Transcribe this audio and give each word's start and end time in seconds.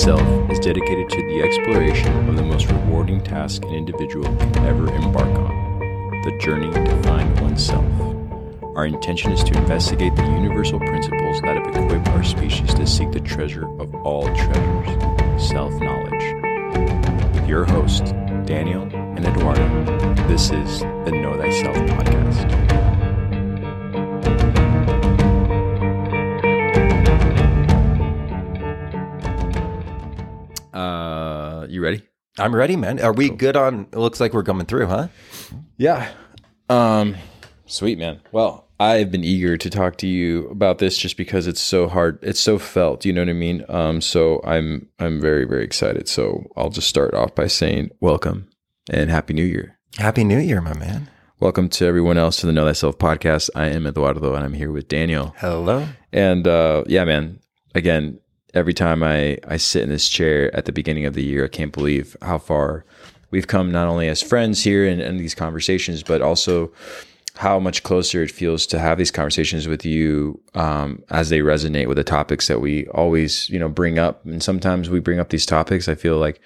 Thyself 0.00 0.50
is 0.50 0.58
dedicated 0.58 1.10
to 1.10 1.22
the 1.26 1.42
exploration 1.42 2.26
of 2.26 2.34
the 2.34 2.42
most 2.42 2.70
rewarding 2.70 3.22
task 3.22 3.62
an 3.64 3.74
individual 3.74 4.24
can 4.24 4.64
ever 4.64 4.90
embark 4.94 5.28
on 5.28 5.78
the 6.24 6.38
journey 6.40 6.72
to 6.72 7.02
find 7.02 7.38
oneself. 7.38 7.84
Our 8.76 8.86
intention 8.86 9.30
is 9.30 9.44
to 9.44 9.58
investigate 9.58 10.16
the 10.16 10.22
universal 10.22 10.78
principles 10.78 11.42
that 11.42 11.58
have 11.58 11.66
equipped 11.76 12.08
our 12.08 12.24
species 12.24 12.72
to 12.72 12.86
seek 12.86 13.10
the 13.12 13.20
treasure 13.20 13.66
of 13.78 13.94
all 13.96 14.24
treasures 14.34 15.50
self 15.50 15.70
knowledge. 15.74 17.34
With 17.34 17.46
your 17.46 17.66
hosts, 17.66 18.12
Daniel 18.46 18.84
and 18.94 19.26
Eduardo, 19.26 20.14
this 20.28 20.50
is 20.50 20.80
the 20.80 21.10
Know 21.12 21.36
Thyself 21.36 21.76
podcast. 21.76 22.99
I'm 32.40 32.54
ready, 32.54 32.74
man. 32.74 33.00
Are 33.00 33.12
we 33.12 33.28
good 33.28 33.54
on? 33.54 33.86
It 33.92 33.98
looks 33.98 34.18
like 34.18 34.32
we're 34.32 34.42
coming 34.42 34.64
through, 34.64 34.86
huh? 34.86 35.08
Yeah. 35.76 36.10
Um, 36.70 37.16
sweet 37.66 37.98
man. 37.98 38.20
Well, 38.32 38.66
I've 38.80 39.10
been 39.10 39.24
eager 39.24 39.58
to 39.58 39.68
talk 39.68 39.96
to 39.98 40.06
you 40.06 40.48
about 40.48 40.78
this 40.78 40.96
just 40.96 41.18
because 41.18 41.46
it's 41.46 41.60
so 41.60 41.86
hard. 41.86 42.18
It's 42.22 42.40
so 42.40 42.58
felt. 42.58 43.04
You 43.04 43.12
know 43.12 43.20
what 43.20 43.28
I 43.28 43.34
mean? 43.34 43.64
Um, 43.68 44.00
so 44.00 44.40
I'm 44.42 44.88
I'm 44.98 45.20
very 45.20 45.44
very 45.44 45.64
excited. 45.64 46.08
So 46.08 46.50
I'll 46.56 46.70
just 46.70 46.88
start 46.88 47.12
off 47.12 47.34
by 47.34 47.46
saying 47.46 47.90
welcome 48.00 48.48
and 48.88 49.10
happy 49.10 49.34
New 49.34 49.44
Year. 49.44 49.78
Happy 49.98 50.24
New 50.24 50.38
Year, 50.38 50.62
my 50.62 50.74
man. 50.74 51.10
Welcome 51.40 51.68
to 51.70 51.84
everyone 51.84 52.16
else 52.16 52.38
to 52.38 52.46
the 52.46 52.52
Know 52.52 52.66
Thyself 52.66 52.96
podcast. 52.96 53.50
I 53.54 53.66
am 53.66 53.86
Eduardo, 53.86 54.34
and 54.34 54.44
I'm 54.44 54.54
here 54.54 54.72
with 54.72 54.88
Daniel. 54.88 55.34
Hello. 55.38 55.86
And 56.10 56.46
uh, 56.46 56.84
yeah, 56.86 57.04
man. 57.04 57.40
Again, 57.74 58.18
every 58.54 58.74
time 58.74 59.02
I 59.02 59.38
I 59.46 59.56
sit 59.56 59.82
in 59.82 59.88
this 59.88 60.08
chair 60.08 60.54
at 60.54 60.64
the 60.64 60.72
beginning 60.72 61.06
of 61.06 61.14
the 61.14 61.24
year, 61.24 61.44
I 61.44 61.48
can't 61.48 61.72
believe 61.72 62.16
how 62.22 62.38
far 62.38 62.84
we've 63.30 63.46
come. 63.46 63.70
Not 63.70 63.88
only 63.88 64.08
as 64.08 64.22
friends 64.22 64.62
here 64.62 64.86
and 64.86 65.00
in 65.00 65.16
these 65.16 65.34
conversations, 65.34 66.02
but 66.02 66.22
also 66.22 66.72
how 67.36 67.58
much 67.58 67.82
closer 67.82 68.22
it 68.22 68.30
feels 68.30 68.66
to 68.66 68.78
have 68.78 68.98
these 68.98 69.10
conversations 69.10 69.66
with 69.66 69.86
you 69.86 70.38
um, 70.54 71.02
as 71.10 71.30
they 71.30 71.38
resonate 71.38 71.86
with 71.86 71.96
the 71.96 72.04
topics 72.04 72.48
that 72.48 72.60
we 72.60 72.86
always 72.88 73.48
you 73.50 73.58
know 73.58 73.68
bring 73.68 73.98
up. 73.98 74.24
And 74.24 74.42
sometimes 74.42 74.90
we 74.90 75.00
bring 75.00 75.20
up 75.20 75.30
these 75.30 75.46
topics. 75.46 75.88
I 75.88 75.94
feel 75.94 76.18
like 76.18 76.40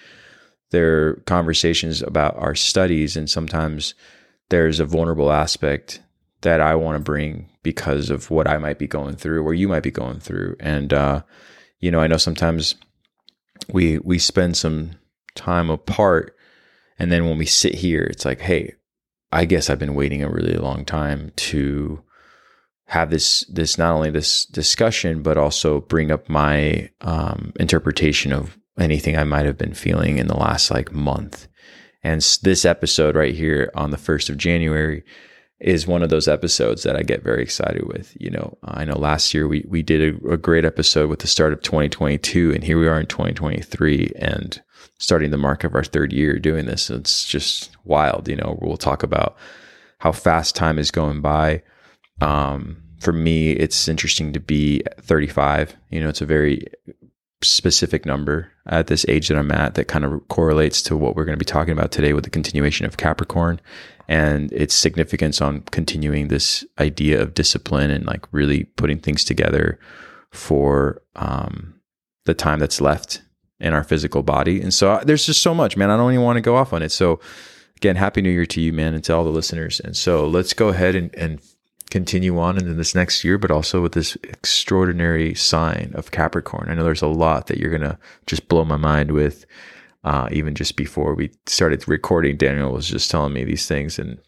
they're 0.70 1.14
conversations 1.27 2.02
about 2.02 2.36
our 2.36 2.55
studies, 2.55 3.16
and 3.16 3.28
sometimes 3.30 3.94
there's 4.50 4.80
a 4.80 4.84
vulnerable 4.86 5.32
aspect 5.32 6.00
that 6.42 6.60
I 6.60 6.75
want 6.75 6.97
to 6.97 7.02
bring 7.02 7.48
because 7.62 8.10
of 8.10 8.30
what 8.30 8.47
I 8.47 8.58
might 8.58 8.78
be 8.78 8.86
going 8.86 9.16
through 9.16 9.42
or 9.42 9.55
you 9.55 9.66
might 9.66 9.82
be 9.82 9.91
going 9.91 10.20
through. 10.20 10.56
And 10.60 10.92
uh, 10.92 11.22
you 11.80 11.91
know, 11.91 12.00
I 12.00 12.06
know 12.06 12.17
sometimes 12.17 12.75
we 13.72 13.98
we 13.98 14.19
spend 14.19 14.56
some 14.56 14.92
time 15.34 15.70
apart 15.70 16.34
and 16.98 17.11
then 17.11 17.27
when 17.27 17.39
we 17.39 17.47
sit 17.47 17.75
here, 17.75 18.03
it's 18.03 18.25
like, 18.25 18.41
hey, 18.41 18.75
I 19.33 19.44
guess 19.44 19.69
I've 19.69 19.78
been 19.78 19.94
waiting 19.94 20.22
a 20.22 20.31
really 20.31 20.55
long 20.55 20.84
time 20.84 21.33
to 21.36 22.03
have 22.86 23.11
this 23.11 23.41
this 23.50 23.78
not 23.78 23.94
only 23.94 24.11
this 24.11 24.44
discussion 24.44 25.22
but 25.22 25.39
also 25.39 25.81
bring 25.81 26.11
up 26.11 26.28
my 26.28 26.91
um, 27.00 27.53
interpretation 27.58 28.33
of 28.33 28.59
anything 28.78 29.16
I 29.16 29.25
might 29.25 29.47
have 29.47 29.59
been 29.59 29.75
feeling 29.75 30.19
in 30.19 30.27
the 30.27 30.36
last 30.36 30.70
like 30.70 30.92
month. 30.92 31.48
And 32.03 32.21
this 32.43 32.65
episode 32.65 33.16
right 33.16 33.34
here 33.34 33.71
on 33.75 33.91
the 33.91 33.97
1st 33.97 34.28
of 34.28 34.37
January 34.37 35.03
is 35.64 35.86
one 35.86 36.02
of 36.02 36.10
those 36.10 36.28
episodes 36.28 36.82
that 36.82 36.94
I 36.94 37.02
get 37.02 37.22
very 37.22 37.42
excited 37.42 37.86
with. 37.86 38.14
You 38.20 38.30
know, 38.30 38.58
I 38.64 38.84
know 38.84 38.98
last 38.98 39.32
year 39.32 39.48
we 39.48 39.64
we 39.66 39.82
did 39.82 40.22
a, 40.22 40.32
a, 40.32 40.36
great 40.36 40.66
episode 40.66 41.08
with 41.08 41.20
the 41.20 41.26
start 41.26 41.54
of 41.54 41.62
2022, 41.62 42.52
and 42.52 42.62
here 42.62 42.78
we 42.78 42.86
are 42.86 43.00
in 43.00 43.06
2023, 43.06 44.12
and 44.16 44.60
starting 44.98 45.30
the 45.30 45.38
mark 45.38 45.64
of 45.64 45.74
our 45.74 45.82
third 45.82 46.12
year 46.12 46.38
doing 46.38 46.66
this. 46.66 46.91
It's 46.91 47.24
just 47.24 47.74
wild. 47.84 48.28
You 48.28 48.36
know, 48.36 48.58
we'll 48.60 48.76
talk 48.76 49.03
about 49.03 49.36
how 49.98 50.12
fast 50.12 50.54
time 50.54 50.78
is 50.78 50.91
going 50.91 51.22
by. 51.22 51.62
Um, 52.20 52.82
for 53.00 53.12
me, 53.12 53.53
it's 53.53 53.88
interesting 53.88 54.34
to 54.34 54.41
be 54.41 54.82
35. 55.00 55.76
You 55.91 56.00
know, 56.00 56.10
it's 56.10 56.20
a 56.20 56.26
very 56.26 56.66
specific 57.44 58.05
number 58.06 58.50
at 58.66 58.87
this 58.87 59.05
age 59.09 59.28
that 59.28 59.38
I'm 59.38 59.53
at 59.53 59.75
that 59.75 59.87
kind 59.87 60.05
of 60.05 60.27
correlates 60.28 60.82
to 60.82 60.97
what 60.97 61.15
we're 61.15 61.25
going 61.25 61.38
to 61.38 61.44
be 61.44 61.44
talking 61.44 61.72
about 61.72 61.93
today 61.93 62.12
with 62.12 62.25
the 62.25 62.31
continuation 62.31 62.87
of 62.87 62.97
Capricorn 62.97 63.60
and 64.09 64.53
its 64.53 64.75
significance 64.75 65.41
on 65.41 65.62
continuing 65.71 66.28
this 66.28 66.65
idea 66.78 67.21
of 67.21 67.34
discipline 67.34 67.91
and 67.91 68.06
like 68.06 68.27
really 68.33 68.65
putting 68.77 68.99
things 68.99 69.25
together 69.25 69.78
for 70.31 71.03
um, 71.16 71.75
the 72.25 72.34
time 72.34 72.59
that's 72.59 72.81
left 72.81 73.22
in 73.60 73.72
our 73.72 73.84
physical 73.84 74.22
body. 74.22 74.60
And 74.60 74.75
so 74.75 74.93
uh, 74.93 75.04
there's 75.04 75.27
just 75.27 75.43
so 75.43 75.54
much, 75.54 75.77
man. 75.77 75.91
I 75.91 75.97
don't 75.97 76.12
even 76.12 76.25
want 76.25 76.37
to 76.37 76.43
go 76.43 76.56
off 76.56 76.72
on 76.72 76.83
it. 76.83 76.91
So 76.91 77.21
again, 77.77 77.97
happy 77.97 78.21
new 78.21 78.31
year 78.31 78.47
to 78.47 78.60
you, 78.60 78.72
man, 78.72 78.94
and 78.94 79.04
to 79.04 79.15
all 79.15 79.25
the 79.25 79.31
listeners. 79.31 79.81
And 79.81 79.97
so 79.97 80.27
let's 80.27 80.53
go 80.53 80.69
ahead 80.69 80.94
and, 80.94 81.15
and 81.15 81.41
continue 81.94 82.41
on 82.41 82.59
into 82.59 82.75
this 82.75 82.93
next 82.93 83.22
year, 83.22 83.38
but 83.38 83.53
also 83.53 83.81
with 83.81 83.93
this 83.93 84.16
extraordinary 84.25 85.32
sign 85.32 85.93
of 85.94 86.10
Capricorn. 86.10 86.69
I 86.69 86.75
know 86.75 86.82
there's 86.82 87.03
a 87.03 87.06
lot 87.06 87.47
that 87.47 87.59
you're 87.59 87.71
going 87.71 87.88
to 87.88 87.97
just 88.27 88.49
blow 88.49 88.65
my 88.65 88.77
mind 88.77 89.12
with 89.12 89.47
uh, 90.03 90.28
even 90.33 90.56
just 90.56 90.75
before 90.75 91.15
we 91.15 91.31
started 91.47 91.87
recording, 91.87 92.37
Daniel 92.37 92.72
was 92.72 92.88
just 92.88 93.12
telling 93.12 93.33
me 93.33 93.44
these 93.44 93.69
things, 93.69 93.97
and 93.97 94.19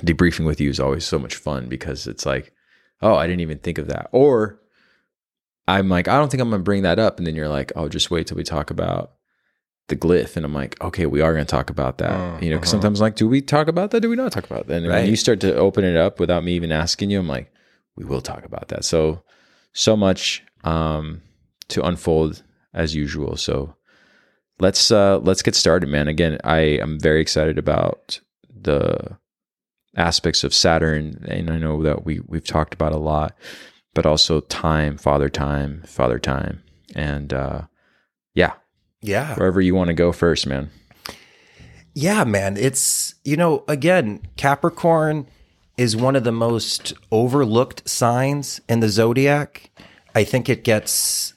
debriefing 0.00 0.46
with 0.46 0.62
you 0.62 0.70
is 0.70 0.80
always 0.80 1.04
so 1.04 1.18
much 1.18 1.34
fun 1.34 1.68
because 1.68 2.06
it's 2.06 2.24
like, 2.24 2.54
oh, 3.02 3.14
I 3.14 3.26
didn't 3.26 3.42
even 3.42 3.58
think 3.58 3.76
of 3.76 3.88
that. 3.88 4.08
Or 4.10 4.62
I'm 5.68 5.90
like, 5.90 6.08
I 6.08 6.18
don't 6.18 6.30
think 6.30 6.40
I'm 6.40 6.48
going 6.48 6.60
to 6.60 6.64
bring 6.64 6.84
that 6.84 6.98
up. 6.98 7.18
And 7.18 7.26
then 7.26 7.34
you're 7.34 7.50
like, 7.50 7.70
oh, 7.76 7.90
just 7.90 8.10
wait 8.10 8.26
till 8.26 8.38
we 8.38 8.44
talk 8.44 8.70
about 8.70 9.12
the 9.88 9.96
glyph. 9.96 10.36
And 10.36 10.44
I'm 10.44 10.54
like, 10.54 10.80
okay, 10.80 11.06
we 11.06 11.20
are 11.20 11.32
going 11.32 11.44
to 11.44 11.50
talk 11.50 11.70
about 11.70 11.98
that. 11.98 12.10
Uh, 12.10 12.38
you 12.40 12.50
know, 12.50 12.56
because 12.56 12.72
uh-huh. 12.72 12.82
sometimes 12.82 13.00
I'm 13.00 13.04
like, 13.04 13.16
do 13.16 13.28
we 13.28 13.40
talk 13.40 13.68
about 13.68 13.90
that? 13.90 14.00
Do 14.00 14.08
we 14.08 14.16
not 14.16 14.32
talk 14.32 14.44
about 14.44 14.66
that? 14.66 14.76
And 14.76 14.88
right. 14.88 15.02
when 15.02 15.10
you 15.10 15.16
start 15.16 15.40
to 15.40 15.54
open 15.56 15.84
it 15.84 15.96
up 15.96 16.20
without 16.20 16.44
me 16.44 16.54
even 16.54 16.72
asking 16.72 17.10
you, 17.10 17.20
I'm 17.20 17.28
like, 17.28 17.52
we 17.96 18.04
will 18.04 18.20
talk 18.20 18.44
about 18.44 18.68
that. 18.68 18.84
So, 18.84 19.22
so 19.72 19.96
much 19.96 20.42
um, 20.64 21.22
to 21.68 21.84
unfold 21.84 22.42
as 22.72 22.94
usual. 22.94 23.36
So, 23.36 23.76
let's 24.60 24.90
uh 24.90 25.18
let's 25.18 25.42
get 25.42 25.54
started 25.54 25.88
man 25.88 26.08
again 26.08 26.38
i 26.44 26.58
am 26.58 26.98
very 26.98 27.20
excited 27.20 27.58
about 27.58 28.20
the 28.48 29.16
aspects 29.96 30.44
of 30.44 30.54
saturn 30.54 31.24
and 31.28 31.50
i 31.50 31.58
know 31.58 31.82
that 31.82 32.04
we 32.04 32.20
we've 32.26 32.46
talked 32.46 32.74
about 32.74 32.92
a 32.92 32.98
lot 32.98 33.36
but 33.94 34.06
also 34.06 34.40
time 34.40 34.96
father 34.96 35.28
time 35.28 35.82
father 35.86 36.18
time 36.18 36.62
and 36.94 37.32
uh 37.32 37.62
yeah. 39.04 39.34
Wherever 39.34 39.60
you 39.60 39.74
want 39.74 39.88
to 39.88 39.94
go 39.94 40.12
first 40.12 40.46
man. 40.46 40.70
Yeah 41.94 42.24
man 42.24 42.56
it's 42.56 43.14
you 43.24 43.36
know 43.36 43.64
again 43.68 44.20
capricorn 44.36 45.26
is 45.76 45.96
one 45.96 46.16
of 46.16 46.24
the 46.24 46.32
most 46.32 46.92
overlooked 47.10 47.88
signs 47.88 48.60
in 48.68 48.80
the 48.80 48.88
zodiac. 48.88 49.70
I 50.14 50.24
think 50.24 50.48
it 50.48 50.64
gets 50.64 51.34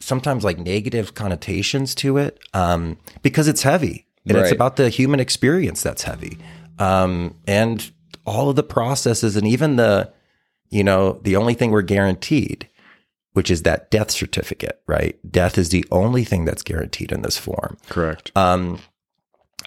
sometimes 0.00 0.44
like 0.44 0.58
negative 0.58 1.14
connotations 1.14 1.94
to 1.96 2.18
it 2.18 2.38
um, 2.54 2.98
because 3.22 3.48
it's 3.48 3.62
heavy 3.62 4.06
and 4.26 4.36
right. 4.36 4.44
it's 4.44 4.52
about 4.52 4.76
the 4.76 4.88
human 4.88 5.20
experience 5.20 5.82
that's 5.82 6.02
heavy. 6.02 6.38
Um, 6.78 7.34
and 7.46 7.90
all 8.24 8.50
of 8.50 8.56
the 8.56 8.62
processes 8.62 9.36
and 9.36 9.46
even 9.46 9.76
the 9.76 10.12
you 10.70 10.84
know 10.84 11.18
the 11.22 11.36
only 11.36 11.54
thing 11.54 11.70
we're 11.70 11.82
guaranteed 11.82 12.68
which 13.38 13.50
is 13.50 13.62
that 13.62 13.88
death 13.90 14.10
certificate 14.10 14.82
right 14.88 15.16
death 15.30 15.56
is 15.56 15.68
the 15.68 15.84
only 15.92 16.24
thing 16.24 16.44
that's 16.44 16.62
guaranteed 16.62 17.12
in 17.12 17.22
this 17.22 17.38
form 17.38 17.76
correct 17.88 18.32
um, 18.36 18.80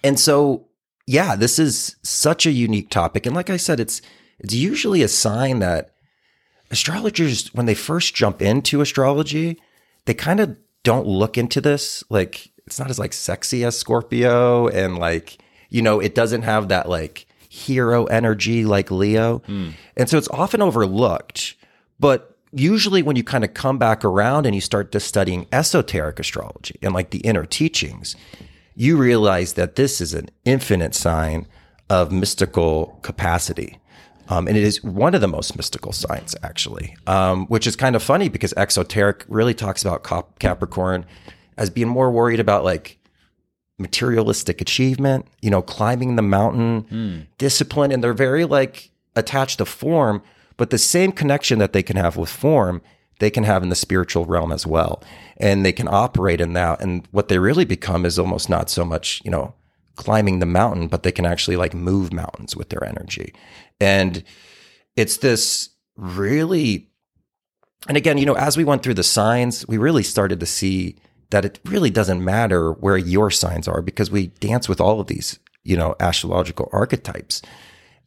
and 0.03 0.19
so 0.19 0.67
yeah 1.07 1.35
this 1.35 1.57
is 1.57 1.95
such 2.03 2.45
a 2.45 2.51
unique 2.51 2.89
topic 2.89 3.25
and 3.25 3.33
like 3.33 3.49
i 3.49 3.57
said 3.57 3.79
it's 3.79 4.01
it's 4.39 4.53
usually 4.53 5.01
a 5.01 5.07
sign 5.07 5.59
that 5.59 5.95
astrologers 6.69 7.53
when 7.53 7.65
they 7.65 7.73
first 7.73 8.13
jump 8.13 8.41
into 8.41 8.81
astrology 8.81 9.57
they 10.05 10.13
kind 10.13 10.41
of 10.41 10.55
don't 10.83 11.07
look 11.07 11.37
into 11.37 11.61
this 11.61 12.03
like 12.09 12.51
it's 12.65 12.77
not 12.77 12.89
as 12.89 12.99
like 12.99 13.13
sexy 13.13 13.63
as 13.63 13.77
Scorpio 13.77 14.67
and 14.67 14.97
like 14.97 15.37
you 15.69 15.81
know 15.81 15.99
it 15.99 16.13
doesn't 16.13 16.41
have 16.43 16.67
that 16.67 16.89
like 16.89 17.25
hero 17.51 18.05
energy 18.05 18.63
like 18.63 18.89
Leo. 18.89 19.39
Mm. 19.39 19.73
And 19.97 20.09
so 20.09 20.17
it's 20.17 20.29
often 20.29 20.61
overlooked. 20.61 21.55
But 21.99 22.30
usually 22.51 23.01
when 23.01 23.15
you 23.15 23.23
kind 23.23 23.43
of 23.43 23.53
come 23.53 23.77
back 23.77 24.03
around 24.03 24.45
and 24.45 24.55
you 24.55 24.61
start 24.61 24.91
to 24.91 24.99
studying 24.99 25.47
esoteric 25.51 26.19
astrology 26.19 26.77
and 26.81 26.93
like 26.93 27.11
the 27.11 27.19
inner 27.19 27.45
teachings, 27.45 28.15
you 28.75 28.97
realize 28.97 29.53
that 29.53 29.75
this 29.75 30.01
is 30.01 30.13
an 30.13 30.29
infinite 30.45 30.95
sign 30.95 31.47
of 31.89 32.11
mystical 32.11 32.99
capacity. 33.01 33.77
Um, 34.29 34.47
and 34.47 34.55
it 34.55 34.63
is 34.63 34.81
one 34.81 35.13
of 35.13 35.19
the 35.19 35.27
most 35.27 35.57
mystical 35.57 35.91
signs, 35.91 36.35
actually, 36.41 36.95
um, 37.05 37.47
which 37.47 37.67
is 37.67 37.75
kind 37.75 37.95
of 37.97 38.03
funny 38.03 38.29
because 38.29 38.53
exoteric 38.55 39.25
really 39.27 39.53
talks 39.53 39.83
about 39.83 40.03
Cap- 40.03 40.39
Capricorn 40.39 41.05
as 41.57 41.69
being 41.69 41.89
more 41.89 42.09
worried 42.09 42.39
about 42.39 42.63
like 42.63 42.97
materialistic 43.77 44.61
achievement, 44.61 45.25
you 45.41 45.49
know, 45.49 45.61
climbing 45.61 46.15
the 46.15 46.21
mountain, 46.21 46.83
mm. 46.83 47.27
discipline, 47.37 47.91
and 47.91 48.01
they're 48.01 48.13
very 48.13 48.45
like 48.45 48.91
attached 49.15 49.57
to 49.57 49.65
form, 49.65 50.21
but 50.61 50.69
the 50.69 50.77
same 50.77 51.11
connection 51.11 51.57
that 51.57 51.73
they 51.73 51.81
can 51.81 51.97
have 51.97 52.17
with 52.17 52.29
form, 52.29 52.83
they 53.17 53.31
can 53.31 53.45
have 53.45 53.63
in 53.63 53.69
the 53.69 53.75
spiritual 53.75 54.25
realm 54.25 54.51
as 54.51 54.63
well. 54.63 55.01
And 55.37 55.65
they 55.65 55.71
can 55.71 55.87
operate 55.87 56.39
in 56.39 56.53
that. 56.53 56.81
And 56.81 57.07
what 57.09 57.29
they 57.29 57.39
really 57.39 57.65
become 57.65 58.05
is 58.05 58.19
almost 58.19 58.47
not 58.47 58.69
so 58.69 58.85
much, 58.85 59.23
you 59.25 59.31
know, 59.31 59.55
climbing 59.95 60.37
the 60.37 60.45
mountain, 60.45 60.87
but 60.87 61.01
they 61.01 61.11
can 61.11 61.25
actually 61.25 61.57
like 61.57 61.73
move 61.73 62.13
mountains 62.13 62.55
with 62.55 62.69
their 62.69 62.83
energy. 62.83 63.33
And 63.79 64.23
it's 64.95 65.17
this 65.17 65.71
really, 65.95 66.91
and 67.87 67.97
again, 67.97 68.19
you 68.19 68.27
know, 68.27 68.35
as 68.35 68.55
we 68.55 68.63
went 68.63 68.83
through 68.83 68.93
the 68.93 69.01
signs, 69.01 69.67
we 69.67 69.79
really 69.79 70.03
started 70.03 70.39
to 70.41 70.45
see 70.45 70.95
that 71.31 71.43
it 71.43 71.59
really 71.65 71.89
doesn't 71.89 72.23
matter 72.23 72.73
where 72.73 72.97
your 72.97 73.31
signs 73.31 73.67
are 73.67 73.81
because 73.81 74.11
we 74.11 74.27
dance 74.27 74.69
with 74.69 74.79
all 74.79 74.99
of 74.99 75.07
these, 75.07 75.39
you 75.63 75.75
know, 75.75 75.95
astrological 75.99 76.69
archetypes. 76.71 77.41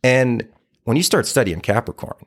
And 0.05 0.49
when 0.85 0.97
you 0.97 1.03
start 1.03 1.27
studying 1.27 1.61
Capricorn, 1.61 2.27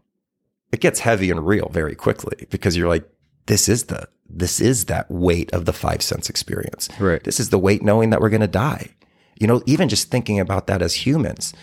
it 0.71 0.81
gets 0.81 0.99
heavy 0.99 1.31
and 1.31 1.45
real 1.45 1.69
very 1.69 1.95
quickly 1.95 2.47
because 2.49 2.75
you're 2.75 2.89
like, 2.89 3.07
this 3.45 3.69
is 3.69 3.85
the 3.85 4.07
this 4.29 4.59
is 4.59 4.85
that 4.85 5.09
weight 5.09 5.51
of 5.53 5.65
the 5.65 5.73
five 5.73 6.01
sense 6.01 6.29
experience. 6.29 6.89
Right. 6.99 7.23
This 7.23 7.39
is 7.39 7.49
the 7.49 7.59
weight 7.59 7.81
knowing 7.81 8.09
that 8.09 8.19
we're 8.19 8.29
going 8.29 8.41
to 8.41 8.47
die. 8.47 8.89
You 9.39 9.47
know, 9.47 9.61
even 9.65 9.87
just 9.87 10.11
thinking 10.11 10.39
about 10.39 10.67
that 10.67 10.81
as 10.81 10.93
humans, 11.05 11.53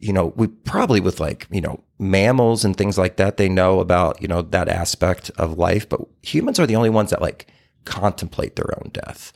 you 0.00 0.12
know, 0.12 0.32
we 0.36 0.48
probably 0.48 1.00
with 1.00 1.20
like, 1.20 1.46
you 1.50 1.60
know, 1.60 1.84
mammals 1.98 2.64
and 2.64 2.76
things 2.76 2.98
like 2.98 3.16
that, 3.16 3.36
they 3.36 3.48
know 3.48 3.80
about, 3.80 4.20
you 4.20 4.26
know, 4.26 4.42
that 4.42 4.68
aspect 4.68 5.30
of 5.36 5.58
life, 5.58 5.88
but 5.88 6.00
humans 6.22 6.58
are 6.58 6.66
the 6.66 6.76
only 6.76 6.90
ones 6.90 7.10
that 7.10 7.20
like 7.20 7.46
contemplate 7.84 8.56
their 8.56 8.74
own 8.78 8.90
death, 8.92 9.32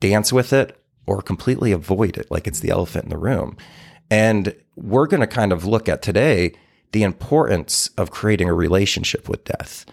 dance 0.00 0.32
with 0.32 0.52
it 0.52 0.80
or 1.06 1.20
completely 1.20 1.72
avoid 1.72 2.16
it 2.16 2.30
like 2.30 2.46
it's 2.46 2.60
the 2.60 2.70
elephant 2.70 3.04
in 3.04 3.10
the 3.10 3.18
room. 3.18 3.56
And 4.10 4.54
we're 4.76 5.06
going 5.06 5.20
to 5.20 5.26
kind 5.26 5.52
of 5.52 5.64
look 5.64 5.88
at 5.88 6.02
today 6.02 6.52
the 6.92 7.02
importance 7.02 7.90
of 7.96 8.10
creating 8.10 8.48
a 8.48 8.54
relationship 8.54 9.28
with 9.28 9.44
death, 9.44 9.84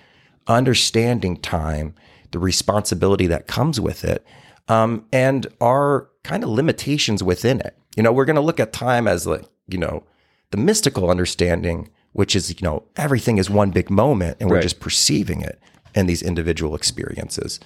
understanding 0.48 1.38
time, 1.38 1.96
the 2.32 2.40
responsibility 2.40 3.28
that 3.28 3.48
comes 3.48 3.80
with 3.80 4.04
it, 4.04 4.26
um, 4.68 5.06
and 5.12 5.48
our 5.62 6.10
kind 6.24 6.44
of 6.44 6.50
limitations 6.50 7.24
within 7.24 7.60
it. 7.60 7.78
You 7.96 8.04
know, 8.04 8.12
we're 8.12 8.26
going 8.26 8.36
to 8.38 8.42
look 8.42 8.60
at 8.60 8.74
time 8.74 9.08
as 9.08 9.28
like, 9.28 9.46
you 9.68 9.78
know, 9.78 10.04
the 10.52 10.58
mystical 10.58 11.10
understanding, 11.10 11.90
which 12.14 12.36
is, 12.36 12.50
you 12.50 12.56
know, 12.62 12.84
everything 12.96 13.38
is 13.38 13.50
one 13.50 13.72
big 13.72 13.90
moment 13.90 14.38
and 14.40 14.50
we're 14.50 14.58
Right. 14.58 14.64
just 14.64 14.80
perceiving 14.80 15.42
it 15.42 15.60
in 15.96 16.06
these 16.06 16.22
individual 16.22 16.76
experiences. 16.76 17.60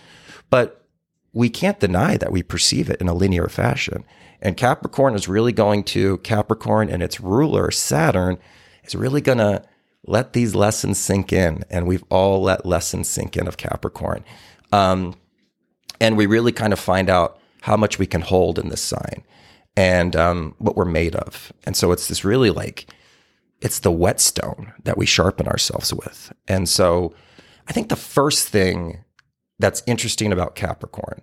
But 0.50 0.86
we 1.34 1.50
can't 1.50 1.80
deny 1.80 2.18
that 2.18 2.32
we 2.32 2.42
perceive 2.44 2.90
it 2.90 3.00
in 3.00 3.08
a 3.08 3.14
linear 3.14 3.48
fashion. 3.48 4.04
And 4.42 4.58
Capricorn 4.58 5.16
is 5.16 5.28
really 5.28 5.52
going 5.52 5.84
to, 5.86 6.18
Capricorn 6.20 6.90
and 6.90 7.04
its 7.04 7.20
ruler, 7.22 7.72
Saturn, 7.72 8.38
is 8.88 8.96
really 8.96 9.22
going 9.22 9.38
to 9.38 9.64
let 10.06 10.34
these 10.34 10.56
lessons 10.56 10.98
sink 10.98 11.34
in. 11.34 11.64
And 11.70 11.88
we've 11.88 12.04
all 12.10 12.42
let 12.42 12.66
lessons 12.66 13.10
sink 13.10 13.38
in 13.38 13.48
of 13.48 13.58
Capricorn. 13.58 14.24
Um, 14.72 15.16
and 16.00 16.18
we 16.18 16.26
really 16.26 16.52
kind 16.52 16.74
of 16.74 16.80
find 16.80 17.10
out 17.10 17.40
how 17.62 17.76
much 17.78 18.00
we 18.00 18.06
can 18.06 18.22
hold 18.22 18.60
in 18.60 18.70
this 18.70 18.82
sign 18.82 19.24
and 19.76 20.16
um, 20.16 20.56
what 20.58 20.76
we're 20.76 20.86
made 20.86 21.16
of. 21.16 21.52
And 21.66 21.76
so 21.76 21.92
it's 21.92 22.08
this 22.08 22.24
really 22.24 22.50
like, 22.50 22.88
it's 23.62 23.80
the 23.80 23.92
whetstone 23.92 24.74
that 24.84 24.98
we 24.98 25.06
sharpen 25.06 25.48
ourselves 25.48 25.94
with. 25.94 26.32
And 26.48 26.70
so 26.70 27.14
I 27.68 27.74
think 27.74 27.90
the 27.90 27.96
first 27.96 28.48
thing 28.48 29.04
that's 29.60 29.84
interesting 29.88 30.32
about 30.32 30.56
Capricorn 30.56 31.22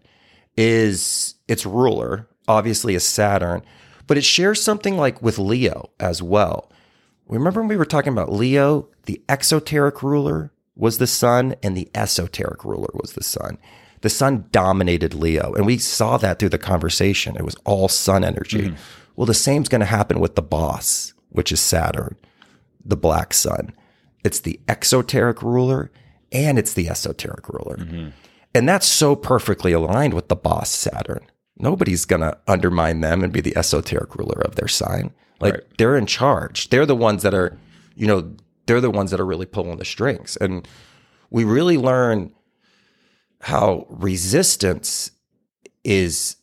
is 0.57 1.37
its 1.49 1.65
ruler, 1.65 2.29
obviously 2.49 2.95
is 2.95 3.05
Saturn, 3.05 3.63
but 4.07 4.19
it 4.19 4.25
shares 4.25 4.63
something 4.63 4.97
like 4.97 5.23
with 5.23 5.39
Leo 5.39 5.91
as 5.99 6.23
well. 6.23 6.71
Remember 7.29 7.61
when 7.61 7.69
we 7.69 7.77
were 7.77 7.85
talking 7.85 8.13
about 8.13 8.33
Leo, 8.33 8.89
the 9.07 9.23
exoteric 9.29 10.03
ruler 10.03 10.53
was 10.77 10.99
the 10.99 11.07
sun 11.07 11.55
and 11.63 11.77
the 11.77 11.89
esoteric 11.95 12.65
ruler 12.65 12.91
was 12.95 13.13
the 13.13 13.23
sun. 13.23 13.59
The 14.03 14.11
sun 14.11 14.47
dominated 14.53 15.15
Leo, 15.15 15.55
and 15.55 15.65
we 15.65 15.79
saw 15.79 16.19
that 16.19 16.39
through 16.39 16.51
the 16.51 16.59
conversation. 16.59 17.37
It 17.37 17.45
was 17.45 17.57
all 17.65 17.89
sun 17.89 18.23
energy. 18.23 18.69
Mm-hmm. 18.69 18.77
Well, 19.17 19.27
the 19.27 19.33
same's 19.33 19.69
going 19.69 19.81
to 19.81 19.87
happen 19.87 20.21
with 20.21 20.35
the 20.35 20.43
boss, 20.43 21.15
which 21.31 21.51
is 21.51 21.61
Saturn, 21.61 22.17
the 22.85 22.97
black 22.97 23.33
sun. 23.33 23.73
It's 24.25 24.41
the 24.41 24.61
exoteric 24.69 25.43
ruler 25.43 25.91
and 26.33 26.59
it's 26.59 26.75
the 26.75 26.89
esoteric 26.89 27.49
ruler. 27.49 27.77
Mm-hmm. 27.77 28.09
And 28.55 28.69
that's 28.69 28.87
so 28.87 29.17
perfectly 29.17 29.73
aligned 29.73 30.15
with 30.15 30.29
the 30.29 30.37
boss 30.37 30.71
Saturn. 30.71 31.27
Nobody's 31.57 32.05
going 32.05 32.23
to 32.23 32.37
undermine 32.49 33.01
them 33.01 33.23
and 33.23 33.33
be 33.33 33.41
the 33.41 33.57
esoteric 33.57 34.17
ruler 34.17 34.41
of 34.43 34.57
their 34.57 34.69
sign. 34.69 35.13
Like 35.41 35.55
Right. 35.55 35.63
they're 35.79 35.97
in 35.97 36.07
charge. 36.07 36.71
They're 36.71 36.87
the 36.87 36.97
ones 36.97 37.23
that 37.23 37.35
are, 37.35 37.57
you 37.97 38.07
know, 38.07 38.33
they're 38.67 38.81
the 38.81 38.91
ones 38.91 39.11
that 39.11 39.21
are 39.21 39.27
really 39.27 39.47
pulling 39.47 39.77
the 39.77 39.85
strings. 39.85 40.37
And 40.41 40.67
we 41.31 41.45
really 41.45 41.77
learn 41.77 42.33
how 43.41 43.87
resistance 43.91 45.11
is 45.83 46.37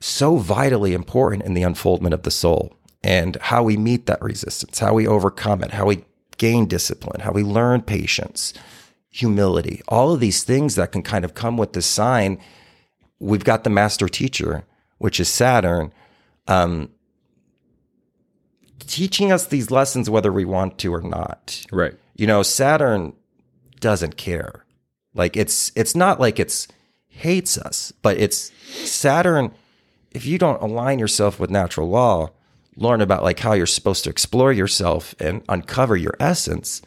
so 0.00 0.36
vitally 0.36 0.94
important 0.94 1.42
in 1.44 1.54
the 1.54 1.62
unfoldment 1.62 2.14
of 2.14 2.22
the 2.22 2.30
soul 2.30 2.74
and 3.04 3.36
how 3.40 3.62
we 3.62 3.76
meet 3.76 4.06
that 4.06 4.22
resistance, 4.22 4.78
how 4.78 4.94
we 4.94 5.06
overcome 5.06 5.62
it, 5.62 5.72
how 5.72 5.86
we 5.86 6.04
gain 6.38 6.66
discipline, 6.66 7.20
how 7.20 7.32
we 7.32 7.42
learn 7.42 7.82
patience, 7.82 8.54
humility, 9.10 9.82
all 9.88 10.12
of 10.12 10.20
these 10.20 10.42
things 10.42 10.74
that 10.76 10.90
can 10.92 11.02
kind 11.02 11.24
of 11.24 11.34
come 11.34 11.56
with 11.56 11.72
the 11.74 11.82
sign. 11.82 12.38
We've 13.18 13.44
got 13.44 13.64
the 13.64 13.70
master 13.70 14.08
teacher, 14.08 14.64
which 14.98 15.20
is 15.20 15.28
Saturn, 15.28 15.92
um, 16.48 16.88
teaching 18.86 19.32
us 19.32 19.46
these 19.46 19.70
lessons 19.70 20.10
whether 20.10 20.32
we 20.32 20.44
want 20.44 20.78
to 20.78 20.94
or 20.94 21.00
not. 21.00 21.64
Right. 21.72 21.94
You 22.16 22.26
know, 22.26 22.42
Saturn 22.42 23.14
doesn't 23.80 24.16
care. 24.16 24.64
Like 25.14 25.36
it's 25.36 25.72
it's 25.74 25.94
not 25.94 26.20
like 26.20 26.38
it's 26.38 26.68
hates 27.08 27.58
us, 27.58 27.92
but 28.02 28.16
it's 28.16 28.50
Saturn 28.88 29.52
if 30.14 30.26
you 30.26 30.38
don't 30.38 30.62
align 30.62 30.98
yourself 30.98 31.40
with 31.40 31.50
natural 31.50 31.88
law, 31.88 32.30
learn 32.76 33.00
about 33.00 33.22
like 33.22 33.38
how 33.38 33.52
you're 33.52 33.66
supposed 33.66 34.04
to 34.04 34.10
explore 34.10 34.52
yourself 34.52 35.14
and 35.18 35.42
uncover 35.48 35.96
your 35.96 36.14
essence, 36.20 36.82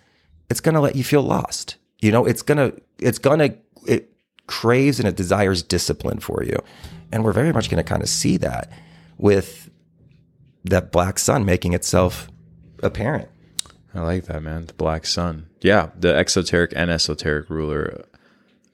it's 0.50 0.62
going 0.62 0.76
to 0.76 0.82
let 0.82 0.96
you 0.96 1.04
feel 1.04 1.22
lost. 1.22 1.76
You 2.02 2.12
know, 2.12 2.26
it's 2.26 2.42
going 2.42 2.58
to 2.58 2.82
it's 3.00 3.18
going 3.18 3.40
to 3.40 3.58
it 3.88 4.12
craves 4.48 5.00
and 5.00 5.08
it 5.08 5.16
desires 5.16 5.64
discipline 5.64 6.20
for 6.20 6.44
you. 6.44 6.58
And 7.12 7.24
we're 7.24 7.34
very 7.34 7.52
much 7.52 7.70
going 7.70 7.84
to 7.84 7.88
kind 7.90 8.02
of 8.02 8.10
see 8.10 8.38
that 8.38 8.72
with 9.18 9.70
that 10.65 10.91
black 10.91 11.19
sun 11.19 11.45
making 11.45 11.74
itself 11.74 12.27
apparent. 12.84 13.29
I 13.93 14.01
like 14.01 14.25
that, 14.25 14.43
man. 14.43 14.65
The 14.65 14.74
black 14.74 15.05
sun. 15.05 15.48
Yeah, 15.62 15.89
the 15.98 16.15
exoteric 16.15 16.74
and 16.75 16.91
esoteric 16.91 17.50
ruler. 17.50 18.05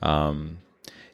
Um, 0.02 0.58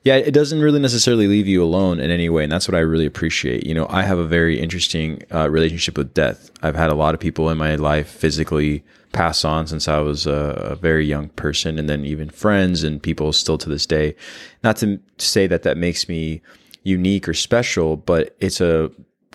yeah, 0.04 0.16
it 0.16 0.32
doesn't 0.32 0.62
really 0.62 0.80
necessarily 0.80 1.28
leave 1.28 1.48
you 1.48 1.62
alone 1.62 2.00
in 2.00 2.10
any 2.10 2.30
way, 2.30 2.44
and 2.44 2.52
that's 2.52 2.68
what 2.68 2.76
I 2.76 2.80
really 2.80 3.06
appreciate. 3.06 3.66
You 3.66 3.74
know, 3.74 3.88
I 3.90 4.04
have 4.04 4.18
a 4.18 4.26
very 4.26 4.58
interesting 4.58 5.24
uh, 5.34 5.50
relationship 5.50 5.98
with 5.98 6.14
death. 6.14 6.50
I've 6.64 6.76
had 6.78 6.90
a 6.90 6.96
lot 6.96 7.14
of 7.14 7.20
people 7.20 7.50
in 7.50 7.58
my 7.58 7.76
life 7.76 8.08
physically 8.08 8.86
pass 9.12 9.44
on 9.44 9.68
since 9.68 9.90
I 9.90 10.00
was 10.00 10.26
a, 10.26 10.32
a 10.32 10.76
very 10.76 11.06
young 11.06 11.28
person, 11.30 11.78
and 11.78 11.90
then 11.90 12.06
even 12.06 12.30
friends 12.30 12.86
and 12.86 13.04
people 13.04 13.34
still 13.34 13.58
to 13.58 13.68
this 13.68 13.86
day. 13.86 14.16
Not 14.64 14.78
to 14.78 15.02
say 15.18 15.48
that 15.48 15.64
that 15.64 15.76
makes 15.76 16.08
me 16.08 16.42
unique 16.84 17.28
or 17.28 17.34
special, 17.34 17.98
but 17.98 18.34
it's 18.40 18.62
a 18.62 18.90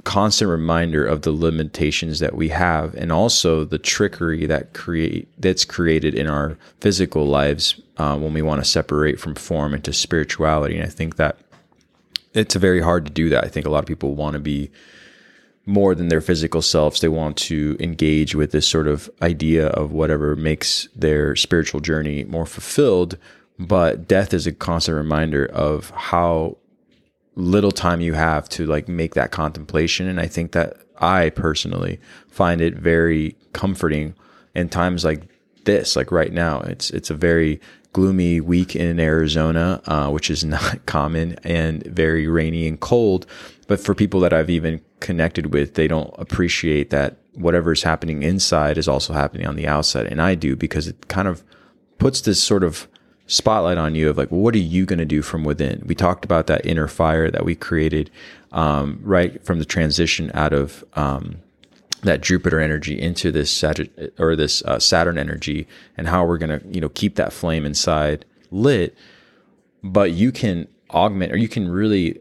constant 0.04 0.50
reminder 0.50 1.06
of 1.06 1.23
the 1.23 1.30
limitations 1.30 2.18
that 2.18 2.35
we 2.35 2.49
have 2.49 2.94
and 2.94 3.12
also 3.12 3.64
the 3.64 3.78
trickery 3.78 4.47
that 4.47 4.73
create 4.73 5.28
that's 5.38 5.64
created 5.64 6.14
in 6.14 6.26
our 6.26 6.59
physical 6.80 7.26
lives 7.26 7.80
uh, 7.99 8.16
when 8.18 8.35
we 8.35 8.42
want 8.42 8.62
to 8.62 8.68
separate 8.68 9.21
from 9.21 9.35
form 9.35 9.75
into 9.75 9.92
spirituality. 9.92 10.76
And 10.76 10.87
i 10.87 10.90
think 10.90 11.16
that 11.16 11.38
it's 12.35 12.54
very 12.54 12.80
hard 12.80 13.04
to 13.06 13.12
do 13.12 13.28
that. 13.28 13.44
I 13.44 13.49
think 13.49 13.66
a 13.66 13.71
lot 13.71 13.80
of 13.80 13.87
people 13.87 14.14
want 14.14 14.35
to 14.35 14.40
be 14.40 14.71
more 15.66 15.94
than 15.94 16.09
their 16.09 16.21
physical 16.21 16.62
selves. 16.62 17.00
They 17.00 17.09
want 17.09 17.37
to 17.38 17.76
engage 17.78 18.35
with 18.35 18.52
this 18.52 18.66
sort 18.66 18.88
of 18.88 19.11
idea 19.21 19.68
of 19.68 19.92
whatever 19.92 20.35
makes 20.35 20.88
their 20.97 21.37
spiritual 21.37 21.80
journey 21.80 22.25
more 22.25 22.47
fulfilled. 22.47 23.16
But 23.59 24.09
death 24.09 24.35
is 24.35 24.47
a 24.47 24.52
constant 24.52 24.97
reminder 24.97 25.47
of 25.47 25.90
how 25.90 26.56
little 27.35 27.73
time 27.73 28.01
you 28.01 28.15
have 28.15 28.49
to 28.51 28.67
like 28.67 28.89
make 28.89 29.15
that 29.15 29.31
contemplation. 29.31 30.09
And 30.09 30.21
i 30.21 30.27
think 30.27 30.53
that 30.53 30.77
i 30.99 31.31
personally 31.31 32.01
find 32.29 32.61
it 32.61 32.75
very 32.75 33.37
comforting 33.53 34.15
in 34.55 34.69
times 34.69 35.05
like 35.05 35.23
this 35.65 35.97
like 35.97 36.11
right 36.11 36.33
now. 36.33 36.61
It's 36.61 36.91
it's 36.91 37.11
a 37.11 37.15
very 37.15 37.61
gloomy 37.93 38.41
week 38.41 38.75
in 38.75 38.99
arizona 38.99 39.83
uh, 39.87 40.09
which 40.09 40.31
is 40.31 40.45
not 40.57 40.85
common 40.87 41.37
and 41.45 41.83
very 41.87 42.27
rainy 42.27 42.67
and 42.67 42.81
cold. 42.81 43.27
But 43.69 43.81
for 43.81 43.95
people 43.95 44.21
that 44.21 44.33
i've 44.33 44.51
even 44.51 44.81
connected 45.01 45.53
with 45.53 45.75
they 45.75 45.89
don't 45.89 46.15
appreciate 46.19 46.91
that 46.91 47.17
whatever 47.35 47.73
is 47.73 47.83
happening 47.83 48.23
inside 48.23 48.77
is 48.77 48.87
also 48.87 49.15
happening 49.15 49.47
on 49.47 49.57
the 49.57 49.67
outside. 49.67 50.07
And 50.07 50.21
i 50.21 50.35
do 50.35 50.57
because 50.57 50.87
it 50.87 51.09
kind 51.09 51.29
of 51.29 51.43
puts 51.99 52.21
this 52.21 52.43
sort 52.43 52.65
of 52.65 52.89
spotlight 53.33 53.79
on 53.79 53.95
you 53.95 54.11
of 54.11 54.19
like, 54.19 54.31
what 54.31 54.55
are 54.55 54.59
you 54.59 54.85
going 54.85 54.99
to 54.99 55.07
do 55.07 55.23
from 55.23 55.43
within? 55.43 55.83
We 55.87 55.95
talked 55.95 56.25
about 56.25 56.49
that 56.49 56.67
inner 56.67 56.87
fire 56.87 57.31
that 57.31 57.45
we 57.45 57.55
created 57.55 58.11
um, 58.53 59.01
right 59.03 59.43
from 59.43 59.59
the 59.59 59.65
transition 59.65 60.31
out 60.35 60.53
of 60.53 60.85
um, 60.95 61.37
that 62.03 62.21
Jupiter 62.21 62.61
energy 62.61 63.01
into 63.01 63.33
this 63.33 63.51
Saturn 63.51 63.89
or 64.19 64.37
this 64.37 64.62
uh, 64.65 64.79
Saturn 64.79 65.17
energy, 65.17 65.67
and 65.97 66.09
how 66.09 66.27
we're 66.27 66.39
going 66.39 66.61
to 66.61 66.67
you 66.69 66.81
know 66.81 66.91
keep 66.91 67.15
that 67.15 67.33
flame 67.33 67.65
inside 67.65 68.27
lit, 68.51 68.95
but 69.83 70.12
you 70.12 70.31
can 70.31 70.69
augment 70.91 71.33
or 71.33 71.37
you 71.37 71.49
can 71.49 71.71
really 71.71 72.21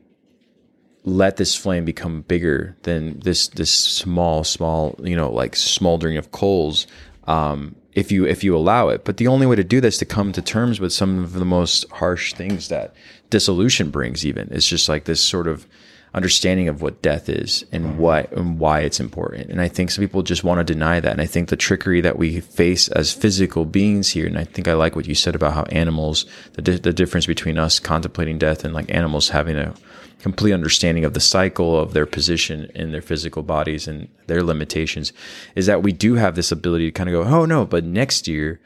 let 1.04 1.36
this 1.36 1.56
flame 1.56 1.84
become 1.84 2.22
bigger 2.22 2.78
than 2.84 3.20
this 3.20 3.50
this 3.50 3.72
small 3.72 4.46
small 4.46 4.96
you 5.04 5.16
know 5.16 5.30
like 5.30 5.58
smoldering 5.58 6.16
of 6.16 6.32
coals 6.32 6.88
um, 7.26 7.76
if 7.94 8.12
you 8.12 8.26
if 8.26 8.44
you 8.44 8.56
allow 8.56 8.90
it 8.90 9.04
but 9.04 9.18
the 9.18 9.28
only 9.28 9.46
way 9.46 9.56
to 9.56 9.64
do 9.64 9.82
this 9.82 9.98
to 9.98 10.06
come 10.06 10.32
to 10.32 10.42
terms 10.42 10.80
with 10.80 10.94
some 10.94 11.24
of 11.24 11.34
the 11.34 11.46
most 11.46 11.90
harsh 11.92 12.34
things 12.34 12.70
that 12.70 12.94
dissolution 13.30 13.90
brings 13.90 14.26
even 14.26 14.48
it's 14.52 14.68
just 14.68 14.90
like 14.90 15.06
this 15.06 15.22
sort 15.22 15.48
of 15.48 15.66
understanding 16.14 16.68
of 16.68 16.82
what 16.82 17.02
death 17.02 17.30
is 17.30 17.66
and 17.72 17.86
mm-hmm. 17.86 17.98
what 17.98 18.32
and 18.34 18.60
why 18.60 18.82
it's 18.82 19.00
important. 19.00 19.50
And 19.50 19.62
I 19.62 19.68
think 19.68 19.92
some 19.92 20.04
people 20.04 20.24
just 20.24 20.44
want 20.44 20.60
to 20.60 20.74
deny 20.74 21.00
that. 21.00 21.12
And 21.12 21.22
I 21.22 21.26
think 21.26 21.50
the 21.50 21.56
trickery 21.56 22.02
that 22.02 22.18
we 22.18 22.42
face 22.42 22.90
as 22.90 23.14
physical 23.14 23.64
beings 23.64 24.10
here, 24.10 24.28
and 24.28 24.38
I 24.38 24.44
think 24.44 24.68
I 24.68 24.74
like 24.74 24.96
what 24.96 25.08
you 25.08 25.16
said 25.16 25.36
about 25.36 25.54
how 25.54 25.64
animals, 25.64 26.26
the, 26.54 26.62
di- 26.62 26.78
the 26.78 26.94
difference 26.94 27.26
between 27.26 27.58
us 27.58 27.80
contemplating 27.80 28.38
death 28.38 28.66
and 28.66 28.74
like 28.74 28.94
animals 28.94 29.30
having 29.30 29.56
a 29.56 29.74
complete 30.22 30.54
understanding 30.54 31.04
of 31.04 31.14
the 31.14 31.20
cycle 31.20 31.80
of 31.80 31.94
their 31.94 32.06
position 32.06 32.72
in 32.76 32.92
their 32.92 33.02
physical 33.02 33.44
bodies 33.44 33.88
and 33.88 34.08
their 34.28 34.44
limitations 34.44 35.12
is 35.56 35.66
that 35.66 35.84
we 35.84 35.92
do 35.92 36.16
have 36.16 36.36
this 36.36 36.52
ability 36.52 36.86
to 36.86 36.92
kind 36.92 37.10
of 37.10 37.14
go, 37.14 37.30
oh 37.30 37.46
no, 37.46 37.66
but 37.66 37.84
next 37.84 38.28
year, 38.28 38.60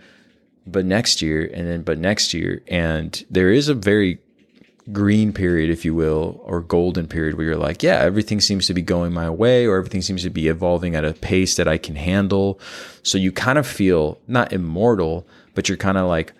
but 0.67 0.85
next 0.85 1.21
year, 1.21 1.49
and 1.53 1.67
then 1.67 1.81
but 1.81 1.97
next 1.97 2.33
year. 2.33 2.61
And 2.67 3.23
there 3.29 3.51
is 3.51 3.69
a 3.69 3.73
very 3.73 4.19
green 4.91 5.33
period, 5.33 5.69
if 5.69 5.83
you 5.83 5.95
will, 5.95 6.41
or 6.43 6.61
golden 6.61 7.07
period 7.07 7.35
where 7.35 7.45
you're 7.47 7.55
like, 7.55 7.81
yeah, 7.81 7.99
everything 7.99 8.39
seems 8.39 8.67
to 8.67 8.73
be 8.73 8.81
going 8.81 9.13
my 9.13 9.29
way 9.29 9.65
or 9.65 9.77
everything 9.77 10.01
seems 10.01 10.23
to 10.23 10.29
be 10.29 10.47
evolving 10.47 10.95
at 10.95 11.05
a 11.05 11.13
pace 11.13 11.55
that 11.55 11.67
I 11.67 11.77
can 11.77 11.95
handle. 11.95 12.59
So 13.01 13.17
you 13.17 13.31
kind 13.31 13.57
of 13.57 13.65
feel 13.65 14.19
not 14.27 14.53
immortal, 14.53 15.27
but 15.55 15.67
you're 15.67 15.77
kind 15.77 15.97
of 15.97 16.07
like, 16.07 16.33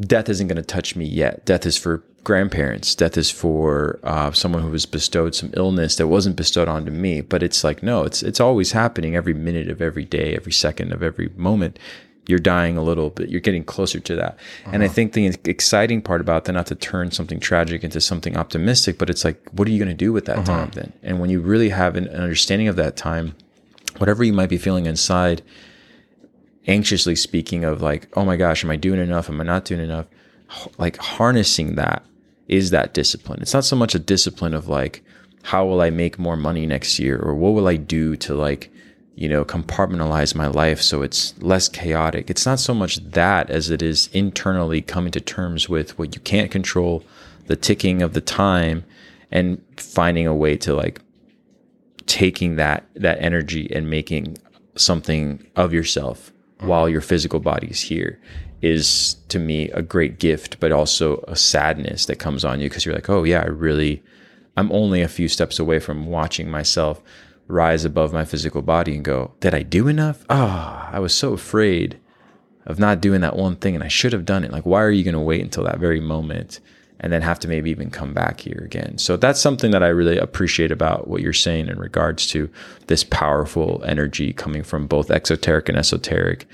death 0.00 0.28
isn't 0.28 0.48
going 0.48 0.56
to 0.56 0.62
touch 0.62 0.96
me 0.96 1.04
yet. 1.04 1.44
Death 1.44 1.66
is 1.66 1.76
for 1.76 2.02
grandparents. 2.24 2.94
Death 2.94 3.16
is 3.16 3.30
for 3.30 3.98
uh, 4.02 4.30
someone 4.32 4.62
who 4.62 4.70
was 4.70 4.86
bestowed 4.86 5.34
some 5.34 5.50
illness 5.56 5.96
that 5.96 6.08
wasn't 6.08 6.36
bestowed 6.36 6.68
onto 6.68 6.90
me. 6.90 7.20
But 7.20 7.42
it's 7.42 7.64
like, 7.64 7.82
no, 7.82 8.04
it's, 8.04 8.22
it's 8.22 8.40
always 8.40 8.72
happening 8.72 9.16
every 9.16 9.34
minute 9.34 9.68
of 9.68 9.82
every 9.82 10.04
day, 10.04 10.36
every 10.36 10.52
second 10.52 10.92
of 10.92 11.02
every 11.02 11.30
moment 11.36 11.78
you're 12.26 12.38
dying 12.38 12.76
a 12.76 12.82
little 12.82 13.10
bit. 13.10 13.28
You're 13.28 13.40
getting 13.40 13.64
closer 13.64 13.98
to 14.00 14.16
that. 14.16 14.32
Uh-huh. 14.32 14.70
And 14.72 14.82
I 14.82 14.86
uh-huh. 14.86 14.94
think 14.94 15.12
the 15.12 15.34
exciting 15.44 16.02
part 16.02 16.20
about 16.20 16.44
that, 16.44 16.52
not 16.52 16.66
to 16.66 16.74
turn 16.74 17.10
something 17.10 17.40
tragic 17.40 17.82
into 17.82 18.00
something 18.00 18.36
optimistic, 18.36 18.98
but 18.98 19.10
it's 19.10 19.24
like, 19.24 19.40
what 19.50 19.66
are 19.66 19.70
you 19.70 19.78
going 19.78 19.88
to 19.88 19.94
do 19.94 20.12
with 20.12 20.26
that 20.26 20.38
uh-huh. 20.38 20.46
time 20.46 20.70
then? 20.70 20.92
And 21.02 21.20
when 21.20 21.30
you 21.30 21.40
really 21.40 21.70
have 21.70 21.96
an, 21.96 22.08
understanding 22.08 22.68
of 22.68 22.76
that 22.76 22.96
time, 22.96 23.34
whatever 23.98 24.22
you 24.22 24.32
might 24.32 24.48
be 24.48 24.58
feeling 24.58 24.86
inside, 24.86 25.42
anxiously 26.66 27.16
speaking 27.16 27.64
of 27.64 27.82
like, 27.82 28.08
oh 28.16 28.24
my 28.24 28.36
gosh, 28.36 28.62
am 28.62 28.70
I 28.70 28.76
doing 28.76 29.00
enough? 29.00 29.28
Am 29.28 29.40
I 29.40 29.44
not 29.44 29.64
doing 29.64 29.80
enough? 29.80 30.06
Like 30.78 30.98
harnessing 30.98 31.74
that 31.74 32.04
is 32.52 32.68
that 32.68 32.92
discipline. 32.92 33.40
It's 33.40 33.54
not 33.54 33.64
so 33.64 33.76
much 33.76 33.94
a 33.94 33.98
discipline 33.98 34.52
of 34.52 34.68
like, 34.68 35.02
how 35.42 35.64
will 35.64 35.80
I 35.80 35.88
make 35.88 36.18
more 36.18 36.36
money 36.36 36.66
next 36.66 36.98
year? 36.98 37.18
Or 37.18 37.34
what 37.34 37.54
will 37.54 37.66
I 37.66 37.76
do 37.76 38.14
to 38.16 38.34
like, 38.34 38.70
you 39.14 39.26
know, 39.26 39.42
compartmentalize 39.42 40.34
my 40.34 40.48
life 40.48 40.82
so 40.82 41.00
it's 41.00 41.32
less 41.42 41.70
chaotic. 41.70 42.28
It's 42.28 42.44
not 42.44 42.60
so 42.60 42.74
much 42.74 42.96
that 43.12 43.48
as 43.48 43.70
it 43.70 43.80
is 43.80 44.10
internally 44.12 44.82
coming 44.82 45.12
to 45.12 45.20
terms 45.20 45.70
with 45.70 45.98
what 45.98 46.14
you 46.14 46.20
can't 46.20 46.50
control, 46.50 47.02
the 47.46 47.56
ticking 47.56 48.02
of 48.02 48.12
the 48.12 48.20
time, 48.20 48.84
and 49.30 49.62
finding 49.78 50.26
a 50.26 50.34
way 50.34 50.58
to 50.58 50.74
like 50.74 51.00
taking 52.04 52.56
that 52.56 52.84
that 52.94 53.18
energy 53.22 53.74
and 53.74 53.88
making 53.88 54.36
something 54.76 55.46
of 55.56 55.72
yourself 55.72 56.32
while 56.60 56.86
your 56.86 57.00
physical 57.00 57.40
body 57.40 57.68
is 57.68 57.80
here 57.80 58.20
is 58.62 59.16
to 59.28 59.38
me 59.38 59.68
a 59.70 59.82
great 59.82 60.18
gift, 60.18 60.58
but 60.60 60.72
also 60.72 61.22
a 61.28 61.36
sadness 61.36 62.06
that 62.06 62.16
comes 62.16 62.44
on 62.44 62.60
you 62.60 62.68
because 62.68 62.86
you're 62.86 62.94
like, 62.94 63.10
oh 63.10 63.24
yeah, 63.24 63.40
I 63.40 63.46
really, 63.46 64.02
I'm 64.56 64.70
only 64.72 65.02
a 65.02 65.08
few 65.08 65.28
steps 65.28 65.58
away 65.58 65.80
from 65.80 66.06
watching 66.06 66.48
myself 66.48 67.02
rise 67.48 67.84
above 67.84 68.12
my 68.12 68.24
physical 68.24 68.62
body 68.62 68.94
and 68.94 69.04
go, 69.04 69.32
Did 69.40 69.54
I 69.54 69.62
do 69.62 69.88
enough? 69.88 70.24
Ah, 70.30 70.88
oh, 70.88 70.96
I 70.96 71.00
was 71.00 71.12
so 71.14 71.32
afraid 71.32 71.98
of 72.64 72.78
not 72.78 73.00
doing 73.00 73.20
that 73.22 73.36
one 73.36 73.56
thing 73.56 73.74
and 73.74 73.82
I 73.82 73.88
should 73.88 74.12
have 74.12 74.24
done 74.24 74.44
it. 74.44 74.52
Like, 74.52 74.64
why 74.64 74.82
are 74.82 74.90
you 74.90 75.02
going 75.02 75.14
to 75.14 75.20
wait 75.20 75.42
until 75.42 75.64
that 75.64 75.78
very 75.78 76.00
moment 76.00 76.60
and 77.00 77.12
then 77.12 77.20
have 77.22 77.40
to 77.40 77.48
maybe 77.48 77.70
even 77.70 77.90
come 77.90 78.14
back 78.14 78.40
here 78.40 78.62
again? 78.64 78.98
So 78.98 79.16
that's 79.16 79.40
something 79.40 79.72
that 79.72 79.82
I 79.82 79.88
really 79.88 80.16
appreciate 80.16 80.70
about 80.70 81.08
what 81.08 81.20
you're 81.20 81.32
saying 81.32 81.66
in 81.66 81.80
regards 81.80 82.28
to 82.28 82.48
this 82.86 83.02
powerful 83.02 83.82
energy 83.84 84.32
coming 84.32 84.62
from 84.62 84.86
both 84.86 85.10
exoteric 85.10 85.68
and 85.68 85.76
esoteric 85.76 86.46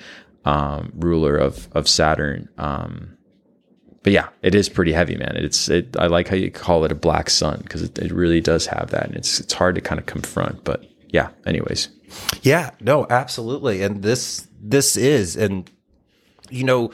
um, 0.49 0.93
ruler 0.97 1.37
of 1.37 1.69
of 1.73 1.87
Saturn. 1.87 2.49
Um, 2.57 3.17
but 4.03 4.13
yeah, 4.13 4.29
it 4.43 4.55
is 4.55 4.71
pretty 4.71 4.93
heavy, 4.93 5.17
man. 5.17 5.37
It's 5.37 5.69
it. 5.69 5.95
I 5.99 6.07
like 6.07 6.29
how 6.29 6.37
you 6.37 6.51
call 6.51 6.85
it 6.85 6.93
a 6.93 6.95
black 6.95 7.29
sun 7.29 7.61
because 7.63 7.83
it, 7.83 7.99
it 7.99 8.11
really 8.11 8.41
does 8.41 8.67
have 8.67 8.91
that, 8.91 9.07
and 9.07 9.15
it's 9.15 9.41
it's 9.41 9.53
hard 9.53 9.75
to 9.75 9.83
kind 9.83 10.01
of 10.01 10.07
confront. 10.07 10.65
But 10.65 10.91
yeah, 11.11 11.29
anyways. 11.47 11.91
Yeah, 12.41 12.71
no, 12.81 13.07
absolutely, 13.11 13.83
and 13.83 14.03
this 14.03 14.49
this 14.59 14.97
is, 14.97 15.37
and 15.37 15.71
you 16.49 16.65
know, 16.65 16.93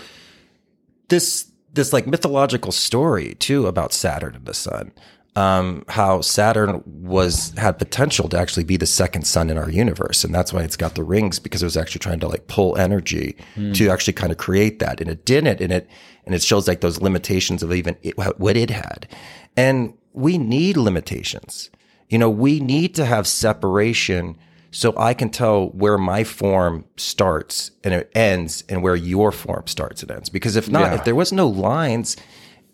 this 1.09 1.49
this 1.73 1.93
like 1.93 2.09
mythological 2.09 2.73
story 2.73 3.35
too 3.37 3.69
about 3.69 3.93
Saturn 3.93 4.35
and 4.35 4.47
the 4.47 4.55
sun. 4.55 4.91
Um, 5.37 5.85
how 5.89 6.21
Saturn 6.21 6.81
was 6.85 7.53
had 7.57 7.77
potential 7.77 8.29
to 8.29 8.39
actually 8.39 8.63
be 8.63 8.77
the 8.77 8.87
second 8.87 9.27
sun 9.27 9.51
in 9.51 9.59
our 9.59 9.69
universe, 9.69 10.23
and 10.23 10.33
that's 10.33 10.53
why 10.53 10.63
it's 10.63 10.77
got 10.77 10.95
the 10.95 11.03
rings 11.03 11.41
because 11.41 11.61
it 11.61 11.67
was 11.67 11.77
actually 11.77 11.99
trying 11.99 12.21
to 12.21 12.29
like 12.29 12.47
pull 12.47 12.77
energy 12.77 13.37
mm. 13.57 13.75
to 13.75 13.91
actually 13.91 14.13
kind 14.13 14.31
of 14.31 14.39
create 14.39 14.79
that, 14.79 15.01
and 15.01 15.11
it 15.11 15.25
didn't, 15.25 15.61
and 15.61 15.73
it 15.73 15.89
and 16.25 16.37
it 16.37 16.43
shows 16.43 16.69
like 16.69 16.83
those 16.83 17.01
limitations 17.01 17.65
of 17.65 17.73
even 17.73 17.97
it, 18.03 18.15
what 18.17 18.57
it 18.57 18.71
had. 18.71 19.09
And 19.57 19.95
we 20.13 20.39
need 20.39 20.77
limitations. 20.77 21.71
You 22.09 22.19
know, 22.19 22.31
we 22.31 22.61
need 22.61 22.95
to 22.95 23.05
have 23.05 23.27
separation 23.27 24.37
so 24.71 24.93
I 24.97 25.15
can 25.15 25.31
tell 25.31 25.69
where 25.69 25.97
my 25.97 26.25
form 26.25 26.85
starts 26.97 27.71
and 27.85 27.95
it 27.95 28.11
ends 28.15 28.65
and 28.69 28.83
where 28.83 28.97
your 28.97 29.31
form 29.31 29.67
starts 29.67 30.03
and 30.03 30.11
ends. 30.11 30.29
Because 30.29 30.57
if 30.57 30.69
not, 30.69 30.91
yeah. 30.91 30.95
if 30.95 31.05
there 31.05 31.15
was 31.15 31.33
no 31.33 31.47
lines 31.47 32.17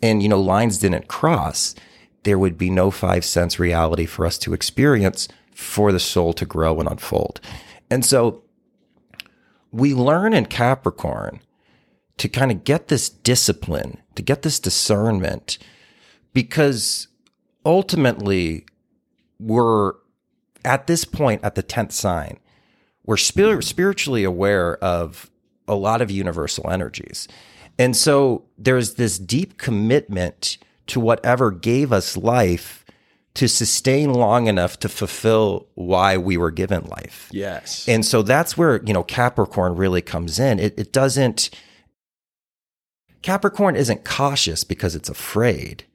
and, 0.01 0.23
you 0.23 0.27
know, 0.27 0.41
lines 0.41 0.79
didn't 0.79 1.07
cross, 1.07 1.75
there 2.23 2.39
would 2.39 2.57
be 2.57 2.69
no 2.69 2.91
five 2.91 3.25
sense 3.25 3.59
reality 3.59 4.05
for 4.05 4.25
us 4.25 4.37
to 4.39 4.53
experience 4.53 5.27
for 5.53 5.91
the 5.91 5.99
soul 5.99 6.33
to 6.33 6.45
grow 6.45 6.79
and 6.79 6.89
unfold. 6.89 7.39
And 7.89 8.05
so 8.05 8.43
we 9.71 9.93
learn 9.93 10.33
in 10.33 10.45
Capricorn 10.45 11.41
to 12.17 12.29
kind 12.29 12.51
of 12.51 12.63
get 12.63 12.87
this 12.87 13.09
discipline, 13.09 13.97
to 14.15 14.21
get 14.21 14.41
this 14.43 14.59
discernment, 14.59 15.57
because 16.33 17.07
ultimately 17.65 18.65
we're 19.39 19.93
at 20.63 20.87
this 20.87 21.05
point 21.05 21.43
at 21.43 21.55
the 21.55 21.63
10th 21.63 21.91
sign, 21.91 22.39
we're 23.05 23.17
spir- 23.17 23.61
spiritually 23.61 24.23
aware 24.23 24.77
of 24.77 25.31
a 25.67 25.75
lot 25.75 26.01
of 26.01 26.11
universal 26.11 26.69
energies. 26.69 27.27
And 27.79 27.95
so 27.95 28.45
there's 28.57 28.95
this 28.95 29.17
deep 29.17 29.57
commitment 29.57 30.57
to 30.87 30.99
whatever 30.99 31.51
gave 31.51 31.91
us 31.91 32.17
life 32.17 32.85
to 33.33 33.47
sustain 33.47 34.13
long 34.13 34.47
enough 34.47 34.77
to 34.79 34.89
fulfill 34.89 35.67
why 35.75 36.17
we 36.17 36.35
were 36.35 36.51
given 36.51 36.83
life. 36.85 37.29
Yes. 37.31 37.87
And 37.87 38.05
so 38.05 38.21
that's 38.21 38.57
where, 38.57 38.83
you 38.83 38.93
know, 38.93 39.03
Capricorn 39.03 39.75
really 39.75 40.01
comes 40.01 40.37
in. 40.37 40.59
It, 40.59 40.77
it 40.77 40.91
doesn't, 40.91 41.49
Capricorn 43.21 43.75
isn't 43.75 44.03
cautious 44.03 44.63
because 44.63 44.95
it's 44.95 45.09
afraid. 45.09 45.85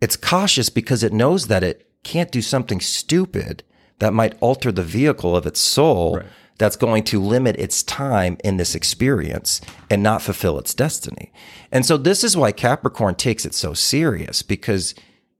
It's 0.00 0.16
cautious 0.16 0.68
because 0.68 1.04
it 1.04 1.12
knows 1.12 1.46
that 1.46 1.62
it 1.62 1.86
can't 2.02 2.32
do 2.32 2.42
something 2.42 2.80
stupid 2.80 3.62
that 3.98 4.14
might 4.14 4.36
alter 4.40 4.72
the 4.72 4.82
vehicle 4.82 5.36
of 5.36 5.46
its 5.46 5.60
soul 5.60 6.16
right. 6.16 6.26
That's 6.60 6.76
going 6.76 7.02
to 7.02 7.18
limit 7.18 7.56
its 7.56 7.82
time 7.82 8.36
in 8.44 8.58
this 8.58 8.74
experience 8.74 9.62
and 9.88 10.02
not 10.02 10.20
fulfill 10.20 10.58
its 10.58 10.74
destiny. 10.74 11.32
And 11.72 11.86
so 11.86 11.96
this 11.96 12.22
is 12.22 12.36
why 12.36 12.52
Capricorn 12.52 13.14
takes 13.14 13.46
it 13.46 13.54
so 13.54 13.72
serious 13.72 14.42
because 14.42 14.94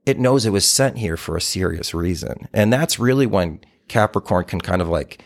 it 0.06 0.18
knows 0.18 0.46
it 0.46 0.50
was 0.50 0.66
sent 0.66 0.96
here 0.96 1.18
for 1.18 1.36
a 1.36 1.40
serious 1.40 1.92
reason. 1.92 2.48
And 2.54 2.72
that's 2.72 2.98
really 2.98 3.26
when 3.26 3.60
Capricorn 3.86 4.46
can 4.46 4.62
kind 4.62 4.80
of 4.80 4.88
like 4.88 5.22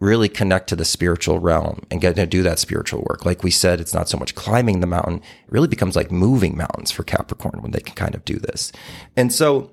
really 0.00 0.28
connect 0.28 0.68
to 0.70 0.76
the 0.76 0.84
spiritual 0.84 1.38
realm 1.38 1.86
and 1.92 2.00
get 2.00 2.16
to 2.16 2.26
do 2.26 2.42
that 2.42 2.58
spiritual 2.58 3.06
work. 3.08 3.24
Like 3.24 3.44
we 3.44 3.52
said, 3.52 3.80
it's 3.80 3.94
not 3.94 4.08
so 4.08 4.18
much 4.18 4.34
climbing 4.34 4.80
the 4.80 4.88
mountain, 4.88 5.18
it 5.18 5.52
really 5.52 5.68
becomes 5.68 5.94
like 5.94 6.10
moving 6.10 6.56
mountains 6.56 6.90
for 6.90 7.04
Capricorn 7.04 7.62
when 7.62 7.70
they 7.70 7.78
can 7.78 7.94
kind 7.94 8.16
of 8.16 8.24
do 8.24 8.40
this. 8.40 8.72
And 9.16 9.32
so 9.32 9.70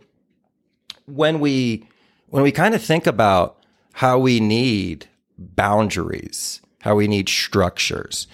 when 1.07 1.39
we 1.39 1.87
when 2.29 2.43
we 2.43 2.51
kind 2.51 2.75
of 2.75 2.83
think 2.83 3.07
about 3.07 3.57
how 3.93 4.19
we 4.19 4.39
need 4.39 5.07
boundaries, 5.55 6.61
how 6.81 6.95
we 6.95 7.07
need 7.07 7.29
structures, 7.29 8.27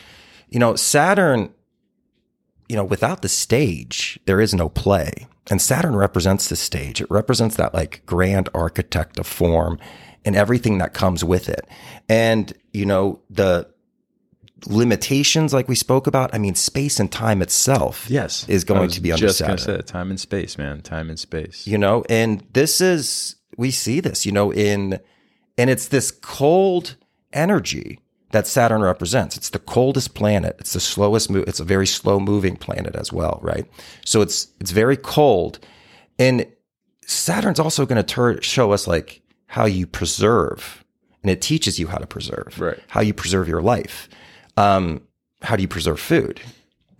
you 0.49 0.59
know, 0.59 0.75
Saturn, 0.75 1.53
you 2.67 2.75
know, 2.75 2.83
without 2.83 3.21
the 3.21 3.29
stage, 3.29 4.19
there 4.25 4.41
is 4.41 4.53
no 4.53 4.69
play. 4.69 5.27
And 5.51 5.61
Saturn 5.61 5.95
represents 5.95 6.47
the 6.47 6.55
stage. 6.55 7.01
It 7.01 7.09
represents 7.09 7.55
that 7.55 7.73
like 7.73 8.05
grand 8.05 8.49
architect 8.53 9.19
of 9.19 9.25
form 9.25 9.79
and 10.23 10.35
everything 10.35 10.77
that 10.77 10.93
comes 10.93 11.23
with 11.23 11.49
it. 11.49 11.67
And, 12.07 12.53
you 12.71 12.85
know, 12.85 13.21
the, 13.29 13.67
limitations 14.67 15.53
like 15.53 15.67
we 15.67 15.75
spoke 15.75 16.07
about. 16.07 16.33
I 16.33 16.37
mean, 16.37 16.55
space 16.55 16.99
and 16.99 17.11
time 17.11 17.41
itself 17.41 18.09
yes 18.09 18.47
is 18.49 18.63
going 18.63 18.89
to 18.89 19.01
be 19.01 19.11
under 19.11 19.27
just 19.27 19.37
Saturn. 19.39 19.57
say 19.57 19.75
it. 19.75 19.87
time 19.87 20.09
and 20.09 20.19
space 20.19 20.57
man 20.57 20.81
time 20.81 21.09
and 21.09 21.19
space 21.19 21.65
you 21.65 21.77
know 21.77 22.03
and 22.09 22.43
this 22.53 22.81
is 22.81 23.35
we 23.57 23.71
see 23.71 23.99
this 23.99 24.25
you 24.25 24.31
know 24.31 24.51
in 24.51 24.99
and 25.59 25.69
it's 25.69 25.87
this 25.89 26.09
cold 26.11 26.95
energy 27.33 27.99
that 28.31 28.45
saturn 28.47 28.81
represents. 28.81 29.35
It's 29.37 29.49
the 29.49 29.59
coldest 29.59 30.13
planet. 30.13 30.55
It's 30.59 30.73
the 30.73 30.79
slowest 30.79 31.29
move 31.29 31.45
it's 31.47 31.59
a 31.59 31.63
very 31.63 31.87
slow 31.87 32.19
moving 32.19 32.55
planet 32.55 32.95
as 32.95 33.11
well 33.13 33.39
right? 33.43 33.65
So 34.05 34.21
it's 34.21 34.47
it's 34.61 34.71
very 34.71 34.97
cold. 34.97 35.59
And 36.17 36.45
saturn's 37.05 37.59
also 37.59 37.85
going 37.85 38.03
to 38.03 38.41
show 38.41 38.71
us 38.71 38.87
like 38.87 39.21
how 39.47 39.65
you 39.65 39.85
preserve 39.87 40.83
and 41.23 41.29
it 41.31 41.41
teaches 41.41 41.79
you 41.79 41.87
how 41.87 41.97
to 41.97 42.07
preserve. 42.07 42.55
Right. 42.59 42.79
how 42.87 43.01
you 43.01 43.13
preserve 43.13 43.47
your 43.47 43.61
life. 43.61 44.07
Um, 44.57 45.01
how 45.41 45.55
do 45.55 45.61
you 45.61 45.67
preserve 45.67 45.99
food? 45.99 46.39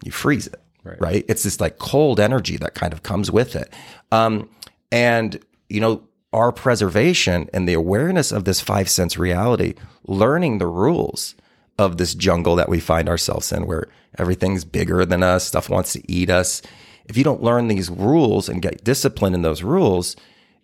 You 0.03 0.11
freeze 0.11 0.47
it 0.47 0.61
Right. 0.83 1.01
right? 1.01 1.25
It's 1.27 1.43
this 1.43 1.59
like 1.59 1.77
cold 1.77 2.19
energy 2.19 2.57
that 2.57 2.73
kind 2.73 2.93
of 2.93 3.03
comes 3.03 3.29
with 3.31 3.55
it. 3.55 3.71
Um, 4.11 4.49
and 4.91 5.39
you 5.69 5.79
know 5.81 6.01
our 6.31 6.51
preservation 6.51 7.49
and 7.53 7.67
the 7.67 7.73
awareness 7.73 8.31
of 8.31 8.45
this 8.45 8.61
five 8.61 8.89
sense 8.89 9.17
reality 9.17 9.73
learning 10.05 10.57
the 10.57 10.67
rules 10.67 11.35
of 11.77 11.97
this 11.97 12.13
jungle 12.13 12.55
that 12.55 12.69
we 12.69 12.79
find 12.79 13.09
ourselves 13.09 13.51
in 13.51 13.65
where 13.65 13.87
everything's 14.17 14.65
bigger 14.65 15.05
than 15.05 15.23
us 15.23 15.47
stuff 15.47 15.69
wants 15.69 15.93
to 15.93 16.11
eat 16.11 16.29
us 16.29 16.61
if 17.05 17.17
you 17.17 17.23
don't 17.23 17.41
learn 17.41 17.67
these 17.67 17.89
rules 17.89 18.47
and 18.47 18.61
get 18.61 18.83
disciplined 18.83 19.35
in 19.35 19.41
those 19.41 19.63
rules 19.63 20.15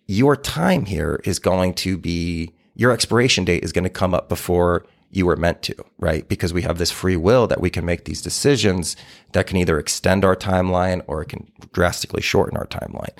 your 0.06 0.36
time 0.36 0.84
here 0.84 1.20
is 1.24 1.38
going 1.38 1.74
to 1.74 1.96
be 1.96 2.52
your 2.76 2.92
expiration 2.92 3.44
date 3.44 3.64
is 3.64 3.72
going 3.72 3.84
to 3.84 3.90
come 3.90 4.14
up 4.14 4.28
before 4.28 4.86
you 5.10 5.24
were 5.24 5.36
meant 5.36 5.62
to, 5.62 5.74
right? 5.98 6.28
Because 6.28 6.52
we 6.52 6.62
have 6.62 6.78
this 6.78 6.90
free 6.90 7.16
will 7.16 7.46
that 7.46 7.60
we 7.60 7.70
can 7.70 7.84
make 7.84 8.04
these 8.04 8.20
decisions 8.20 8.96
that 9.32 9.46
can 9.46 9.56
either 9.56 9.78
extend 9.78 10.24
our 10.24 10.36
timeline 10.36 11.02
or 11.06 11.22
it 11.22 11.30
can 11.30 11.50
drastically 11.72 12.20
shorten 12.20 12.56
our 12.56 12.66
timeline. 12.66 13.16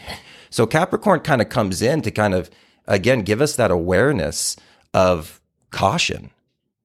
So 0.50 0.66
Capricorn 0.66 1.20
kind 1.20 1.40
of 1.40 1.48
comes 1.48 1.82
in 1.82 2.02
to 2.02 2.10
kind 2.10 2.34
of, 2.34 2.50
again, 2.86 3.22
give 3.22 3.40
us 3.40 3.56
that 3.56 3.70
awareness 3.70 4.56
of 4.94 5.40
caution, 5.70 6.30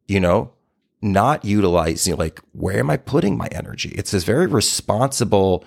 you 0.08 0.20
know, 0.20 0.52
not 1.02 1.44
utilizing 1.46 2.16
like, 2.16 2.40
where 2.52 2.80
am 2.80 2.90
I 2.90 2.98
putting 2.98 3.38
my 3.38 3.48
energy? 3.52 3.90
It's 3.90 4.12
this 4.12 4.24
very 4.24 4.48
responsible, 4.48 5.66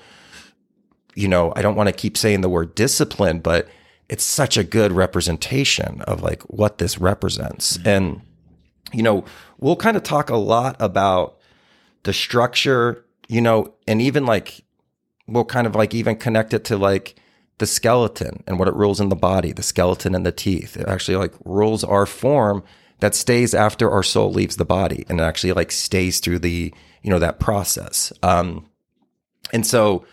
you 1.15 1.29
know, 1.29 1.53
I 1.57 1.63
don't 1.63 1.77
want 1.77 1.89
to 1.89 1.93
keep 1.93 2.17
saying 2.17 2.41
the 2.41 2.49
word 2.49 2.75
discipline, 2.75 3.41
but 3.41 3.69
it's 4.09 4.25
such 4.25 4.57
a 4.57 4.65
good 4.65 4.93
representation 4.93 6.03
of 6.03 6.23
like 6.23 6.43
what 6.43 6.79
this 6.79 6.99
represents. 6.99 7.79
Mm-hmm. 7.79 7.89
And, 7.89 8.21
you 8.93 9.03
know, 9.03 9.25
we'll 9.59 9.77
kind 9.77 9.97
of 9.97 10.03
talk 10.03 10.31
a 10.31 10.37
lot 10.37 10.77
about 10.79 11.39
the 12.03 12.13
structure, 12.13 13.05
you 13.29 13.41
know, 13.41 13.75
and 13.89 14.01
even 14.01 14.27
like 14.27 14.63
we'll 15.27 15.45
kind 15.45 15.67
of 15.67 15.75
like 15.75 15.95
even 15.95 16.17
connect 16.17 16.53
it 16.53 16.65
to 16.65 16.77
like 16.77 17.17
the 17.59 17.67
skeleton 17.67 18.43
and 18.47 18.59
what 18.59 18.69
it 18.69 18.75
rules 18.75 19.01
in 19.01 19.09
the 19.09 19.17
body, 19.17 19.53
the 19.53 19.63
skeleton 19.63 20.15
and 20.15 20.27
the 20.27 20.33
teeth. 20.33 20.77
It 20.77 20.89
actually 20.89 21.17
like 21.17 21.35
rules 21.45 21.85
our 21.85 22.07
form 22.07 22.65
that 23.01 23.15
stays 23.15 23.55
after 23.55 23.91
our 23.91 24.03
soul 24.03 24.33
leaves 24.33 24.57
the 24.57 24.65
body 24.65 25.05
and 25.09 25.21
it 25.21 25.25
actually 25.25 25.53
like 25.53 25.71
stays 25.71 26.21
through 26.21 26.41
the, 26.41 26.73
you 27.03 27.11
know, 27.11 27.19
that 27.19 27.41
process. 27.41 28.13
Um, 28.23 28.67
and 29.53 29.67
so, 29.67 30.05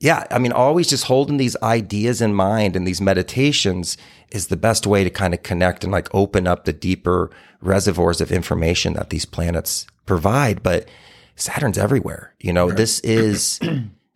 yeah, 0.00 0.26
I 0.30 0.38
mean, 0.38 0.50
always 0.52 0.88
just 0.88 1.04
holding 1.04 1.36
these 1.36 1.56
ideas 1.62 2.20
in 2.20 2.34
mind 2.34 2.74
and 2.74 2.86
these 2.86 3.00
meditations 3.00 3.96
is 4.30 4.48
the 4.48 4.56
best 4.56 4.86
way 4.86 5.04
to 5.04 5.10
kind 5.10 5.34
of 5.34 5.44
connect 5.44 5.84
and 5.84 5.92
like 5.92 6.12
open 6.12 6.48
up 6.48 6.64
the 6.64 6.72
deeper 6.72 7.30
reservoirs 7.60 8.20
of 8.20 8.32
information 8.32 8.94
that 8.94 9.10
these 9.10 9.24
planets 9.24 9.86
provide. 10.06 10.62
But 10.62 10.88
Saturn's 11.36 11.78
everywhere. 11.78 12.34
You 12.40 12.52
know, 12.52 12.72
this 12.72 12.98
is, 13.00 13.60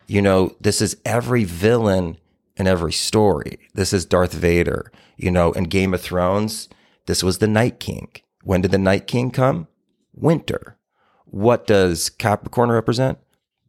you 0.07 0.21
know, 0.21 0.55
this 0.59 0.81
is 0.81 0.97
every 1.05 1.45
villain 1.45 2.17
in 2.57 2.67
every 2.67 2.91
story. 2.93 3.59
This 3.73 3.93
is 3.93 4.05
Darth 4.05 4.33
Vader. 4.33 4.91
You 5.15 5.31
know, 5.31 5.51
in 5.53 5.65
Game 5.65 5.93
of 5.93 6.01
Thrones, 6.01 6.69
this 7.05 7.23
was 7.23 7.37
the 7.37 7.47
Night 7.47 7.79
King. 7.79 8.09
When 8.43 8.61
did 8.61 8.71
the 8.71 8.77
Night 8.77 9.07
King 9.07 9.31
come? 9.31 9.67
Winter. 10.13 10.77
What 11.25 11.67
does 11.67 12.09
Capricorn 12.09 12.71
represent? 12.71 13.19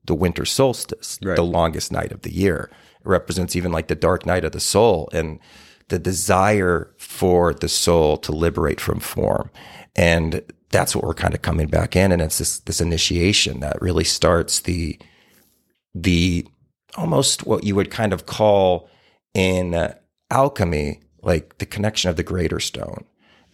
The 0.04 0.14
winter 0.14 0.44
solstice, 0.44 1.18
Right. 1.22 1.36
the 1.36 1.42
longest 1.42 1.92
night 1.92 2.12
of 2.12 2.22
the 2.22 2.32
year. 2.32 2.70
It 3.00 3.06
represents 3.08 3.54
even 3.56 3.72
like 3.72 3.88
the 3.88 3.94
dark 3.94 4.24
night 4.24 4.44
of 4.44 4.52
the 4.52 4.60
soul 4.60 5.08
and 5.12 5.38
the 5.88 5.98
desire 5.98 6.94
for 6.98 7.52
the 7.52 7.68
soul 7.68 8.16
to 8.18 8.32
liberate 8.32 8.80
from 8.80 9.00
form. 9.00 9.50
And 9.96 10.42
that's 10.70 10.94
what 10.94 11.04
we're 11.04 11.14
kind 11.14 11.34
of 11.34 11.42
coming 11.42 11.66
back 11.68 11.96
in. 11.96 12.12
And 12.12 12.22
it's 12.22 12.38
this, 12.38 12.60
this 12.60 12.80
initiation 12.80 13.60
that 13.60 13.80
really 13.82 14.04
starts 14.04 14.60
the, 14.60 14.98
the 15.94 16.46
almost 16.98 17.46
what 17.46 17.64
you 17.64 17.74
would 17.74 17.90
kind 17.90 18.12
of 18.12 18.26
call 18.26 18.88
in 19.32 19.74
uh, 19.74 19.94
alchemy, 20.30 21.00
like 21.22 21.58
the 21.58 21.66
connection 21.66 22.10
of 22.10 22.16
the 22.16 22.22
greater 22.22 22.60
stone. 22.60 23.04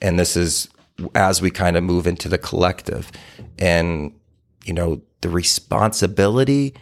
And 0.00 0.18
this 0.18 0.36
is 0.36 0.68
as 1.14 1.42
we 1.42 1.50
kind 1.50 1.76
of 1.76 1.84
move 1.84 2.06
into 2.06 2.28
the 2.28 2.38
collective 2.38 3.10
and, 3.58 4.12
you 4.64 4.72
know, 4.72 5.02
the 5.20 5.28
responsibility 5.28 6.74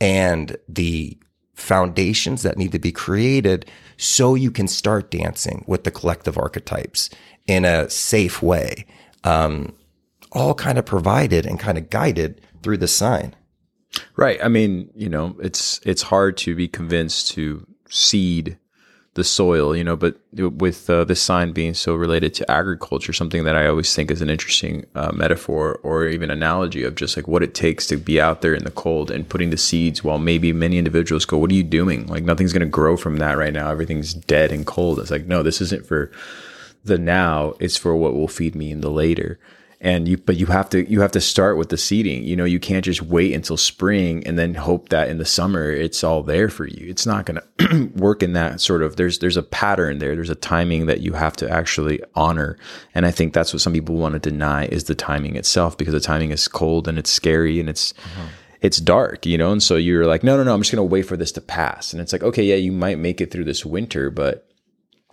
and 0.00 0.56
the 0.68 1.18
foundations 1.54 2.42
that 2.42 2.56
need 2.56 2.72
to 2.72 2.78
be 2.78 2.92
created 2.92 3.66
so 3.96 4.34
you 4.34 4.50
can 4.50 4.68
start 4.68 5.10
dancing 5.10 5.64
with 5.66 5.84
the 5.84 5.90
collective 5.90 6.38
archetypes 6.38 7.10
in 7.46 7.64
a 7.64 7.90
safe 7.90 8.40
way. 8.40 8.86
Um, 9.24 9.74
all 10.32 10.54
kind 10.54 10.78
of 10.78 10.84
provided 10.84 11.46
and 11.46 11.58
kind 11.58 11.78
of 11.78 11.90
guided 11.90 12.40
through 12.62 12.76
the 12.76 12.88
sign. 12.88 13.34
Right. 14.16 14.38
I 14.42 14.48
mean, 14.48 14.90
you 14.94 15.08
know, 15.08 15.36
it's 15.40 15.80
it's 15.84 16.02
hard 16.02 16.36
to 16.38 16.54
be 16.54 16.68
convinced 16.68 17.30
to 17.32 17.66
seed 17.88 18.58
the 19.14 19.24
soil, 19.24 19.74
you 19.74 19.82
know, 19.82 19.96
but 19.96 20.16
with 20.32 20.88
uh, 20.88 21.02
this 21.02 21.20
sign 21.20 21.50
being 21.50 21.74
so 21.74 21.94
related 21.94 22.32
to 22.34 22.48
agriculture, 22.48 23.12
something 23.12 23.42
that 23.44 23.56
I 23.56 23.66
always 23.66 23.92
think 23.92 24.12
is 24.12 24.22
an 24.22 24.30
interesting 24.30 24.86
uh, 24.94 25.10
metaphor 25.12 25.80
or 25.82 26.06
even 26.06 26.30
analogy 26.30 26.84
of 26.84 26.94
just 26.94 27.16
like 27.16 27.26
what 27.26 27.42
it 27.42 27.52
takes 27.52 27.88
to 27.88 27.96
be 27.96 28.20
out 28.20 28.42
there 28.42 28.54
in 28.54 28.62
the 28.62 28.70
cold 28.70 29.10
and 29.10 29.28
putting 29.28 29.50
the 29.50 29.56
seeds 29.56 30.04
while 30.04 30.18
maybe 30.18 30.52
many 30.52 30.78
individuals 30.78 31.24
go, 31.24 31.36
What 31.36 31.50
are 31.50 31.54
you 31.54 31.64
doing? 31.64 32.06
Like 32.06 32.22
nothing's 32.22 32.52
going 32.52 32.60
to 32.60 32.66
grow 32.66 32.96
from 32.96 33.16
that 33.16 33.36
right 33.36 33.52
now. 33.52 33.70
Everything's 33.70 34.14
dead 34.14 34.52
and 34.52 34.64
cold. 34.64 35.00
It's 35.00 35.10
like, 35.10 35.26
no, 35.26 35.42
this 35.42 35.60
isn't 35.60 35.84
for 35.84 36.12
the 36.84 36.96
now, 36.96 37.54
it's 37.58 37.76
for 37.76 37.96
what 37.96 38.14
will 38.14 38.28
feed 38.28 38.54
me 38.54 38.70
in 38.70 38.82
the 38.82 38.90
later 38.90 39.40
and 39.80 40.08
you 40.08 40.16
but 40.16 40.36
you 40.36 40.46
have 40.46 40.68
to 40.70 40.90
you 40.90 41.00
have 41.00 41.12
to 41.12 41.20
start 41.20 41.56
with 41.56 41.68
the 41.68 41.76
seeding. 41.76 42.24
You 42.24 42.34
know 42.34 42.44
you 42.44 42.58
can't 42.58 42.84
just 42.84 43.02
wait 43.02 43.32
until 43.32 43.56
spring 43.56 44.26
and 44.26 44.38
then 44.38 44.54
hope 44.54 44.88
that 44.88 45.08
in 45.08 45.18
the 45.18 45.24
summer 45.24 45.70
it's 45.70 46.02
all 46.02 46.22
there 46.22 46.48
for 46.48 46.66
you. 46.66 46.88
It's 46.88 47.06
not 47.06 47.26
going 47.26 47.40
to 47.58 47.90
work 47.94 48.22
in 48.22 48.32
that 48.32 48.60
sort 48.60 48.82
of 48.82 48.96
there's 48.96 49.20
there's 49.20 49.36
a 49.36 49.42
pattern 49.42 49.98
there. 49.98 50.16
There's 50.16 50.30
a 50.30 50.34
timing 50.34 50.86
that 50.86 51.00
you 51.00 51.12
have 51.12 51.36
to 51.36 51.48
actually 51.48 52.00
honor. 52.14 52.58
And 52.94 53.06
i 53.06 53.10
think 53.12 53.32
that's 53.32 53.52
what 53.52 53.62
some 53.62 53.72
people 53.72 53.96
want 53.96 54.14
to 54.14 54.18
deny 54.18 54.66
is 54.66 54.84
the 54.84 54.94
timing 54.94 55.36
itself 55.36 55.78
because 55.78 55.94
the 55.94 56.00
timing 56.00 56.32
is 56.32 56.48
cold 56.48 56.88
and 56.88 56.98
it's 56.98 57.10
scary 57.10 57.60
and 57.60 57.68
it's 57.68 57.92
mm-hmm. 57.92 58.26
it's 58.60 58.78
dark, 58.78 59.26
you 59.26 59.38
know? 59.38 59.52
And 59.52 59.62
so 59.62 59.76
you're 59.76 60.06
like, 60.06 60.24
no, 60.24 60.36
no, 60.36 60.42
no, 60.42 60.54
I'm 60.54 60.62
just 60.62 60.72
going 60.72 60.86
to 60.86 60.92
wait 60.92 61.02
for 61.02 61.16
this 61.16 61.32
to 61.32 61.40
pass. 61.40 61.92
And 61.92 62.02
it's 62.02 62.12
like, 62.12 62.24
okay, 62.24 62.42
yeah, 62.42 62.56
you 62.56 62.72
might 62.72 62.98
make 62.98 63.20
it 63.20 63.30
through 63.30 63.44
this 63.44 63.64
winter, 63.64 64.10
but 64.10 64.48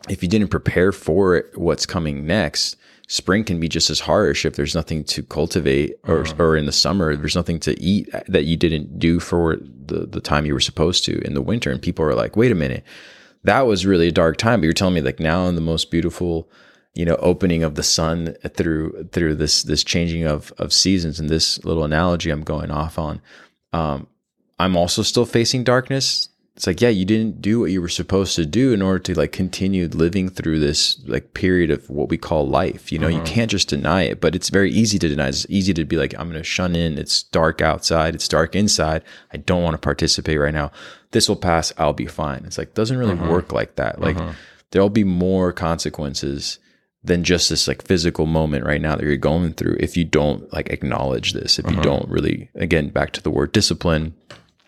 if 0.10 0.24
you 0.24 0.30
didn't 0.30 0.50
prepare 0.50 0.92
for 0.92 1.36
it, 1.36 1.56
what's 1.56 1.86
coming 1.86 2.26
next, 2.26 2.76
spring 3.08 3.44
can 3.44 3.60
be 3.60 3.68
just 3.68 3.90
as 3.90 4.00
harsh 4.00 4.46
if 4.46 4.56
there's 4.56 4.76
nothing 4.76 5.04
to 5.04 5.22
cultivate 5.24 5.96
or, 6.08 6.26
or 6.40 6.58
in 6.58 6.66
the 6.66 6.72
summer 6.72 7.16
there's 7.16 7.36
nothing 7.36 7.60
to 7.60 7.80
eat 7.80 8.10
that 8.28 8.46
you 8.46 8.58
didn't 8.58 8.98
do 8.98 9.20
for 9.20 9.58
the, 9.58 10.08
the 10.08 10.22
time 10.22 10.46
you 10.46 10.54
were 10.54 10.60
supposed 10.60 11.06
to 11.06 11.20
in 11.22 11.34
the 11.34 11.42
winter. 11.42 11.72
And 11.72 11.82
people 11.82 12.06
are 12.06 12.16
like 12.16 12.36
wait 12.36 12.52
a 12.52 12.56
minute. 12.56 12.84
That 13.44 13.68
was 13.68 13.86
really 13.86 14.08
a 14.08 14.12
dark 14.12 14.38
time. 14.38 14.60
But 14.60 14.66
you're 14.66 14.74
telling 14.74 14.96
me 14.96 15.02
like 15.02 15.20
now 15.20 15.48
in 15.48 15.56
the 15.56 15.62
most 15.62 15.92
beautiful 15.92 16.50
you 16.96 17.06
know 17.06 17.16
opening 17.18 17.64
of 17.64 17.76
the 17.76 17.84
sun 17.84 18.36
through 18.50 19.08
through 19.12 19.36
this 19.36 19.64
this 19.64 19.84
changing 19.84 20.24
of 20.24 20.52
of 20.58 20.74
seasons 20.74 21.20
and 21.20 21.30
this 21.30 21.64
little 21.66 21.84
analogy 21.84 22.30
i'm 22.30 22.42
going 22.42 22.72
off 22.72 22.98
on 22.98 23.22
um 23.74 24.08
i'm 24.60 24.78
also 24.78 25.02
still 25.02 25.26
facing 25.26 25.64
darkness 25.64 26.30
it's 26.56 26.68
like 26.68 26.80
yeah 26.82 26.90
you 26.90 27.06
didn't 27.06 27.42
do 27.42 27.60
what 27.60 27.72
you 27.72 27.82
were 27.82 27.90
supposed 27.90 28.36
to 28.36 28.46
do 28.46 28.74
in 28.74 28.82
order 28.82 29.00
to 29.00 29.14
like 29.14 29.32
continue 29.32 29.88
living 29.88 30.30
through 30.30 30.60
this 30.60 31.00
like 31.06 31.34
period 31.34 31.70
of 31.70 31.90
what 31.90 32.10
we 32.10 32.18
call 32.18 32.48
life 32.48 32.92
you 32.92 33.00
know? 33.00 33.08
You 33.08 33.18
mm-hmm. 33.18 33.26
can't 33.26 33.52
just 33.52 33.68
deny 33.68 34.04
it 34.04 34.22
but 34.22 34.36
it's 34.36 34.50
very 34.50 34.72
easy 34.72 34.98
to 35.00 35.10
deny. 35.10 35.28
It's 35.28 35.46
easy 35.50 35.74
to 35.74 35.86
be 35.86 35.98
like 35.98 36.14
i'm 36.18 36.30
going 36.30 36.42
to 36.42 36.44
shun 36.44 36.76
in. 36.76 36.98
It's 36.98 37.24
dark 37.24 37.62
outside. 37.62 38.16
It's 38.16 38.28
dark 38.28 38.56
inside. 38.56 39.04
I 39.34 39.38
don't 39.38 39.64
want 39.64 39.74
to 39.74 39.80
participate 39.80 40.40
right 40.40 40.54
now. 40.54 40.72
This 41.12 41.28
will 41.28 41.36
pass. 41.36 41.74
I'll 41.78 41.94
be 41.94 42.08
fine. 42.08 42.44
It's 42.46 42.58
like 42.58 42.74
doesn't 42.74 42.98
really 42.98 43.16
mm-hmm. 43.16 43.30
work 43.30 43.52
like 43.52 43.76
that. 43.76 44.00
Like 44.00 44.18
mm-hmm. 44.18 44.32
there'll 44.72 44.90
be 44.90 45.04
more 45.04 45.52
consequences 45.52 46.60
than 47.06 47.24
just 47.24 47.50
this 47.50 47.68
like 47.68 47.86
physical 47.86 48.26
moment 48.26 48.66
right 48.66 48.82
now 48.82 48.96
that 48.96 49.06
you're 49.06 49.16
going 49.18 49.54
through 49.54 49.78
if 49.80 49.96
you 49.96 50.04
don't 50.04 50.52
like 50.52 50.70
acknowledge 50.70 51.34
this 51.34 51.60
if 51.60 51.70
you 51.70 51.80
don't 51.82 52.10
really 52.10 52.50
again 52.56 52.90
back 52.90 53.12
to 53.12 53.22
the 53.22 53.30
word 53.30 53.52
discipline 53.52 54.16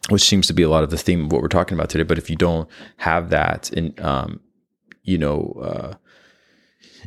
which 0.09 0.23
seems 0.23 0.47
to 0.47 0.53
be 0.53 0.63
a 0.63 0.69
lot 0.69 0.83
of 0.83 0.89
the 0.89 0.97
theme 0.97 1.25
of 1.25 1.31
what 1.31 1.41
we're 1.41 1.47
talking 1.47 1.77
about 1.77 1.89
today. 1.89 2.03
But 2.03 2.17
if 2.17 2.29
you 2.29 2.35
don't 2.35 2.69
have 2.97 3.29
that 3.29 3.71
in, 3.73 3.93
um, 3.99 4.39
you 5.03 5.17
know, 5.17 5.57
uh, 5.61 5.93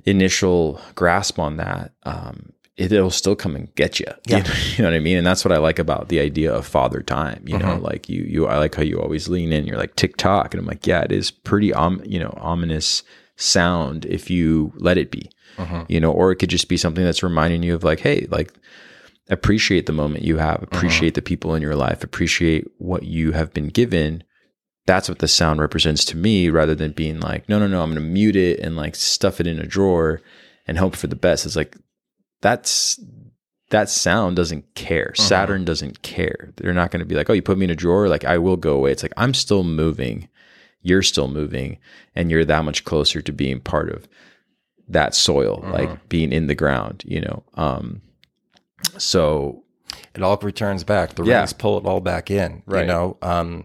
initial 0.04 0.80
grasp 0.94 1.38
on 1.38 1.56
that, 1.56 1.92
um, 2.04 2.52
it'll 2.76 3.10
still 3.10 3.36
come 3.36 3.54
and 3.56 3.74
get 3.74 4.00
you. 4.00 4.06
Yeah. 4.26 4.38
You, 4.38 4.42
know, 4.44 4.54
you 4.76 4.82
know 4.84 4.90
what 4.90 4.96
I 4.96 5.00
mean? 5.00 5.18
And 5.18 5.26
that's 5.26 5.44
what 5.44 5.52
I 5.52 5.58
like 5.58 5.78
about 5.78 6.08
the 6.08 6.20
idea 6.20 6.52
of 6.52 6.66
father 6.66 7.02
time. 7.02 7.42
You 7.46 7.58
know, 7.58 7.66
Mm-hmm. 7.66 7.84
like 7.84 8.08
you, 8.08 8.22
you, 8.22 8.46
I 8.46 8.58
like 8.58 8.74
how 8.74 8.82
you 8.82 9.00
always 9.00 9.28
lean 9.28 9.52
in. 9.52 9.66
You're 9.66 9.76
like 9.78 9.96
tick 9.96 10.16
tock, 10.16 10.54
and 10.54 10.60
I'm 10.60 10.66
like, 10.66 10.86
yeah, 10.86 11.02
it 11.02 11.12
is 11.12 11.30
pretty, 11.30 11.72
um, 11.74 12.02
you 12.04 12.18
know, 12.18 12.34
ominous 12.38 13.02
sound 13.36 14.04
if 14.06 14.30
you 14.30 14.72
let 14.76 14.98
it 14.98 15.10
be. 15.10 15.30
Mm-hmm. 15.56 15.82
You 15.88 16.00
know, 16.00 16.12
or 16.12 16.32
it 16.32 16.36
could 16.36 16.48
just 16.50 16.68
be 16.68 16.76
something 16.76 17.04
that's 17.04 17.22
reminding 17.22 17.62
you 17.62 17.74
of 17.74 17.84
like, 17.84 18.00
hey, 18.00 18.26
like 18.30 18.52
appreciate 19.30 19.86
the 19.86 19.92
moment 19.92 20.24
you 20.24 20.36
have, 20.36 20.56
Mm-hmm. 20.60 20.76
appreciate 20.76 21.14
the 21.14 21.22
people 21.22 21.54
in 21.54 21.62
your 21.62 21.76
life, 21.76 22.04
appreciate 22.04 22.68
what 22.78 23.04
you 23.04 23.32
have 23.32 23.52
been 23.54 23.68
given. 23.68 24.24
That's 24.86 25.08
what 25.08 25.20
the 25.20 25.28
sound 25.28 25.60
represents 25.60 26.04
to 26.06 26.16
me, 26.16 26.50
rather 26.50 26.74
than 26.74 26.92
being 26.92 27.20
like, 27.20 27.48
no, 27.48 27.58
no, 27.58 27.66
no, 27.66 27.82
I'm 27.82 27.90
going 27.92 28.02
to 28.02 28.10
mute 28.10 28.36
it 28.36 28.58
and 28.60 28.76
like 28.76 28.94
stuff 28.96 29.40
it 29.40 29.46
in 29.46 29.58
a 29.60 29.66
drawer 29.66 30.20
and 30.66 30.78
hope 30.78 30.96
for 30.96 31.06
the 31.06 31.16
best. 31.16 31.46
It's 31.46 31.56
like 31.56 31.76
that's 32.40 32.98
that 33.70 33.88
sound 33.88 34.34
doesn't 34.36 34.74
care. 34.74 35.14
Saturn 35.14 35.64
doesn't 35.64 36.02
care. 36.02 36.52
They're 36.56 36.72
not 36.72 36.90
going 36.90 37.00
to 37.00 37.06
be 37.06 37.14
like, 37.14 37.30
oh, 37.30 37.34
you 37.34 37.42
put 37.42 37.56
me 37.58 37.64
in 37.66 37.70
a 37.70 37.76
drawer, 37.76 38.08
like 38.08 38.24
I 38.24 38.36
will 38.38 38.56
go 38.56 38.74
away. 38.74 38.90
It's 38.90 39.02
like 39.04 39.12
I'm 39.16 39.32
still 39.34 39.62
moving, 39.62 40.28
you're 40.82 41.02
still 41.02 41.28
moving, 41.28 41.78
and 42.16 42.30
you're 42.30 42.44
that 42.46 42.64
much 42.64 42.84
closer 42.84 43.22
to 43.22 43.32
being 43.32 43.60
part 43.60 43.90
of 43.90 44.08
that 44.88 45.14
soil, 45.14 45.62
like 45.70 46.08
being 46.08 46.32
in 46.32 46.48
the 46.48 46.54
ground, 46.56 47.04
you 47.06 47.20
know. 47.20 47.44
Um, 47.54 48.00
so 48.98 49.62
it 50.14 50.22
all 50.22 50.36
returns 50.38 50.84
back. 50.84 51.14
The 51.14 51.24
Yeah. 51.24 51.38
rings 51.38 51.52
pull 51.52 51.78
it 51.78 51.84
all 51.84 52.00
back 52.00 52.30
in. 52.30 52.62
You 52.70 52.84
know, 52.84 53.16
um, 53.22 53.64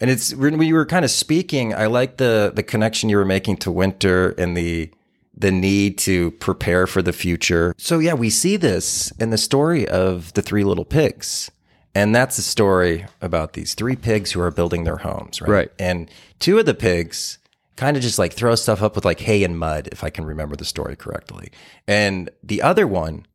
and 0.00 0.10
it's 0.10 0.34
when 0.34 0.58
we 0.58 0.72
were 0.72 0.86
kind 0.86 1.04
of 1.04 1.10
speaking. 1.10 1.74
I 1.74 1.86
like 1.86 2.16
the 2.16 2.52
the 2.54 2.62
connection 2.62 3.08
you 3.08 3.16
were 3.16 3.24
making 3.24 3.58
to 3.58 3.70
winter 3.70 4.30
and 4.38 4.56
the 4.56 4.90
the 5.36 5.50
need 5.52 5.96
to 5.96 6.32
prepare 6.32 6.86
for 6.86 7.00
the 7.02 7.12
future. 7.12 7.74
So 7.78 7.98
yeah, 7.98 8.14
we 8.14 8.28
see 8.30 8.56
this 8.56 9.10
in 9.18 9.30
the 9.30 9.38
story 9.38 9.88
of 9.88 10.32
the 10.34 10.42
three 10.42 10.64
little 10.64 10.84
pigs. 10.84 11.50
And 11.92 12.14
that's 12.14 12.38
a 12.38 12.42
story 12.42 13.06
about 13.20 13.54
these 13.54 13.74
three 13.74 13.96
pigs 13.96 14.30
who 14.32 14.40
are 14.40 14.50
building 14.52 14.84
their 14.84 14.98
homes, 14.98 15.40
right? 15.40 15.50
Right. 15.50 15.72
And 15.78 16.08
two 16.38 16.58
of 16.58 16.66
the 16.66 16.74
pigs 16.74 17.38
kind 17.76 17.96
of 17.96 18.02
just 18.02 18.16
like 18.18 18.32
throw 18.32 18.54
stuff 18.54 18.80
up 18.82 18.94
with 18.94 19.04
like 19.04 19.20
hay 19.20 19.42
and 19.42 19.58
mud, 19.58 19.88
if 19.90 20.04
I 20.04 20.10
can 20.10 20.24
remember 20.24 20.54
the 20.54 20.64
story 20.64 20.94
correctly. 20.94 21.50
And 21.88 22.30
the 22.44 22.62
other 22.62 22.86
one 22.86 23.26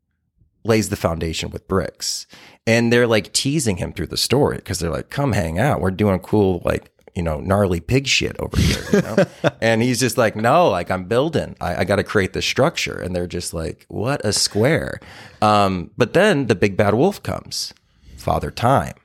lays 0.66 0.90
the 0.90 0.96
foundation 0.96 1.52
with 1.52 1.68
bricks. 1.68 2.26
And 2.68 2.92
they're 2.92 3.08
like 3.08 3.32
teasing 3.32 3.78
him 3.78 3.94
through 3.94 4.08
the 4.08 4.18
story 4.18 4.58
because 4.58 4.80
they're 4.80 4.92
like, 4.92 5.10
come 5.10 5.32
hang 5.32 5.60
out. 5.60 5.80
We're 5.80 5.92
doing 5.92 6.20
cool, 6.20 6.62
like, 6.66 6.92
you 7.14 7.22
know, 7.22 7.40
gnarly 7.40 7.80
pig 7.80 8.08
shit 8.08 8.36
over 8.40 8.58
here. 8.58 8.84
You 8.92 9.02
know? 9.02 9.16
and 9.62 9.82
he's 9.82 10.00
just 10.00 10.18
like, 10.18 10.36
no, 10.36 10.68
like 10.70 10.90
I'm 10.90 11.06
building. 11.06 11.56
I, 11.62 11.78
I 11.78 11.84
got 11.84 11.98
to 11.98 12.04
create 12.04 12.34
the 12.34 12.42
structure. 12.42 13.00
And 13.00 13.16
they're 13.16 13.28
just 13.28 13.54
like, 13.54 13.86
what 13.88 14.26
a 14.26 14.34
square. 14.34 15.00
Um, 15.42 15.92
but 15.96 16.14
then 16.14 16.48
the 16.48 16.56
big 16.56 16.76
bad 16.76 16.96
wolf 16.96 17.22
comes, 17.22 17.74
Father 18.18 18.50
Time, 18.50 18.96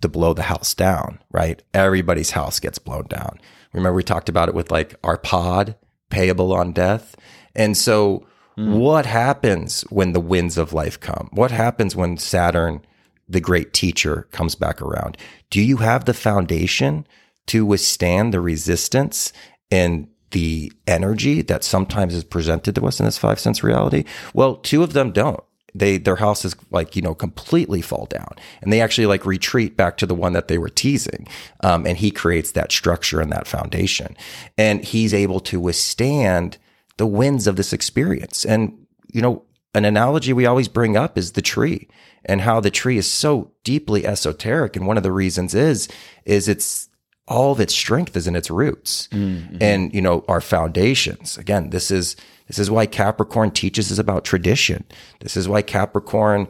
to 0.00 0.08
blow 0.08 0.32
the 0.32 0.42
house 0.42 0.74
down, 0.74 1.20
right? 1.30 1.62
Everybody's 1.74 2.30
house 2.30 2.58
gets 2.58 2.78
blown 2.78 3.04
down. 3.08 3.38
Remember, 3.74 3.94
we 3.94 4.02
talked 4.02 4.30
about 4.30 4.48
it 4.48 4.54
with 4.54 4.70
like 4.70 4.94
our 5.04 5.18
pod 5.18 5.76
payable 6.08 6.54
on 6.54 6.72
death. 6.72 7.14
And 7.54 7.76
so, 7.76 8.26
what 8.58 9.06
happens 9.06 9.82
when 9.82 10.12
the 10.12 10.20
winds 10.20 10.58
of 10.58 10.72
life 10.72 10.98
come? 10.98 11.28
What 11.32 11.52
happens 11.52 11.94
when 11.94 12.16
Saturn, 12.16 12.84
the 13.28 13.40
great 13.40 13.72
teacher, 13.72 14.26
comes 14.32 14.56
back 14.56 14.82
around? 14.82 15.16
Do 15.50 15.62
you 15.62 15.76
have 15.76 16.04
the 16.04 16.14
foundation 16.14 17.06
to 17.46 17.64
withstand 17.64 18.34
the 18.34 18.40
resistance 18.40 19.32
and 19.70 20.08
the 20.32 20.72
energy 20.86 21.40
that 21.42 21.62
sometimes 21.62 22.14
is 22.14 22.24
presented 22.24 22.74
to 22.74 22.86
us 22.86 22.98
in 22.98 23.06
this 23.06 23.16
five 23.16 23.38
sense 23.38 23.62
reality? 23.62 24.04
Well, 24.34 24.56
two 24.56 24.82
of 24.82 24.92
them 24.92 25.12
don't 25.12 25.42
they 25.74 25.98
their 25.98 26.16
houses 26.16 26.56
like 26.70 26.96
you 26.96 27.02
know 27.02 27.14
completely 27.14 27.82
fall 27.82 28.06
down 28.06 28.34
and 28.62 28.72
they 28.72 28.80
actually 28.80 29.06
like 29.06 29.26
retreat 29.26 29.76
back 29.76 29.98
to 29.98 30.06
the 30.06 30.14
one 30.14 30.32
that 30.32 30.48
they 30.48 30.56
were 30.56 30.70
teasing 30.70 31.28
um, 31.62 31.86
and 31.86 31.98
he 31.98 32.10
creates 32.10 32.52
that 32.52 32.72
structure 32.72 33.20
and 33.20 33.30
that 33.30 33.46
foundation 33.46 34.16
and 34.56 34.82
he's 34.82 35.12
able 35.12 35.40
to 35.40 35.60
withstand 35.60 36.56
the 36.98 37.06
winds 37.06 37.46
of 37.46 37.56
this 37.56 37.72
experience. 37.72 38.44
And 38.44 38.86
you 39.12 39.22
know 39.22 39.44
an 39.74 39.84
analogy 39.84 40.32
we 40.32 40.46
always 40.46 40.68
bring 40.68 40.96
up 40.96 41.16
is 41.16 41.32
the 41.32 41.42
tree 41.42 41.88
and 42.24 42.40
how 42.40 42.60
the 42.60 42.70
tree 42.70 42.98
is 42.98 43.10
so 43.10 43.52
deeply 43.64 44.06
esoteric. 44.06 44.76
And 44.76 44.86
one 44.86 44.96
of 44.96 45.02
the 45.02 45.12
reasons 45.12 45.54
is 45.54 45.88
is 46.24 46.48
it's 46.48 46.88
all 47.26 47.52
of 47.52 47.60
its 47.60 47.74
strength 47.74 48.16
is 48.16 48.26
in 48.26 48.36
its 48.36 48.50
roots 48.50 49.08
mm-hmm. 49.12 49.58
and 49.60 49.92
you 49.94 50.02
know 50.02 50.24
our 50.28 50.40
foundations. 50.40 51.38
Again 51.38 51.70
this 51.70 51.90
is 51.90 52.16
this 52.46 52.58
is 52.58 52.70
why 52.70 52.86
capricorn 52.86 53.50
teaches 53.50 53.90
us 53.90 53.98
about 53.98 54.24
tradition. 54.24 54.84
This 55.20 55.36
is 55.36 55.48
why 55.48 55.62
capricorn 55.62 56.48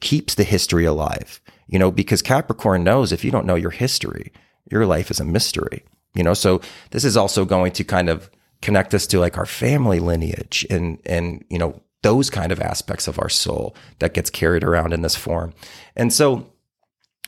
keeps 0.00 0.34
the 0.34 0.42
history 0.42 0.84
alive 0.84 1.40
you 1.68 1.78
know 1.78 1.92
because 1.92 2.22
capricorn 2.22 2.82
knows 2.82 3.12
if 3.12 3.22
you 3.22 3.30
don't 3.30 3.46
know 3.46 3.54
your 3.54 3.70
history 3.70 4.32
your 4.68 4.84
life 4.84 5.12
is 5.12 5.20
a 5.20 5.24
mystery 5.24 5.84
you 6.14 6.22
know. 6.22 6.34
So 6.34 6.60
this 6.90 7.04
is 7.04 7.16
also 7.16 7.44
going 7.44 7.72
to 7.72 7.84
kind 7.84 8.08
of 8.08 8.30
connect 8.62 8.94
us 8.94 9.06
to 9.06 9.18
like 9.18 9.38
our 9.38 9.46
family 9.46 10.00
lineage 10.00 10.66
and 10.70 11.00
and 11.06 11.44
you 11.48 11.58
know 11.58 11.80
those 12.02 12.30
kind 12.30 12.50
of 12.50 12.60
aspects 12.60 13.06
of 13.08 13.18
our 13.18 13.28
soul 13.28 13.74
that 13.98 14.14
gets 14.14 14.30
carried 14.30 14.64
around 14.64 14.92
in 14.92 15.02
this 15.02 15.16
form 15.16 15.52
and 15.96 16.12
so 16.12 16.50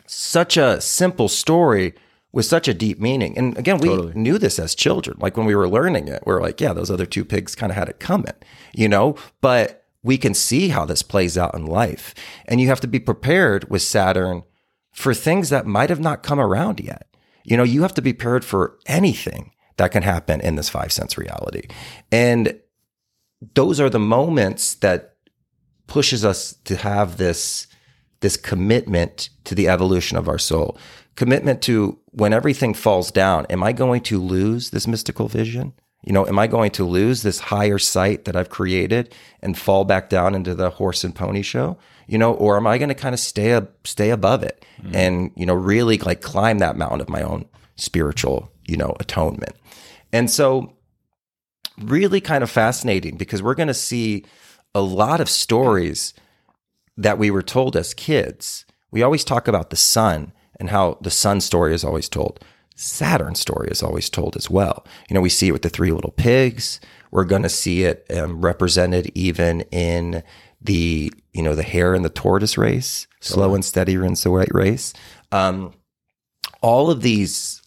such 0.06 0.56
a 0.56 0.80
simple 0.80 1.28
story 1.28 1.94
with 2.32 2.46
such 2.46 2.66
a 2.66 2.74
deep 2.74 2.98
meaning. 2.98 3.36
And 3.36 3.56
again, 3.58 3.78
we 3.78 3.88
Totally. 3.88 4.14
knew 4.14 4.38
this 4.38 4.58
as 4.58 4.74
children. 4.74 5.18
Like 5.20 5.36
when 5.36 5.46
we 5.46 5.54
were 5.54 5.68
learning 5.68 6.08
it, 6.08 6.22
we 6.26 6.32
are 6.32 6.40
like, 6.40 6.60
yeah, 6.60 6.72
those 6.72 6.90
other 6.90 7.06
two 7.06 7.24
pigs 7.24 7.54
kind 7.54 7.70
of 7.70 7.76
had 7.76 7.88
it 7.88 8.00
coming, 8.00 8.32
you 8.72 8.88
know? 8.88 9.16
But 9.40 9.84
we 10.02 10.18
can 10.18 10.34
see 10.34 10.68
how 10.68 10.84
this 10.84 11.02
plays 11.02 11.38
out 11.38 11.54
in 11.54 11.66
life. 11.66 12.14
And 12.46 12.60
you 12.60 12.68
have 12.68 12.80
to 12.80 12.86
be 12.86 12.98
prepared 12.98 13.70
with 13.70 13.82
Saturn 13.82 14.42
for 14.92 15.14
things 15.14 15.50
that 15.50 15.66
might 15.66 15.90
have 15.90 16.00
not 16.00 16.22
come 16.22 16.40
around 16.40 16.80
yet. 16.80 17.06
You 17.44 17.56
know, 17.56 17.62
you 17.62 17.82
have 17.82 17.94
to 17.94 18.02
be 18.02 18.12
prepared 18.12 18.44
for 18.44 18.78
anything 18.86 19.52
that 19.76 19.92
can 19.92 20.02
happen 20.02 20.40
in 20.40 20.56
this 20.56 20.68
five 20.68 20.92
sense 20.92 21.16
reality. 21.16 21.62
And 22.10 22.58
those 23.54 23.80
are 23.80 23.90
the 23.90 23.98
moments 23.98 24.74
that 24.76 25.16
pushes 25.86 26.24
us 26.24 26.54
to 26.64 26.76
have 26.76 27.16
this 27.16 27.66
this 28.20 28.36
commitment 28.36 29.30
to 29.44 29.54
the 29.54 29.68
evolution 29.68 30.16
of 30.16 30.28
our 30.28 30.38
soul. 30.38 30.78
Commitment 31.16 31.60
to 31.62 31.98
when 32.12 32.32
everything 32.32 32.72
falls 32.72 33.10
down 33.10 33.46
am 33.50 33.62
i 33.62 33.72
going 33.72 34.00
to 34.02 34.20
lose 34.20 34.70
this 34.70 34.86
mystical 34.86 35.28
vision? 35.28 35.72
You 36.04 36.12
know 36.12 36.26
am 36.26 36.38
i 36.38 36.46
going 36.46 36.70
to 36.72 36.84
lose 36.84 37.22
this 37.22 37.38
higher 37.38 37.78
sight 37.78 38.24
that 38.24 38.36
i've 38.36 38.48
created 38.48 39.14
and 39.40 39.58
fall 39.58 39.84
back 39.84 40.08
down 40.08 40.34
into 40.34 40.54
the 40.54 40.70
horse 40.70 41.04
and 41.04 41.14
pony 41.14 41.42
show? 41.42 41.78
You 42.06 42.18
know 42.18 42.32
or 42.32 42.56
am 42.56 42.66
i 42.66 42.78
going 42.78 42.88
to 42.88 42.94
kind 42.94 43.14
of 43.14 43.20
stay 43.20 43.52
up 43.52 43.86
stay 43.86 44.10
above 44.10 44.42
it 44.42 44.64
mm-hmm. 44.80 44.94
and 44.94 45.30
you 45.36 45.46
know 45.46 45.54
really 45.54 45.98
like 45.98 46.22
climb 46.22 46.58
that 46.58 46.76
mountain 46.76 47.00
of 47.00 47.08
my 47.08 47.22
own 47.22 47.44
spiritual 47.76 48.50
you 48.64 48.76
know 48.76 48.96
atonement 49.00 49.56
and 50.12 50.30
so 50.30 50.76
really 51.78 52.20
kind 52.20 52.42
of 52.42 52.50
fascinating 52.50 53.16
because 53.16 53.42
we're 53.42 53.54
going 53.54 53.68
to 53.68 53.74
see 53.74 54.24
a 54.74 54.80
lot 54.80 55.20
of 55.20 55.28
stories 55.28 56.14
that 56.96 57.18
we 57.18 57.30
were 57.30 57.42
told 57.42 57.76
as 57.76 57.94
kids. 57.94 58.64
We 58.90 59.02
always 59.02 59.24
talk 59.24 59.48
about 59.48 59.70
the 59.70 59.76
sun 59.76 60.32
and 60.56 60.70
how 60.70 60.98
the 61.00 61.10
sun 61.10 61.40
story 61.40 61.74
is 61.74 61.84
always 61.84 62.08
told. 62.08 62.44
Saturn 62.76 63.34
story 63.34 63.68
is 63.70 63.82
always 63.82 64.10
told 64.10 64.36
as 64.36 64.50
well. 64.50 64.86
You 65.08 65.14
know, 65.14 65.20
we 65.20 65.28
see 65.28 65.48
it 65.48 65.52
with 65.52 65.62
the 65.62 65.70
three 65.70 65.92
little 65.92 66.12
pigs. 66.12 66.80
We're 67.10 67.24
going 67.24 67.42
to 67.42 67.48
see 67.48 67.84
it 67.84 68.06
um, 68.14 68.40
represented 68.40 69.10
even 69.14 69.62
in 69.70 70.22
the, 70.60 71.12
you 71.32 71.42
know, 71.42 71.54
the 71.54 71.62
hare 71.62 71.94
and 71.94 72.04
the 72.04 72.10
tortoise 72.10 72.56
race, 72.56 73.06
slow 73.20 73.54
and 73.54 73.64
steady 73.64 73.96
wins 73.96 74.22
the 74.22 74.30
right 74.30 74.52
race. 74.52 74.92
Um, 75.32 75.72
all 76.60 76.90
of 76.90 77.02
these 77.02 77.61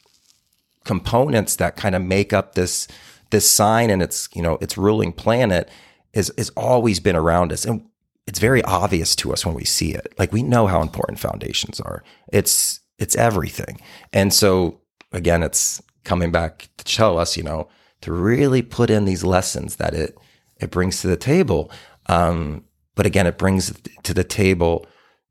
components 0.85 1.57
that 1.57 1.75
kind 1.75 1.95
of 1.95 2.01
make 2.01 2.31
up 2.31 2.55
this 2.55 2.87
this 3.31 3.49
sign 3.49 3.89
and 3.89 4.01
its 4.01 4.29
you 4.33 4.41
know 4.41 4.57
its 4.61 4.77
ruling 4.77 5.11
planet 5.11 5.69
is 6.13 6.29
is 6.37 6.49
always 6.51 6.99
been 6.99 7.15
around 7.15 7.51
us. 7.51 7.65
And 7.65 7.85
it's 8.25 8.39
very 8.39 8.63
obvious 8.63 9.15
to 9.17 9.33
us 9.33 9.45
when 9.45 9.53
we 9.53 9.65
see 9.65 9.93
it. 9.93 10.13
Like 10.17 10.31
we 10.31 10.41
know 10.41 10.67
how 10.67 10.81
important 10.81 11.19
foundations 11.19 11.79
are. 11.79 12.03
It's 12.31 12.79
it's 12.97 13.15
everything. 13.15 13.81
And 14.13 14.33
so 14.33 14.79
again 15.11 15.43
it's 15.43 15.81
coming 16.03 16.31
back 16.31 16.69
to 16.77 16.89
show 16.89 17.17
us 17.17 17.35
you 17.35 17.43
know 17.43 17.67
to 18.01 18.13
really 18.13 18.61
put 18.61 18.89
in 18.89 19.05
these 19.05 19.23
lessons 19.23 19.75
that 19.77 19.93
it 19.93 20.17
it 20.57 20.71
brings 20.71 21.01
to 21.01 21.07
the 21.07 21.17
table. 21.17 21.71
Um 22.07 22.63
but 22.95 23.05
again 23.05 23.27
it 23.27 23.37
brings 23.37 23.73
to 24.03 24.13
the 24.13 24.23
table 24.23 24.85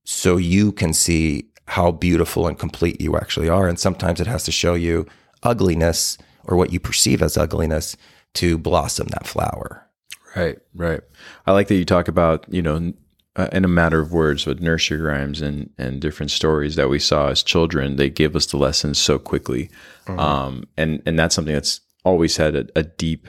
so 0.05 0.37
you 0.37 0.71
can 0.73 0.93
see 0.93 1.49
how 1.67 1.91
beautiful 1.91 2.47
and 2.47 2.59
complete 2.59 3.01
you 3.01 3.17
actually 3.17 3.49
are. 3.49 3.67
And 3.67 3.79
sometimes 3.79 4.21
it 4.21 4.27
has 4.27 4.45
to 4.45 4.53
show 4.53 4.75
you 4.75 5.07
ugliness 5.45 6.19
or 6.45 6.57
what 6.57 6.73
you 6.73 6.81
perceive 6.81 7.23
as 7.23 7.37
ugliness 7.37 7.97
to 8.35 8.59
blossom 8.59 9.07
that 9.09 9.27
flower 9.27 9.85
Right, 10.37 10.59
right. 10.75 11.01
I 11.47 11.53
like 11.53 11.69
that 11.69 11.77
you 11.77 11.85
talk 11.85 12.09
about, 12.09 12.45
you 12.53 12.63
know, 12.63 12.93
uh, 13.37 13.49
in 13.53 13.65
a 13.65 13.69
matter 13.69 14.01
of 14.01 14.13
words 14.13 14.47
with 14.47 14.61
nursery 14.61 15.01
rhymes 15.01 15.41
and, 15.41 15.71
and 15.79 16.01
different 16.01 16.31
stories 16.31 16.77
that 16.77 16.89
we 16.89 16.99
saw 16.99 17.29
as 17.29 17.43
children. 17.43 17.97
They 17.97 18.11
give 18.11 18.37
us 18.37 18.47
the 18.47 18.57
lessons 18.57 18.99
so 18.99 19.19
quickly. 19.19 19.71
Um, 20.07 20.65
and, 20.77 21.03
and 21.07 21.19
that's 21.19 21.35
something 21.35 21.55
that's 21.55 21.81
always 22.05 22.37
had 22.37 22.55
a, 22.55 22.67
a 22.77 22.83
deep 22.83 23.29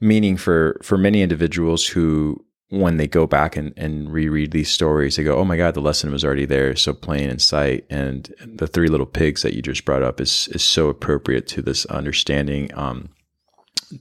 meaning 0.00 0.36
for, 0.36 0.78
for 0.82 0.96
many 0.96 1.22
individuals 1.22 1.86
who 1.86 2.44
when 2.70 2.96
they 2.96 3.06
go 3.06 3.26
back 3.26 3.56
and, 3.56 3.72
and 3.76 4.12
reread 4.12 4.50
these 4.50 4.70
stories, 4.70 5.16
they 5.16 5.22
go, 5.24 5.36
"Oh 5.36 5.44
my 5.44 5.56
God, 5.56 5.74
the 5.74 5.80
lesson 5.80 6.10
was 6.10 6.24
already 6.24 6.46
there, 6.46 6.74
so 6.76 6.92
plain 6.92 7.30
in 7.30 7.38
sight." 7.38 7.84
And 7.90 8.34
the 8.44 8.66
three 8.66 8.88
little 8.88 9.06
pigs 9.06 9.42
that 9.42 9.54
you 9.54 9.62
just 9.62 9.84
brought 9.84 10.02
up 10.02 10.20
is 10.20 10.48
is 10.48 10.62
so 10.62 10.88
appropriate 10.88 11.46
to 11.48 11.62
this 11.62 11.86
understanding, 11.86 12.70
um, 12.76 13.10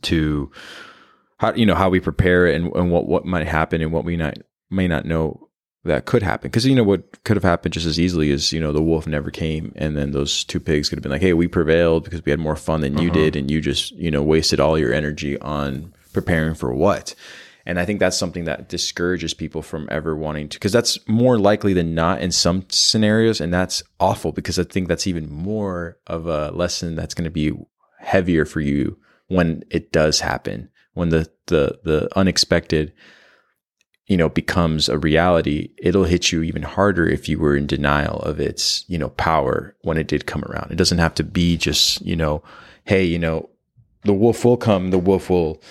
to 0.03 0.51
how 1.37 1.53
you 1.53 1.65
know 1.65 1.75
how 1.75 1.89
we 1.89 1.99
prepare 1.99 2.47
and, 2.47 2.73
and 2.75 2.91
what 2.91 3.07
what 3.07 3.25
might 3.25 3.47
happen 3.47 3.81
and 3.81 3.91
what 3.91 4.05
we 4.05 4.15
not 4.17 4.37
may 4.71 4.87
not 4.87 5.05
know 5.05 5.41
that 5.83 6.05
could 6.05 6.23
happen 6.23 6.49
because 6.49 6.65
you 6.65 6.73
know 6.73 6.83
what 6.83 7.23
could 7.23 7.37
have 7.37 7.43
happened 7.43 7.71
just 7.73 7.85
as 7.85 7.99
easily 7.99 8.31
is, 8.31 8.51
you 8.51 8.59
know 8.59 8.71
the 8.71 8.81
wolf 8.81 9.05
never 9.05 9.29
came 9.29 9.71
and 9.75 9.95
then 9.95 10.11
those 10.11 10.43
two 10.43 10.59
pigs 10.59 10.89
could 10.89 10.97
have 10.97 11.03
been 11.03 11.11
like 11.11 11.21
hey 11.21 11.33
we 11.33 11.47
prevailed 11.47 12.03
because 12.03 12.25
we 12.25 12.31
had 12.31 12.39
more 12.39 12.55
fun 12.55 12.81
than 12.81 12.97
you 12.97 13.09
Uh-huh. 13.09 13.19
did 13.19 13.35
and 13.35 13.51
you 13.51 13.61
just 13.61 13.91
you 13.91 14.09
know 14.09 14.23
wasted 14.23 14.59
all 14.59 14.79
your 14.79 14.91
energy 14.91 15.37
on 15.41 15.93
preparing 16.13 16.55
for 16.55 16.73
what 16.73 17.13
and 17.65 17.79
i 17.79 17.85
think 17.85 17.99
that's 17.99 18.17
something 18.17 18.45
that 18.45 18.69
discourages 18.69 19.33
people 19.33 19.61
from 19.61 19.87
ever 19.91 20.15
wanting 20.15 20.47
to 20.49 20.57
because 20.57 20.71
that's 20.71 20.97
more 21.07 21.37
likely 21.37 21.73
than 21.73 21.93
not 21.95 22.21
in 22.21 22.31
some 22.31 22.65
scenarios 22.69 23.41
and 23.41 23.53
that's 23.53 23.83
awful 23.99 24.31
because 24.31 24.59
i 24.59 24.63
think 24.63 24.87
that's 24.87 25.07
even 25.07 25.31
more 25.31 25.97
of 26.07 26.27
a 26.27 26.51
lesson 26.51 26.95
that's 26.95 27.13
going 27.13 27.23
to 27.25 27.31
be 27.31 27.51
heavier 27.99 28.45
for 28.45 28.61
you 28.61 28.97
when 29.27 29.63
it 29.69 29.91
does 29.91 30.19
happen 30.19 30.69
when 30.93 31.09
the 31.09 31.29
the 31.47 31.79
the 31.83 32.09
unexpected 32.17 32.93
you 34.07 34.17
know 34.17 34.29
becomes 34.29 34.89
a 34.89 34.97
reality. 34.97 35.71
It'll 35.77 36.03
hit 36.03 36.31
you 36.31 36.43
even 36.43 36.63
harder 36.63 37.07
if 37.07 37.27
you 37.27 37.39
were 37.39 37.55
in 37.55 37.67
denial 37.67 38.19
of 38.19 38.39
its 38.39 38.85
you 38.87 38.97
know 38.97 39.09
power 39.09 39.75
when 39.81 39.97
it 39.97 40.07
did 40.07 40.25
come 40.25 40.43
around. 40.45 40.71
It 40.71 40.77
doesn't 40.77 40.97
have 40.97 41.15
to 41.15 41.23
be 41.23 41.57
just 41.57 42.01
you 42.01 42.15
know 42.15 42.43
hey 42.83 43.03
you 43.03 43.19
know 43.19 43.49
the 44.03 44.13
wolf 44.13 44.45
will 44.45 44.57
come 44.57 44.91
the 44.91 44.99
wolf 44.99 45.29
will 45.29 45.61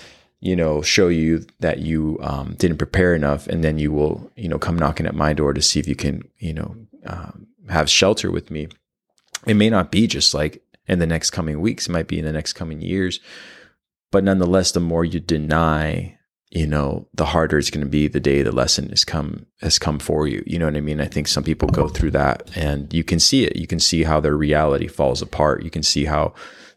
you 0.45 0.55
know 0.55 0.83
show 0.83 1.09
you 1.09 1.45
that 1.61 1.79
you 1.79 2.19
um, 2.21 2.55
didn't 2.59 2.77
prepare 2.77 3.15
enough 3.15 3.47
and 3.47 3.65
then 3.65 3.79
you 3.79 3.91
will 3.91 4.31
you 4.37 4.47
know 4.47 4.59
come 4.59 4.79
knocking 4.79 5.07
at 5.07 5.15
my 5.15 5.33
door 5.33 5.55
to 5.55 5.63
see 5.63 5.81
if 5.81 5.89
you 5.89 5.97
can 5.97 6.23
you 6.39 6.53
know 6.53 6.77
um, 7.07 7.47
have 7.71 7.91
shelter 7.91 8.31
with 8.31 8.51
me. 8.51 8.69
It 9.47 9.55
may 9.55 9.71
not 9.71 9.91
be 9.91 10.07
just 10.07 10.35
like 10.35 10.63
in 10.87 10.99
the 10.99 11.07
next 11.07 11.31
coming 11.31 11.61
weeks. 11.61 11.89
It 11.89 11.93
might 11.93 12.09
be 12.09 12.19
in 12.19 12.27
the 12.27 12.33
next 12.33 12.53
coming 12.53 12.83
years. 12.83 13.21
But 14.13 14.23
nonetheless 14.23 14.71
the 14.71 14.81
more 14.81 15.05
you 15.05 15.19
deny 15.19 16.19
you 16.51 16.67
know 16.67 17.09
the 17.15 17.25
harder 17.25 17.59
it's 17.59 17.71
going 17.71 17.85
to 17.85 17.91
be 17.91 18.07
the 18.07 18.21
day 18.21 18.43
the 18.43 18.53
lesson 18.53 18.91
has 18.91 19.05
come 19.05 19.47
has 19.63 19.79
come 19.79 19.99
for 19.99 20.29
you. 20.29 20.45
You 20.47 20.59
know 20.59 20.67
what 20.67 20.77
i 20.77 20.81
mean? 20.81 21.01
I 21.01 21.07
think 21.07 21.27
some 21.27 21.43
people 21.43 21.71
go 21.71 21.89
through 21.89 22.11
that 22.13 22.51
and 22.55 22.93
you 22.93 23.03
can 23.03 23.19
see 23.19 23.45
it. 23.45 23.57
You 23.57 23.67
can 23.67 23.81
see 23.81 24.03
how 24.03 24.21
their 24.21 24.37
reality 24.37 24.89
falls 24.89 25.23
apart. 25.23 25.65
You 25.65 25.71
can 25.71 25.83
see 25.83 26.05
how 26.05 26.35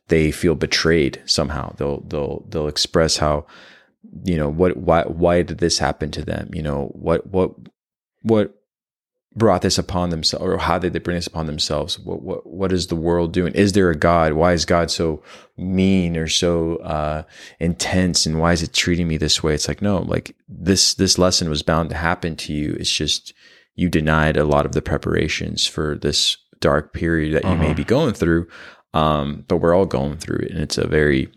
they 0.10 0.32
feel 0.32 0.56
betrayed 0.56 1.22
somehow. 1.26 1.74
They'll 1.78 2.02
they'll 2.02 2.46
they'll 2.50 2.68
express 2.68 3.18
how 3.18 3.46
you 4.24 4.38
know 4.38 4.50
what 4.50 4.78
why 4.78 5.04
why 5.04 5.42
did 5.42 5.58
this 5.60 5.80
happen 5.80 6.12
to 6.12 6.24
them? 6.24 6.50
You 6.54 6.64
know 6.64 6.88
what 6.94 7.28
what 7.28 7.56
what 8.22 8.54
brought 9.36 9.62
this 9.62 9.78
upon 9.78 10.10
themselves 10.10 10.44
or 10.44 10.58
how 10.58 10.80
did 10.80 10.94
they 10.94 11.00
bring 11.00 11.16
this 11.16 11.28
upon 11.28 11.46
themselves? 11.46 12.00
What 12.00 12.22
what 12.24 12.48
what 12.48 12.72
is 12.72 12.88
the 12.88 12.96
world 12.96 13.34
doing? 13.34 13.54
Is 13.54 13.74
there 13.74 13.90
a 13.92 13.96
god? 13.96 14.34
Why 14.34 14.54
is 14.54 14.66
god 14.66 14.90
so 14.90 15.22
mean 15.58 16.18
or 16.18 16.28
so 16.28 16.78
uh 16.78 17.24
intense? 17.60 18.26
And 18.26 18.40
why 18.40 18.54
is 18.54 18.64
it 18.64 18.74
treating 18.74 19.08
me 19.08 19.18
this 19.18 19.44
way? 19.44 19.54
It's 19.54 19.68
like 19.68 19.82
no 19.82 20.00
like 20.00 20.36
this 20.48 20.94
this 20.96 21.18
lesson 21.18 21.50
was 21.50 21.62
bound 21.64 21.90
to 21.90 21.96
happen 21.98 22.36
to 22.38 22.54
you. 22.54 22.76
It's 22.80 22.92
just 22.92 23.34
you 23.76 23.90
denied 23.90 24.38
a 24.38 24.46
lot 24.46 24.66
of 24.66 24.72
the 24.72 24.82
preparations 24.82 25.68
for 25.68 25.96
this 25.96 26.38
dark 26.60 26.92
period 26.94 27.36
that 27.36 27.44
you 27.48 27.56
may 27.56 27.66
Uh-huh. 27.68 27.74
be 27.76 27.84
going 27.84 28.14
through 28.16 28.48
um 28.94 29.44
but 29.48 29.58
we're 29.58 29.76
all 29.76 29.86
going 29.86 30.18
through 30.18 30.40
it 30.40 30.52
and 30.52 30.60
it's 30.60 30.78
a 30.78 30.88
very 30.88 31.30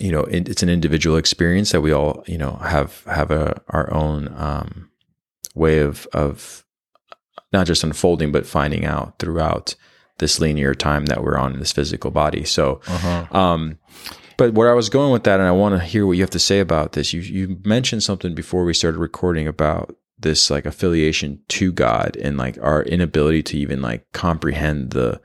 you 0.00 0.10
know 0.12 0.22
it, 0.24 0.48
it's 0.48 0.62
an 0.62 0.68
individual 0.68 1.16
experience 1.16 1.72
that 1.72 1.80
we 1.80 1.92
all 1.92 2.22
you 2.26 2.36
know 2.38 2.56
have 2.56 3.04
have 3.04 3.30
a 3.30 3.60
our 3.68 3.92
own 3.92 4.32
um 4.36 4.90
way 5.54 5.78
of 5.78 6.06
of 6.12 6.64
not 7.52 7.66
just 7.66 7.84
unfolding 7.84 8.32
but 8.32 8.46
finding 8.46 8.84
out 8.84 9.18
throughout 9.18 9.74
this 10.18 10.40
linear 10.40 10.74
time 10.74 11.06
that 11.06 11.22
we're 11.22 11.38
on 11.38 11.52
in 11.54 11.58
this 11.60 11.72
physical 11.72 12.10
body 12.10 12.44
so 12.44 12.80
Uh-huh. 12.86 13.26
um 13.36 13.78
but 14.38 14.52
where 14.52 14.70
I 14.70 14.74
was 14.74 14.90
going 14.90 15.12
with 15.12 15.24
that, 15.24 15.40
and 15.40 15.48
I 15.48 15.52
want 15.52 15.80
to 15.80 15.86
hear 15.86 16.06
what 16.06 16.12
you 16.18 16.22
have 16.22 16.28
to 16.28 16.38
say 16.38 16.60
about 16.60 16.92
this. 16.92 17.14
You 17.14 17.22
you 17.22 17.56
mentioned 17.64 18.02
something 18.02 18.34
before 18.34 18.66
we 18.66 18.74
started 18.74 18.98
recording 18.98 19.48
about 19.48 19.96
this 20.18 20.50
like 20.50 20.66
affiliation 20.66 21.40
to 21.48 21.72
God 21.72 22.18
and 22.20 22.36
like 22.36 22.58
our 22.60 22.82
inability 22.82 23.42
to 23.44 23.56
even 23.56 23.80
like 23.80 24.04
comprehend 24.12 24.90
the 24.90 25.22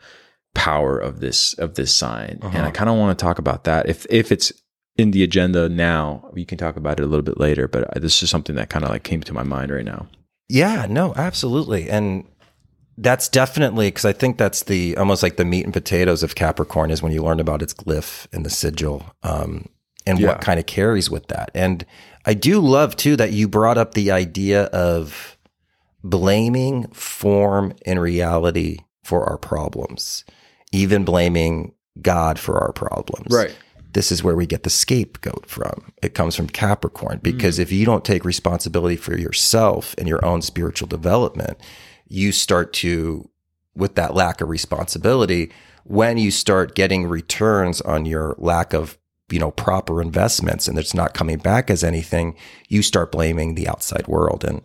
power 0.54 0.98
of 0.98 1.20
this 1.20 1.54
of 1.56 1.76
this 1.76 1.94
sign. 1.96 2.40
And 2.42 2.58
I 2.58 2.60
Uh-huh. 2.60 2.72
kind 2.72 2.90
of 2.90 2.98
want 2.98 3.18
to 3.18 3.24
talk 3.26 3.40
about 3.40 3.64
that. 3.66 3.88
If 3.90 4.06
if 4.10 4.32
it's 4.32 4.52
in 4.98 5.12
the 5.12 5.24
agenda 5.24 5.70
now, 5.70 6.30
we 6.34 6.44
can 6.46 6.58
talk 6.58 6.76
about 6.76 7.00
it 7.00 7.04
a 7.04 7.08
little 7.08 7.24
bit 7.24 7.40
later. 7.40 7.68
But 7.68 8.02
this 8.02 8.22
is 8.22 8.30
something 8.30 8.56
that 8.58 8.70
kind 8.70 8.84
of 8.84 8.92
like 8.92 9.04
came 9.04 9.22
to 9.22 9.34
my 9.34 9.44
mind 9.44 9.72
right 9.72 9.86
now. 9.86 10.08
Yeah, 10.50 10.86
no, 10.90 11.14
absolutely. 11.16 11.90
And 11.90 12.26
that's 12.98 13.30
definitely 13.30 13.88
because 13.88 14.04
I 14.06 14.12
think 14.12 14.38
that's 14.38 14.64
the 14.64 14.98
almost 14.98 15.24
like 15.24 15.38
the 15.38 15.46
meat 15.46 15.64
and 15.64 15.74
potatoes 15.74 16.24
of 16.24 16.36
Capricorn 16.36 16.92
is 16.92 17.02
when 17.02 17.14
you 17.14 17.24
learn 17.24 17.40
about 17.40 17.62
its 17.62 17.74
glyph 17.74 18.28
and 18.34 18.46
the 18.46 18.50
sigil 18.50 19.06
um, 19.24 19.66
and 20.06 20.20
Yeah. 20.20 20.28
what 20.28 20.42
kind 20.42 20.60
of 20.60 20.66
carries 20.66 21.10
with 21.10 21.28
that. 21.28 21.52
And 21.56 21.86
I 22.26 22.34
do 22.34 22.60
love 22.60 22.98
too 22.98 23.16
that 23.16 23.32
you 23.32 23.48
brought 23.48 23.78
up 23.78 23.94
the 23.94 24.12
idea 24.12 24.64
of 24.66 25.38
blaming 26.04 26.88
form 26.90 27.74
and 27.86 28.00
reality 28.02 28.80
for 29.04 29.24
our 29.30 29.38
problems, 29.38 30.24
even 30.72 31.06
blaming 31.06 31.74
God 32.02 32.40
for 32.40 32.60
our 32.60 32.72
problems 32.72 33.34
Right. 33.34 33.56
this 33.94 34.12
is 34.12 34.24
where 34.24 34.36
we 34.36 34.46
get 34.46 34.64
the 34.64 34.70
scapegoat 34.70 35.46
from. 35.46 35.92
It 36.02 36.14
comes 36.14 36.36
from 36.36 36.48
Capricorn 36.48 37.20
because 37.22 37.58
mm. 37.58 37.62
if 37.62 37.72
you 37.72 37.86
don't 37.86 38.06
take 38.06 38.24
responsibility 38.24 38.96
for 38.96 39.18
yourself 39.18 39.94
and 39.98 40.08
your 40.08 40.24
own 40.26 40.42
spiritual 40.42 40.88
development, 40.88 41.58
you 42.08 42.32
start 42.32 42.74
to, 42.74 43.30
with 43.76 43.96
that 43.96 44.16
lack 44.16 44.42
of 44.42 44.50
responsibility, 44.50 45.52
when 45.84 46.18
you 46.18 46.32
start 46.32 46.76
getting 46.76 47.08
returns 47.08 47.82
on 47.82 48.06
your 48.06 48.36
lack 48.38 48.74
of 48.74 48.98
you 49.30 49.40
know 49.40 49.52
proper 49.52 50.02
investments 50.02 50.68
and 50.68 50.78
it's 50.78 50.94
not 50.94 51.14
coming 51.14 51.38
back 51.38 51.70
as 51.70 51.84
anything 51.84 52.36
you 52.68 52.82
start 52.82 53.12
blaming 53.12 53.56
the 53.56 53.68
outside 53.68 54.06
world 54.08 54.44
and 54.44 54.62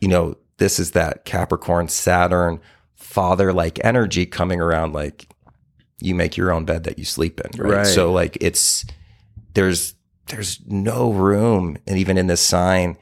you 0.00 0.08
know 0.08 0.36
this 0.58 0.78
is 0.78 0.90
that 0.90 1.24
capricorn 1.24 1.88
saturn 1.88 2.60
father 3.10 3.52
like 3.52 3.84
energy 3.84 4.24
coming 4.24 4.60
around 4.60 4.92
like 4.92 5.28
you 6.00 6.14
make 6.14 6.36
your 6.36 6.52
own 6.52 6.64
bed 6.64 6.84
that 6.84 6.96
you 6.96 7.04
sleep 7.04 7.40
in 7.40 7.60
right? 7.60 7.78
Right. 7.78 7.86
so 7.86 8.12
like 8.12 8.38
it's 8.40 8.84
there's 9.54 9.94
there's 10.28 10.60
no 10.66 11.10
room 11.10 11.76
and 11.88 11.98
even 11.98 12.16
in 12.16 12.28
this 12.28 12.40
sign 12.40 12.96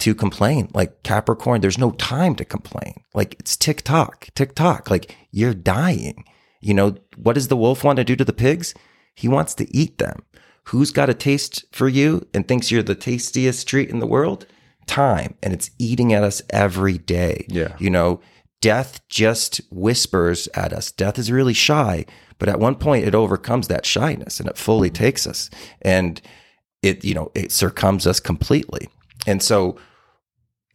to 0.00 0.16
complain. 0.16 0.68
Like 0.74 1.04
capricorn 1.04 1.60
there's 1.60 1.78
no 1.78 1.92
time 1.92 2.34
to 2.34 2.44
complain. 2.44 3.04
Like 3.14 3.36
it's 3.38 3.56
tick 3.56 3.82
tock 3.82 4.28
tick 4.34 4.56
tock. 4.56 4.90
Like 4.90 5.16
you're 5.30 5.54
dying. 5.54 6.24
You 6.60 6.74
know 6.74 6.96
what 7.16 7.34
does 7.34 7.46
the 7.46 7.56
wolf 7.56 7.84
want 7.84 7.98
to 7.98 8.04
do 8.04 8.16
to 8.16 8.24
the 8.24 8.32
pigs? 8.32 8.74
He 9.14 9.28
wants 9.28 9.54
to 9.54 9.76
eat 9.76 9.98
them. 9.98 10.24
Who's 10.64 10.90
got 10.90 11.08
a 11.08 11.14
taste 11.14 11.64
for 11.70 11.88
you 11.88 12.26
and 12.34 12.48
thinks 12.48 12.72
you're 12.72 12.82
the 12.82 12.96
tastiest 12.96 13.68
treat 13.68 13.90
in 13.90 14.00
the 14.00 14.06
world? 14.08 14.46
Time. 14.86 15.34
And 15.40 15.52
it's 15.52 15.70
eating 15.78 16.12
at 16.12 16.24
us 16.24 16.42
every 16.50 16.98
day. 16.98 17.46
Yeah. 17.48 17.76
you 17.78 17.90
know 17.90 18.20
death 18.62 19.06
just 19.10 19.60
whispers 19.70 20.48
at 20.54 20.72
us. 20.72 20.90
Death 20.90 21.18
is 21.18 21.30
really 21.30 21.52
shy 21.52 22.06
but 22.42 22.48
at 22.48 22.58
one 22.58 22.74
point 22.74 23.06
it 23.06 23.14
overcomes 23.14 23.68
that 23.68 23.86
shyness 23.86 24.40
and 24.40 24.48
it 24.48 24.58
fully 24.58 24.90
mm-hmm. 24.90 25.04
takes 25.04 25.28
us. 25.28 25.48
And 25.80 26.20
it 26.82 27.04
you 27.04 27.14
know 27.14 27.30
it 27.36 27.52
succumbs 27.52 28.04
us 28.04 28.18
completely. 28.18 28.88
And 29.28 29.40
so 29.40 29.78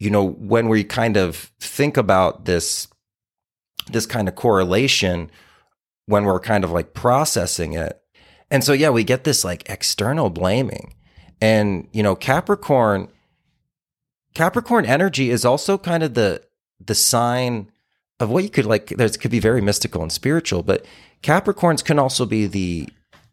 you 0.00 0.08
know 0.08 0.24
when 0.24 0.70
we 0.70 0.82
kind 0.82 1.18
of 1.18 1.52
think 1.60 1.98
about 1.98 2.46
this 2.46 2.88
this 3.92 4.06
kind 4.06 4.28
of 4.28 4.34
correlation 4.34 5.30
when 6.06 6.24
we're 6.24 6.40
kind 6.40 6.64
of 6.64 6.70
like 6.70 6.94
processing 6.94 7.74
it 7.74 8.00
and 8.50 8.64
so 8.64 8.72
yeah 8.72 8.88
we 8.88 9.04
get 9.04 9.24
this 9.24 9.44
like 9.44 9.68
external 9.68 10.30
blaming. 10.30 10.94
And 11.38 11.86
you 11.92 12.02
know 12.02 12.16
capricorn 12.16 13.08
capricorn 14.32 14.86
energy 14.86 15.28
is 15.28 15.44
also 15.44 15.76
kind 15.76 16.02
of 16.02 16.14
the 16.14 16.42
the 16.80 16.94
sign 16.94 17.70
of 18.20 18.30
what 18.30 18.42
you 18.42 18.50
could 18.50 18.66
like 18.66 18.88
there's 18.88 19.16
could 19.16 19.30
be 19.30 19.40
very 19.40 19.60
mystical 19.60 20.02
and 20.02 20.12
spiritual 20.12 20.62
but 20.62 20.84
capricorns 21.22 21.84
can 21.84 21.98
also 21.98 22.26
be 22.26 22.46
the 22.46 22.88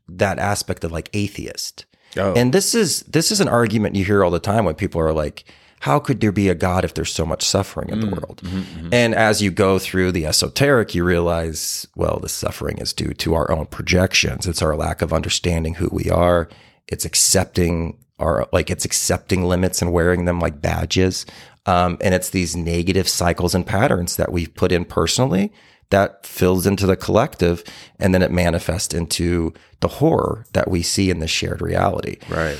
that 0.08 0.38
aspect 0.39 0.84
of 0.84 0.91
like 0.91 1.10
atheist 1.13 1.86
Oh, 2.17 2.34
and 2.34 2.54
this 2.54 2.74
is 2.74 3.02
this 3.02 3.32
is 3.32 3.41
an 3.41 3.48
argument 3.48 3.95
you 3.95 4.06
hear 4.06 4.24
all 4.24 4.32
the 4.32 4.39
time 4.39 4.65
when 4.65 4.76
people 4.76 5.02
are 5.02 5.13
like, 5.13 5.45
"How 5.82 6.00
could 6.00 6.21
there 6.21 6.32
be 6.32 6.50
a 6.50 6.56
God 6.56 6.86
if 6.86 6.93
there's 6.93 7.13
so 7.13 7.26
much 7.26 7.43
suffering 7.43 7.89
in 7.89 8.00
the 8.00 8.08
mm, 8.08 8.21
world?" 8.21 8.41
Mm-hmm, 8.43 8.58
mm-hmm. 8.58 8.89
And 8.93 9.15
as 9.15 9.41
you 9.41 9.52
go 9.52 9.80
through 9.80 10.12
the 10.12 10.26
esoteric, 10.26 10.95
you 10.95 11.04
realize, 11.04 11.88
well, 11.95 12.19
the 12.21 12.30
suffering 12.30 12.78
is 12.78 12.93
due 12.93 13.13
to 13.13 13.34
our 13.34 13.52
own 13.52 13.65
projections. 13.67 14.48
It's 14.48 14.62
our 14.62 14.76
lack 14.76 15.02
of 15.02 15.13
understanding 15.13 15.76
who 15.76 15.89
we 15.91 16.10
are. 16.10 16.50
It's 16.88 17.06
accepting 17.06 17.98
our 18.19 18.48
like 18.54 18.69
it's 18.69 18.86
accepting 18.86 19.43
limits 19.43 19.82
and 19.82 19.91
wearing 19.91 20.26
them 20.26 20.39
like 20.39 20.62
badges. 20.62 21.26
Um, 21.65 21.97
and 22.01 22.13
it's 22.13 22.30
these 22.30 22.56
negative 22.56 23.10
cycles 23.10 23.56
and 23.56 23.65
patterns 23.65 24.17
that 24.17 24.32
we've 24.32 24.54
put 24.54 24.71
in 24.71 24.86
personally 24.86 25.51
that 25.89 26.25
fills 26.25 26.65
into 26.65 26.86
the 26.86 26.95
collective 26.95 27.63
and 27.99 28.13
then 28.13 28.21
it 28.21 28.32
manifests 28.32 28.93
into 28.93 29.54
the 29.80 29.88
horror 29.88 30.45
that 30.54 30.69
we 30.69 30.82
see 30.82 31.10
in 31.10 31.19
the 31.19 31.28
shared 31.28 31.62
reality. 31.62 32.17
right. 32.30 32.60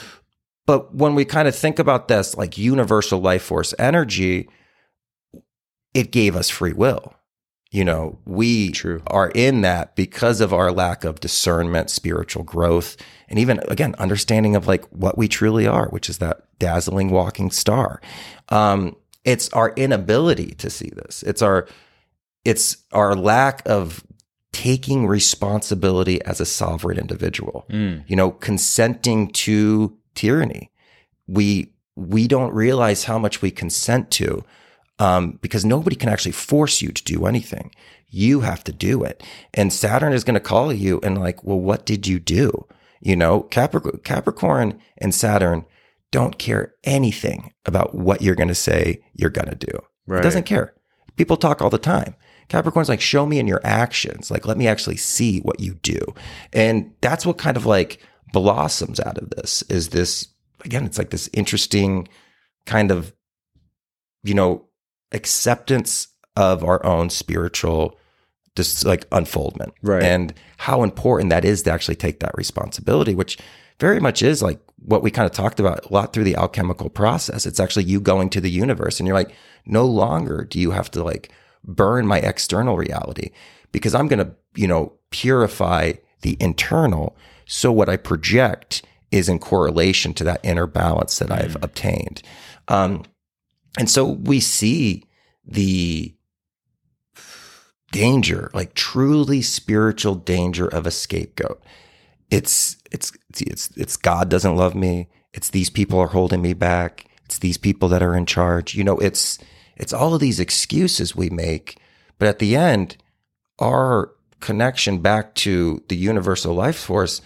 But 0.68 0.96
when 0.96 1.14
we 1.14 1.26
kind 1.26 1.48
of 1.48 1.56
think 1.56 1.78
about 1.78 2.08
this 2.08 2.36
like 2.36 2.58
universal 2.58 3.20
life 3.20 3.44
force 3.44 3.74
energy, 3.78 4.50
it 5.94 6.12
gave 6.12 6.36
us 6.36 6.50
free 6.50 6.74
will. 6.74 7.14
You 7.76 7.84
know, 7.84 8.18
we 8.26 8.72
True. 8.72 9.02
are 9.08 9.30
in 9.36 9.60
that 9.62 9.98
because 9.98 10.40
of 10.40 10.54
our 10.54 10.72
lack 10.72 11.04
of 11.04 11.20
discernment, 11.20 11.90
spiritual 11.90 12.44
growth, 12.44 12.96
and 13.28 13.38
even 13.38 13.60
again, 13.68 13.96
understanding 14.00 14.56
of 14.56 14.66
like 14.66 14.86
what 14.92 15.18
we 15.18 15.28
truly 15.28 15.68
are, 15.68 15.88
which 15.90 16.10
is 16.10 16.20
that 16.20 16.46
dazzling 16.58 17.10
walking 17.12 17.52
star. 17.52 18.00
Um, 18.48 18.96
it's 19.26 19.50
our 19.50 19.74
inability 19.76 20.54
to 20.56 20.70
see 20.70 20.90
this. 20.96 21.22
It's 21.24 21.42
our, 21.42 21.68
it's 22.46 22.78
our 22.94 23.14
lack 23.14 23.62
of 23.66 24.06
taking 24.54 25.06
responsibility 25.06 26.24
as 26.24 26.40
a 26.40 26.46
sovereign 26.46 26.98
individual 26.98 27.66
Mm. 27.70 28.06
you 28.08 28.16
know, 28.16 28.32
consenting 28.32 29.28
to 29.44 29.98
tyranny. 30.14 30.72
We 31.28 31.74
we 31.98 32.28
don't 32.30 32.54
realize 32.54 33.04
how 33.04 33.20
much 33.20 33.42
we 33.42 33.52
consent 33.52 34.12
to 34.12 34.46
um, 35.00 35.40
because 35.42 35.66
nobody 35.66 35.96
can 35.96 36.10
actually 36.10 36.32
force 36.32 36.82
you 36.82 36.90
to 36.90 37.04
do 37.04 37.26
anything. 37.26 37.72
You 38.08 38.42
have 38.42 38.64
to 38.66 38.72
do 38.72 39.04
it. 39.04 39.24
And 39.54 39.74
Saturn 39.74 40.14
is 40.14 40.24
going 40.24 40.36
to 40.36 40.40
call 40.40 40.72
you 40.72 41.00
and 41.04 41.20
like, 41.20 41.44
well, 41.44 41.60
what 41.60 41.86
did 41.86 42.08
you 42.08 42.20
do? 42.20 42.66
You 43.02 43.16
know, 43.16 43.42
Capricorn, 43.42 44.00
Capricorn 44.04 44.80
and 44.98 45.14
Saturn 45.14 45.66
don't 46.12 46.38
care 46.38 46.74
anything 46.84 47.54
about 47.66 47.94
what 47.94 48.22
you're 48.22 48.36
going 48.36 48.48
to 48.48 48.56
say 48.56 49.04
you're 49.14 49.30
going 49.30 49.50
to 49.50 49.56
do. 49.56 49.80
Right. 50.08 50.20
It 50.20 50.24
doesn't 50.24 50.46
care. 50.46 50.74
People 51.18 51.36
talk 51.36 51.62
all 51.62 51.70
the 51.70 51.78
time. 51.78 52.16
Capricorn's 52.48 52.90
like, 52.90 53.02
show 53.02 53.26
me 53.26 53.40
in 53.40 53.48
your 53.48 53.62
actions. 53.64 54.30
Like, 54.30 54.46
let 54.46 54.58
me 54.58 54.68
actually 54.68 54.98
see 54.98 55.40
what 55.40 55.60
you 55.60 55.74
do. 55.76 56.00
And 56.54 56.94
that's 57.02 57.26
what 57.26 57.38
kind 57.38 57.58
of 57.58 57.66
like 57.66 58.00
blossoms 58.32 59.00
out 59.00 59.18
of 59.18 59.32
this 59.32 59.62
is 59.64 59.90
this, 59.90 60.28
again, 60.64 60.86
it's 60.86 60.98
like 60.98 61.10
this 61.10 61.30
interesting 61.34 62.08
kind 62.66 62.92
of, 62.92 63.14
you 64.24 64.34
know, 64.34 64.68
acceptance 65.12 66.10
of 66.36 66.64
our 66.64 66.86
own 66.86 67.10
spiritual 67.10 67.98
just 68.56 68.86
like 68.86 69.06
unfoldment. 69.12 69.74
Right. 69.82 70.04
And 70.04 70.34
how 70.58 70.84
important 70.84 71.30
that 71.30 71.46
is 71.46 71.64
to 71.64 71.72
actually 71.72 71.96
take 71.96 72.20
that 72.22 72.36
responsibility, 72.38 73.14
which 73.14 73.38
very 73.80 74.00
much 74.00 74.22
is 74.22 74.42
like 74.42 74.60
what 74.78 75.04
we 75.04 75.12
kind 75.12 75.26
of 75.26 75.34
talked 75.34 75.60
about 75.60 75.86
a 75.86 75.94
lot 75.94 76.14
through 76.14 76.24
the 76.24 76.36
alchemical 76.36 76.90
process. 76.90 77.46
It's 77.46 77.60
actually 77.60 77.84
you 77.86 78.00
going 78.00 78.30
to 78.30 78.42
the 78.42 78.50
universe 78.50 79.00
and 79.00 79.08
you're 79.08 79.18
like, 79.18 79.34
no 79.66 79.86
longer 79.86 80.46
do 80.46 80.60
you 80.60 80.72
have 80.72 80.90
to 80.92 81.04
like 81.04 81.32
burn 81.64 82.08
my 82.08 82.20
external 82.20 82.78
reality 82.78 83.32
because 83.72 83.94
I'm 83.94 84.08
going 84.08 84.26
to, 84.26 84.34
you 84.56 84.68
know, 84.68 84.94
purify 85.10 85.94
the 86.22 86.38
internal. 86.40 87.18
So 87.46 87.72
what 87.72 87.90
I 87.90 87.98
project 87.98 88.84
is 89.12 89.28
in 89.28 89.40
correlation 89.40 90.14
to 90.14 90.24
that 90.24 90.40
inner 90.44 90.68
balance 90.68 91.20
that 91.20 91.32
I've 91.32 91.58
obtained. 91.62 92.22
Um, 92.68 93.04
and 93.78 93.90
so 93.90 94.06
we 94.06 94.40
see 94.40 95.04
the 95.46 96.16
danger, 97.92 98.50
like 98.54 98.74
truly 98.74 99.42
spiritual 99.42 100.16
danger 100.16 100.68
of 100.68 100.86
a 100.86 100.92
scapegoat. 100.92 101.64
It's 102.30 102.78
it's 102.92 103.12
it's 103.40 103.70
it's 103.78 103.98
God 103.98 104.30
doesn't 104.30 104.56
love 104.56 104.76
me. 104.76 105.08
It's 105.34 105.50
these 105.50 105.70
people 105.70 106.00
are 106.00 106.08
holding 106.08 106.42
me 106.42 106.54
back. 106.54 107.06
It's 107.26 107.40
these 107.40 107.58
people 107.58 107.90
that 107.90 108.04
are 108.04 108.16
in 108.16 108.26
charge. 108.26 108.76
You 108.76 108.84
know, 108.84 108.98
it's 108.98 109.38
it's 109.76 109.94
all 109.94 110.14
of 110.14 110.22
these 110.22 110.40
excuses 110.40 111.16
we 111.16 111.30
make, 111.30 111.78
but 112.18 112.28
at 112.28 112.40
the 112.40 112.56
end, 112.56 112.98
our 113.60 114.12
connection 114.40 115.00
back 115.00 115.34
to 115.36 115.84
the 115.88 115.96
universal 115.96 116.54
life 116.54 116.78
force, 116.78 117.22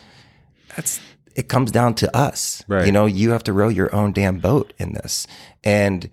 that's 0.75 0.99
it 1.35 1.47
comes 1.47 1.71
down 1.71 1.93
to 1.95 2.15
us. 2.15 2.63
Right. 2.67 2.85
You 2.85 2.91
know, 2.91 3.05
you 3.05 3.31
have 3.31 3.43
to 3.45 3.53
row 3.53 3.69
your 3.69 3.93
own 3.95 4.11
damn 4.13 4.39
boat 4.39 4.73
in 4.77 4.93
this. 4.93 5.25
And 5.63 6.09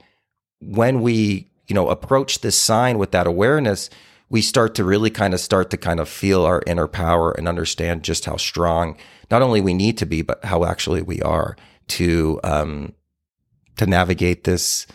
when 0.61 1.01
we, 1.01 1.51
you 1.66 1.75
know, 1.75 1.88
approach 1.88 2.40
this 2.40 2.57
sign 2.57 2.99
with 2.99 3.11
that 3.12 3.27
awareness, 3.27 3.90
we 4.29 4.42
start 4.42 4.75
to 4.75 4.85
really 4.85 5.11
kind 5.11 5.35
of 5.35 5.40
start 5.40 5.71
to 5.71 5.77
kind 5.77 6.01
of 6.01 6.09
feel 6.09 6.45
our 6.45 6.62
inner 6.66 6.88
power 6.88 7.33
and 7.33 7.47
understand 7.47 8.03
just 8.03 8.25
how 8.25 8.37
strong 8.37 8.97
not 9.31 9.42
only 9.42 9.61
we 9.61 9.75
need 9.75 9.99
to 9.99 10.07
be, 10.07 10.23
but 10.23 10.45
how 10.45 10.64
actually 10.64 11.03
we 11.03 11.21
are 11.23 11.57
to 11.88 12.40
um 12.42 12.92
to 13.77 13.87
navigate 13.87 14.45
this 14.45 14.87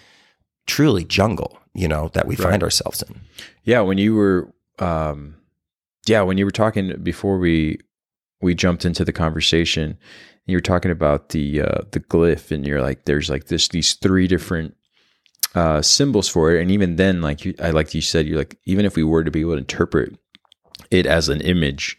truly 0.67 1.03
jungle, 1.03 1.59
you 1.73 1.87
know, 1.87 2.09
that 2.13 2.27
we 2.27 2.35
find 2.35 2.63
ourselves 2.63 3.01
in. 3.03 3.21
Yeah, 3.63 3.81
when 3.81 3.97
you 3.97 4.15
were, 4.15 4.53
um, 4.79 5.35
yeah, 6.07 6.21
when 6.21 6.37
you 6.37 6.45
were 6.45 6.51
talking 6.51 6.95
before 7.03 7.37
we 7.37 7.79
we 8.41 8.55
jumped 8.55 8.85
into 8.85 9.05
the 9.05 9.13
conversation, 9.13 9.97
you 10.47 10.57
were 10.57 10.61
talking 10.61 10.91
about 10.91 11.29
the 11.29 11.61
uh, 11.61 11.81
the 11.91 11.99
glyph, 11.99 12.51
and 12.51 12.65
you're 12.65 12.81
like, 12.81 13.05
there's 13.05 13.29
like 13.29 13.45
this 13.45 13.67
these 13.67 13.93
three 13.93 14.27
different 14.27 14.75
uh, 15.55 15.81
symbols 15.81 16.27
for 16.27 16.53
it, 16.53 16.61
and 16.61 16.71
even 16.71 16.95
then, 16.95 17.21
like 17.21 17.45
you, 17.45 17.53
I 17.59 17.71
like 17.71 17.93
you 17.93 18.01
said, 18.01 18.25
you're 18.25 18.37
like, 18.37 18.57
even 18.65 18.85
if 18.85 18.95
we 18.95 19.03
were 19.03 19.23
to 19.23 19.31
be 19.31 19.41
able 19.41 19.53
to 19.53 19.57
interpret 19.57 20.17
it 20.89 21.05
as 21.05 21.29
an 21.29 21.41
image, 21.41 21.97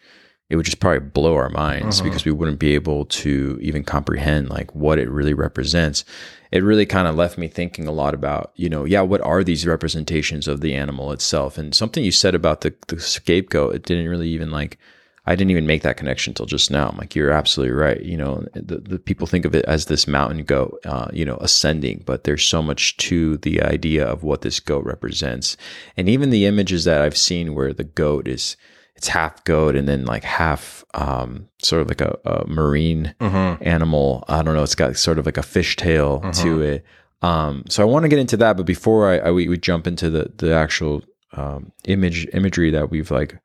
it 0.53 0.57
would 0.57 0.67
just 0.67 0.81
probably 0.81 1.01
blow 1.01 1.35
our 1.35 1.49
minds 1.49 2.03
because 2.03 2.27
we 2.27 2.33
wouldn't 2.33 2.59
be 2.59 2.75
able 2.75 3.07
to 3.07 3.59
even 3.63 3.83
comprehend 3.83 4.51
like 4.51 4.75
what 4.75 4.99
it 4.99 5.09
really 5.09 5.33
represents. 5.33 6.05
It 6.51 6.63
really 6.63 6.85
kind 6.85 7.09
of 7.09 7.15
left 7.15 7.39
me 7.39 7.49
thinking 7.49 7.87
a 7.87 7.93
lot 7.93 8.13
about, 8.13 8.53
you 8.55 8.69
know, 8.69 8.85
yeah, 8.85 9.01
what 9.01 9.23
are 9.23 9.43
these 9.43 9.67
representations 9.67 10.47
of 10.47 10.61
the 10.61 10.75
animal 10.75 11.11
itself? 11.11 11.57
And 11.57 11.75
something 11.75 12.05
you 12.05 12.13
said 12.13 12.35
about 12.35 12.61
the, 12.61 12.75
the 12.89 13.01
scapegoat, 13.01 13.75
it 13.75 13.85
didn't 13.85 14.09
really 14.09 14.29
even 14.29 14.51
like, 14.51 14.79
I 15.25 15.37
didn't 15.37 15.53
even 15.53 15.67
make 15.67 15.83
that 15.83 15.97
connection 15.97 16.33
until 16.33 16.47
just 16.47 16.71
now. 16.71 16.89
I'm 16.89 16.97
like, 16.97 17.15
you're 17.15 17.31
absolutely 17.31 17.75
right. 17.75 18.01
You 18.03 18.17
know, 18.17 18.45
the, 18.55 18.79
the 18.79 18.99
people 18.99 19.27
think 19.27 19.45
of 19.45 19.55
it 19.55 19.65
as 19.67 19.87
this 19.87 20.09
mountain 20.09 20.43
goat, 20.43 20.81
uh, 20.85 21.09
you 21.13 21.25
know, 21.25 21.37
ascending, 21.41 22.03
but 22.05 22.25
there's 22.25 22.43
so 22.43 22.61
much 22.61 22.97
to 22.97 23.37
the 23.39 23.63
idea 23.63 24.05
of 24.05 24.25
what 24.25 24.41
this 24.41 24.59
goat 24.59 24.85
represents. 24.85 25.57
And 25.97 26.09
even 26.09 26.31
the 26.31 26.47
images 26.47 26.85
that 26.85 27.03
I've 27.03 27.17
seen 27.17 27.55
where 27.55 27.73
the 27.73 27.85
goat 27.85 28.27
is, 28.27 28.57
it's 28.97 29.09
half 29.09 29.43
goat 29.45 29.77
and 29.77 29.89
then 29.89 30.05
like 30.05 30.25
half 30.25 30.85
um, 30.95 31.49
sort 31.63 31.83
of 31.83 31.89
like 31.89 32.01
a, 32.01 32.19
a 32.25 32.47
marine 32.47 33.15
animal. 33.61 34.25
I 34.29 34.43
don't 34.43 34.55
know. 34.55 34.63
It's 34.63 34.75
got 34.75 34.97
sort 34.97 35.19
of 35.19 35.27
like 35.27 35.39
a 35.39 35.43
fishtail 35.43 36.21
to 36.43 36.61
it. 36.63 36.85
Um, 37.23 37.63
so 37.69 37.83
I 37.83 37.87
want 37.87 38.03
to 38.03 38.09
get 38.09 38.19
into 38.19 38.37
that, 38.39 38.57
but 38.57 38.67
before 38.67 39.09
I, 39.09 39.19
I 39.19 39.31
we, 39.31 39.47
we 39.49 39.57
jump 39.57 39.87
into 39.87 40.11
the 40.11 40.33
the 40.37 40.53
actual 40.53 41.05
um, 41.33 41.71
image 41.85 42.27
imagery 42.35 42.71
that 42.71 42.91
we've 42.91 43.11
like 43.13 43.39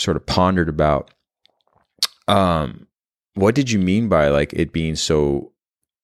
sort 0.00 0.16
of 0.16 0.24
pondered 0.26 0.68
about. 0.68 1.10
Um, 2.28 2.86
what 3.34 3.54
did 3.54 3.70
you 3.70 3.78
mean 3.78 4.08
by 4.08 4.28
like 4.28 4.52
it 4.52 4.72
being 4.72 4.96
so? 4.96 5.52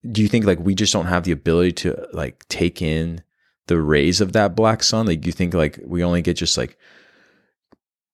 Do 0.09 0.23
you 0.23 0.29
think 0.29 0.45
like 0.45 0.61
we 0.61 0.75
just 0.75 0.93
don't 0.93 1.07
have 1.07 1.25
the 1.25 1.33
ability 1.33 1.73
to 1.73 2.09
like 2.13 2.47
take 2.49 2.81
in 2.83 3.23
the 3.67 3.81
rays 3.81 4.21
of 4.21 4.33
that 4.35 4.55
black 4.55 4.83
sun? 4.83 5.07
Like 5.07 5.27
you 5.27 5.33
think 5.33 5.55
like 5.55 5.81
we 5.85 6.05
only 6.05 6.23
get 6.23 6.37
just 6.37 6.57
like 6.57 6.77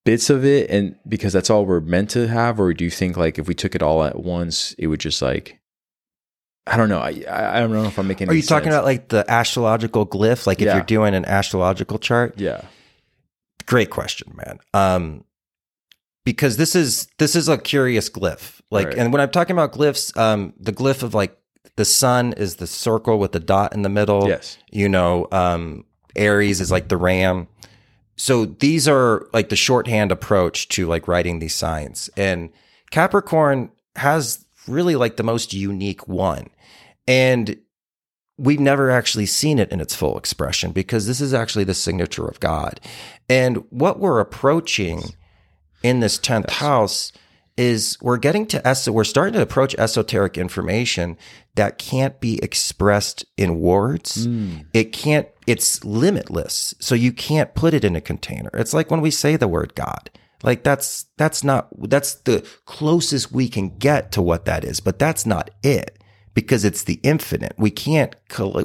bits 0.04 0.30
of 0.30 0.44
it 0.44 0.68
and 0.68 0.96
because 1.06 1.32
that's 1.32 1.48
all 1.50 1.64
we're 1.64 1.78
meant 1.80 2.10
to 2.10 2.26
have 2.26 2.58
or 2.58 2.72
do 2.74 2.82
you 2.84 2.90
think 2.90 3.16
like 3.16 3.38
if 3.38 3.46
we 3.46 3.54
took 3.54 3.74
it 3.76 3.82
all 3.84 4.02
at 4.02 4.18
once 4.18 4.72
it 4.76 4.88
would 4.88 4.98
just 4.98 5.22
like 5.22 5.60
i 6.66 6.76
don't 6.76 6.88
know 6.88 6.98
i 6.98 7.10
i 7.28 7.60
don't 7.60 7.72
know 7.72 7.84
if 7.84 7.96
i'm 8.00 8.08
making 8.08 8.28
Are 8.28 8.34
you 8.34 8.42
talking 8.42 8.64
sense. 8.72 8.74
about 8.74 8.84
like 8.84 9.10
the 9.10 9.24
astrological 9.30 10.04
glyph? 10.04 10.44
Like 10.44 10.58
if 10.60 10.66
Yeah. 10.66 10.74
you're 10.74 10.82
doing 10.84 11.14
an 11.14 11.24
astrological 11.24 11.98
chart? 12.00 12.34
yeah 12.38 12.62
Great 13.66 13.90
question, 13.90 14.34
man. 14.34 14.58
Um, 14.74 15.22
because 16.24 16.56
this 16.56 16.74
is 16.74 17.08
this 17.18 17.34
is 17.36 17.48
a 17.48 17.58
curious 17.58 18.08
glyph. 18.08 18.60
Like, 18.70 18.88
Right. 18.88 18.98
and 18.98 19.12
when 19.12 19.20
I'm 19.20 19.30
talking 19.30 19.54
about 19.54 19.72
glyphs, 19.72 20.16
um, 20.16 20.54
the 20.58 20.72
glyph 20.72 21.02
of 21.02 21.14
like 21.14 21.36
the 21.76 21.84
sun 21.84 22.32
is 22.34 22.56
the 22.56 22.66
circle 22.66 23.18
with 23.18 23.32
the 23.32 23.40
dot 23.40 23.74
in 23.74 23.82
the 23.82 23.88
middle. 23.88 24.28
yes 24.28 24.58
You 24.70 24.88
know, 24.88 25.26
um, 25.32 25.84
Aries 26.16 26.60
is 26.60 26.70
like 26.70 26.88
the 26.88 26.96
ram. 26.96 27.48
So 28.16 28.44
these 28.44 28.86
are 28.86 29.26
like 29.32 29.48
the 29.48 29.56
shorthand 29.56 30.12
approach 30.12 30.68
to 30.68 30.86
like 30.86 31.08
writing 31.08 31.38
these 31.38 31.54
signs. 31.54 32.10
And 32.16 32.50
Capricorn 32.90 33.70
has 33.96 34.44
really 34.68 34.96
like 34.96 35.16
the 35.16 35.22
most 35.22 35.52
unique 35.54 36.06
one. 36.06 36.48
And 37.08 37.56
we've 38.38 38.60
never 38.60 38.90
actually 38.90 39.26
seen 39.26 39.58
it 39.58 39.70
in 39.72 39.80
its 39.80 39.94
full 39.94 40.16
expression 40.18 40.72
because 40.72 41.06
this 41.06 41.20
is 41.20 41.32
actually 41.34 41.64
the 41.64 41.74
signature 41.74 42.26
of 42.26 42.38
God. 42.38 42.80
And 43.28 43.64
what 43.70 43.98
we're 43.98 44.20
approaching 44.20 45.14
in 45.82 46.00
this 46.00 46.18
10th 46.18 46.50
house 46.50 47.12
is 47.56 47.98
we're 48.00 48.16
getting 48.16 48.46
to 48.46 48.66
es- 48.66 48.88
we're 48.88 49.04
starting 49.04 49.34
to 49.34 49.42
approach 49.42 49.74
esoteric 49.76 50.38
information 50.38 51.16
that 51.54 51.78
can't 51.78 52.18
be 52.20 52.42
expressed 52.42 53.24
in 53.36 53.60
words. 53.60 54.24
Hmm. 54.24 54.58
It 54.72 54.92
can't 54.92 55.28
it's 55.46 55.84
limitless. 55.84 56.74
So 56.78 56.94
you 56.94 57.12
can't 57.12 57.54
put 57.54 57.74
it 57.74 57.84
in 57.84 57.96
a 57.96 58.00
container. 58.00 58.50
It's 58.54 58.72
like 58.72 58.90
when 58.90 59.00
we 59.00 59.10
say 59.10 59.36
the 59.36 59.48
word 59.48 59.74
God. 59.74 60.10
Like 60.42 60.64
that's 60.64 61.06
that's 61.18 61.44
not 61.44 61.68
that's 61.88 62.14
the 62.14 62.46
closest 62.64 63.32
we 63.32 63.48
can 63.48 63.76
get 63.78 64.12
to 64.12 64.22
what 64.22 64.44
that 64.46 64.64
is, 64.64 64.80
but 64.80 64.98
that's 64.98 65.26
not 65.26 65.50
it 65.62 66.02
because 66.34 66.64
it's 66.64 66.84
the 66.84 67.00
infinite. 67.02 67.54
We 67.56 67.70
can't 67.70 68.16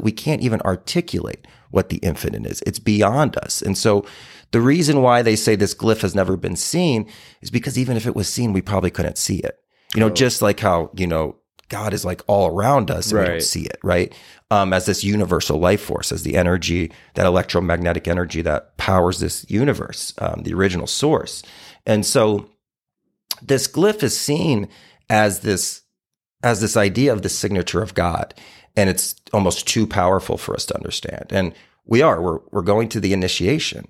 we 0.02 0.12
can't 0.12 0.42
even 0.42 0.62
articulate 0.62 1.46
what 1.70 1.90
the 1.90 1.98
infinite 1.98 2.46
is. 2.46 2.64
It's 2.66 2.80
beyond 2.80 3.38
us. 3.38 3.62
And 3.62 3.78
so 3.78 4.06
the 4.52 4.62
reason 4.62 5.02
why 5.02 5.22
they 5.22 5.36
say 5.36 5.56
this 5.56 5.76
glyph 5.76 6.02
has 6.02 6.16
never 6.16 6.38
been 6.38 6.56
seen 6.56 7.10
is 7.42 7.50
because 7.50 7.78
even 7.78 7.98
if 7.98 8.06
it 8.06 8.16
was 8.16 8.28
seen, 8.28 8.54
we 8.54 8.62
probably 8.62 8.92
couldn't 8.92 9.18
see 9.18 9.38
it. 9.38 9.60
You 9.94 10.02
know, 10.02 10.10
just 10.10 10.42
like 10.42 10.60
how, 10.60 10.92
you 10.96 11.08
know, 11.08 11.38
God 11.70 11.94
is 11.94 12.06
like 12.06 12.22
all 12.28 12.48
around 12.48 12.92
us 12.92 13.12
and 13.12 13.20
we 13.20 13.26
don't 13.26 13.42
see 13.42 13.64
it, 13.64 13.80
right? 13.84 14.14
Um, 14.52 14.72
as 14.72 14.86
this 14.86 15.04
universal 15.04 15.60
life 15.60 15.82
force, 15.82 16.12
as 16.12 16.24
the 16.24 16.38
energy, 16.38 16.92
that 17.16 17.26
electromagnetic 17.26 18.08
energy 18.08 18.42
that 18.42 18.78
powers 18.78 19.20
this 19.20 19.46
universe, 19.50 20.14
um, 20.20 20.44
the 20.44 20.54
original 20.54 20.88
source. 20.88 21.44
And 21.86 22.06
so 22.06 22.50
this 23.42 23.68
glyph 23.68 24.04
is 24.04 24.18
seen 24.18 24.70
as 25.10 25.42
this 25.42 25.82
as 26.44 26.62
this 26.62 26.78
idea 26.78 27.12
of 27.12 27.24
the 27.24 27.30
signature 27.30 27.82
of 27.82 27.96
God. 27.96 28.34
And 28.76 28.90
it's 28.90 29.16
almost 29.34 29.68
too 29.68 29.88
powerful 29.88 30.38
for 30.38 30.54
us 30.54 30.66
to 30.68 30.76
understand. 30.76 31.26
And 31.32 31.54
we 31.86 32.02
are, 32.02 32.22
we're, 32.22 32.40
we're 32.52 32.62
going 32.62 32.90
to 32.90 33.00
the 33.00 33.12
initiation. 33.12 33.88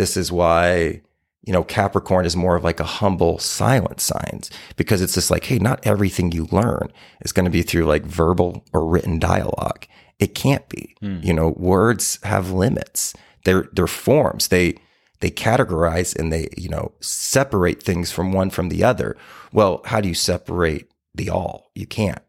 This 0.00 0.16
is 0.16 0.32
why, 0.32 1.02
you 1.42 1.52
know, 1.52 1.62
Capricorn 1.62 2.24
is 2.24 2.34
more 2.34 2.56
of 2.56 2.64
like 2.64 2.80
a 2.80 2.84
humble, 2.84 3.38
silent 3.38 4.00
signs 4.00 4.50
because 4.76 5.02
it's 5.02 5.12
just 5.12 5.30
like, 5.30 5.44
hey, 5.44 5.58
not 5.58 5.86
everything 5.86 6.32
you 6.32 6.48
learn 6.50 6.90
is 7.20 7.32
going 7.32 7.44
to 7.44 7.50
be 7.50 7.60
through 7.60 7.84
like 7.84 8.06
verbal 8.06 8.64
or 8.72 8.86
written 8.86 9.18
dialogue. 9.18 9.84
It 10.18 10.34
can't 10.34 10.66
be. 10.70 10.96
Hmm. 11.00 11.20
You 11.22 11.34
know, 11.34 11.50
words 11.50 12.18
have 12.22 12.50
limits. 12.50 13.12
They're, 13.44 13.68
they're 13.74 13.86
forms. 13.86 14.48
They, 14.48 14.78
they 15.20 15.30
categorize 15.30 16.18
and 16.18 16.32
they, 16.32 16.48
you 16.56 16.70
know, 16.70 16.92
separate 17.00 17.82
things 17.82 18.10
from 18.10 18.32
one 18.32 18.48
from 18.48 18.70
the 18.70 18.82
other. 18.82 19.18
Well, 19.52 19.82
how 19.84 20.00
do 20.00 20.08
you 20.08 20.14
separate 20.14 20.90
the 21.14 21.28
all? 21.28 21.70
You 21.74 21.86
can't 21.86 22.22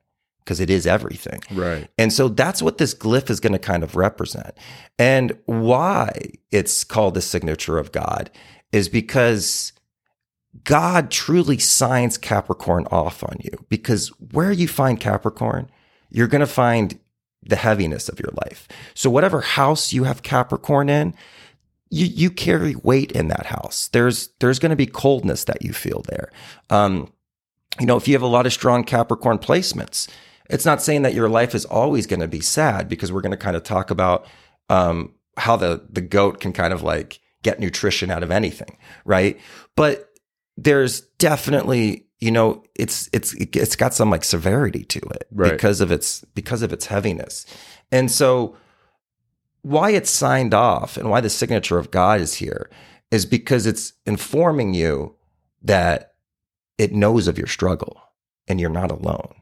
because 0.44 0.60
it 0.60 0.70
is 0.70 0.88
everything. 0.88 1.42
Right. 1.52 1.88
And 1.98 2.12
so 2.12 2.28
that's 2.28 2.62
what 2.62 2.78
this 2.78 2.94
glyph 2.94 3.30
is 3.30 3.40
going 3.40 3.54
to 3.54 3.60
kind 3.60 3.84
of 3.84 3.96
represent. 3.96 4.58
And 4.98 5.38
why 5.46 6.32
it's 6.52 6.84
called 6.84 7.14
the 7.14 7.22
signature 7.22 7.78
of 7.78 7.92
God 7.92 8.30
is 8.72 8.90
because 8.90 9.74
God 10.64 11.12
truly 11.12 11.58
signs 11.58 12.18
Capricorn 12.18 12.88
off 12.92 13.24
on 13.24 13.38
you. 13.40 13.66
Because 13.70 14.10
where 14.32 14.52
you 14.52 14.68
find 14.68 15.00
Capricorn, 15.00 15.70
you're 16.10 16.28
going 16.28 16.42
to 16.42 16.48
find 16.48 17.00
the 17.44 17.56
heaviness 17.56 18.10
of 18.10 18.20
your 18.20 18.32
life. 18.46 18.68
So 18.94 19.10
whatever 19.10 19.42
house 19.42 19.94
you 19.94 20.04
have 20.04 20.24
Capricorn 20.24 20.90
in, 20.90 21.14
you 21.90 22.06
you 22.06 22.30
carry 22.32 22.76
weight 22.76 23.12
in 23.12 23.28
that 23.28 23.48
house. 23.48 23.90
There's 23.90 24.30
there's 24.40 24.60
going 24.60 24.70
to 24.70 24.76
be 24.76 24.86
coldness 24.86 25.44
that 25.46 25.62
you 25.62 25.74
feel 25.74 26.04
there. 26.08 26.32
Um, 26.70 27.12
you 27.80 27.86
know, 27.86 27.98
if 27.98 28.08
you 28.08 28.14
have 28.14 28.22
a 28.22 28.28
lot 28.28 28.46
of 28.46 28.54
strong 28.54 28.84
Capricorn 28.84 29.40
placements, 29.40 30.08
it's 30.52 30.66
not 30.66 30.82
saying 30.82 31.02
that 31.04 31.14
your 31.14 31.30
life 31.30 31.56
is 31.56 31.66
always 31.66 32.06
going 32.08 32.20
to 32.20 32.28
be 32.28 32.42
sad 32.42 32.90
because 32.90 33.12
we're 33.12 33.22
going 33.22 33.32
to 33.32 33.38
kind 33.38 33.56
of 33.56 33.64
talk 33.64 33.90
about 33.92 34.26
um, 34.70 35.14
how 35.38 35.56
the 35.56 35.86
the 35.90 36.02
goat 36.02 36.40
can 36.40 36.54
kind 36.54 36.74
of 36.74 36.82
like 36.84 37.20
get 37.44 37.60
nutrition 37.60 38.12
out 38.12 38.24
of 38.24 38.32
anything, 38.32 38.78
right? 39.06 39.40
But 39.76 40.10
there's 40.58 41.02
definitely 41.18 42.06
you 42.20 42.32
know 42.32 42.64
it's 42.76 43.10
it's 43.14 43.34
it's 43.36 43.76
got 43.76 43.94
some 43.94 44.10
like 44.10 44.24
severity 44.24 44.84
to 44.86 45.00
it 45.00 45.28
Right. 45.32 45.52
because 45.52 45.82
of 45.82 45.92
its 45.92 46.24
because 46.36 46.62
of 46.62 46.72
its 46.74 46.86
heaviness, 46.88 47.46
and 47.92 48.12
so 48.12 48.56
why 49.64 49.92
it's 49.92 50.10
signed 50.10 50.54
off 50.54 50.98
and 50.98 51.10
why 51.10 51.22
the 51.22 51.30
signature 51.30 51.78
of 51.78 51.92
God 51.92 52.20
is 52.20 52.36
here 52.36 52.70
is 53.12 53.26
because 53.26 53.68
it's 53.68 53.94
informing 54.06 54.74
you 54.74 55.16
that 55.62 56.14
it 56.78 56.92
knows 56.94 57.28
of 57.28 57.38
your 57.38 57.48
struggle 57.48 58.02
and 58.48 58.60
you're 58.60 58.70
not 58.72 58.90
alone. 58.90 59.36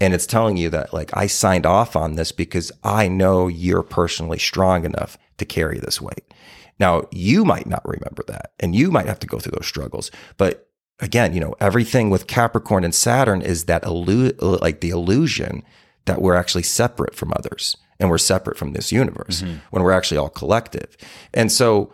And 0.00 0.14
it's 0.14 0.26
telling 0.26 0.56
you 0.56 0.70
that, 0.70 0.94
like, 0.94 1.10
I 1.16 1.26
signed 1.26 1.66
off 1.66 1.96
on 1.96 2.14
this 2.14 2.30
because 2.30 2.70
I 2.84 3.08
know 3.08 3.48
you're 3.48 3.82
personally 3.82 4.38
strong 4.38 4.84
enough 4.84 5.18
to 5.38 5.44
carry 5.44 5.78
this 5.78 6.00
weight. 6.00 6.32
Now, 6.78 7.08
you 7.10 7.44
might 7.44 7.66
not 7.66 7.86
remember 7.86 8.22
that 8.28 8.52
and 8.60 8.74
you 8.74 8.90
might 8.90 9.06
have 9.06 9.18
to 9.20 9.26
go 9.26 9.38
through 9.38 9.56
those 9.56 9.66
struggles. 9.66 10.10
But 10.36 10.68
again, 11.00 11.34
you 11.34 11.40
know, 11.40 11.54
everything 11.60 12.10
with 12.10 12.26
Capricorn 12.26 12.84
and 12.84 12.94
Saturn 12.94 13.42
is 13.42 13.64
that 13.64 13.82
illu- 13.82 14.60
like 14.60 14.80
the 14.80 14.90
illusion 14.90 15.62
that 16.04 16.22
we're 16.22 16.36
actually 16.36 16.62
separate 16.62 17.14
from 17.14 17.32
others 17.34 17.76
and 17.98 18.08
we're 18.08 18.18
separate 18.18 18.56
from 18.56 18.72
this 18.72 18.92
universe 18.92 19.42
mm-hmm. 19.42 19.58
when 19.70 19.82
we're 19.82 19.92
actually 19.92 20.18
all 20.18 20.28
collective. 20.28 20.96
And 21.34 21.50
so 21.50 21.92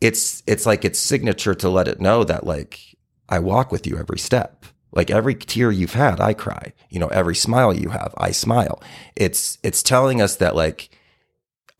it's 0.00 0.42
it's 0.46 0.66
like 0.66 0.84
its 0.84 0.98
signature 0.98 1.54
to 1.54 1.68
let 1.70 1.88
it 1.88 2.00
know 2.00 2.22
that 2.24 2.46
like 2.46 2.80
I 3.28 3.38
walk 3.38 3.72
with 3.72 3.86
you 3.86 3.96
every 3.96 4.18
step. 4.18 4.66
Like 4.96 5.10
every 5.10 5.34
tear 5.34 5.70
you've 5.70 5.92
had, 5.92 6.20
I 6.20 6.32
cry. 6.32 6.72
You 6.88 6.98
know, 6.98 7.08
every 7.08 7.36
smile 7.36 7.74
you 7.74 7.90
have, 7.90 8.14
I 8.16 8.30
smile. 8.30 8.82
It's 9.14 9.58
it's 9.62 9.82
telling 9.82 10.22
us 10.22 10.36
that 10.36 10.56
like 10.56 10.88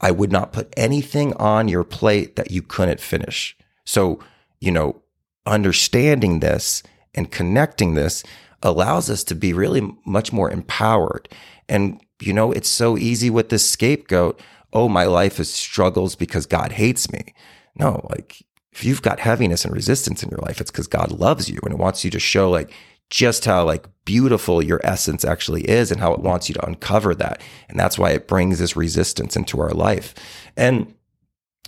I 0.01 0.11
would 0.11 0.31
not 0.31 0.53
put 0.53 0.73
anything 0.77 1.33
on 1.35 1.69
your 1.69 1.83
plate 1.83 2.37
that 2.37 2.51
you 2.51 2.63
couldn't 2.63 3.01
finish. 3.01 3.57
So, 3.85 4.21
you 4.61 4.71
know, 4.71 5.01
understanding 5.47 6.41
this 6.41 6.83
and 7.15 7.31
connecting 7.31 7.95
this 7.95 8.23
allows 8.63 9.09
us 9.09 9.25
to 9.25 9.35
be 9.35 9.53
really 9.53 9.97
much 10.05 10.33
more 10.33 10.51
empowered. 10.51 11.29
And, 11.69 12.01
you 12.21 12.33
know, 12.33 12.53
it's 12.53 12.69
so 12.69 12.99
easy 12.99 13.31
with 13.31 13.49
this 13.49 13.69
scapegoat. 13.69 14.41
Oh, 14.73 14.89
my 14.89 15.05
life 15.05 15.41
is 15.41 15.53
struggles 15.53 16.17
because 16.17 16.45
God 16.45 16.73
hates 16.73 17.11
me. 17.11 17.35
No, 17.79 18.07
like 18.11 18.45
if 18.73 18.85
you've 18.85 19.03
got 19.03 19.21
heaviness 19.21 19.65
and 19.65 19.73
resistance 19.73 20.23
in 20.23 20.29
your 20.29 20.41
life, 20.41 20.61
it's 20.61 20.71
because 20.71 20.87
God 20.87 21.11
loves 21.11 21.49
you 21.49 21.59
and 21.63 21.73
it 21.73 21.79
wants 21.79 22.05
you 22.05 22.11
to 22.11 22.19
show 22.19 22.51
like 22.51 22.71
just 23.11 23.45
how 23.45 23.65
like 23.65 23.87
beautiful 24.05 24.63
your 24.63 24.81
essence 24.85 25.25
actually 25.25 25.63
is 25.63 25.91
and 25.91 26.01
how 26.01 26.13
it 26.13 26.21
wants 26.21 26.49
you 26.49 26.55
to 26.55 26.67
uncover 26.67 27.15
that. 27.15 27.41
And 27.69 27.79
that's 27.79 27.99
why 27.99 28.11
it 28.11 28.29
brings 28.29 28.59
this 28.59 28.77
resistance 28.77 29.37
into 29.37 29.61
our 29.61 29.71
life. 29.71 30.15
And, 30.57 30.95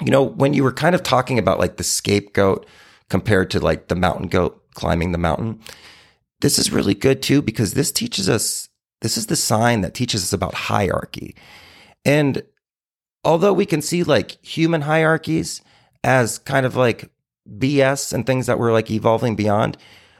you 0.02 0.10
know, 0.10 0.22
when 0.22 0.54
you 0.54 0.62
were 0.64 0.72
kind 0.72 0.94
of 0.94 1.02
talking 1.02 1.38
about 1.38 1.58
like 1.58 1.76
the 1.76 1.84
scapegoat 1.84 2.66
compared 3.10 3.50
to 3.50 3.60
like 3.60 3.88
the 3.88 3.94
mountain 3.96 4.28
goat 4.28 4.62
climbing 4.74 5.12
the 5.12 5.18
mountain, 5.18 5.60
this 6.40 6.58
is 6.58 6.72
really 6.72 6.94
good 6.94 7.22
too, 7.22 7.42
because 7.42 7.74
this 7.74 7.90
teaches 7.90 8.28
us, 8.28 8.68
this 9.00 9.16
is 9.16 9.26
the 9.26 9.36
sign 9.36 9.80
that 9.80 9.94
teaches 9.94 10.22
us 10.22 10.32
about 10.32 10.54
hierarchy. 10.54 11.36
And 12.04 12.42
although 13.24 13.52
we 13.52 13.66
can 13.66 13.82
see 13.82 14.04
like 14.04 14.44
human 14.44 14.82
hierarchies 14.82 15.60
as 16.04 16.38
kind 16.38 16.64
of 16.64 16.76
like 16.76 17.10
BS 17.48 18.12
and 18.12 18.24
things 18.24 18.46
that 18.46 18.58
we're 18.58 18.72
like 18.72 18.90
evolving 18.90 19.34
beyond, 19.34 19.76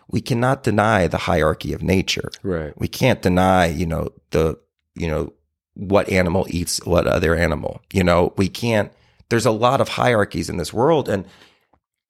we 0.08 0.20
cannot 0.20 0.62
deny 0.62 1.06
the 1.06 1.18
hierarchy 1.18 1.72
of 1.72 1.82
nature. 1.82 2.30
Right. 2.42 2.72
We 2.78 2.88
can't 2.88 3.22
deny, 3.22 3.66
you 3.66 3.86
know, 3.86 4.08
the, 4.30 4.58
you 4.94 5.06
know, 5.06 5.32
what 5.74 6.08
animal 6.08 6.46
eats 6.50 6.84
what 6.84 7.06
other 7.06 7.34
animal. 7.34 7.80
You 7.92 8.02
know, 8.02 8.32
we 8.36 8.48
can't, 8.48 8.90
there's 9.28 9.46
a 9.46 9.50
lot 9.50 9.80
of 9.80 9.88
hierarchies 9.88 10.48
in 10.48 10.56
this 10.56 10.72
world 10.72 11.08
and 11.08 11.26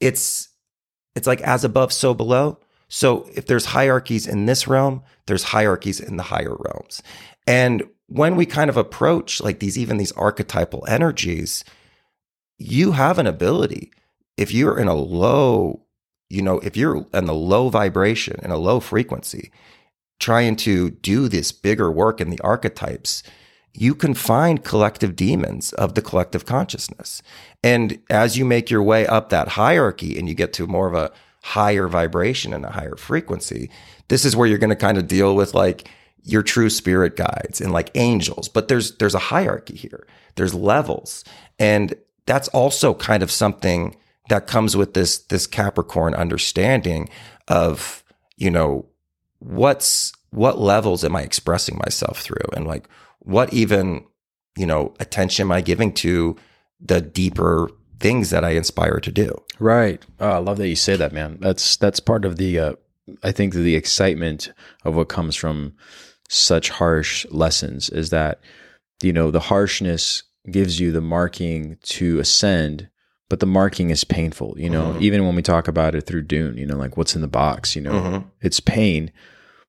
it's, 0.01 0.49
it's 1.15 1.27
like 1.27 1.41
as 1.43 1.65
above, 1.65 1.93
so 1.93 2.15
below. 2.15 2.59
So 2.89 3.29
if 3.35 3.47
there's 3.47 3.67
hierarchies 3.67 4.27
in 4.27 4.47
this 4.47 4.67
realm, 4.67 5.03
there's 5.27 5.43
hierarchies 5.43 6.01
in 6.01 6.17
the 6.17 6.23
higher 6.23 6.57
realms. 6.57 7.03
And 7.47 7.83
when 8.07 8.37
we 8.37 8.47
kind 8.47 8.71
of 8.71 8.77
approach 8.77 9.41
like 9.43 9.59
these, 9.59 9.77
even 9.77 9.99
these 9.99 10.13
archetypal 10.13 10.85
energies, 10.89 11.65
you 12.57 12.93
have 12.93 13.19
an 13.19 13.27
ability. 13.27 13.93
If 14.37 14.53
you're 14.53 14.79
in 14.79 14.89
a 14.89 14.95
low, 14.95 15.85
you 16.31 16.43
know, 16.43 16.59
if 16.61 16.77
you're 16.77 17.07
in 17.15 17.25
the 17.27 17.35
low 17.35 17.69
vibration 17.69 18.37
and 18.43 18.53
a 18.53 18.59
low 18.59 18.81
frequency, 18.81 19.51
trying 20.19 20.57
to 20.57 20.91
do 20.91 21.29
this 21.29 21.53
bigger 21.53 21.91
work 21.91 22.21
in 22.21 22.31
the 22.31 22.41
archetypes, 22.41 23.23
you 23.73 23.95
can 23.95 24.15
find 24.15 24.65
collective 24.65 25.15
demons 25.15 25.73
of 25.75 25.95
the 25.95 26.03
collective 26.03 26.45
consciousness. 26.45 27.23
And 27.63 28.01
as 28.11 28.37
you 28.37 28.45
make 28.45 28.71
your 28.71 28.83
way 28.83 29.07
up 29.07 29.29
that 29.29 29.49
hierarchy 29.49 30.19
and 30.19 30.29
you 30.29 30.35
get 30.35 30.53
to 30.55 30.67
more 30.67 30.89
of 30.89 30.95
a 30.95 31.13
higher 31.43 31.87
vibration 31.87 32.53
and 32.53 32.65
a 32.65 32.73
higher 32.73 32.97
frequency, 32.97 33.71
this 34.09 34.25
is 34.25 34.35
where 34.35 34.49
you're 34.49 34.59
going 34.59 34.71
to 34.71 34.77
kind 34.77 34.99
of 34.99 35.07
deal 35.07 35.37
with 35.37 35.55
like 35.55 35.89
your 36.25 36.43
true 36.43 36.71
spirit 36.71 37.17
guides 37.17 37.61
and 37.61 37.73
like 37.73 37.91
angels. 37.95 38.49
But 38.49 38.69
there's 38.69 38.97
there's 38.97 39.15
a 39.15 39.19
hierarchy 39.19 39.77
here. 39.77 40.07
There's 40.35 40.55
levels. 40.55 41.25
And 41.59 41.95
that's 42.27 42.49
also 42.49 42.95
kind 42.95 43.23
of 43.23 43.31
something 43.31 43.97
that 44.29 44.47
comes 44.47 44.77
with 44.77 44.95
this 44.95 45.19
this 45.19 45.47
Capricorn 45.47 46.15
understanding 46.15 47.09
of, 47.49 48.03
you 48.37 48.51
know, 48.51 48.87
what's 49.39 50.13
what 50.31 50.59
levels 50.59 51.05
am 51.05 51.17
I 51.17 51.23
expressing 51.23 51.79
myself 51.79 52.21
through 52.21 52.37
and 52.55 52.67
like 52.67 52.89
what 53.21 53.53
even, 53.53 54.05
you 54.57 54.67
know, 54.67 54.95
attention 55.01 55.45
am 55.45 55.53
I 55.53 55.61
giving 55.61 55.93
to 55.95 56.37
the 56.81 57.01
deeper 57.01 57.71
things 58.01 58.31
that 58.31 58.45
I 58.45 58.51
inspire 58.51 59.01
to 59.01 59.11
do? 59.11 59.35
Right. 59.59 60.05
Oh, 60.21 60.31
I 60.31 60.39
love 60.39 60.59
that 60.59 60.69
you 60.69 60.77
say 60.77 60.97
that, 60.97 61.13
man. 61.13 61.39
That's 61.41 61.77
that's 61.77 62.01
part 62.01 62.25
of 62.25 62.37
the 62.37 62.59
uh, 62.59 62.73
I 63.23 63.33
think 63.33 63.55
the 63.55 63.77
excitement 63.77 64.53
of 64.85 64.95
what 64.95 65.09
comes 65.09 65.35
from 65.35 65.75
such 66.29 66.69
harsh 66.69 67.27
lessons 67.31 67.89
is 67.89 68.11
that 68.11 68.41
you 69.03 69.13
know 69.13 69.31
the 69.31 69.41
harshness 69.41 70.23
gives 70.51 70.79
you 70.81 70.93
the 70.93 71.01
marking 71.01 71.77
to 71.83 72.19
ascend, 72.19 72.89
but 73.29 73.41
the 73.41 73.47
marking 73.47 73.91
is 73.91 74.05
painful. 74.05 74.55
You 74.59 74.71
know, 74.71 74.95
Mhm. 74.95 75.01
even 75.03 75.25
when 75.27 75.37
we 75.37 75.43
talk 75.43 75.69
about 75.69 75.95
it 75.95 76.03
through 76.03 76.23
Dune, 76.23 76.57
you 76.57 76.67
know, 76.67 76.77
like 76.77 76.97
what's 76.97 77.15
in 77.15 77.21
the 77.21 77.29
box. 77.29 77.77
You 77.77 77.83
know, 77.83 77.93
Mhm. 77.93 78.25
it's 78.41 78.61
pain. 78.61 79.11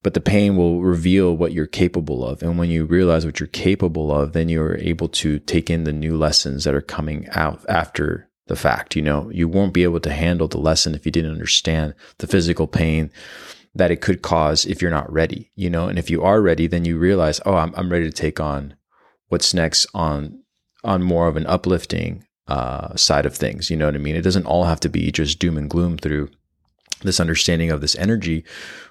But 0.02 0.14
the 0.14 0.22
pain 0.22 0.56
will 0.56 0.82
reveal 0.82 1.36
what 1.36 1.52
you're 1.52 1.66
capable 1.68 2.26
of. 2.26 2.42
And 2.42 2.58
when 2.58 2.70
you 2.70 2.86
realize 2.86 3.26
what 3.26 3.40
you're 3.42 3.48
capable 3.48 4.14
of, 4.14 4.32
then 4.32 4.48
you're 4.48 4.78
able 4.78 5.10
to 5.10 5.40
take 5.40 5.70
in 5.70 5.84
the 5.84 5.92
new 5.92 6.16
lessons 6.18 6.64
that 6.64 6.74
are 6.74 6.80
coming 6.82 7.28
out 7.34 7.60
after 7.68 8.30
the 8.48 8.56
fact. 8.56 8.96
You 8.96 9.02
know, 9.02 9.30
you 9.34 9.50
won't 9.50 9.74
be 9.74 9.84
able 9.84 10.00
to 10.00 10.12
handle 10.12 10.48
the 10.48 10.58
lesson 10.58 10.96
if 10.96 11.06
you 11.06 11.12
didn't 11.12 11.32
understand 11.34 11.96
the 12.20 12.28
physical 12.28 12.66
pain 12.66 13.12
that 13.76 13.92
it 13.92 14.00
could 14.00 14.22
cause 14.22 14.66
if 14.66 14.82
you're 14.82 14.90
not 14.90 15.12
ready, 15.12 15.52
you 15.56 15.70
know? 15.70 15.90
And 15.90 16.00
if 16.00 16.10
you 16.10 16.24
are 16.24 16.42
ready, 16.42 16.66
then 16.66 16.86
you 16.86 16.98
realize, 16.98 17.42
oh, 17.46 17.56
I'm, 17.56 17.74
I'm 17.76 17.92
ready 17.92 18.06
to 18.06 18.12
take 18.16 18.40
on 18.40 18.76
what's 19.28 19.54
next 19.54 19.86
on 19.94 20.40
on 20.84 21.04
more 21.04 21.28
of 21.28 21.36
an 21.36 21.46
uplifting 21.46 22.24
uh, 22.50 22.96
side 22.96 23.26
of 23.26 23.36
things. 23.36 23.70
You 23.70 23.78
know 23.78 23.86
what 23.86 23.96
I 23.96 24.00
mean? 24.00 24.16
It 24.16 24.22
doesn't 24.24 24.46
all 24.46 24.66
have 24.66 24.80
to 24.82 24.90
be 24.90 25.12
just 25.12 25.40
doom 25.40 25.58
and 25.58 25.70
gloom 25.70 25.98
through 25.98 26.30
this 27.04 27.20
understanding 27.20 27.72
of 27.72 27.80
this 27.82 27.96
energy, 27.96 28.44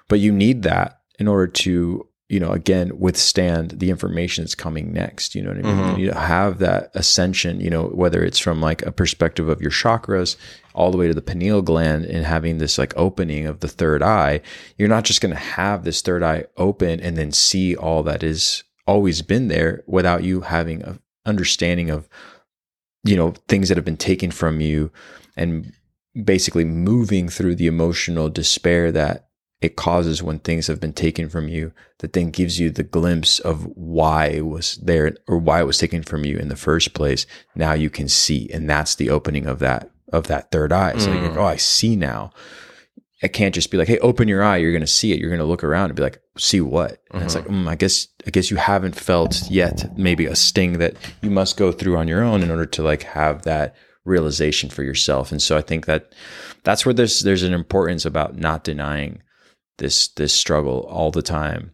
but 0.07 0.19
you 0.19 0.31
need 0.31 0.63
that 0.63 1.01
in 1.19 1.27
order 1.27 1.45
to 1.47 2.05
you 2.29 2.39
know 2.39 2.51
again 2.51 2.91
withstand 2.99 3.71
the 3.79 3.89
information 3.89 4.43
that's 4.43 4.53
coming 4.53 4.93
next 4.93 5.33
you 5.33 5.41
know 5.41 5.49
what 5.49 5.57
i 5.57 5.61
mean 5.63 5.95
Mhm. 5.95 5.97
you 5.97 6.11
have 6.11 6.59
that 6.59 6.91
ascension 6.93 7.59
you 7.59 7.71
know 7.71 7.85
whether 7.87 8.23
it's 8.23 8.37
from 8.37 8.61
like 8.61 8.83
a 8.85 8.91
perspective 8.91 9.49
of 9.49 9.61
your 9.63 9.71
chakras 9.71 10.35
all 10.75 10.91
the 10.91 10.97
way 10.99 11.07
to 11.07 11.13
the 11.15 11.23
pineal 11.23 11.63
gland 11.63 12.05
and 12.05 12.27
having 12.27 12.59
this 12.59 12.77
like 12.77 12.93
opening 12.95 13.47
of 13.47 13.61
the 13.61 13.67
third 13.67 14.03
eye 14.03 14.41
you're 14.77 14.87
not 14.95 15.05
just 15.05 15.21
going 15.21 15.33
to 15.33 15.39
have 15.41 15.83
this 15.83 16.03
third 16.03 16.21
eye 16.21 16.45
open 16.55 16.99
and 16.99 17.17
then 17.17 17.31
see 17.31 17.75
all 17.75 18.03
that 18.03 18.21
is 18.21 18.63
always 18.85 19.23
been 19.23 19.47
there 19.47 19.83
without 19.87 20.23
you 20.23 20.41
having 20.41 20.83
a 20.83 20.99
understanding 21.25 21.89
of 21.89 22.07
you 23.09 23.15
know 23.19 23.29
things 23.47 23.67
that 23.67 23.77
have 23.77 23.85
been 23.91 23.97
taken 24.11 24.31
from 24.31 24.55
you 24.61 24.91
and 25.35 25.49
basically 26.33 26.65
moving 26.65 27.29
through 27.29 27.55
the 27.55 27.67
emotional 27.75 28.29
despair 28.29 28.91
that 28.91 29.27
it 29.61 29.75
causes 29.75 30.23
when 30.23 30.39
things 30.39 30.67
have 30.67 30.79
been 30.79 30.93
taken 30.93 31.27
from 31.29 31.47
you 31.49 31.71
that 31.99 32.13
then 32.13 32.29
gives 32.31 32.59
you 32.59 32.69
the 32.69 32.83
glimpse 32.97 33.39
of 33.39 33.65
why 33.75 34.27
it 34.27 34.45
was 34.45 34.75
there 34.89 35.07
or 35.27 35.37
why 35.37 35.59
it 35.59 35.65
was 35.65 35.77
taken 35.77 36.01
from 36.03 36.23
you 36.25 36.37
in 36.37 36.47
the 36.47 36.55
first 36.67 36.93
place. 36.93 37.25
Now 37.55 37.73
you 37.73 37.89
can 37.89 38.07
see. 38.07 38.49
And 38.53 38.69
that's 38.69 38.95
the 38.95 39.09
opening 39.09 39.45
of 39.47 39.59
that 39.59 39.89
of 40.13 40.27
that 40.27 40.49
third 40.51 40.71
eye. 40.71 40.97
So 40.97 41.11
you're 41.11 41.21
like 41.23 41.31
Mm. 41.33 41.37
oh 41.37 41.45
i 41.45 41.57
see 41.57 41.95
now 41.95 42.31
i 43.23 43.27
can't 43.27 43.55
just 43.55 43.71
be 43.71 43.77
like 43.77 43.87
hey 43.87 43.97
open 43.99 44.27
your 44.27 44.43
eye 44.43 44.57
you're 44.57 44.71
going 44.71 44.81
to 44.81 44.87
see 44.87 45.11
it 45.11 45.19
you're 45.19 45.29
going 45.29 45.39
to 45.39 45.45
look 45.45 45.63
around 45.63 45.85
and 45.89 45.95
be 45.95 46.03
like 46.03 46.21
see 46.37 46.61
what? 46.61 47.01
And 47.11 47.23
it's 47.23 47.35
like 47.35 47.45
mm, 47.45 47.67
i 47.67 47.75
guess 47.75 48.07
i 48.25 48.29
guess 48.29 48.49
you 48.49 48.57
haven't 48.57 48.95
felt 48.95 49.49
yet 49.49 49.97
maybe 49.97 50.25
a 50.25 50.35
sting 50.35 50.79
that 50.79 50.95
you 51.21 51.29
must 51.29 51.57
go 51.57 51.71
through 51.71 51.97
on 51.97 52.07
your 52.07 52.23
own 52.23 52.41
in 52.43 52.51
order 52.51 52.65
to 52.65 52.83
like 52.83 53.03
have 53.03 53.43
that 53.43 53.75
realization 54.05 54.69
for 54.69 54.83
yourself. 54.83 55.31
And 55.31 55.41
so 55.41 55.57
i 55.57 55.61
think 55.61 55.85
that 55.85 56.13
that's 56.63 56.85
where 56.85 56.93
there's 56.93 57.21
there's 57.21 57.43
an 57.43 57.53
importance 57.53 58.05
about 58.05 58.37
not 58.37 58.63
denying 58.63 59.21
this 59.77 60.07
this 60.09 60.33
struggle 60.33 60.81
all 60.89 61.11
the 61.11 61.21
time 61.21 61.71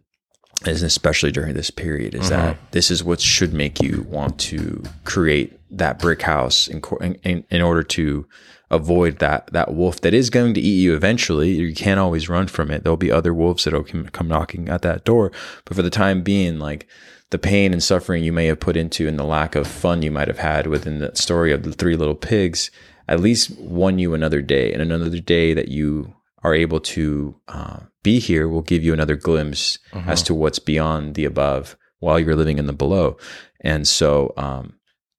and 0.63 0.81
especially 0.83 1.31
during 1.31 1.53
this 1.53 1.69
period 1.69 2.15
is 2.15 2.29
that 2.29 2.57
this 2.71 2.89
is 2.89 3.03
what 3.03 3.19
should 3.19 3.53
make 3.53 3.81
you 3.81 4.05
want 4.09 4.39
to 4.39 4.81
create 5.03 5.59
that 5.69 5.99
brick 5.99 6.21
house 6.21 6.67
in, 6.67 6.81
in, 7.23 7.43
in 7.49 7.61
order 7.61 7.83
to 7.83 8.25
avoid 8.71 9.19
that 9.19 9.47
that 9.53 9.73
wolf 9.73 10.01
that 10.01 10.13
is 10.13 10.29
going 10.29 10.53
to 10.53 10.61
eat 10.61 10.81
you 10.81 10.95
eventually. 10.95 11.51
You 11.51 11.73
can't 11.73 11.99
always 11.99 12.29
run 12.29 12.47
from 12.47 12.71
it. 12.71 12.83
There'll 12.83 12.97
be 12.97 13.11
other 13.11 13.33
wolves 13.33 13.63
that'll 13.63 13.83
come, 13.83 14.07
come 14.07 14.27
knocking 14.27 14.69
at 14.69 14.81
that 14.81 15.05
door. 15.05 15.31
But 15.65 15.75
for 15.75 15.81
the 15.81 15.89
time 15.89 16.21
being 16.21 16.59
like 16.59 16.87
the 17.29 17.37
pain 17.37 17.73
and 17.73 17.83
suffering 17.83 18.23
you 18.23 18.31
may 18.31 18.45
have 18.45 18.59
put 18.59 18.77
into 18.77 19.07
and 19.07 19.17
the 19.17 19.23
lack 19.23 19.55
of 19.55 19.67
fun 19.67 20.01
you 20.01 20.11
might 20.11 20.27
have 20.27 20.39
had 20.39 20.67
within 20.67 20.99
the 20.99 21.15
story 21.15 21.51
of 21.51 21.63
the 21.63 21.71
three 21.71 21.95
little 21.95 22.15
pigs 22.15 22.69
at 23.07 23.19
least 23.19 23.57
won 23.59 23.99
you 23.99 24.13
another 24.13 24.41
day. 24.41 24.73
And 24.73 24.81
another 24.81 25.19
day 25.19 25.53
that 25.53 25.67
you 25.67 26.15
are 26.43 26.55
able 26.55 26.79
to 26.79 27.39
uh, 27.47 27.79
be 28.03 28.19
here 28.19 28.47
will 28.47 28.61
give 28.61 28.83
you 28.83 28.93
another 28.93 29.15
glimpse 29.15 29.79
as 30.07 30.23
to 30.23 30.33
what's 30.33 30.59
beyond 30.59 31.15
the 31.15 31.25
above 31.25 31.75
while 31.99 32.19
you're 32.19 32.35
living 32.35 32.57
in 32.59 32.67
the 32.67 32.73
below. 32.73 33.17
And 33.61 33.87
so 33.87 34.33
um 34.37 34.73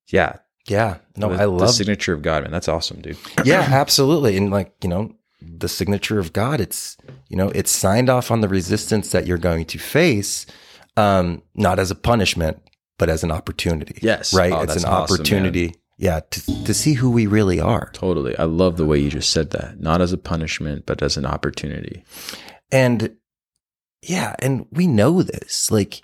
yeah 0.08 0.36
Yeah. 0.66 0.98
No, 1.16 1.32
the, 1.34 1.42
I 1.42 1.44
love 1.46 1.60
the 1.60 1.68
signature 1.68 2.12
of 2.12 2.22
god 2.22 2.42
man 2.42 2.52
that's 2.52 2.68
awesome 2.68 3.00
dude 3.00 3.16
yeah, 3.44 3.60
absolutely. 3.70 4.36
And 4.36 4.50
like, 4.50 4.72
you 4.82 4.88
know, 4.88 5.14
the 5.40 5.68
signature 5.68 6.18
of 6.18 6.32
God, 6.32 6.60
it's, 6.60 6.96
you 7.28 7.36
know, 7.36 7.50
it's 7.50 7.70
signed 7.70 8.08
off 8.10 8.30
on 8.30 8.40
the 8.40 8.48
resistance 8.48 9.12
that 9.12 9.26
you're 9.26 9.38
going 9.38 9.64
to 9.66 9.78
face, 9.78 10.46
um, 10.96 11.42
not 11.54 11.78
as 11.78 11.90
a 11.90 11.94
punishment, 11.94 12.60
but 12.98 13.08
as 13.08 13.22
an 13.22 13.30
opportunity. 13.30 13.98
Yes. 14.02 14.32
Right. 14.34 14.52
Oh, 14.52 14.62
it's 14.62 14.76
an 14.76 14.84
awesome, 14.86 15.14
opportunity. 15.14 15.74
yeah. 15.98 16.20
To, 16.30 16.64
to 16.64 16.74
see 16.74 16.94
who 16.94 17.10
we 17.10 17.26
really 17.26 17.60
are. 17.60 17.90
totally 17.92 18.36
i 18.38 18.44
love 18.44 18.76
the 18.76 18.86
way 18.86 18.98
you 18.98 19.10
just 19.10 19.30
said 19.30 19.50
that 19.50 19.78
not 19.80 20.00
as 20.00 20.12
a 20.12 20.18
punishment 20.18 20.84
but 20.86 21.02
as 21.02 21.16
an 21.16 21.26
opportunity 21.26 22.02
And 22.72 23.16
yeah. 24.02 24.34
And 24.40 24.66
we 24.70 24.86
know 24.86 25.22
this. 25.22 25.70
Like, 25.70 26.02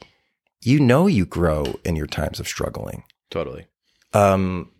you 0.61 0.79
know, 0.81 1.07
you 1.07 1.25
grow 1.27 1.79
in 1.85 1.97
your 1.97 2.07
times 2.07 2.39
of 2.41 2.47
struggling. 2.49 3.05
totally 3.31 3.67
um 4.15 4.71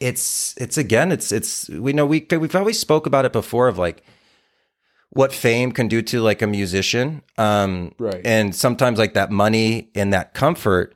it's 0.00 0.54
it's 0.58 0.76
again 0.76 1.10
it's 1.10 1.32
it's 1.32 1.68
we 1.70 1.92
know 1.92 2.04
we 2.04 2.26
we've 2.32 2.54
always 2.54 2.78
spoke 2.78 3.06
about 3.06 3.24
it 3.24 3.32
before 3.32 3.68
of 3.68 3.78
like 3.78 4.02
what 5.10 5.32
fame 5.32 5.72
can 5.72 5.88
do 5.88 6.02
to 6.02 6.20
like 6.20 6.42
a 6.42 6.46
musician 6.46 7.22
um 7.38 7.92
Right. 7.98 8.20
and 8.24 8.54
sometimes 8.54 8.98
like 8.98 9.14
that 9.14 9.30
money 9.30 9.90
and 9.94 10.12
that 10.12 10.34
comfort 10.34 10.94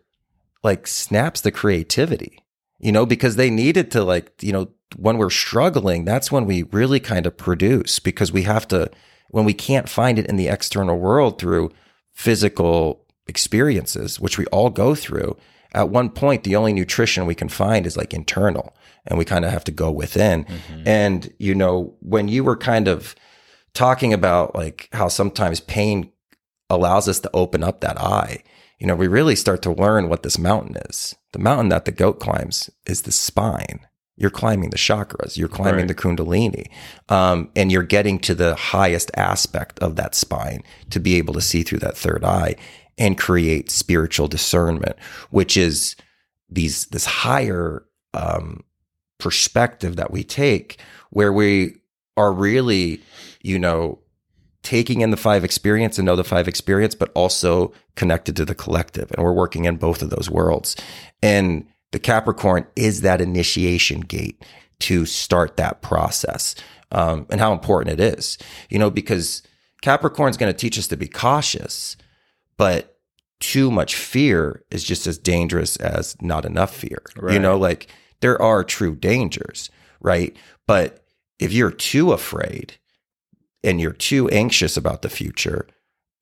like 0.63 0.87
snaps 0.87 1.41
the 1.41 1.51
creativity 1.51 2.41
you 2.79 2.93
know 2.93 3.07
because 3.07 3.37
they 3.37 3.49
needed 3.51 3.91
to 3.93 4.05
like 4.05 4.33
you 4.43 4.53
know 4.53 4.69
when 4.97 5.17
we're 5.17 5.31
struggling 5.31 6.05
that's 6.05 6.31
when 6.31 6.45
we 6.45 6.65
really 6.65 7.01
kind 7.01 7.25
of 7.27 7.37
produce 7.37 7.99
because 8.01 8.33
we 8.33 8.43
have 8.43 8.69
to 8.69 8.91
when 9.31 9.45
we 9.47 9.55
can't 9.55 9.89
find 9.89 10.19
it 10.19 10.27
in 10.27 10.37
the 10.37 10.49
external 10.49 10.99
world 10.99 11.39
through 11.39 11.71
physical 12.13 13.07
experiences 13.27 14.21
which 14.21 14.37
we 14.37 14.45
all 14.47 14.69
go 14.69 14.95
through 14.95 15.37
at 15.75 15.89
one 15.89 16.11
point 16.11 16.45
the 16.45 16.57
only 16.57 16.73
nutrition 16.73 17.27
we 17.27 17.35
can 17.35 17.49
find 17.49 17.87
is 17.87 17.97
like 17.97 18.13
internal 18.15 18.75
and 19.07 19.19
we 19.19 19.25
kind 19.25 19.45
of 19.45 19.51
have 19.53 19.65
to 19.65 19.73
go 19.73 19.91
within. 19.91 20.47
And 20.87 21.33
you 21.39 21.55
know 21.55 21.95
when 22.01 22.29
you 22.29 22.45
were 22.45 22.57
kind 22.57 22.89
of 22.89 23.15
talking 23.75 24.13
about 24.13 24.55
like 24.55 24.89
how 24.93 25.09
sometimes 25.09 25.61
pain 25.61 26.13
allows 26.69 27.09
us 27.09 27.21
to 27.21 27.31
open 27.35 27.63
up 27.65 27.81
that 27.81 27.99
eye 28.01 28.43
you 28.79 28.87
know 28.87 28.95
we 28.97 29.07
really 29.09 29.37
start 29.37 29.61
to 29.63 29.73
learn 29.73 30.09
what 30.09 30.23
this 30.23 30.39
mountain 30.39 30.77
is. 30.89 31.15
The 31.33 31.39
mountain 31.39 31.69
that 31.69 31.85
the 31.85 31.93
goat 31.93 32.19
climbs 32.19 32.71
is 32.87 33.03
the 33.03 33.13
spine. 33.13 33.81
You're 34.17 34.31
climbing 34.31 34.71
the 34.71 34.77
chakras. 34.79 35.37
You're 35.37 35.49
climbing 35.49 35.87
Right. 35.87 35.89
the 35.89 35.95
kundalini. 35.95 36.67
Um, 37.09 37.51
and 37.55 37.71
you're 37.71 37.83
getting 37.83 38.19
to 38.21 38.35
the 38.35 38.55
highest 38.55 39.11
aspect 39.17 39.79
of 39.81 39.97
that 39.97 40.15
spine 40.15 40.63
to 40.91 40.99
be 41.01 41.17
able 41.17 41.35
to 41.35 41.41
see 41.41 41.63
through 41.63 41.79
that 41.81 41.97
third 41.97 42.25
eye 42.25 42.57
and 43.01 43.19
create 43.19 43.71
spiritual 43.71 44.29
discernment 44.29 44.97
which 45.31 45.57
is 45.57 45.97
these 46.49 46.87
this 46.87 47.07
higher 47.07 47.85
um, 48.15 48.63
perspective 49.19 49.97
that 49.97 50.13
we 50.13 50.23
take 50.23 50.81
where 51.11 51.33
we 51.33 51.75
are 52.17 52.33
really 52.33 53.03
you 53.43 53.59
know 53.59 53.99
taking 54.63 55.01
in 55.01 55.11
the 55.11 55.17
five 55.17 55.45
experience 55.45 55.99
and 55.99 56.07
know 56.07 56.17
the 56.17 56.25
five 56.25 56.47
experience 56.47 56.95
but 56.95 57.11
also 57.15 57.73
connected 57.97 58.37
to 58.37 58.45
the 58.45 58.55
collective. 58.55 59.11
And 59.13 59.25
we're 59.25 59.33
working 59.33 59.65
in 59.65 59.77
both 59.77 60.03
of 60.03 60.11
those 60.11 60.31
worlds. 60.31 60.77
And 61.23 61.67
the 61.93 61.99
capricorn 61.99 62.67
is 62.77 63.01
that 63.01 63.21
initiation 63.21 64.01
gate 64.01 64.45
to 64.81 65.07
start 65.07 65.57
that 65.57 65.83
process 65.83 66.55
um, 66.93 67.27
and 67.31 67.41
how 67.41 67.53
important 67.53 68.01
it 68.01 68.19
is. 68.19 68.39
You 68.69 68.79
know 68.79 68.91
because 68.91 69.43
capricorn 69.83 70.31
is 70.31 70.37
going 70.37 70.53
to 70.53 70.59
teach 70.59 70.79
us 70.79 70.89
to 70.89 70.97
be 70.97 71.09
cautious 71.09 71.97
but 72.59 72.90
too 73.41 73.71
much 73.71 73.97
fear 73.97 74.63
is 74.71 74.85
just 74.85 75.07
as 75.07 75.19
dangerous 75.19 75.77
as 75.77 76.17
not 76.21 76.45
enough 76.45 76.75
fear 76.75 77.03
you 77.31 77.39
know 77.39 77.57
like 77.57 77.89
there 78.21 78.41
are 78.41 78.63
true 78.63 78.95
dangers 78.95 79.71
right 80.01 80.37
but 80.67 81.05
if 81.41 81.53
you're 81.53 81.73
too 81.73 82.13
afraid 82.13 82.75
and 83.65 83.81
you're 83.81 83.93
too 83.93 84.29
anxious 84.29 84.77
about 84.77 85.03
the 85.03 85.09
future, 85.09 85.67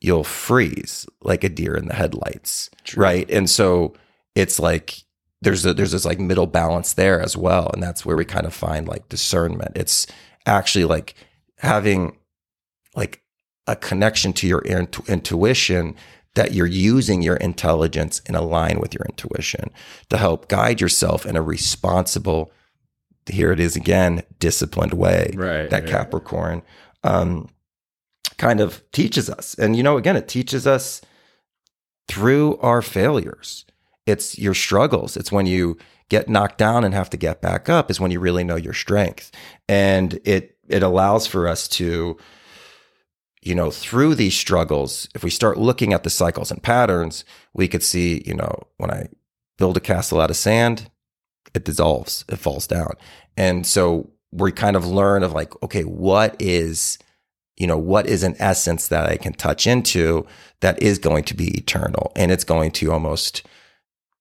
you'll 0.01 0.25
freeze 0.25 1.07
like 1.23 1.45
a 1.45 1.49
deer 1.49 1.77
in 1.77 1.89
the 1.89 1.95
headlights, 1.95 2.71
True. 2.85 3.03
right? 3.03 3.31
And 3.31 3.51
so 3.51 3.95
it's 4.35 4.59
like 4.59 5.03
there's 5.43 5.67
a, 5.67 5.75
there's 5.75 5.93
this 5.93 6.05
like 6.05 6.19
middle 6.19 6.47
balance 6.47 6.95
there 6.95 7.21
as 7.21 7.37
well, 7.37 7.71
and 7.73 7.83
that's 7.83 8.07
where 8.07 8.17
we 8.17 8.25
kind 8.25 8.47
of 8.47 8.55
find 8.55 8.89
like 8.89 9.09
discernment. 9.09 9.73
It's 9.77 10.07
actually 10.47 10.85
like 10.85 11.15
having 11.59 12.17
like 12.97 13.23
a 13.67 13.77
connection 13.77 14.33
to 14.35 14.47
your 14.47 14.61
intu- 14.61 15.05
intuition 15.13 15.95
that 16.35 16.53
you're 16.53 16.67
using 16.67 17.23
your 17.23 17.37
intelligence 17.37 18.21
in 18.27 18.35
align 18.35 18.79
with 18.79 18.95
your 18.95 19.05
intuition 19.09 19.71
to 20.09 20.17
help 20.17 20.49
guide 20.49 20.81
yourself 20.81 21.27
in 21.27 21.37
a 21.37 21.43
responsible 21.43 22.53
here 23.31 23.53
it 23.53 23.61
is 23.61 23.77
again 23.77 24.23
disciplined 24.39 24.95
way 24.95 25.31
Right, 25.35 25.69
that 25.69 25.83
right. 25.83 25.91
capricorn 25.91 26.63
um, 27.05 27.49
kind 28.39 28.61
of 28.61 28.83
teaches 28.93 29.29
us. 29.29 29.55
And 29.55 29.77
you 29.77 29.83
know 29.83 29.97
again 29.97 30.17
it 30.17 30.29
teaches 30.29 30.67
us 30.67 31.03
through 32.09 32.57
our 32.59 32.83
failures. 32.83 33.65
It's 34.07 34.39
your 34.39 34.55
struggles. 34.55 35.17
It's 35.17 35.31
when 35.31 35.45
you 35.47 35.77
get 36.09 36.29
knocked 36.29 36.57
down 36.57 36.85
and 36.85 36.95
have 36.95 37.11
to 37.11 37.19
get 37.19 37.43
back 37.43 37.69
up 37.69 37.91
is 37.91 38.01
when 38.01 38.11
you 38.11 38.19
really 38.19 38.45
know 38.45 38.57
your 38.57 38.73
strength. 38.73 39.31
And 39.69 40.19
it 40.25 40.57
it 40.69 40.83
allows 40.83 41.27
for 41.27 41.49
us 41.49 41.69
to 41.69 42.17
you 43.49 43.55
know 43.55 43.71
through 43.71 44.15
these 44.15 44.37
struggles 44.37 45.09
if 45.15 45.25
we 45.25 45.31
start 45.31 45.59
looking 45.59 45.93
at 45.93 46.05
the 46.05 46.11
cycles 46.11 46.51
and 46.51 46.63
patterns 46.63 47.25
we 47.55 47.67
could 47.67 47.83
see 47.83 48.23
you 48.27 48.35
know 48.35 48.63
when 48.77 48.91
i 48.91 49.09
build 49.57 49.77
a 49.77 49.81
castle 49.81 50.21
out 50.21 50.31
of 50.31 50.37
sand 50.37 50.91
it 51.55 51.65
dissolves 51.65 52.25
it 52.29 52.37
falls 52.37 52.67
down 52.67 52.93
and 53.37 53.67
so 53.67 54.11
we 54.31 54.53
kind 54.53 54.77
of 54.77 54.87
learn 54.87 55.23
of 55.23 55.33
like 55.33 55.61
okay 55.63 55.83
what 55.83 56.37
is 56.39 56.99
you 57.59 57.67
know, 57.67 57.77
what 57.77 58.07
is 58.07 58.23
an 58.23 58.37
essence 58.39 58.89
that 58.89 59.07
I 59.07 59.17
can 59.17 59.33
touch 59.33 59.67
into 59.67 60.27
that 60.61 60.81
is 60.81 60.99
going 60.99 61.25
to 61.25 61.35
be 61.35 61.59
eternal 61.59 62.13
and 62.15 62.31
it's 62.31 62.45
going 62.45 62.71
to 62.73 62.93
almost, 62.93 63.43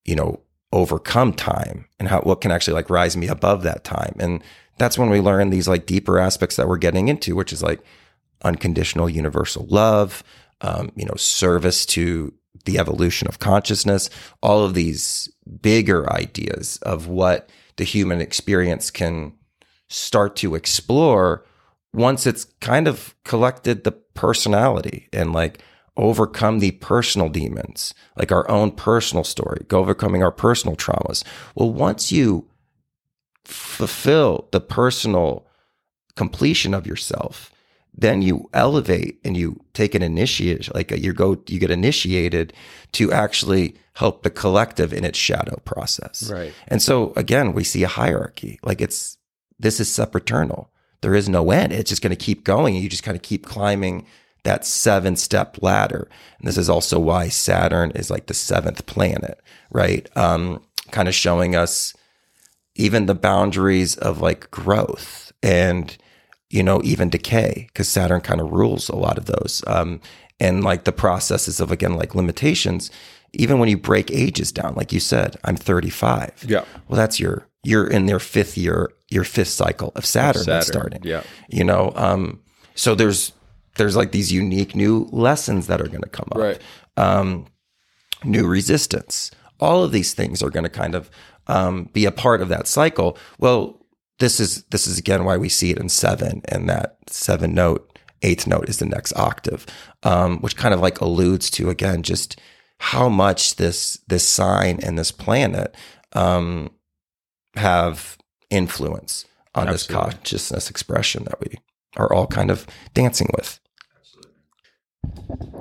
you 0.05 0.15
know, 0.15 0.41
overcome 0.73 1.33
time 1.33 1.85
and 1.99 2.09
how 2.09 2.21
what 2.21 2.41
can 2.41 2.51
actually 2.51 2.73
like 2.73 2.89
rise 2.89 3.15
me 3.15 3.27
above 3.27 3.63
that 3.63 3.83
time. 3.83 4.15
And 4.19 4.43
that's 4.79 4.97
when 4.97 5.09
we 5.09 5.21
learn 5.21 5.49
these 5.51 5.67
like 5.67 5.85
deeper 5.85 6.19
aspects 6.19 6.55
that 6.55 6.67
we're 6.67 6.77
getting 6.77 7.07
into, 7.07 7.35
which 7.35 7.53
is 7.53 7.61
like 7.61 7.79
unconditional 8.43 9.09
universal 9.09 9.65
love, 9.69 10.23
um, 10.61 10.91
you 10.95 11.05
know, 11.05 11.15
service 11.15 11.85
to 11.85 12.33
the 12.65 12.79
evolution 12.79 13.27
of 13.27 13.39
consciousness, 13.39 14.09
all 14.41 14.63
of 14.63 14.73
these 14.73 15.29
bigger 15.61 16.11
ideas 16.11 16.77
of 16.81 17.07
what 17.07 17.49
the 17.77 17.83
human 17.83 18.21
experience 18.21 18.91
can 18.91 19.33
start 19.89 20.35
to 20.35 20.55
explore 20.55 21.45
once 21.93 22.27
it's 22.27 22.45
kind 22.59 22.87
of 22.87 23.15
collected 23.23 23.83
the 23.83 23.91
personality 23.91 25.07
and 25.13 25.33
like 25.33 25.63
overcome 25.95 26.59
the 26.59 26.71
personal 26.71 27.29
demons, 27.29 27.93
like 28.17 28.31
our 28.31 28.49
own 28.49 28.71
personal 28.71 29.23
story, 29.23 29.65
go 29.67 29.79
overcoming 29.79 30.21
our 30.21 30.31
personal 30.31 30.75
traumas. 30.75 31.23
Well, 31.55 31.71
once 31.71 32.11
you 32.11 32.47
fulfill 33.43 34.47
the 34.51 34.59
personal 34.59 35.47
completion 36.15 36.73
of 36.73 36.85
yourself, 36.85 37.51
then 37.97 38.21
you 38.21 38.47
elevate 38.53 39.19
and 39.25 39.35
you 39.35 39.59
take 39.73 39.95
an 39.95 40.03
initiate, 40.03 40.73
like 40.75 40.91
you 40.91 41.13
go, 41.13 41.41
you 41.47 41.59
get 41.59 41.71
initiated 41.71 42.53
to 42.93 43.11
actually 43.11 43.75
help 43.93 44.21
the 44.21 44.29
collective 44.29 44.93
in 44.93 45.03
its 45.03 45.17
shadow 45.17 45.59
process. 45.65 46.29
Right. 46.31 46.53
And 46.67 46.81
so 46.81 47.11
again, 47.15 47.53
we 47.53 47.63
see 47.63 47.83
a 47.83 47.87
hierarchy. 47.87 48.59
Like 48.63 48.81
it's 48.81 49.17
this 49.59 49.79
is 49.79 49.91
sempiternal. 49.91 50.71
There 51.01 51.15
is 51.15 51.27
no 51.27 51.49
end. 51.49 51.73
It's 51.73 51.89
just 51.89 52.03
going 52.03 52.15
to 52.15 52.25
keep 52.25 52.43
going. 52.43 52.75
And 52.75 52.83
you 52.83 52.89
just 52.89 53.03
kind 53.03 53.17
of 53.17 53.23
keep 53.23 53.45
climbing 53.45 54.05
that 54.43 54.65
seven 54.65 55.15
step 55.15 55.57
ladder. 55.61 56.07
And 56.37 56.47
this 56.47 56.57
is 56.57 56.69
also 56.69 56.99
why 56.99 57.29
Saturn 57.29 57.91
is 57.91 58.11
like 58.11 58.27
the 58.27 58.33
seventh 58.35 58.85
planet, 58.85 59.41
right? 59.71 60.07
Um, 60.15 60.61
kind 60.91 61.07
of 61.07 61.15
showing 61.15 61.55
us 61.55 61.95
even 62.75 63.07
the 63.07 63.15
boundaries 63.15 63.95
of 63.95 64.21
like 64.21 64.51
growth 64.51 65.31
and, 65.41 65.97
you 66.49 66.63
know, 66.63 66.81
even 66.83 67.09
decay, 67.09 67.67
because 67.67 67.89
Saturn 67.89 68.21
kind 68.21 68.41
of 68.41 68.51
rules 68.51 68.89
a 68.89 68.95
lot 68.95 69.17
of 69.17 69.25
those. 69.25 69.63
Um, 69.67 69.99
and 70.39 70.63
like 70.63 70.83
the 70.83 70.91
processes 70.91 71.59
of, 71.59 71.71
again, 71.71 71.95
like 71.95 72.15
limitations, 72.15 72.91
even 73.33 73.59
when 73.59 73.69
you 73.69 73.77
break 73.77 74.11
ages 74.11 74.51
down, 74.51 74.75
like 74.75 74.93
you 74.93 74.99
said, 74.99 75.35
I'm 75.43 75.55
35. 75.55 76.45
Yeah. 76.47 76.63
Well, 76.87 76.97
that's 76.97 77.19
your, 77.19 77.47
you're 77.63 77.87
in 77.87 78.05
their 78.05 78.19
fifth 78.19 78.57
year, 78.57 78.91
your 79.09 79.23
fifth 79.23 79.49
cycle 79.49 79.91
of 79.95 80.05
Saturn, 80.05 80.43
Saturn, 80.43 80.53
that's 80.53 80.67
starting. 80.67 81.01
yeah. 81.03 81.23
You 81.49 81.63
know, 81.63 81.91
um, 81.95 82.41
so 82.75 82.95
there's, 82.95 83.33
there's 83.75 83.95
like 83.95 84.11
these 84.11 84.31
unique 84.31 84.75
new 84.75 85.09
lessons 85.11 85.67
that 85.67 85.81
are 85.81 85.87
going 85.87 86.01
to 86.03 86.09
come 86.09 86.29
up. 86.31 86.37
Right. 86.37 86.61
Um, 86.95 87.47
new 88.23 88.47
resistance. 88.47 89.31
All 89.59 89.83
of 89.83 89.91
these 89.91 90.13
things 90.13 90.41
are 90.41 90.49
going 90.49 90.63
to 90.63 90.69
kind 90.69 90.95
of 90.95 91.09
um, 91.47 91.89
be 91.93 92.05
a 92.05 92.11
part 92.11 92.41
of 92.41 92.49
that 92.49 92.67
cycle. 92.67 93.17
Well, 93.39 93.76
this 94.19 94.39
is 94.39 94.63
this 94.65 94.87
is 94.87 94.97
again 94.97 95.23
why 95.23 95.37
we 95.37 95.49
see 95.49 95.71
it 95.71 95.77
in 95.77 95.89
seven, 95.89 96.41
and 96.47 96.69
that 96.69 96.97
seven 97.07 97.53
note, 97.53 97.99
eighth 98.21 98.47
note 98.47 98.69
is 98.69 98.77
the 98.77 98.85
next 98.85 99.13
octave, 99.15 99.65
um, 100.03 100.39
which 100.39 100.57
kind 100.57 100.73
of 100.73 100.79
like 100.79 101.01
alludes 101.01 101.49
to 101.51 101.69
again 101.69 102.03
just 102.03 102.39
how 102.79 103.09
much 103.09 103.55
this 103.55 103.99
this 104.07 104.27
sign 104.27 104.79
and 104.81 104.97
this 104.97 105.11
planet 105.11 105.75
um, 106.13 106.69
have 107.55 108.17
influence 108.49 109.25
on 109.55 109.67
Absolutely. 109.67 109.73
this 109.73 110.11
consciousness 110.13 110.69
expression 110.69 111.23
that 111.25 111.39
we 111.39 111.57
are 111.95 112.11
all 112.11 112.27
kind 112.27 112.51
of 112.51 112.65
dancing 112.93 113.27
with. 113.35 113.59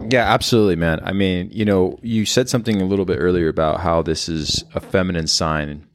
Yeah, 0.08 0.32
absolutely, 0.32 0.76
man. 0.76 1.00
I 1.02 1.12
mean, 1.12 1.48
you 1.52 1.64
know, 1.64 1.98
you 2.02 2.26
said 2.26 2.48
something 2.48 2.80
a 2.80 2.84
little 2.84 3.04
bit 3.04 3.18
earlier 3.18 3.48
about 3.48 3.80
how 3.80 4.02
this 4.02 4.28
is 4.28 4.64
a 4.74 4.80
feminine 4.80 5.26
sign 5.26 5.85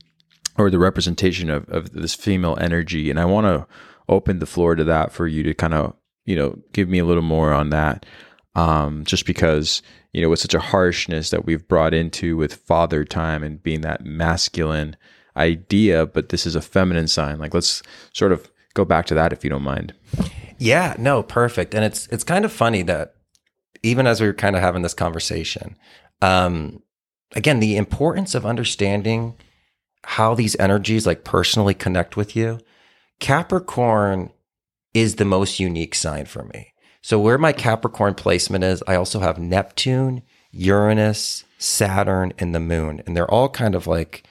or 0.62 0.70
the 0.70 0.80
representation 0.80 1.50
of, 1.50 1.68
of 1.70 1.92
this 1.92 2.14
female 2.14 2.58
energy. 2.62 3.10
And 3.10 3.20
I 3.20 3.26
want 3.26 3.46
to 3.46 3.68
open 4.08 4.40
the 4.40 4.46
floor 4.46 4.76
to 4.76 4.84
that 4.84 5.12
for 5.12 5.28
you 5.28 5.44
to 5.44 5.54
kind 5.54 5.74
of, 5.74 5.96
you 6.26 6.36
know, 6.36 6.60
give 6.74 6.88
me 6.88 7.00
a 7.00 7.06
little 7.06 7.24
more 7.24 7.52
on 7.52 7.70
that. 7.72 8.06
Um, 8.54 9.06
just 9.06 9.26
because, 9.26 9.82
you 10.12 10.22
know, 10.22 10.30
with 10.30 10.40
such 10.40 10.54
a 10.54 10.60
harshness 10.60 11.30
that 11.30 11.46
we've 11.46 11.66
brought 11.68 11.94
into 11.94 12.36
with 12.36 12.54
father 12.54 13.06
time 13.06 13.44
and 13.44 13.64
being 13.64 13.82
that 13.82 14.06
masculine 14.06 14.98
idea, 15.38 16.06
but 16.06 16.30
this 16.30 16.46
is 16.46 16.56
a 16.56 16.62
feminine 16.62 17.08
sign. 17.08 17.40
Like, 17.40 17.54
let's 17.54 17.82
sort 18.14 18.34
of 18.34 18.52
go 18.74 18.84
back 18.84 19.06
to 19.06 19.14
that 19.16 19.32
if 19.32 19.44
you 19.44 19.50
don't 19.50 19.64
mind. 19.64 19.94
Yeah, 20.58 20.96
no, 21.00 21.24
perfect. 21.24 21.74
And 21.74 21.86
it's 21.86 22.08
it's 22.08 22.26
kind 22.26 22.46
of 22.46 22.52
funny 22.52 22.84
that 22.84 23.16
even 23.84 24.06
as 24.06 24.22
we 24.22 24.28
were 24.28 24.34
kind 24.34 24.56
of 24.56 24.62
having 24.62 24.82
this 24.82 24.94
conversation, 24.94 25.78
um, 26.22 26.84
again, 27.34 27.62
the 27.62 27.78
importance 27.78 28.36
of 28.36 28.46
understanding 28.46 29.36
how 30.04 30.34
these 30.34 30.56
energies 30.60 31.06
like 31.06 31.24
personally 31.24 31.74
connect 31.74 32.18
with 32.18 32.36
you. 32.36 32.60
Capricorn 33.20 34.32
is 34.94 35.16
the 35.16 35.26
most 35.26 35.60
unique 35.60 35.96
sign 35.96 36.26
for 36.26 36.44
me. 36.44 36.74
So 37.02 37.20
where 37.20 37.38
my 37.38 37.52
Capricorn 37.52 38.16
placement 38.16 38.64
is, 38.64 38.84
I 38.88 38.96
also 38.96 39.20
have 39.20 39.40
Neptune, 39.40 40.24
Uranus, 40.52 41.46
Saturn, 41.58 42.34
and 42.38 42.54
the 42.54 42.60
moon. 42.60 43.02
And 43.06 43.16
they're 43.16 43.30
all 43.30 43.50
kind 43.50 43.76
of 43.76 43.88
like 43.88 44.24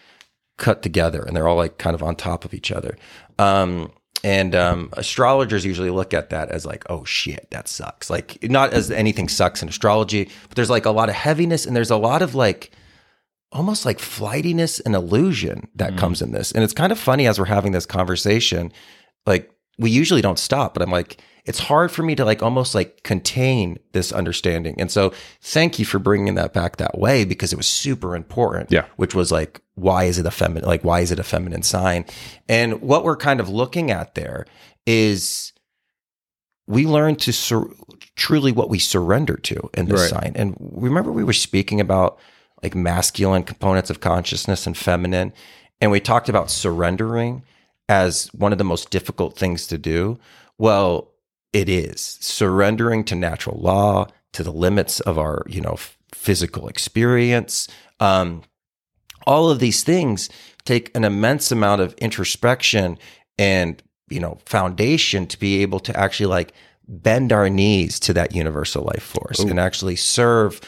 cut 0.57 0.83
together 0.83 1.23
and 1.23 1.37
they're 1.37 1.49
all 1.49 1.57
like 1.57 1.79
kind 1.79 1.95
of 1.95 2.03
on 2.03 2.15
top 2.15 2.45
of 2.45 2.55
each 2.55 2.71
other. 2.71 2.97
Um, 3.39 3.93
and 4.23 4.55
um, 4.55 4.91
astrologers 4.93 5.65
usually 5.65 5.91
look 5.91 6.13
at 6.13 6.31
that 6.31 6.51
as 6.51 6.67
like, 6.67 6.85
oh 6.91 7.05
shit, 7.05 7.49
that 7.51 7.69
sucks. 7.69 8.11
Like, 8.11 8.39
not 8.43 8.73
as 8.75 8.91
anything 8.91 9.29
sucks 9.29 9.63
in 9.63 9.69
astrology, 9.69 10.29
but 10.49 10.57
there's 10.57 10.71
like 10.71 10.85
a 10.85 10.91
lot 10.91 11.09
of 11.09 11.15
heaviness 11.15 11.65
and 11.65 11.75
there's 11.75 11.91
a 11.91 11.97
lot 11.97 12.21
of 12.21 12.35
like, 12.35 12.71
almost 13.53 13.85
like 13.85 13.99
flightiness 13.99 14.81
and 14.81 14.95
illusion 14.95 15.69
that 15.75 15.93
mm. 15.95 15.99
comes 15.99 16.23
in 16.23 16.33
this. 16.33 16.53
And 16.53 16.63
it's 16.63 16.73
kind 16.73 16.93
of 16.93 16.99
funny 16.99 17.27
as 17.27 17.39
we're 17.39 17.47
having 17.47 17.73
this 17.73 17.87
conversation. 17.87 18.73
Like, 19.27 19.51
we 19.79 19.91
usually 19.91 20.23
don't 20.23 20.39
stop, 20.39 20.75
but 20.75 20.83
I'm 20.83 20.91
like, 20.91 21.21
it's 21.47 21.59
hard 21.59 21.91
for 21.91 22.03
me 22.03 22.15
to 22.15 22.25
like 22.25 22.43
almost 22.43 22.75
like 22.75 23.03
contain 23.03 23.79
this 23.93 24.13
understanding. 24.13 24.77
And 24.79 24.91
so, 24.91 25.13
thank 25.41 25.79
you 25.79 25.85
for 25.85 25.99
bringing 25.99 26.35
that 26.35 26.53
back 26.53 26.77
that 26.77 26.99
way 26.99 27.25
because 27.25 27.53
it 27.53 27.57
was 27.57 27.67
super 27.67 28.15
important. 28.15 28.71
Yeah. 28.71 28.85
Which 28.97 29.15
was 29.15 29.33
like, 29.33 29.61
why 29.75 30.05
is 30.05 30.19
it 30.19 30.27
a 30.27 30.31
feminine? 30.31 30.69
Like, 30.69 30.85
why 30.85 31.01
is 31.01 31.11
it 31.11 31.19
a 31.19 31.25
feminine 31.25 31.63
sign? 31.63 32.05
And 32.49 32.83
what 32.83 33.05
we're 33.05 33.17
kind 33.17 33.41
of 33.41 33.49
looking 33.49 33.91
at 33.91 34.15
there 34.15 34.47
is 34.87 35.53
we 36.67 36.87
learn 36.87 37.17
to 37.17 37.33
sur- 37.33 37.71
truly 38.17 38.53
what 38.53 38.71
we 38.71 38.79
surrender 38.79 39.37
to 39.37 39.71
in 39.75 39.87
this 39.87 40.01
Right. 40.03 40.23
sign. 40.23 40.33
And 40.37 40.57
remember, 40.61 41.11
we 41.11 41.25
were 41.25 41.33
speaking 41.33 41.81
about 41.81 42.19
like 42.63 42.75
masculine 42.75 43.43
components 43.43 43.91
of 43.91 44.01
consciousness 44.01 44.67
and 44.67 44.77
feminine. 44.77 45.33
And 45.81 45.91
we 45.91 46.01
talked 46.01 46.29
about 46.29 46.51
surrendering 46.51 47.43
as 47.89 48.27
one 48.29 48.53
of 48.53 48.59
the 48.59 48.65
most 48.65 48.91
difficult 48.91 49.37
things 49.37 49.67
to 49.69 49.79
do. 49.79 50.19
Well, 50.59 51.11
it 51.53 51.69
is 51.69 52.19
surrendering 52.21 53.05
to 53.05 53.15
natural 53.15 53.59
law, 53.59 54.07
to 54.33 54.43
the 54.43 54.53
limits 54.53 55.01
of 55.01 55.19
our, 55.19 55.43
you 55.49 55.61
know, 55.61 55.77
physical 56.15 56.69
experience. 56.69 57.67
Um, 57.99 58.43
all 59.27 59.51
of 59.51 59.59
these 59.59 59.83
things 59.83 60.29
take 60.65 60.95
an 60.97 61.05
immense 61.05 61.51
amount 61.51 61.81
of 61.81 61.95
introspection 61.95 62.99
and 63.39 63.83
you 64.09 64.21
know 64.21 64.39
foundation 64.45 65.27
to 65.27 65.39
be 65.39 65.63
able 65.63 65.81
to 65.81 65.97
actually 65.99 66.27
like 66.27 66.53
bend 66.89 67.33
our 67.33 67.49
knees 67.49 68.01
to 68.01 68.13
that 68.13 68.35
universal 68.35 68.83
life 68.83 69.03
force 69.03 69.39
and 69.39 69.61
actually 69.61 69.97
serve 69.97 70.61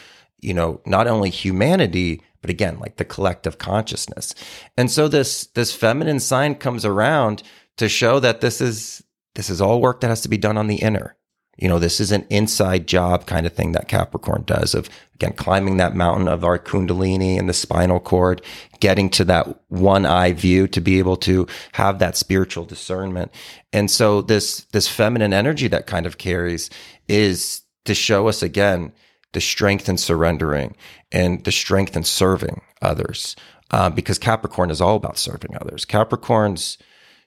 you 0.42 0.52
know 0.52 0.80
not 0.84 1.06
only 1.06 1.30
humanity 1.30 2.20
but 2.40 2.50
again 2.50 2.78
like 2.78 2.96
the 2.96 3.04
collective 3.04 3.58
consciousness 3.58 4.34
and 4.76 4.90
so 4.90 5.08
this 5.08 5.46
this 5.54 5.74
feminine 5.74 6.20
sign 6.20 6.54
comes 6.54 6.84
around 6.84 7.42
to 7.76 7.88
show 7.88 8.20
that 8.20 8.40
this 8.40 8.60
is 8.60 9.02
this 9.34 9.48
is 9.48 9.60
all 9.60 9.80
work 9.80 10.00
that 10.00 10.08
has 10.08 10.20
to 10.20 10.28
be 10.28 10.36
done 10.36 10.58
on 10.58 10.66
the 10.66 10.76
inner 10.76 11.16
you 11.58 11.68
know, 11.68 11.78
this 11.78 12.00
is 12.00 12.12
an 12.12 12.26
inside 12.30 12.86
job 12.86 13.26
kind 13.26 13.46
of 13.46 13.52
thing 13.52 13.72
that 13.72 13.88
Capricorn 13.88 14.44
does 14.46 14.74
of 14.74 14.88
again 15.14 15.34
climbing 15.34 15.76
that 15.76 15.94
mountain 15.94 16.26
of 16.26 16.44
our 16.44 16.58
kundalini 16.58 17.38
and 17.38 17.48
the 17.48 17.52
spinal 17.52 18.00
cord, 18.00 18.42
getting 18.80 19.10
to 19.10 19.24
that 19.26 19.62
one 19.68 20.06
eye 20.06 20.32
view 20.32 20.66
to 20.68 20.80
be 20.80 20.98
able 20.98 21.16
to 21.18 21.46
have 21.72 21.98
that 21.98 22.16
spiritual 22.16 22.64
discernment. 22.64 23.30
And 23.72 23.90
so 23.90 24.22
this 24.22 24.64
this 24.72 24.88
feminine 24.88 25.34
energy 25.34 25.68
that 25.68 25.86
kind 25.86 26.06
of 26.06 26.16
carries 26.16 26.70
is 27.06 27.62
to 27.84 27.94
show 27.94 28.28
us 28.28 28.42
again 28.42 28.92
the 29.32 29.40
strength 29.40 29.88
in 29.88 29.96
surrendering 29.96 30.76
and 31.10 31.44
the 31.44 31.52
strength 31.52 31.96
in 31.96 32.04
serving 32.04 32.60
others. 32.80 33.36
Uh, 33.70 33.88
because 33.88 34.18
Capricorn 34.18 34.70
is 34.70 34.82
all 34.82 34.96
about 34.96 35.16
serving 35.16 35.56
others. 35.58 35.86
Capricorn's 35.86 36.76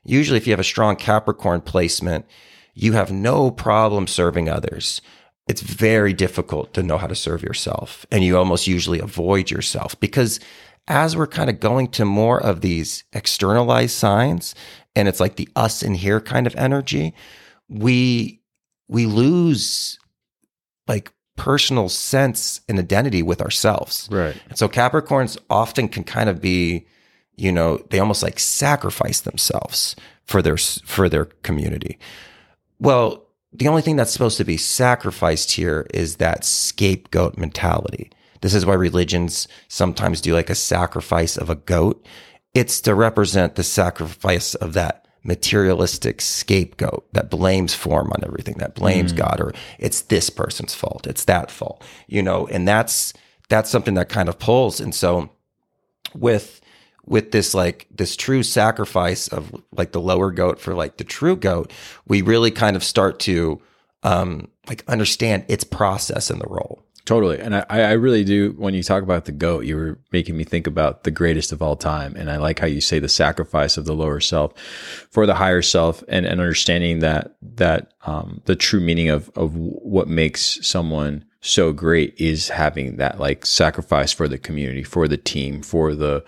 usually 0.04 0.38
if 0.38 0.46
you 0.46 0.54
have 0.54 0.60
a 0.60 0.64
strong 0.64 0.96
Capricorn 0.96 1.62
placement, 1.62 2.26
you 2.76 2.94
have 2.94 3.12
no 3.12 3.50
problem 3.50 4.06
serving 4.06 4.48
others. 4.48 5.02
It's 5.48 5.62
very 5.62 6.14
difficult 6.14 6.74
to 6.76 6.84
know 6.84 7.00
how 7.00 7.08
to 7.08 7.16
serve 7.16 7.42
yourself. 7.42 8.06
And 8.12 8.24
you 8.24 8.38
almost 8.38 8.68
usually 8.68 9.00
avoid 9.00 9.50
yourself 9.50 10.00
because 10.00 10.40
as 10.88 11.18
we're 11.18 11.26
kind 11.26 11.50
of 11.50 11.60
going 11.60 11.88
to 11.88 12.06
more 12.06 12.40
of 12.40 12.62
these 12.62 13.04
externalized 13.14 13.96
signs 13.96 14.54
and 14.96 15.08
it's 15.08 15.20
like 15.20 15.36
the 15.36 15.50
us 15.56 15.82
in 15.82 15.96
here 15.96 16.22
kind 16.22 16.46
of 16.46 16.56
energy, 16.56 17.14
we 17.68 18.42
we 18.88 19.08
lose 19.08 19.98
lose 19.98 20.00
like 20.88 21.12
personal 21.36 21.90
sense 21.90 22.62
and 22.70 22.80
identity 22.80 23.22
with 23.22 23.42
ourselves. 23.42 24.08
Right. 24.12 24.36
And 24.50 24.58
so 24.58 24.68
Capricorns 24.68 25.38
often 25.50 25.88
can 25.88 26.04
kind 26.04 26.30
of 26.30 26.42
be, 26.42 26.88
you 27.36 27.52
know, 27.52 27.78
they 27.90 28.00
almost 28.00 28.24
like 28.24 28.40
sacrifice 28.40 29.22
themselves 29.22 29.96
for 30.26 30.42
their 30.42 30.58
for 30.58 31.10
their 31.10 31.26
community. 31.26 32.00
Well, 32.80 33.26
the 33.52 33.68
only 33.68 33.82
thing 33.82 33.96
that's 33.96 34.12
supposed 34.12 34.38
to 34.38 34.44
be 34.44 34.58
sacrificed 34.58 35.52
here 35.52 35.88
is 35.94 36.18
that 36.18 36.44
scapegoat 36.44 37.38
mentality. 37.38 38.12
This 38.42 38.54
is 38.54 38.66
why 38.66 38.74
religions 38.74 39.48
sometimes 39.68 40.22
do 40.22 40.34
like 40.34 40.50
a 40.50 40.56
sacrifice 40.56 41.38
of 41.38 41.50
a 41.50 41.56
goat. 41.56 42.06
It's 42.54 42.82
to 42.82 42.94
represent 42.94 43.56
the 43.56 43.64
sacrifice 43.64 44.56
of 44.56 44.74
that 44.74 45.05
materialistic 45.26 46.22
scapegoat 46.22 47.06
that 47.14 47.32
blames 47.32 47.74
form 47.74 48.12
on 48.14 48.24
everything, 48.24 48.56
that 48.60 48.76
blames 48.76 49.12
mm. 49.12 49.18
God, 49.18 49.42
or 49.42 49.54
it's 49.80 50.02
this 50.02 50.30
person's 50.30 50.76
fault, 50.76 51.08
it's 51.08 51.26
that 51.26 51.50
fault, 51.50 51.84
you 52.08 52.22
know, 52.22 52.48
and 52.48 52.68
that's 52.68 53.14
that's 53.50 53.70
something 53.70 53.96
that 53.96 54.08
kind 54.08 54.30
of 54.30 54.40
pulls. 54.40 54.80
And 54.80 54.94
so 54.94 55.30
with 56.14 56.62
with 57.06 57.32
this 57.32 57.54
like 57.54 57.88
this 57.92 58.16
true 58.16 58.44
sacrifice 58.44 59.28
of 59.28 59.52
like 59.76 59.92
the 59.92 60.02
lower 60.02 60.32
goat 60.32 60.60
for 60.60 60.74
like 60.76 60.98
the 60.98 61.04
true 61.04 61.36
goat, 61.36 61.74
we 62.08 62.22
really 62.22 62.52
kind 62.52 62.76
of 62.76 62.84
start 62.84 63.20
to 63.22 63.60
um 64.04 64.48
like 64.68 64.84
understand 64.88 65.44
its 65.48 65.64
process 65.64 66.30
in 66.30 66.38
the 66.38 66.48
role. 66.48 66.84
Totally. 67.06 67.40
And 67.40 67.56
I, 67.56 67.66
I 67.70 67.92
really 67.92 68.24
do. 68.24 68.56
When 68.58 68.74
you 68.74 68.82
talk 68.82 69.04
about 69.04 69.26
the 69.26 69.32
goat, 69.32 69.66
you 69.66 69.76
were 69.76 70.00
making 70.12 70.36
me 70.36 70.44
think 70.44 70.66
about 70.66 71.04
the 71.04 71.12
greatest 71.12 71.52
of 71.52 71.62
all 71.62 71.76
time. 71.76 72.16
And 72.16 72.32
I 72.32 72.38
like 72.38 72.58
how 72.58 72.66
you 72.66 72.82
say 72.82 72.98
the 72.98 73.08
sacrifice 73.08 73.78
of 73.78 73.86
the 73.86 73.94
lower 73.94 74.20
self 74.20 74.60
for 75.12 75.28
the 75.28 75.36
higher 75.36 75.62
self 75.62 76.04
and, 76.08 76.26
and 76.26 76.42
understanding 76.42 77.00
that, 77.00 77.36
that, 77.42 77.94
um, 78.08 78.42
the 78.46 78.56
true 78.56 78.80
meaning 78.80 79.10
of, 79.10 79.30
of 79.36 79.56
what 79.56 80.08
makes 80.08 80.58
someone 80.68 81.26
so 81.42 81.72
great 81.72 82.16
is 82.18 82.50
having 82.50 82.96
that 82.96 83.20
like 83.20 83.46
sacrifice 83.46 84.12
for 84.12 84.28
the 84.28 84.40
community, 84.40 84.82
for 84.82 85.08
the 85.08 85.18
team, 85.18 85.62
for 85.62 85.94
the, 85.94 86.26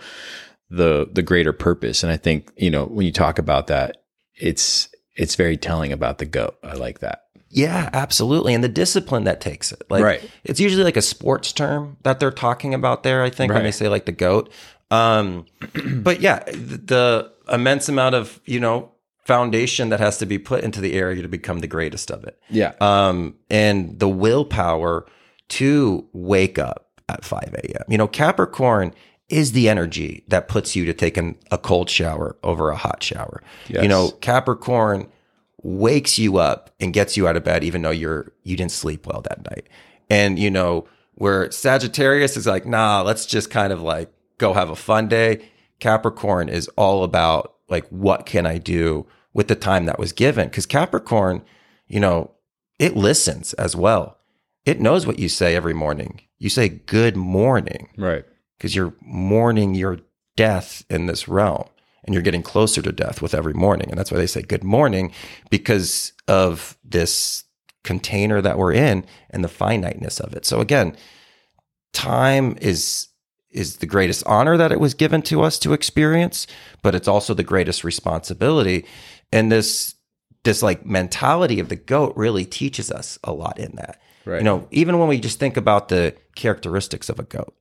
the, 0.70 1.08
the 1.10 1.22
greater 1.22 1.52
purpose. 1.52 2.04
And 2.04 2.12
I 2.12 2.16
think, 2.16 2.52
you 2.56 2.70
know, 2.70 2.86
when 2.86 3.04
you 3.04 3.12
talk 3.12 3.40
about 3.40 3.66
that, 3.66 3.96
it's, 4.36 4.88
it's 5.16 5.34
very 5.34 5.56
telling 5.56 5.92
about 5.92 6.18
the 6.18 6.26
goat. 6.26 6.56
I 6.62 6.74
like 6.74 7.00
that. 7.00 7.22
Yeah, 7.50 7.88
absolutely. 7.92 8.54
And 8.54 8.62
the 8.62 8.68
discipline 8.68 9.24
that 9.24 9.40
takes 9.40 9.72
it. 9.72 9.82
Like 9.88 10.04
right. 10.04 10.30
it's 10.44 10.60
usually 10.60 10.84
like 10.84 10.96
a 10.96 11.02
sports 11.02 11.52
term 11.52 11.96
that 12.02 12.20
they're 12.20 12.30
talking 12.30 12.74
about 12.74 13.02
there, 13.02 13.22
I 13.22 13.30
think, 13.30 13.50
right. 13.50 13.56
when 13.56 13.64
they 13.64 13.70
say 13.70 13.88
like 13.88 14.06
the 14.06 14.12
goat. 14.12 14.52
Um, 14.90 15.46
but 15.96 16.20
yeah, 16.20 16.44
the 16.44 17.32
immense 17.50 17.88
amount 17.88 18.14
of, 18.14 18.40
you 18.44 18.60
know, 18.60 18.92
foundation 19.24 19.90
that 19.90 20.00
has 20.00 20.18
to 20.18 20.26
be 20.26 20.38
put 20.38 20.64
into 20.64 20.80
the 20.80 20.94
area 20.94 21.20
to 21.20 21.28
become 21.28 21.60
the 21.60 21.66
greatest 21.66 22.10
of 22.10 22.24
it. 22.24 22.40
Yeah. 22.48 22.72
Um, 22.80 23.36
and 23.50 23.98
the 23.98 24.08
willpower 24.08 25.06
to 25.48 26.06
wake 26.12 26.58
up 26.58 26.88
at 27.08 27.24
5 27.24 27.54
a.m. 27.54 27.84
You 27.88 27.98
know, 27.98 28.08
Capricorn 28.08 28.94
is 29.28 29.52
the 29.52 29.68
energy 29.68 30.24
that 30.28 30.48
puts 30.48 30.74
you 30.74 30.86
to 30.86 30.94
take 30.94 31.16
an, 31.16 31.36
a 31.50 31.58
cold 31.58 31.90
shower 31.90 32.36
over 32.42 32.70
a 32.70 32.76
hot 32.76 33.02
shower. 33.02 33.42
Yes. 33.68 33.82
You 33.82 33.88
know, 33.88 34.10
Capricorn 34.10 35.08
wakes 35.62 36.18
you 36.18 36.38
up 36.38 36.70
and 36.78 36.92
gets 36.92 37.16
you 37.16 37.26
out 37.26 37.36
of 37.36 37.44
bed 37.44 37.64
even 37.64 37.82
though 37.82 37.90
you're 37.90 38.32
you 38.44 38.56
didn't 38.56 38.72
sleep 38.72 39.06
well 39.06 39.20
that 39.22 39.44
night. 39.50 39.68
And 40.08 40.38
you 40.38 40.50
know, 40.50 40.86
where 41.14 41.50
Sagittarius 41.50 42.36
is 42.36 42.46
like, 42.46 42.64
nah, 42.64 43.02
let's 43.02 43.26
just 43.26 43.50
kind 43.50 43.72
of 43.72 43.82
like 43.82 44.12
go 44.38 44.52
have 44.52 44.70
a 44.70 44.76
fun 44.76 45.08
day. 45.08 45.48
Capricorn 45.80 46.48
is 46.48 46.68
all 46.76 47.04
about 47.04 47.54
like 47.68 47.86
what 47.88 48.26
can 48.26 48.46
I 48.46 48.58
do 48.58 49.06
with 49.32 49.48
the 49.48 49.56
time 49.56 49.86
that 49.86 49.98
was 49.98 50.12
given? 50.12 50.48
Because 50.48 50.66
Capricorn, 50.66 51.42
you 51.86 52.00
know, 52.00 52.32
it 52.78 52.96
listens 52.96 53.52
as 53.54 53.74
well. 53.74 54.18
It 54.64 54.80
knows 54.80 55.06
what 55.06 55.18
you 55.18 55.28
say 55.28 55.56
every 55.56 55.74
morning. 55.74 56.20
You 56.38 56.50
say 56.50 56.68
good 56.68 57.16
morning. 57.16 57.88
Right. 57.96 58.24
Because 58.56 58.74
you're 58.74 58.94
mourning 59.00 59.74
your 59.74 60.00
death 60.36 60.84
in 60.88 61.06
this 61.06 61.26
realm 61.26 61.68
and 62.08 62.14
you're 62.14 62.22
getting 62.22 62.42
closer 62.42 62.80
to 62.80 62.90
death 62.90 63.20
with 63.20 63.34
every 63.34 63.52
morning. 63.52 63.90
And 63.90 63.98
that's 63.98 64.10
why 64.10 64.16
they 64.16 64.26
say 64.26 64.40
good 64.40 64.64
morning 64.64 65.12
because 65.50 66.14
of 66.26 66.78
this 66.82 67.44
container 67.84 68.40
that 68.40 68.56
we're 68.56 68.72
in 68.72 69.04
and 69.28 69.44
the 69.44 69.48
finiteness 69.48 70.18
of 70.18 70.32
it. 70.32 70.46
So 70.46 70.60
again, 70.60 70.96
time 71.92 72.56
is 72.62 73.08
is 73.50 73.76
the 73.76 73.86
greatest 73.86 74.26
honor 74.26 74.56
that 74.56 74.72
it 74.72 74.80
was 74.80 74.94
given 74.94 75.20
to 75.20 75.42
us 75.42 75.58
to 75.58 75.74
experience, 75.74 76.46
but 76.82 76.94
it's 76.94 77.08
also 77.08 77.34
the 77.34 77.44
greatest 77.44 77.84
responsibility. 77.84 78.86
And 79.30 79.52
this 79.52 79.94
this 80.44 80.62
like 80.62 80.86
mentality 80.86 81.60
of 81.60 81.68
the 81.68 81.76
goat 81.76 82.14
really 82.16 82.46
teaches 82.46 82.90
us 82.90 83.18
a 83.22 83.34
lot 83.34 83.58
in 83.58 83.76
that. 83.76 84.00
Right. 84.24 84.38
You 84.38 84.44
know, 84.44 84.66
even 84.70 84.98
when 84.98 85.08
we 85.08 85.20
just 85.20 85.38
think 85.38 85.58
about 85.58 85.88
the 85.90 86.14
characteristics 86.36 87.10
of 87.10 87.18
a 87.18 87.22
goat, 87.24 87.54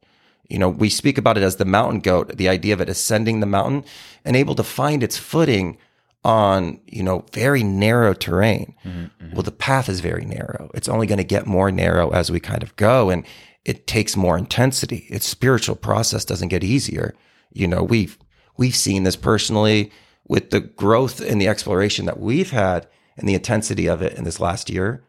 you 0.50 0.58
know, 0.60 0.70
we 0.70 0.89
speak 0.89 1.18
about 1.18 1.38
it 1.38 1.43
as 1.43 1.58
the 1.58 1.66
mountain 1.66 2.00
goat, 2.00 2.38
the 2.38 2.50
idea 2.50 2.74
of 2.74 2.82
it 2.82 2.89
ascending 2.89 3.39
the 3.39 3.45
mountain 3.45 3.84
and 4.24 4.36
able 4.36 4.56
to 4.56 4.64
find 4.64 5.04
its 5.04 5.18
footing 5.18 5.78
on, 6.24 6.80
you 6.88 7.04
know, 7.04 7.26
very 7.34 7.64
narrow 7.64 8.14
terrain. 8.14 8.76
Mm-hmm, 8.86 9.00
mm-hmm. 9.00 9.34
Well, 9.34 9.43
the 9.43 9.52
path 9.52 9.89
is 9.89 10.00
very 10.00 10.26
narrow. 10.26 10.72
It's 10.74 10.89
only 10.89 11.08
going 11.08 11.18
to 11.18 11.24
get 11.24 11.45
more 11.45 11.72
narrow 11.72 12.10
as 12.12 12.32
we 12.32 12.39
kind 12.39 12.64
of 12.64 12.76
go 12.76 13.10
and 13.10 13.26
it 13.66 13.88
takes 13.88 14.16
more 14.16 14.38
intensity. 14.38 15.06
Its 15.10 15.28
spiritual 15.28 15.76
process 15.76 16.24
doesn't 16.24 16.48
get 16.48 16.64
easier. 16.64 17.14
You 17.52 17.68
know, 17.68 17.84
we've 17.84 18.18
we've 18.58 18.76
seen 18.76 19.04
this 19.04 19.18
personally 19.18 19.91
with 20.28 20.52
the 20.52 20.62
growth 20.62 21.20
and 21.20 21.41
the 21.41 21.48
exploration 21.48 22.06
that 22.06 22.20
we've 22.20 22.52
had 22.52 22.88
and 23.18 23.28
the 23.28 23.34
intensity 23.34 23.88
of 23.88 24.02
it 24.02 24.18
in 24.18 24.24
this 24.24 24.39
last 24.39 24.70
year. 24.70 25.04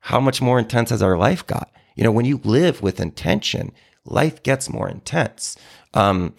How 0.00 0.20
much 0.20 0.42
more 0.42 0.58
intense 0.58 0.90
has 0.90 1.02
our 1.02 1.16
life 1.16 1.46
got? 1.46 1.70
You 1.94 2.04
know, 2.04 2.12
when 2.12 2.24
you 2.24 2.40
live 2.44 2.82
with 2.82 3.00
intention 3.00 3.72
life 4.04 4.42
gets 4.42 4.68
more 4.68 4.88
intense. 4.88 5.56
Um, 5.94 6.34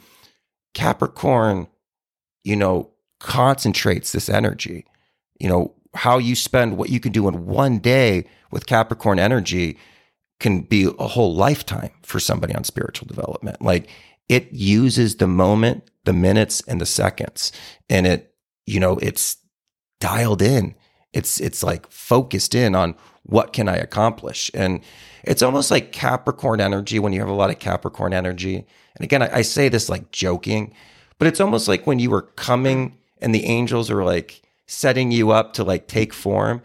Capricorn, 0.73 1.67
you 2.43 2.55
know, 2.55 2.91
concentrates 3.19 4.11
this 4.11 4.29
energy. 4.29 4.85
You 5.39 5.49
know, 5.49 5.75
how 5.93 6.17
you 6.17 6.35
spend 6.35 6.77
what 6.77 6.89
you 6.89 6.99
can 6.99 7.11
do 7.11 7.27
in 7.27 7.45
one 7.45 7.79
day 7.79 8.25
with 8.51 8.65
Capricorn 8.65 9.19
energy 9.19 9.77
can 10.39 10.61
be 10.61 10.89
a 10.99 11.07
whole 11.07 11.35
lifetime 11.35 11.91
for 12.01 12.19
somebody 12.19 12.53
on 12.53 12.63
spiritual 12.63 13.07
development. 13.07 13.61
Like 13.61 13.89
it 14.27 14.51
uses 14.51 15.17
the 15.17 15.27
moment, 15.27 15.89
the 16.05 16.13
minutes 16.13 16.61
and 16.67 16.81
the 16.81 16.85
seconds 16.85 17.51
and 17.89 18.07
it, 18.07 18.33
you 18.65 18.79
know, 18.79 18.97
it's 18.97 19.37
dialed 19.99 20.41
in. 20.41 20.75
It's, 21.13 21.39
it's 21.39 21.63
like 21.63 21.89
focused 21.89 22.55
in 22.55 22.75
on 22.75 22.95
what 23.23 23.53
can 23.53 23.69
I 23.69 23.75
accomplish? 23.75 24.51
And 24.53 24.81
it's 25.23 25.41
almost 25.41 25.71
like 25.71 25.91
Capricorn 25.91 26.59
energy 26.59 26.99
when 26.99 27.13
you 27.13 27.19
have 27.19 27.29
a 27.29 27.33
lot 27.33 27.49
of 27.49 27.59
Capricorn 27.59 28.13
energy. 28.13 28.55
And 28.95 29.03
again, 29.03 29.21
I, 29.21 29.37
I 29.37 29.41
say 29.41 29.69
this 29.69 29.89
like 29.89 30.11
joking, 30.11 30.73
but 31.17 31.27
it's 31.27 31.39
almost 31.39 31.67
like 31.67 31.87
when 31.87 31.99
you 31.99 32.09
were 32.09 32.23
coming 32.23 32.97
and 33.21 33.33
the 33.33 33.45
angels 33.45 33.89
are 33.89 34.03
like 34.03 34.41
setting 34.67 35.11
you 35.11 35.31
up 35.31 35.53
to 35.53 35.63
like 35.63 35.87
take 35.87 36.13
form. 36.13 36.61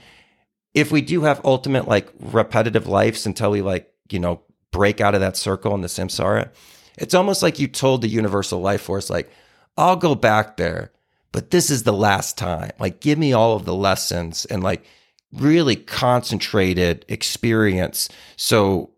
If 0.75 0.91
we 0.91 1.01
do 1.01 1.23
have 1.23 1.41
ultimate 1.45 1.87
like 1.87 2.09
repetitive 2.19 2.87
lives 2.87 3.27
until 3.27 3.51
we 3.51 3.63
like, 3.63 3.93
you 4.11 4.19
know, 4.19 4.43
break 4.71 5.01
out 5.01 5.15
of 5.15 5.21
that 5.21 5.37
circle 5.37 5.75
in 5.75 5.81
the 5.81 5.89
samsara, 5.89 6.51
it's 6.97 7.15
almost 7.15 7.43
like 7.43 7.59
you 7.59 7.69
told 7.69 8.03
the 8.03 8.09
universal 8.09 8.61
life 8.61 8.83
force, 8.83 9.09
like, 9.09 9.31
I'll 9.77 9.97
go 9.97 10.15
back 10.17 10.57
there, 10.57 10.91
but 11.33 11.51
this 11.51 11.71
is 11.71 11.83
the 11.83 11.93
last 11.93 12.39
time. 12.39 12.71
Like, 12.79 13.01
give 13.01 13.19
me 13.19 13.33
all 13.33 13.57
of 13.57 13.65
the 13.65 13.75
lessons 13.75 14.45
and 14.47 14.63
like 14.63 14.85
really 15.33 15.77
concentrated 15.77 17.05
experience. 17.09 18.09
So, 18.37 18.91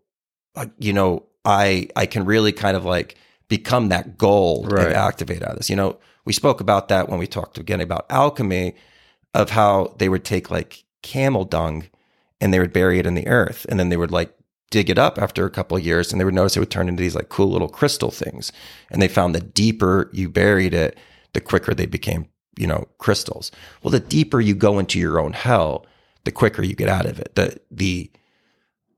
uh, 0.55 0.67
you 0.79 0.93
know, 0.93 1.25
I 1.45 1.89
I 1.95 2.05
can 2.05 2.25
really 2.25 2.51
kind 2.51 2.77
of 2.77 2.85
like 2.85 3.15
become 3.47 3.89
that 3.89 4.17
goal 4.17 4.65
right. 4.65 4.87
and 4.87 4.95
activate 4.95 5.43
out 5.43 5.51
of 5.51 5.57
this. 5.57 5.69
You 5.69 5.75
know, 5.75 5.97
we 6.25 6.33
spoke 6.33 6.61
about 6.61 6.87
that 6.87 7.09
when 7.09 7.19
we 7.19 7.27
talked 7.27 7.57
again 7.57 7.81
about 7.81 8.05
alchemy, 8.09 8.75
of 9.33 9.49
how 9.49 9.93
they 9.97 10.09
would 10.09 10.23
take 10.23 10.51
like 10.51 10.83
camel 11.01 11.45
dung 11.45 11.87
and 12.39 12.53
they 12.53 12.59
would 12.59 12.73
bury 12.73 12.99
it 12.99 13.05
in 13.05 13.15
the 13.15 13.27
earth, 13.27 13.65
and 13.69 13.79
then 13.79 13.89
they 13.89 13.97
would 13.97 14.11
like 14.11 14.33
dig 14.71 14.89
it 14.89 14.97
up 14.97 15.19
after 15.19 15.45
a 15.45 15.51
couple 15.51 15.77
of 15.77 15.85
years, 15.85 16.11
and 16.11 16.19
they 16.19 16.25
would 16.25 16.33
notice 16.33 16.55
it 16.55 16.61
would 16.61 16.71
turn 16.71 16.87
into 16.87 17.03
these 17.03 17.15
like 17.15 17.29
cool 17.29 17.51
little 17.51 17.67
crystal 17.67 18.09
things. 18.09 18.51
And 18.89 19.01
they 19.01 19.07
found 19.07 19.35
the 19.35 19.41
deeper 19.41 20.09
you 20.13 20.29
buried 20.29 20.73
it, 20.73 20.97
the 21.33 21.41
quicker 21.41 21.73
they 21.73 21.85
became, 21.85 22.27
you 22.57 22.67
know, 22.67 22.87
crystals. 22.97 23.51
Well, 23.81 23.91
the 23.91 23.99
deeper 23.99 24.41
you 24.41 24.55
go 24.55 24.79
into 24.79 24.99
your 24.99 25.19
own 25.19 25.33
hell, 25.33 25.85
the 26.23 26.31
quicker 26.31 26.63
you 26.63 26.75
get 26.75 26.89
out 26.89 27.05
of 27.05 27.19
it. 27.19 27.35
The 27.35 27.59
the 27.69 28.11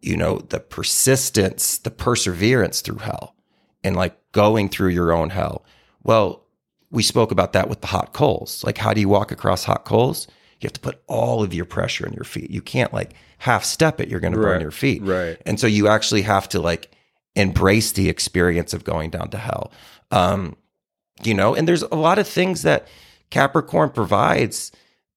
you 0.02 0.18
know, 0.18 0.40
the 0.50 0.60
persistence, 0.60 1.78
the 1.78 1.92
perseverance 1.92 2.82
through 2.82 2.98
hell 2.98 3.36
and 3.84 3.96
like 3.96 4.18
going 4.34 4.68
through 4.68 4.90
your 4.90 5.14
own 5.14 5.30
hell. 5.30 5.64
Well, 6.04 6.44
we 6.92 7.04
spoke 7.04 7.32
about 7.32 7.54
that 7.54 7.70
with 7.70 7.82
the 7.82 7.88
hot 7.88 8.14
coals. 8.14 8.64
Like 8.64 8.78
how 8.78 8.94
do 8.94 9.00
you 9.00 9.08
walk 9.08 9.32
across 9.32 9.64
hot 9.64 9.86
coals? 9.86 10.28
You 10.60 10.68
have 10.68 10.74
to 10.74 10.80
put 10.80 11.02
all 11.08 11.44
of 11.44 11.54
your 11.54 11.66
pressure 11.66 12.06
in 12.06 12.14
your 12.14 12.24
feet. 12.24 12.50
You 12.50 12.62
can't 12.62 12.94
like 12.94 13.14
half 13.40 13.66
step 13.66 14.00
it, 14.00 14.08
you're 14.10 14.22
going 14.22 14.34
to 14.34 14.40
burn 14.40 14.62
your 14.62 14.72
feet. 14.72 15.02
Right. 15.04 15.38
And 15.46 15.60
so 15.60 15.68
you 15.68 15.88
actually 15.88 16.22
have 16.22 16.48
to 16.50 16.62
like 16.62 16.92
embrace 17.36 17.92
the 17.92 18.10
experience 18.10 18.74
of 18.74 18.84
going 18.84 19.10
down 19.10 19.30
to 19.32 19.38
hell. 19.38 19.72
Um, 20.12 20.56
you 21.22 21.34
know, 21.34 21.54
and 21.54 21.68
there's 21.68 21.84
a 21.84 21.96
lot 21.96 22.20
of 22.20 22.28
things 22.28 22.64
that 22.64 22.88
Capricorn 23.30 23.90
provides 23.90 24.72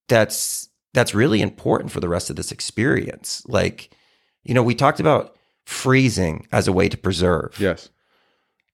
that's 0.09 0.69
that's 0.93 1.15
really 1.15 1.43
important 1.43 1.93
for 1.93 2.01
the 2.01 2.09
rest 2.09 2.31
of 2.31 2.37
this 2.37 2.51
experience. 2.51 3.43
Like, 3.47 3.91
you 4.45 4.55
know, 4.55 4.63
we 4.63 4.75
talked 4.75 5.01
about 5.01 5.37
freezing 5.67 6.47
as 6.53 6.67
a 6.67 6.73
way 6.73 6.89
to 6.89 6.97
preserve. 6.97 7.57
Yes. 7.59 7.91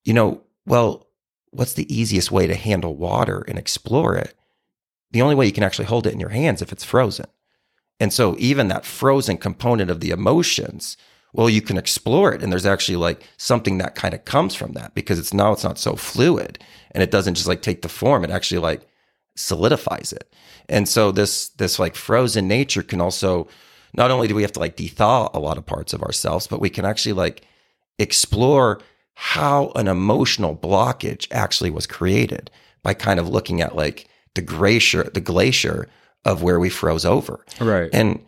You 0.05 0.15
know, 0.15 0.43
well, 0.65 1.09
what's 1.51 1.75
the 1.75 1.93
easiest 1.93 2.31
way 2.31 2.47
to 2.47 2.55
handle 2.55 2.97
water 2.97 3.45
and 3.49 3.59
explore 3.59 4.17
it? 4.17 4.35
The 5.11 5.23
only 5.23 5.35
way 5.35 5.47
you 5.47 5.53
can 5.53 5.65
actually 5.65 5.87
hold 5.87 6.07
it 6.07 6.13
in 6.13 6.21
your 6.21 6.31
hands 6.31 6.63
if 6.63 6.73
it's 6.73 6.85
frozen. 6.85 7.27
And 7.99 8.13
so 8.13 8.37
even 8.39 8.69
that 8.69 8.87
frozen 8.87 9.37
component 9.37 9.91
of 9.91 10.01
the 10.01 10.11
emotions, 10.11 10.97
well, 11.33 11.49
you 11.49 11.63
can 11.63 11.79
explore 11.79 12.33
it. 12.33 12.43
And 12.43 12.53
there's 12.53 12.67
actually 12.67 12.97
like 12.97 13.23
something 13.37 13.79
that 13.79 13.95
kind 13.95 14.15
of 14.15 14.25
comes 14.25 14.55
from 14.55 14.73
that 14.73 14.95
because 14.95 15.19
it's 15.19 15.33
now 15.33 15.53
it's 15.53 15.65
not 15.65 15.79
so 15.79 15.97
fluid 15.97 16.59
and 16.91 17.03
it 17.03 17.11
doesn't 17.11 17.35
just 17.35 17.49
like 17.49 17.63
take 17.63 17.83
the 17.83 17.89
form. 17.89 18.25
It 18.25 18.31
actually 18.31 18.61
like 18.61 18.87
solidifies 19.35 20.13
it. 20.13 20.33
And 20.69 20.89
so 20.89 21.11
this 21.11 21.49
this 21.51 21.79
like 21.79 21.95
frozen 21.95 22.49
nature 22.49 22.83
can 22.83 23.01
also 23.01 23.49
not 23.95 24.11
only 24.11 24.29
do 24.29 24.35
we 24.35 24.43
have 24.43 24.53
to 24.53 24.61
like 24.61 24.77
thaw 24.77 25.31
a 25.35 25.41
lot 25.41 25.59
of 25.59 25.67
parts 25.67 25.93
of 25.93 26.03
ourselves, 26.03 26.47
but 26.47 26.61
we 26.61 26.71
can 26.71 26.85
actually 26.85 27.15
like 27.15 27.47
explore 27.99 28.81
how 29.15 29.73
an 29.77 29.89
emotional 29.89 30.57
blockage 30.57 31.29
actually 31.31 31.71
was 31.71 31.87
created 31.87 32.51
by 32.83 32.95
kind 32.95 33.21
of 33.21 33.29
looking 33.29 33.61
at 33.61 33.77
like 33.77 34.09
the 34.35 34.43
glacier, 34.43 35.05
the 35.15 35.21
glacier 35.21 35.89
of 36.25 36.43
where 36.43 36.59
we 36.59 36.71
froze 36.71 37.05
over. 37.05 37.45
Right. 37.61 37.91
And 37.93 38.25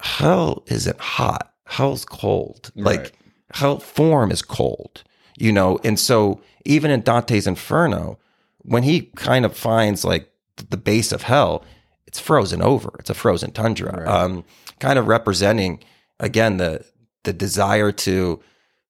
hell 0.00 0.64
isn't 0.66 0.98
hot. 0.98 1.52
Hell's 1.66 2.04
cold. 2.04 2.70
Right. 2.74 3.00
Like 3.00 3.18
hell 3.52 3.78
form 3.78 4.30
is 4.30 4.42
cold, 4.42 5.04
you 5.36 5.52
know? 5.52 5.78
And 5.84 5.98
so 5.98 6.40
even 6.64 6.90
in 6.90 7.02
Dante's 7.02 7.46
Inferno, 7.46 8.18
when 8.58 8.82
he 8.82 9.12
kind 9.16 9.44
of 9.44 9.56
finds 9.56 10.04
like 10.04 10.30
the 10.70 10.76
base 10.76 11.12
of 11.12 11.22
hell, 11.22 11.64
it's 12.06 12.18
frozen 12.20 12.62
over. 12.62 12.94
It's 12.98 13.10
a 13.10 13.14
frozen 13.14 13.52
tundra. 13.52 14.04
Right. 14.04 14.08
Um, 14.08 14.44
kind 14.78 14.98
of 14.98 15.06
representing 15.06 15.80
again 16.20 16.56
the 16.56 16.84
the 17.24 17.32
desire 17.32 17.90
to, 17.90 18.40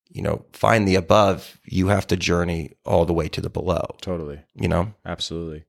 you 0.09 0.21
know, 0.21 0.45
find 0.53 0.87
the 0.87 0.95
above, 0.95 1.59
you 1.65 1.87
have 1.87 2.05
to 2.07 2.15
journey 2.15 2.73
all 2.85 3.05
the 3.05 3.13
way 3.13 3.27
to 3.27 3.41
the 3.41 3.49
below. 3.49 3.95
Totally. 3.99 4.39
You 4.53 4.67
know? 4.67 4.93
Absolutely. 5.05 5.63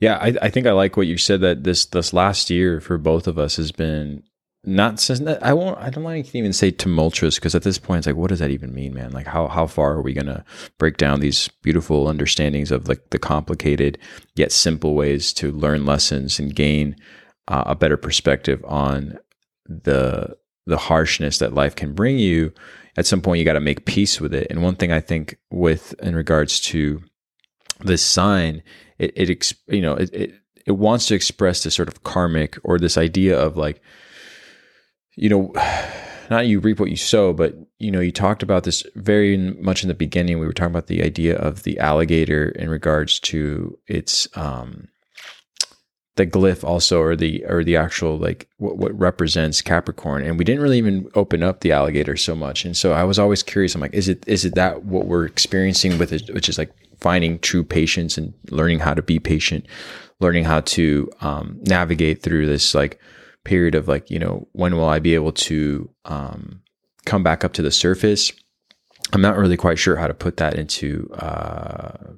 Yeah, 0.00 0.18
I, 0.20 0.34
I 0.42 0.50
think 0.50 0.66
I 0.66 0.72
like 0.72 0.96
what 0.96 1.06
you 1.06 1.16
said 1.16 1.40
that 1.42 1.62
this 1.62 1.86
this 1.86 2.12
last 2.12 2.50
year 2.50 2.80
for 2.80 2.98
both 2.98 3.26
of 3.26 3.38
us 3.38 3.56
has 3.56 3.70
been 3.72 4.24
not 4.66 5.10
I 5.42 5.52
won't 5.52 5.78
I 5.78 5.90
don't 5.90 6.04
like 6.04 6.26
to 6.26 6.38
even 6.38 6.52
say 6.52 6.70
tumultuous 6.70 7.36
because 7.36 7.54
at 7.54 7.62
this 7.62 7.78
point 7.78 7.98
it's 7.98 8.06
like 8.06 8.16
what 8.16 8.30
does 8.30 8.38
that 8.38 8.50
even 8.50 8.74
mean, 8.74 8.94
man? 8.94 9.12
Like 9.12 9.26
how 9.26 9.48
how 9.48 9.66
far 9.66 9.92
are 9.92 10.02
we 10.02 10.14
gonna 10.14 10.44
break 10.78 10.96
down 10.96 11.20
these 11.20 11.48
beautiful 11.62 12.08
understandings 12.08 12.70
of 12.70 12.88
like 12.88 13.10
the 13.10 13.18
complicated 13.18 13.98
yet 14.34 14.52
simple 14.52 14.94
ways 14.94 15.32
to 15.34 15.52
learn 15.52 15.84
lessons 15.84 16.38
and 16.38 16.54
gain 16.54 16.96
uh, 17.48 17.64
a 17.66 17.74
better 17.74 17.96
perspective 17.96 18.64
on 18.66 19.18
the 19.66 20.36
the 20.66 20.78
harshness 20.78 21.38
that 21.38 21.54
life 21.54 21.76
can 21.76 21.92
bring 21.92 22.18
you. 22.18 22.52
At 22.96 23.06
some 23.06 23.20
point, 23.20 23.38
you 23.38 23.44
got 23.44 23.54
to 23.54 23.60
make 23.60 23.86
peace 23.86 24.20
with 24.20 24.32
it. 24.32 24.46
And 24.50 24.62
one 24.62 24.76
thing 24.76 24.92
I 24.92 25.00
think 25.00 25.36
with 25.50 25.94
in 26.00 26.14
regards 26.14 26.60
to 26.60 27.02
this 27.80 28.02
sign, 28.02 28.62
it, 28.98 29.12
it 29.16 29.52
you 29.68 29.82
know 29.82 29.94
it, 29.94 30.10
it 30.14 30.34
it 30.66 30.72
wants 30.72 31.06
to 31.06 31.14
express 31.14 31.62
this 31.62 31.74
sort 31.74 31.88
of 31.88 32.02
karmic 32.02 32.56
or 32.64 32.78
this 32.78 32.96
idea 32.96 33.38
of 33.38 33.56
like 33.56 33.82
you 35.16 35.28
know, 35.28 35.52
not 36.30 36.46
you 36.46 36.60
reap 36.60 36.80
what 36.80 36.90
you 36.90 36.96
sow, 36.96 37.32
but 37.32 37.54
you 37.78 37.90
know, 37.90 38.00
you 38.00 38.12
talked 38.12 38.42
about 38.42 38.64
this 38.64 38.84
very 38.94 39.36
much 39.36 39.82
in 39.82 39.88
the 39.88 39.94
beginning. 39.94 40.38
We 40.38 40.46
were 40.46 40.52
talking 40.52 40.72
about 40.72 40.86
the 40.86 41.02
idea 41.02 41.36
of 41.36 41.62
the 41.64 41.78
alligator 41.78 42.48
in 42.50 42.68
regards 42.68 43.20
to 43.20 43.78
its 43.86 44.26
um 44.36 44.88
the 46.16 46.26
glyph 46.26 46.62
also 46.62 47.00
or 47.00 47.16
the 47.16 47.44
or 47.46 47.64
the 47.64 47.76
actual 47.76 48.16
like 48.16 48.48
what, 48.58 48.76
what 48.78 48.98
represents 48.98 49.60
capricorn. 49.60 50.22
And 50.22 50.38
we 50.38 50.44
didn't 50.44 50.62
really 50.62 50.78
even 50.78 51.10
open 51.14 51.42
up 51.42 51.60
the 51.60 51.72
alligator 51.72 52.16
so 52.16 52.36
much. 52.36 52.64
And 52.64 52.76
so 52.76 52.92
i 52.92 53.04
was 53.04 53.18
always 53.18 53.42
curious. 53.42 53.74
I'm 53.74 53.80
like 53.80 53.94
is 53.94 54.08
it 54.08 54.24
is 54.26 54.44
it 54.44 54.54
that 54.54 54.84
what 54.84 55.06
we're 55.06 55.26
experiencing 55.26 55.98
with 55.98 56.12
it 56.12 56.32
which 56.32 56.48
is 56.48 56.56
like 56.56 56.72
finding 57.00 57.38
true 57.40 57.64
patience 57.64 58.16
and 58.16 58.32
learning 58.50 58.78
how 58.78 58.94
to 58.94 59.02
be 59.02 59.18
patient 59.18 59.66
learning 60.20 60.44
how 60.44 60.60
to 60.60 61.10
um, 61.20 61.58
navigate 61.62 62.22
through 62.22 62.46
this 62.46 62.74
like 62.74 63.00
period 63.44 63.74
of 63.74 63.88
like 63.88 64.10
you 64.10 64.18
know 64.18 64.48
when 64.52 64.76
will 64.76 64.88
i 64.88 64.98
be 64.98 65.14
able 65.14 65.32
to 65.32 65.90
um, 66.06 66.62
come 67.04 67.22
back 67.22 67.44
up 67.44 67.52
to 67.54 67.62
the 67.62 67.70
surface? 67.70 68.32
I'm 69.12 69.20
not 69.20 69.36
really 69.36 69.58
quite 69.58 69.78
sure 69.78 69.96
how 69.96 70.06
to 70.06 70.14
put 70.14 70.38
that 70.38 70.54
into 70.54 71.10
uh, 71.12 72.14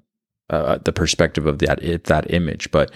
uh, 0.49 0.79
the 0.79 0.93
perspective 0.93 1.47
of 1.47 1.59
that 1.59 2.05
that 2.05 2.33
image 2.33 2.71
but 2.71 2.93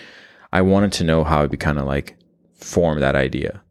i 0.53 0.63
wanted 0.63 0.93
to 0.93 1.05
know 1.05 1.25
how 1.25 1.43
it 1.43 1.51
would 1.51 1.61
kind 1.61 1.79
of 1.79 1.87
like 1.87 2.17
form 2.55 3.01
that 3.01 3.17
idea 3.17 3.63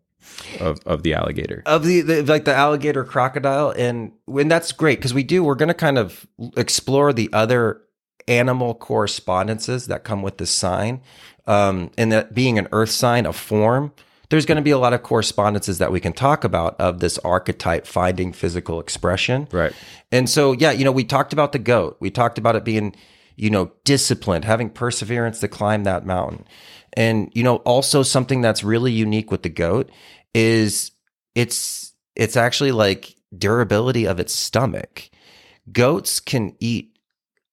of, 0.60 0.80
of 0.86 1.04
the 1.04 1.14
alligator. 1.14 1.64
Of 1.66 1.86
the, 1.86 2.02
the 2.02 2.24
like 2.24 2.46
the 2.46 2.56
alligator 2.56 3.04
crocodile 3.04 3.72
and 3.72 4.12
when 4.26 4.48
that's 4.48 4.72
great 4.72 5.00
because 5.00 5.14
we 5.14 5.24
do 5.24 5.44
we're 5.44 5.56
going 5.56 5.68
to 5.68 5.74
kind 5.74 5.98
of 5.98 6.28
explore 6.58 7.14
the 7.14 7.30
other 7.34 7.82
animal 8.28 8.76
correspondences 8.76 9.88
that 9.88 10.04
come 10.04 10.22
with 10.22 10.38
this 10.38 10.52
sign 10.52 11.02
um, 11.48 11.92
and 11.98 12.12
that 12.12 12.34
being 12.34 12.60
an 12.60 12.68
earth 12.72 12.92
sign 12.92 13.26
a 13.26 13.34
form 13.34 13.92
there's 14.30 14.46
going 14.46 14.58
to 14.58 14.62
be 14.62 14.72
a 14.72 14.78
lot 14.78 14.94
of 14.94 15.04
correspondences 15.04 15.80
that 15.80 15.92
we 15.92 16.00
can 16.00 16.14
talk 16.14 16.44
about 16.44 16.80
of 16.80 17.00
this 17.00 17.18
archetype 17.20 17.88
finding 17.88 18.32
physical 18.32 18.80
expression. 18.80 19.48
Right. 19.52 19.74
And 20.12 20.30
so, 20.30 20.52
yeah, 20.52 20.72
you 20.72 20.86
know, 20.86 20.92
we 20.92 21.04
talked 21.04 21.34
about 21.34 21.52
the 21.52 21.60
goat. 21.60 21.98
We 22.00 22.12
talked 22.12 22.38
about 22.38 22.56
it 22.56 22.64
being, 22.64 22.96
you 23.36 23.50
know, 23.50 23.72
disciplined, 23.86 24.46
having 24.46 24.70
perseverance 24.70 25.40
to 25.40 25.48
climb 25.48 25.84
that 25.84 26.06
mountain. 26.06 26.46
And, 26.94 27.32
you 27.34 27.44
know, 27.44 27.58
also 27.58 28.04
something 28.04 28.42
that's 28.42 28.64
really 28.64 28.92
unique 28.92 29.32
with 29.32 29.44
the 29.44 29.50
goat 29.50 29.92
is 30.34 30.92
it's, 31.34 31.94
it's 32.16 32.38
actually 32.38 32.72
like 32.72 33.16
durability 33.36 34.06
of 34.06 34.20
its 34.20 34.34
stomach. 34.34 35.10
Goats 35.72 36.20
can 36.20 36.56
eat 36.60 36.98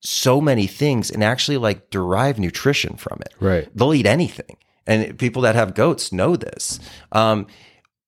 so 0.00 0.40
many 0.40 0.66
things 0.66 1.10
and 1.10 1.24
actually 1.24 1.56
like 1.56 1.90
derive 1.90 2.38
nutrition 2.38 2.96
from 2.96 3.20
it. 3.22 3.34
Right. 3.40 3.68
They'll 3.74 3.94
eat 3.94 4.06
anything 4.06 4.56
and 4.86 5.18
people 5.18 5.42
that 5.42 5.54
have 5.54 5.74
goats 5.74 6.12
know 6.12 6.36
this. 6.36 6.78
Um, 7.12 7.46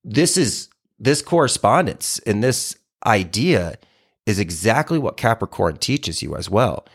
this 0.05 0.37
is 0.37 0.69
this 0.99 1.23
correspondence 1.23 2.19
and 2.21 2.43
this 2.43 2.77
idea 3.07 3.79
is 4.27 4.39
exactly 4.39 4.99
what 4.99 5.17
Capricorn 5.17 5.79
teaches 5.79 6.23
you 6.23 6.37
as 6.37 6.51
well. 6.51 6.87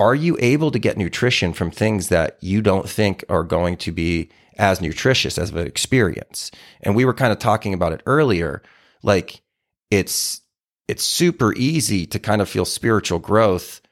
Are 0.00 0.14
you 0.14 0.36
able 0.40 0.70
to 0.70 0.78
get 0.78 0.96
nutrition 0.96 1.52
from 1.52 1.70
things 1.70 2.08
that 2.08 2.38
you 2.40 2.62
don't 2.62 2.88
think 2.88 3.24
are 3.28 3.42
going 3.42 3.76
to 3.78 3.92
be 3.92 4.30
as 4.56 4.80
nutritious 4.80 5.38
as 5.38 5.50
an 5.50 5.66
experience? 5.66 6.50
And 6.80 6.94
we 6.94 7.04
were 7.04 7.14
kind 7.14 7.32
of 7.32 7.38
talking 7.38 7.74
about 7.74 7.92
it 7.92 8.02
earlier. 8.06 8.62
Like 9.02 9.42
it's 9.90 10.40
it's 10.86 11.04
super 11.04 11.52
easy 11.54 12.06
to 12.06 12.18
kind 12.18 12.40
of 12.40 12.48
feel 12.48 12.64
spiritual 12.64 13.18
growth 13.18 13.82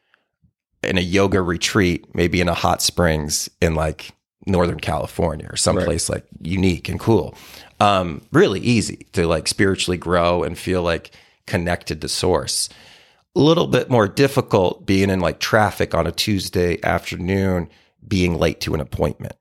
in 0.83 0.97
a 0.97 1.03
yoga 1.03 1.43
retreat, 1.43 2.15
maybe 2.15 2.41
in 2.41 2.49
a 2.49 2.55
hot 2.55 2.81
springs 2.81 3.51
in 3.61 3.75
like 3.75 4.13
Northern 4.47 4.81
California 4.81 5.49
or 5.51 5.57
someplace 5.57 6.09
right. 6.09 6.17
like 6.17 6.27
unique 6.41 6.89
and 6.89 7.01
cool. 7.01 7.35
Um, 7.81 8.23
really 8.33 8.61
easy 8.61 9.07
to 9.13 9.27
like 9.27 9.49
spiritually 9.49 9.99
grow 9.99 10.45
and 10.45 10.57
feel 10.57 10.83
like 10.83 11.11
connected 11.47 12.01
to 12.01 12.09
source. 12.09 12.69
A 13.35 13.41
little 13.41 13.67
bit 13.67 13.91
more 13.91 14.09
difficult 14.09 14.87
being 14.87 15.11
in 15.11 15.21
like 15.21 15.41
traffic 15.41 15.95
on 15.95 16.07
a 16.07 16.13
Tuesday 16.13 16.83
afternoon, 16.83 17.69
being 18.07 18.39
late 18.39 18.61
to 18.63 18.75
an 18.75 18.81
appointment. 18.81 19.35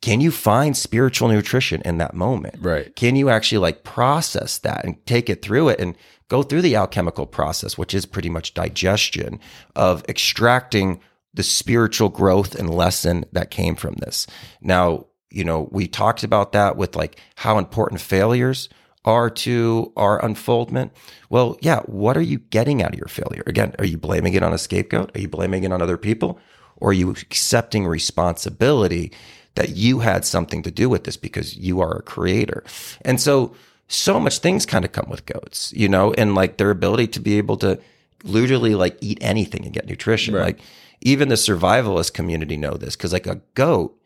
Can 0.00 0.20
you 0.20 0.30
find 0.30 0.76
spiritual 0.76 1.28
nutrition 1.28 1.80
in 1.82 1.96
that 1.96 2.12
moment? 2.12 2.56
Right. 2.60 2.94
Can 2.94 3.16
you 3.16 3.30
actually 3.30 3.58
like 3.58 3.84
process 3.84 4.58
that 4.58 4.84
and 4.84 5.04
take 5.06 5.30
it 5.30 5.40
through 5.40 5.70
it 5.70 5.80
and 5.80 5.96
go 6.28 6.42
through 6.42 6.60
the 6.60 6.76
alchemical 6.76 7.26
process, 7.26 7.78
which 7.78 7.94
is 7.94 8.04
pretty 8.04 8.28
much 8.28 8.52
digestion 8.52 9.40
of 9.74 10.04
extracting 10.06 11.00
the 11.34 11.42
spiritual 11.42 12.08
growth 12.08 12.54
and 12.54 12.72
lesson 12.72 13.24
that 13.32 13.50
came 13.50 13.74
from 13.74 13.94
this. 13.96 14.26
Now, 14.60 15.06
you 15.30 15.44
know, 15.44 15.68
we 15.72 15.88
talked 15.88 16.22
about 16.22 16.52
that 16.52 16.76
with 16.76 16.94
like 16.94 17.20
how 17.34 17.58
important 17.58 18.00
failures 18.00 18.68
are 19.04 19.28
to 19.28 19.92
our 19.96 20.24
unfoldment. 20.24 20.92
Well, 21.28 21.58
yeah, 21.60 21.80
what 21.80 22.16
are 22.16 22.22
you 22.22 22.38
getting 22.38 22.82
out 22.82 22.94
of 22.94 22.98
your 22.98 23.08
failure? 23.08 23.42
Again, 23.46 23.74
are 23.78 23.84
you 23.84 23.98
blaming 23.98 24.34
it 24.34 24.42
on 24.42 24.52
a 24.52 24.58
scapegoat? 24.58 25.14
Are 25.14 25.20
you 25.20 25.28
blaming 25.28 25.64
it 25.64 25.72
on 25.72 25.82
other 25.82 25.98
people? 25.98 26.38
Or 26.76 26.90
are 26.90 26.94
you 26.94 27.10
accepting 27.10 27.86
responsibility 27.86 29.12
that 29.56 29.70
you 29.70 30.00
had 30.00 30.24
something 30.24 30.62
to 30.62 30.70
do 30.70 30.88
with 30.88 31.04
this 31.04 31.16
because 31.16 31.56
you 31.56 31.80
are 31.80 31.98
a 31.98 32.02
creator? 32.02 32.64
And 33.02 33.20
so, 33.20 33.54
so 33.88 34.18
much 34.18 34.38
things 34.38 34.64
kind 34.64 34.84
of 34.84 34.92
come 34.92 35.10
with 35.10 35.26
goats, 35.26 35.72
you 35.74 35.88
know, 35.88 36.12
and 36.14 36.34
like 36.34 36.56
their 36.56 36.70
ability 36.70 37.08
to 37.08 37.20
be 37.20 37.38
able 37.38 37.56
to 37.58 37.78
literally 38.22 38.74
like 38.74 38.96
eat 39.00 39.18
anything 39.20 39.64
and 39.64 39.74
get 39.74 39.86
nutrition. 39.86 40.34
Right. 40.34 40.44
Like, 40.44 40.60
even 41.00 41.28
the 41.28 41.34
survivalist 41.34 42.14
community 42.14 42.56
know 42.56 42.74
this 42.74 42.96
because 42.96 43.12
like 43.12 43.26
a 43.26 43.40
goat, 43.54 43.98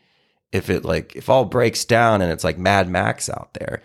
if 0.53 0.71
it 0.71 0.85
like 0.85 1.15
if 1.17 1.29
all 1.29 1.45
breaks 1.45 1.85
down 1.85 2.23
and 2.23 2.33
it's 2.33 2.45
like 2.45 2.59
Mad 2.59 2.89
Max 2.89 3.29
out 3.29 3.55
there, 3.55 3.83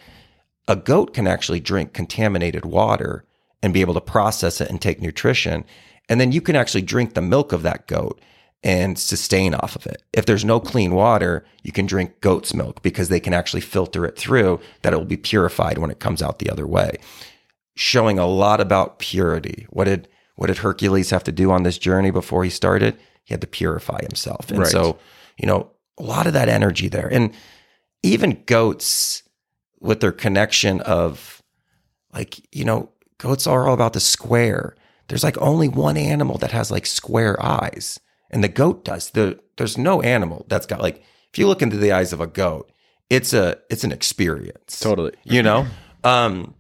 a 0.68 0.76
goat 0.76 1.14
can 1.14 1.28
actually 1.28 1.60
drink 1.60 1.93
contaminated 1.93 2.66
water 2.66 3.26
and 3.62 3.74
be 3.74 3.82
able 3.82 3.93
to 3.93 4.01
process 4.01 4.62
it 4.62 4.70
and 4.70 4.82
take 4.82 5.01
nutrition. 5.01 5.66
And 6.10 6.20
then 6.20 6.32
you 6.32 6.41
can 6.41 6.56
actually 6.56 6.82
drink 6.82 7.14
the 7.14 7.22
milk 7.22 7.54
of 7.54 7.64
that 7.64 7.88
goat 7.88 8.20
and 8.64 8.97
sustain 8.97 9.54
off 9.54 9.76
of 9.76 9.86
it. 9.86 10.04
If 10.14 10.26
there's 10.26 10.45
no 10.45 10.60
clean 10.60 10.95
water, 10.95 11.45
you 11.64 11.72
can 11.72 11.86
drink 11.86 12.22
goat's 12.22 12.54
milk 12.54 12.82
because 12.82 13.10
they 13.10 13.20
can 13.20 13.34
actually 13.34 13.62
filter 13.62 14.06
it 14.06 14.18
through 14.18 14.60
that 14.82 14.93
it 14.93 14.97
will 14.97 15.06
be 15.06 15.18
purified 15.18 15.78
when 15.78 15.91
it 15.91 15.99
comes 15.99 16.22
out 16.22 16.39
the 16.39 16.49
other 16.49 16.66
way. 16.66 16.97
Showing 17.76 18.20
a 18.20 18.28
lot 18.28 18.62
about 18.62 18.99
purity. 18.99 19.66
What 19.70 19.86
did 19.86 20.08
what 20.36 20.48
did 20.48 20.58
Hercules 20.60 21.10
have 21.12 21.24
to 21.26 21.32
do 21.32 21.52
on 21.52 21.64
this 21.64 21.78
journey 21.78 22.12
before 22.12 22.44
he 22.44 22.50
started? 22.50 22.98
He 23.24 23.34
had 23.34 23.42
to 23.42 23.48
purify 23.48 24.00
himself. 24.02 24.50
And 24.50 24.60
Right. 24.60 24.68
so, 24.72 24.98
you 25.38 25.48
know, 25.48 25.70
a 25.98 26.04
lot 26.04 26.28
of 26.28 26.34
that 26.34 26.50
energy 26.50 26.88
there. 26.88 27.08
And 27.08 27.32
even 28.02 28.44
goats 28.46 29.24
with 29.80 30.00
their 30.00 30.12
connection 30.12 30.82
of 30.82 31.42
like, 32.14 32.40
you 32.56 32.66
know, 32.66 32.90
goats 33.18 33.48
are 33.48 33.68
all 33.68 33.74
about 33.74 33.94
the 33.94 34.00
square. 34.00 34.76
There's 35.08 35.24
like 35.24 35.38
only 35.40 35.68
one 35.70 35.98
animal 35.98 36.38
that 36.40 36.52
has 36.52 36.72
like 36.72 36.86
square 36.86 37.42
eyes. 37.44 38.00
And 38.32 38.44
the 38.44 38.48
goat 38.50 38.84
does. 38.84 39.12
The 39.12 39.40
there's 39.58 39.78
no 39.78 40.02
animal 40.02 40.46
that's 40.50 40.66
got 40.66 40.82
like 40.82 41.04
if 41.32 41.38
you 41.38 41.48
look 41.48 41.62
into 41.62 41.78
the 41.78 41.92
eyes 41.92 42.12
of 42.14 42.20
a 42.22 42.28
goat, 42.28 42.72
it's 43.10 43.34
a 43.34 43.58
it's 43.70 43.84
an 43.84 43.92
experience. 43.92 44.80
Totally. 44.80 45.14
You 45.24 45.44
know? 45.44 45.68
Um 46.04 46.56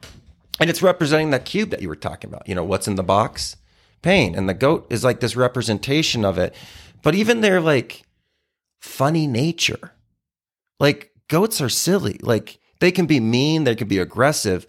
and 0.59 0.69
it's 0.69 0.83
representing 0.83 1.31
that 1.31 1.45
cube 1.45 1.71
that 1.71 1.81
you 1.81 1.89
were 1.89 1.95
talking 1.95 2.29
about. 2.29 2.47
You 2.47 2.53
know, 2.55 2.63
what's 2.63 2.87
in 2.87 2.95
the 2.95 3.03
box? 3.03 3.57
Pain. 4.03 4.35
And 4.35 4.47
the 4.47 4.53
goat 4.53 4.85
is 4.91 5.03
like 5.03 5.19
this 5.19 5.35
representation 5.35 6.23
of 6.23 6.37
it. 6.37 6.53
But 7.01 7.15
even 7.15 7.41
their 7.41 7.59
like 7.59 8.03
funny 8.79 9.25
nature. 9.25 9.93
Like 10.79 11.11
goats 11.27 11.59
are 11.61 11.69
silly. 11.69 12.19
Like 12.21 12.59
they 12.79 12.91
can 12.91 13.05
be 13.05 13.19
mean, 13.19 13.63
they 13.63 13.75
can 13.75 13.87
be 13.87 13.97
aggressive, 13.97 14.67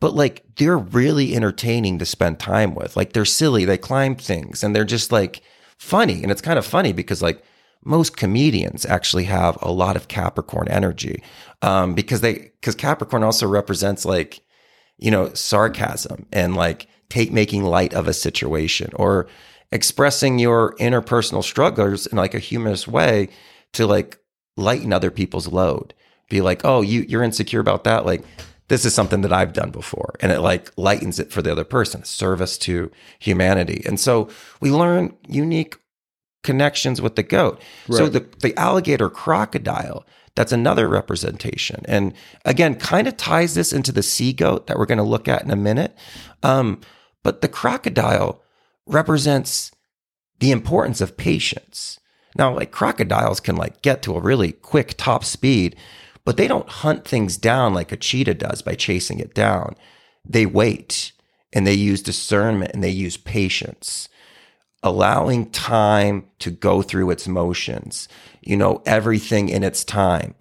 but 0.00 0.14
like 0.14 0.44
they're 0.56 0.78
really 0.78 1.34
entertaining 1.34 1.98
to 1.98 2.06
spend 2.06 2.38
time 2.38 2.74
with. 2.74 2.96
Like 2.96 3.12
they're 3.12 3.24
silly, 3.24 3.64
they 3.64 3.76
climb 3.76 4.14
things 4.14 4.62
and 4.62 4.74
they're 4.74 4.84
just 4.84 5.12
like 5.12 5.42
funny. 5.78 6.22
And 6.22 6.30
it's 6.30 6.40
kind 6.40 6.58
of 6.58 6.64
funny 6.64 6.92
because 6.92 7.22
like 7.22 7.42
most 7.84 8.16
comedians 8.16 8.84
actually 8.86 9.24
have 9.24 9.58
a 9.62 9.70
lot 9.70 9.96
of 9.96 10.08
Capricorn 10.08 10.68
energy 10.68 11.22
um, 11.62 11.94
because 11.94 12.20
they 12.20 12.52
because 12.60 12.74
Capricorn 12.74 13.22
also 13.22 13.46
represents 13.46 14.04
like 14.04 14.40
you 14.98 15.10
know 15.10 15.32
sarcasm 15.34 16.26
and 16.32 16.56
like 16.56 16.88
take 17.08 17.32
making 17.32 17.64
light 17.64 17.94
of 17.94 18.08
a 18.08 18.12
situation 18.12 18.90
or 18.94 19.26
expressing 19.72 20.38
your 20.38 20.74
interpersonal 20.76 21.42
struggles 21.42 22.06
in 22.06 22.16
like 22.16 22.34
a 22.34 22.38
humorous 22.38 22.86
way 22.86 23.28
to 23.72 23.86
like 23.86 24.18
lighten 24.56 24.92
other 24.92 25.10
people's 25.10 25.48
load. 25.48 25.94
Be 26.28 26.40
like, 26.40 26.62
oh, 26.64 26.82
you 26.82 27.04
you're 27.08 27.22
insecure 27.22 27.60
about 27.60 27.84
that. 27.84 28.04
Like 28.04 28.24
this 28.68 28.84
is 28.84 28.94
something 28.94 29.20
that 29.20 29.32
I've 29.32 29.52
done 29.52 29.70
before, 29.70 30.14
and 30.20 30.32
it 30.32 30.40
like 30.40 30.72
lightens 30.76 31.20
it 31.20 31.30
for 31.30 31.40
the 31.40 31.52
other 31.52 31.64
person. 31.64 32.02
Service 32.04 32.58
to 32.58 32.90
humanity, 33.20 33.82
and 33.86 34.00
so 34.00 34.28
we 34.60 34.70
learn 34.70 35.14
unique 35.28 35.76
connections 36.42 37.00
with 37.00 37.16
the 37.16 37.22
goat. 37.22 37.60
So 37.90 38.08
the 38.08 38.26
the 38.40 38.58
alligator 38.58 39.08
crocodile. 39.08 40.04
That's 40.34 40.52
another 40.52 40.86
representation, 40.86 41.82
and 41.86 42.12
again, 42.44 42.74
kind 42.74 43.08
of 43.08 43.16
ties 43.16 43.54
this 43.54 43.72
into 43.72 43.90
the 43.90 44.02
sea 44.02 44.34
goat 44.34 44.66
that 44.66 44.76
we're 44.76 44.84
going 44.84 44.98
to 44.98 45.04
look 45.04 45.28
at 45.28 45.42
in 45.42 45.50
a 45.50 45.56
minute. 45.56 45.96
Um, 46.42 46.80
but 47.26 47.40
the 47.40 47.48
crocodile 47.48 48.40
represents 48.86 49.72
the 50.38 50.52
importance 50.52 51.00
of 51.00 51.16
patience. 51.16 51.98
Now, 52.38 52.54
like 52.54 52.70
crocodiles 52.70 53.40
can 53.40 53.56
like 53.56 53.82
get 53.82 54.00
to 54.02 54.14
a 54.14 54.20
really 54.20 54.52
quick 54.52 54.94
top 54.96 55.24
speed, 55.24 55.74
but 56.24 56.36
they 56.36 56.46
don't 56.46 56.68
hunt 56.68 57.04
things 57.04 57.36
down 57.36 57.74
like 57.74 57.90
a 57.90 57.96
cheetah 57.96 58.34
does 58.34 58.62
by 58.62 58.76
chasing 58.76 59.18
it 59.18 59.34
down. 59.34 59.74
They 60.24 60.46
wait 60.46 61.10
and 61.52 61.66
they 61.66 61.74
use 61.74 62.00
discernment 62.00 62.70
and 62.74 62.84
they 62.84 62.90
use 62.90 63.16
patience, 63.16 64.08
allowing 64.84 65.50
time 65.50 66.28
to 66.38 66.52
go 66.52 66.80
through 66.80 67.10
its 67.10 67.26
motions, 67.26 68.06
you 68.40 68.56
know, 68.56 68.84
everything 68.86 69.48
in 69.48 69.64
its 69.64 69.82
time. 69.82 70.36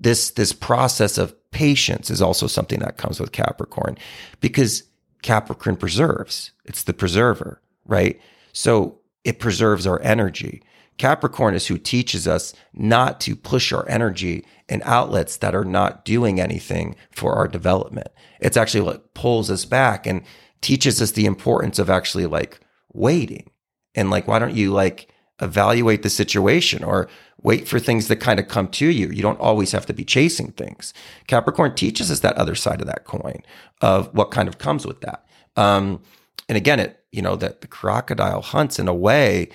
This, 0.00 0.30
this 0.30 0.54
process 0.54 1.18
of 1.18 1.34
patience 1.50 2.08
is 2.08 2.22
also 2.22 2.46
something 2.46 2.78
that 2.78 2.96
comes 2.96 3.20
with 3.20 3.32
Capricorn 3.32 3.98
because 4.40 4.84
Capricorn 5.22 5.76
preserves. 5.76 6.52
It's 6.64 6.82
the 6.82 6.92
preserver, 6.92 7.60
right? 7.86 8.20
So 8.52 9.00
it 9.24 9.38
preserves 9.38 9.86
our 9.86 10.00
energy. 10.02 10.62
Capricorn 10.98 11.54
is 11.54 11.66
who 11.66 11.78
teaches 11.78 12.28
us 12.28 12.52
not 12.74 13.20
to 13.20 13.34
push 13.34 13.72
our 13.72 13.88
energy 13.88 14.44
in 14.68 14.82
outlets 14.84 15.38
that 15.38 15.54
are 15.54 15.64
not 15.64 16.04
doing 16.04 16.40
anything 16.40 16.94
for 17.10 17.34
our 17.34 17.48
development. 17.48 18.08
It's 18.40 18.56
actually 18.56 18.82
what 18.82 19.14
pulls 19.14 19.50
us 19.50 19.64
back 19.64 20.06
and 20.06 20.22
teaches 20.60 21.00
us 21.00 21.12
the 21.12 21.26
importance 21.26 21.78
of 21.78 21.88
actually 21.88 22.26
like 22.26 22.60
waiting 22.92 23.50
and 23.94 24.10
like, 24.10 24.28
why 24.28 24.38
don't 24.38 24.54
you 24.54 24.72
like 24.72 25.08
evaluate 25.40 26.02
the 26.02 26.10
situation 26.10 26.84
or 26.84 27.08
wait 27.42 27.66
for 27.66 27.78
things 27.78 28.08
that 28.08 28.16
kind 28.16 28.38
of 28.38 28.48
come 28.48 28.68
to 28.68 28.86
you? 28.86 29.10
You 29.10 29.22
don't 29.22 29.40
always 29.40 29.72
have 29.72 29.86
to 29.86 29.94
be 29.94 30.04
chasing 30.04 30.52
things. 30.52 30.92
Capricorn 31.26 31.74
teaches 31.74 32.10
us 32.10 32.20
that 32.20 32.36
other 32.36 32.54
side 32.54 32.80
of 32.80 32.86
that 32.86 33.04
coin 33.04 33.42
of 33.80 34.14
what 34.14 34.30
kind 34.30 34.48
of 34.48 34.58
comes 34.58 34.86
with 34.86 35.00
that. 35.00 35.24
Um, 35.56 36.00
and 36.48 36.56
again, 36.56 36.80
it, 36.80 37.00
you 37.12 37.22
know, 37.22 37.36
that 37.36 37.60
the 37.60 37.66
crocodile 37.66 38.42
hunts 38.42 38.78
in 38.78 38.88
a 38.88 38.94
way 38.94 39.48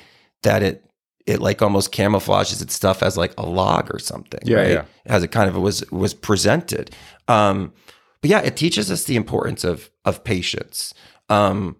that 0.44 0.64
it, 0.64 0.86
it 1.26 1.42
like 1.42 1.62
almost 1.62 1.92
camouflages 1.92 2.62
its 2.62 2.74
stuff 2.74 3.02
as 3.02 3.18
like 3.18 3.34
a 3.38 3.46
log 3.46 3.94
or 3.94 4.00
something. 4.00 4.42
Yeah, 4.44 4.58
right? 4.58 4.70
yeah. 4.72 4.86
As 5.06 5.24
it 5.24 5.32
kind 5.32 5.50
of 5.50 5.56
was 5.58 5.90
was 5.92 6.14
presented. 6.14 6.92
Um, 7.28 7.74
but 8.22 8.30
yeah, 8.30 8.42
it 8.42 8.56
teaches 8.56 8.92
us 8.92 9.04
the 9.04 9.16
importance 9.16 9.64
of 9.64 9.90
of 10.06 10.24
patience, 10.24 10.94
um, 11.30 11.76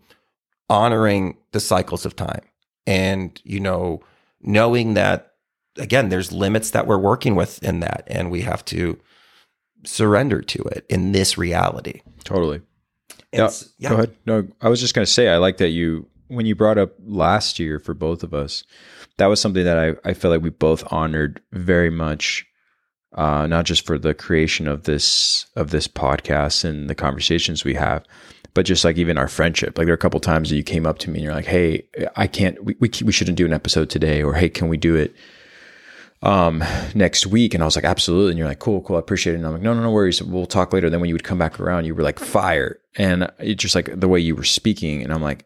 honoring 0.70 1.38
the 1.52 1.60
cycles 1.60 2.06
of 2.06 2.16
time, 2.16 2.42
and 2.86 3.40
you 3.44 3.60
know, 3.60 4.02
knowing 4.42 4.94
that 4.96 5.34
again, 5.78 6.10
there's 6.10 6.32
limits 6.32 6.72
that 6.72 6.88
we're 6.88 6.98
working 6.98 7.36
with 7.36 7.62
in 7.64 7.80
that, 7.82 8.04
and 8.08 8.32
we 8.32 8.42
have 8.42 8.64
to 8.66 9.00
surrender 9.84 10.42
to 10.42 10.62
it 10.64 10.86
in 10.90 11.12
this 11.12 11.38
reality. 11.38 12.02
Totally. 12.24 12.62
And 13.32 13.68
yeah. 13.78 13.90
Go 13.90 13.96
ahead. 13.96 14.16
No, 14.26 14.48
I 14.62 14.70
was 14.70 14.80
just 14.80 14.94
going 14.94 15.06
to 15.06 15.12
say, 15.12 15.28
I 15.30 15.38
like 15.38 15.58
that 15.58 15.70
you, 15.70 16.08
when 16.28 16.46
you 16.46 16.56
brought 16.56 16.78
up 16.78 16.94
last 17.06 17.60
year 17.60 17.80
for 17.80 17.94
both 17.94 18.24
of 18.24 18.34
us, 18.34 18.64
that 19.18 19.28
was 19.28 19.40
something 19.40 19.64
that 19.64 19.78
I, 19.78 20.10
I 20.10 20.14
feel 20.14 20.32
like 20.32 20.42
we 20.42 20.50
both 20.50 20.92
honored 20.92 21.42
very 21.52 21.90
much. 21.90 22.46
Uh, 23.16 23.48
not 23.48 23.66
just 23.66 23.86
for 23.86 23.98
the 23.98 24.14
creation 24.14 24.68
of 24.68 24.84
this 24.84 25.46
of 25.56 25.72
this 25.72 25.88
podcast 25.88 26.66
and 26.66 26.90
the 26.90 26.96
conversations 26.96 27.64
we 27.64 27.74
have, 27.74 28.06
but 28.54 28.66
just 28.66 28.84
like 28.84 28.98
even 28.98 29.18
our 29.18 29.30
friendship. 29.30 29.78
Like 29.78 29.86
there 29.86 29.94
are 29.94 29.96
a 29.96 29.98
couple 29.98 30.20
times 30.20 30.50
that 30.50 30.58
you 30.58 30.64
came 30.64 30.86
up 30.86 31.00
to 31.00 31.10
me 31.10 31.20
and 31.20 31.24
you're 31.24 31.34
like, 31.34 31.46
"Hey, 31.46 31.88
I 32.16 32.28
can't. 32.28 32.62
We 32.64 32.76
we, 32.80 32.92
we 33.04 33.12
shouldn't 33.12 33.38
do 33.38 33.46
an 33.46 33.54
episode 33.54 33.90
today," 33.90 34.22
or 34.22 34.34
"Hey, 34.34 34.50
can 34.50 34.68
we 34.68 34.78
do 34.78 34.96
it 34.96 35.16
um 36.22 36.64
next 36.94 37.28
week? 37.28 37.54
And 37.54 37.64
I 37.64 37.66
was 37.66 37.76
like 37.76 37.86
absolutely. 37.86 38.32
And 38.32 38.40
you're 38.40 38.48
like 38.48 38.60
cool 38.60 38.82
cool 38.82 38.96
I 38.96 39.00
appreciate 39.00 39.34
it. 39.34 39.38
And 39.38 39.46
I'm 39.46 39.54
like 39.54 39.62
no 39.62 39.74
no 39.74 39.82
no 39.82 39.92
worries 39.92 40.22
we'll 40.22 40.46
talk 40.46 40.74
later. 40.74 40.90
Then 40.90 41.00
when 41.00 41.08
you 41.08 41.16
would 41.16 41.24
come 41.24 41.38
back 41.38 41.60
around 41.60 41.86
you 41.86 41.96
were 41.96 42.04
like 42.04 42.20
fire 42.20 42.80
and 42.98 43.32
it's 43.40 43.62
just 43.62 43.76
like 43.76 44.00
the 44.00 44.08
way 44.08 44.20
you 44.20 44.36
were 44.36 44.44
speaking. 44.44 45.04
And 45.04 45.14
I'm 45.14 45.22
like 45.22 45.46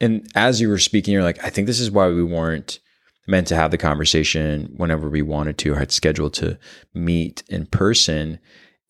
and 0.00 0.26
as 0.34 0.60
you 0.60 0.68
were 0.68 0.78
speaking 0.78 1.14
you're 1.14 1.22
like 1.22 1.42
I 1.44 1.50
think 1.50 1.66
this 1.66 1.80
is 1.80 1.90
why 1.90 2.08
we 2.08 2.24
weren't 2.24 2.80
meant 3.26 3.46
to 3.48 3.56
have 3.56 3.70
the 3.70 3.78
conversation 3.78 4.72
whenever 4.76 5.08
we 5.08 5.22
wanted 5.22 5.58
to 5.58 5.72
or 5.72 5.78
had 5.78 5.92
scheduled 5.92 6.34
to 6.34 6.58
meet 6.94 7.42
in 7.48 7.66
person. 7.66 8.38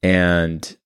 And 0.03 0.76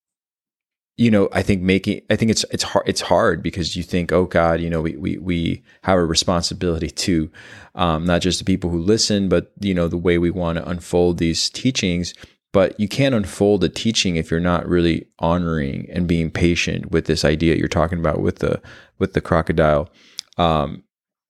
you 1.01 1.11
know 1.11 1.31
i 1.33 1.41
think 1.41 1.63
making 1.63 2.03
i 2.11 2.17
think 2.17 2.31
it's 2.31 2.45
it's 2.51 2.63
hard 2.63 2.87
it's 2.87 3.01
hard 3.01 3.43
because 3.43 3.75
you 3.75 3.83
think 3.83 4.13
oh 4.13 4.27
god 4.27 4.61
you 4.61 4.69
know 4.69 4.83
we 4.83 4.97
we 4.97 5.17
we 5.17 5.63
have 5.83 5.97
a 5.99 6.05
responsibility 6.05 6.91
to 6.91 7.31
um, 7.75 8.05
not 8.05 8.21
just 8.21 8.39
the 8.39 8.45
people 8.45 8.69
who 8.69 8.79
listen 8.79 9.29
but 9.29 9.51
you 9.61 9.73
know 9.73 9.89
the 9.89 9.97
way 9.97 10.19
we 10.19 10.31
want 10.31 10.59
to 10.59 10.69
unfold 10.69 11.19
these 11.19 11.49
teachings. 11.49 12.15
But 12.53 12.79
you 12.81 12.89
can't 12.89 13.15
unfold 13.15 13.63
a 13.63 13.69
teaching 13.69 14.17
if 14.17 14.29
you're 14.29 14.41
not 14.41 14.69
really 14.69 15.07
honoring 15.21 15.89
and 15.89 16.09
being 16.09 16.33
patient 16.33 16.91
with 16.91 17.07
this 17.07 17.25
idea 17.25 17.55
you're 17.55 17.69
talking 17.69 18.01
about 18.01 18.21
with 18.21 18.41
the 18.41 18.61
with 18.99 19.13
the 19.13 19.21
crocodile 19.21 19.89
um, 20.37 20.83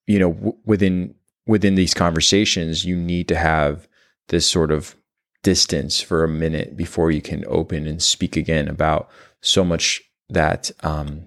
you 0.07 0.18
know 0.18 0.33
w- 0.33 0.57
within 0.64 1.14
within 1.51 1.74
these 1.74 1.94
conversations 1.94 2.84
you 2.84 2.94
need 2.94 3.26
to 3.26 3.34
have 3.34 3.88
this 4.28 4.48
sort 4.48 4.70
of 4.70 4.94
distance 5.42 6.01
for 6.01 6.22
a 6.22 6.28
minute 6.28 6.76
before 6.76 7.11
you 7.11 7.20
can 7.20 7.44
open 7.48 7.88
and 7.88 8.01
speak 8.01 8.36
again 8.36 8.68
about 8.68 9.11
so 9.40 9.64
much 9.64 10.01
that 10.28 10.70
um, 10.84 11.26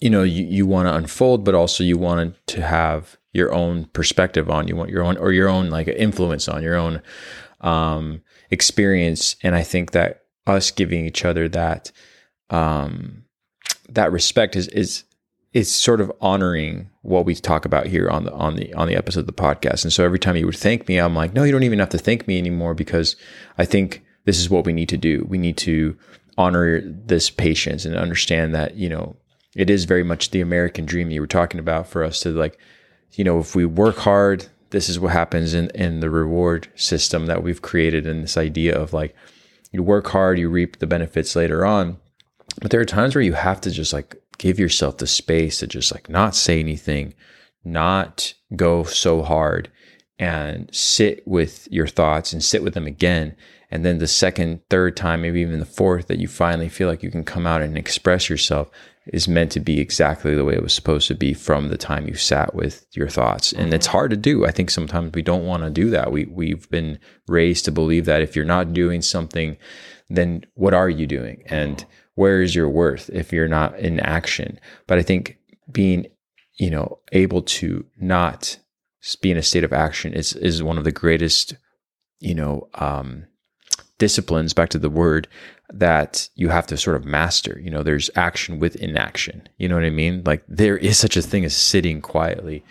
you 0.00 0.10
know 0.10 0.22
you, 0.22 0.44
you 0.44 0.66
want 0.66 0.86
to 0.86 0.94
unfold 0.94 1.46
but 1.46 1.54
also 1.54 1.82
you 1.82 1.96
want 1.96 2.36
to 2.46 2.60
have 2.60 3.16
your 3.32 3.54
own 3.54 3.86
perspective 3.86 4.50
on 4.50 4.68
you 4.68 4.76
want 4.76 4.90
your 4.90 5.02
own 5.02 5.16
or 5.16 5.32
your 5.32 5.48
own 5.48 5.70
like 5.70 5.88
influence 5.88 6.46
on 6.46 6.62
your 6.62 6.76
own 6.76 7.00
um, 7.62 8.20
experience. 8.50 9.36
And 9.42 9.54
i 9.54 9.62
think 9.62 9.92
that 9.92 10.24
us 10.46 10.70
giving 10.70 11.06
each 11.06 11.24
other 11.24 11.48
that 11.48 11.90
um, 12.50 13.24
that 13.88 14.12
respect 14.12 14.56
is 14.56 14.68
is 14.68 15.04
is 15.52 15.72
sort 15.72 16.00
of 16.00 16.12
honoring 16.20 16.90
what 17.02 17.24
we 17.24 17.34
talk 17.34 17.64
about 17.64 17.86
here 17.86 18.08
on 18.10 18.24
the 18.24 18.32
on 18.32 18.56
the 18.56 18.72
on 18.74 18.88
the 18.88 18.96
episode 18.96 19.20
of 19.20 19.26
the 19.26 19.32
podcast. 19.32 19.84
And 19.84 19.92
so 19.92 20.04
every 20.04 20.18
time 20.18 20.36
you 20.36 20.46
would 20.46 20.56
thank 20.56 20.88
me, 20.88 20.98
I'm 20.98 21.14
like, 21.14 21.32
no, 21.32 21.44
you 21.44 21.52
don't 21.52 21.62
even 21.62 21.78
have 21.78 21.88
to 21.90 21.98
thank 21.98 22.26
me 22.26 22.38
anymore 22.38 22.74
because 22.74 23.16
I 23.56 23.64
think 23.64 24.04
this 24.24 24.38
is 24.38 24.50
what 24.50 24.64
we 24.66 24.72
need 24.72 24.88
to 24.90 24.96
do. 24.96 25.24
We 25.28 25.38
need 25.38 25.56
to 25.58 25.96
honor 26.36 26.80
this 26.82 27.30
patience 27.30 27.84
and 27.84 27.96
understand 27.96 28.54
that, 28.54 28.76
you 28.76 28.88
know, 28.88 29.16
it 29.54 29.70
is 29.70 29.84
very 29.84 30.02
much 30.02 30.30
the 30.30 30.42
American 30.42 30.84
dream 30.84 31.10
you 31.10 31.20
were 31.20 31.26
talking 31.26 31.60
about 31.60 31.86
for 31.86 32.04
us 32.04 32.20
to 32.20 32.30
like, 32.30 32.58
you 33.12 33.24
know, 33.24 33.38
if 33.38 33.54
we 33.54 33.64
work 33.64 33.96
hard, 33.96 34.46
this 34.70 34.88
is 34.88 35.00
what 35.00 35.12
happens 35.12 35.54
in 35.54 35.70
in 35.70 36.00
the 36.00 36.10
reward 36.10 36.68
system 36.74 37.26
that 37.26 37.42
we've 37.42 37.62
created 37.62 38.06
and 38.06 38.22
this 38.22 38.36
idea 38.36 38.76
of 38.76 38.92
like 38.92 39.14
you 39.72 39.82
work 39.82 40.08
hard, 40.08 40.38
you 40.38 40.48
reap 40.48 40.78
the 40.78 40.86
benefits 40.86 41.34
later 41.34 41.64
on. 41.64 41.98
But 42.60 42.70
there 42.70 42.80
are 42.80 42.86
times 42.86 43.14
where 43.14 43.22
you 43.22 43.34
have 43.34 43.60
to 43.62 43.70
just 43.70 43.92
like 43.92 44.16
give 44.38 44.58
yourself 44.58 44.98
the 44.98 45.06
space 45.06 45.58
to 45.58 45.66
just 45.66 45.92
like 45.92 46.08
not 46.08 46.34
say 46.34 46.60
anything, 46.60 47.14
not 47.64 48.34
go 48.54 48.84
so 48.84 49.22
hard 49.22 49.70
and 50.18 50.74
sit 50.74 51.26
with 51.26 51.68
your 51.70 51.86
thoughts 51.86 52.32
and 52.32 52.42
sit 52.42 52.62
with 52.62 52.74
them 52.74 52.86
again. 52.86 53.36
And 53.70 53.84
then 53.84 53.98
the 53.98 54.06
second, 54.06 54.60
third 54.70 54.96
time, 54.96 55.22
maybe 55.22 55.40
even 55.40 55.58
the 55.58 55.66
fourth, 55.66 56.06
that 56.06 56.20
you 56.20 56.28
finally 56.28 56.68
feel 56.68 56.88
like 56.88 57.02
you 57.02 57.10
can 57.10 57.24
come 57.24 57.46
out 57.46 57.62
and 57.62 57.76
express 57.76 58.30
yourself 58.30 58.70
is 59.12 59.28
meant 59.28 59.52
to 59.52 59.60
be 59.60 59.80
exactly 59.80 60.34
the 60.34 60.44
way 60.44 60.54
it 60.54 60.62
was 60.62 60.74
supposed 60.74 61.08
to 61.08 61.14
be 61.14 61.32
from 61.32 61.68
the 61.68 61.76
time 61.76 62.08
you 62.08 62.14
sat 62.14 62.54
with 62.54 62.86
your 62.92 63.08
thoughts. 63.08 63.52
And 63.52 63.72
it's 63.72 63.86
mm-hmm. 63.86 63.92
hard 63.92 64.10
to 64.10 64.16
do. 64.16 64.46
I 64.46 64.50
think 64.50 64.70
sometimes 64.70 65.12
we 65.14 65.22
don't 65.22 65.46
want 65.46 65.62
to 65.62 65.70
do 65.70 65.90
that. 65.90 66.10
We 66.10 66.26
we've 66.26 66.68
been 66.70 66.98
raised 67.28 67.64
to 67.66 67.72
believe 67.72 68.04
that 68.06 68.22
if 68.22 68.34
you're 68.34 68.44
not 68.44 68.72
doing 68.72 69.02
something, 69.02 69.56
then 70.08 70.44
what 70.54 70.74
are 70.74 70.88
you 70.88 71.06
doing? 71.06 71.42
And 71.46 71.84
where 72.16 72.42
is 72.42 72.54
your 72.54 72.68
worth 72.68 73.08
if 73.12 73.32
you're 73.32 73.46
not 73.46 73.78
in 73.78 74.00
action? 74.00 74.58
But 74.88 74.98
I 74.98 75.02
think 75.02 75.38
being, 75.70 76.06
you 76.58 76.70
know, 76.70 76.98
able 77.12 77.42
to 77.42 77.86
not 77.98 78.58
be 79.20 79.30
in 79.30 79.36
a 79.36 79.42
state 79.42 79.62
of 79.62 79.72
action 79.72 80.12
is 80.12 80.32
is 80.32 80.62
one 80.62 80.78
of 80.78 80.84
the 80.84 80.92
greatest, 80.92 81.54
you 82.18 82.34
know, 82.34 82.68
um, 82.74 83.26
disciplines. 83.98 84.52
Back 84.52 84.70
to 84.70 84.78
the 84.78 84.90
word 84.90 85.28
that 85.72 86.28
you 86.34 86.48
have 86.48 86.66
to 86.68 86.76
sort 86.76 86.96
of 86.96 87.04
master. 87.04 87.60
You 87.62 87.70
know, 87.70 87.82
there's 87.82 88.10
action 88.16 88.58
with 88.58 88.76
inaction. 88.76 89.48
You 89.58 89.68
know 89.68 89.74
what 89.74 89.84
I 89.84 89.90
mean? 89.90 90.22
Like 90.24 90.42
there 90.48 90.76
is 90.76 90.98
such 90.98 91.16
a 91.16 91.22
thing 91.22 91.44
as 91.44 91.54
sitting 91.54 92.00
quietly. 92.00 92.64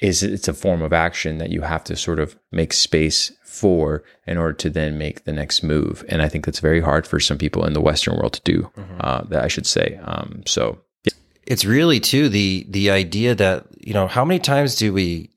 Is 0.00 0.22
it's 0.22 0.48
a 0.48 0.54
form 0.54 0.82
of 0.82 0.92
action 0.92 1.38
that 1.38 1.50
you 1.50 1.62
have 1.62 1.84
to 1.84 1.96
sort 1.96 2.18
of 2.18 2.36
make 2.50 2.72
space 2.72 3.32
for 3.44 4.02
in 4.26 4.36
order 4.36 4.52
to 4.52 4.68
then 4.68 4.98
make 4.98 5.24
the 5.24 5.32
next 5.32 5.62
move. 5.62 6.04
And 6.08 6.20
I 6.20 6.28
think 6.28 6.44
that's 6.44 6.58
very 6.58 6.80
hard 6.80 7.06
for 7.06 7.20
some 7.20 7.38
people 7.38 7.64
in 7.64 7.72
the 7.72 7.80
Western 7.80 8.16
world 8.16 8.32
to 8.34 8.42
do. 8.42 8.70
Mm-hmm. 8.76 8.96
Uh, 9.00 9.22
that 9.28 9.44
I 9.44 9.48
should 9.48 9.66
say. 9.66 9.98
Um, 10.02 10.42
so 10.46 10.80
yeah. 11.04 11.12
it's 11.44 11.64
really 11.64 12.00
too 12.00 12.28
the 12.28 12.66
the 12.68 12.90
idea 12.90 13.34
that 13.36 13.66
you 13.78 13.94
know 13.94 14.08
how 14.08 14.24
many 14.24 14.40
times 14.40 14.74
do 14.74 14.92
we 14.92 15.30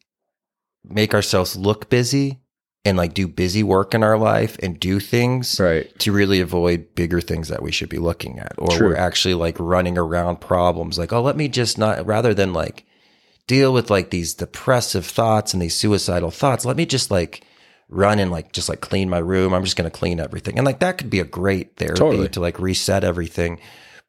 make 0.84 1.14
ourselves 1.14 1.56
look 1.56 1.90
busy 1.90 2.40
and 2.86 2.98
like 2.98 3.14
do 3.14 3.28
busy 3.28 3.64
work 3.64 3.94
in 3.94 4.04
our 4.04 4.18
life 4.18 4.58
and 4.64 4.80
do 4.80 5.00
things 5.00 5.60
right. 5.60 5.98
to 6.00 6.12
really 6.12 6.40
avoid 6.40 6.96
bigger 6.96 7.20
things 7.20 7.50
that 7.50 7.62
we 7.62 7.72
should 7.72 7.90
be 7.90 7.98
looking 7.98 8.40
at 8.40 8.54
or 8.58 8.70
True. 8.70 8.90
we're 8.90 8.96
actually 8.96 9.34
like 9.34 9.58
running 9.60 9.98
around 9.98 10.40
problems 10.40 10.98
like 10.98 11.12
oh 11.12 11.22
let 11.22 11.36
me 11.36 11.50
just 11.50 11.78
not 11.78 12.06
rather 12.06 12.34
than 12.34 12.54
like 12.54 12.86
deal 13.48 13.74
with 13.74 13.90
like 13.90 14.10
these 14.10 14.34
depressive 14.34 15.06
thoughts 15.06 15.54
and 15.54 15.62
these 15.62 15.76
suicidal 15.76 16.32
thoughts. 16.32 16.66
Let 16.66 16.78
me 16.78 16.86
just 16.86 17.10
like 17.10 17.44
run 17.90 18.20
and 18.20 18.30
like 18.32 18.52
just 18.52 18.68
like 18.70 18.82
clean 18.82 19.10
my 19.10 19.18
room. 19.20 19.54
I'm 19.54 19.64
just 19.64 19.78
going 19.78 19.90
to 19.90 19.98
clean 19.98 20.20
everything. 20.20 20.58
And 20.58 20.66
like 20.66 20.80
that 20.80 20.98
could 20.98 21.10
be 21.10 21.22
a 21.22 21.26
great 21.26 21.78
therapy 21.78 21.98
Totally. 21.98 22.30
to 22.30 22.40
like 22.42 22.60
reset 22.60 23.04
everything. 23.04 23.60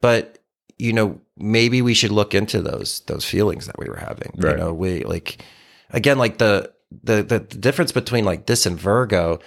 But 0.01 0.35
you 0.77 0.93
know 0.93 1.19
maybe 1.37 1.81
we 1.81 1.93
should 1.93 2.11
look 2.11 2.33
into 2.33 2.61
those 2.61 3.01
those 3.07 3.25
feelings 3.25 3.65
that 3.67 3.77
we 3.77 3.89
were 3.89 3.97
having 3.97 4.31
Right. 4.37 4.51
you 4.51 4.57
know? 4.57 4.73
We 4.73 5.03
like 5.03 5.43
again 5.91 6.17
like 6.17 6.37
the 6.37 6.71
the 7.03 7.23
the 7.23 7.39
difference 7.39 7.91
between 7.91 8.25
like 8.25 8.45
this 8.45 8.65
and 8.65 8.77
Virgo 8.79 9.39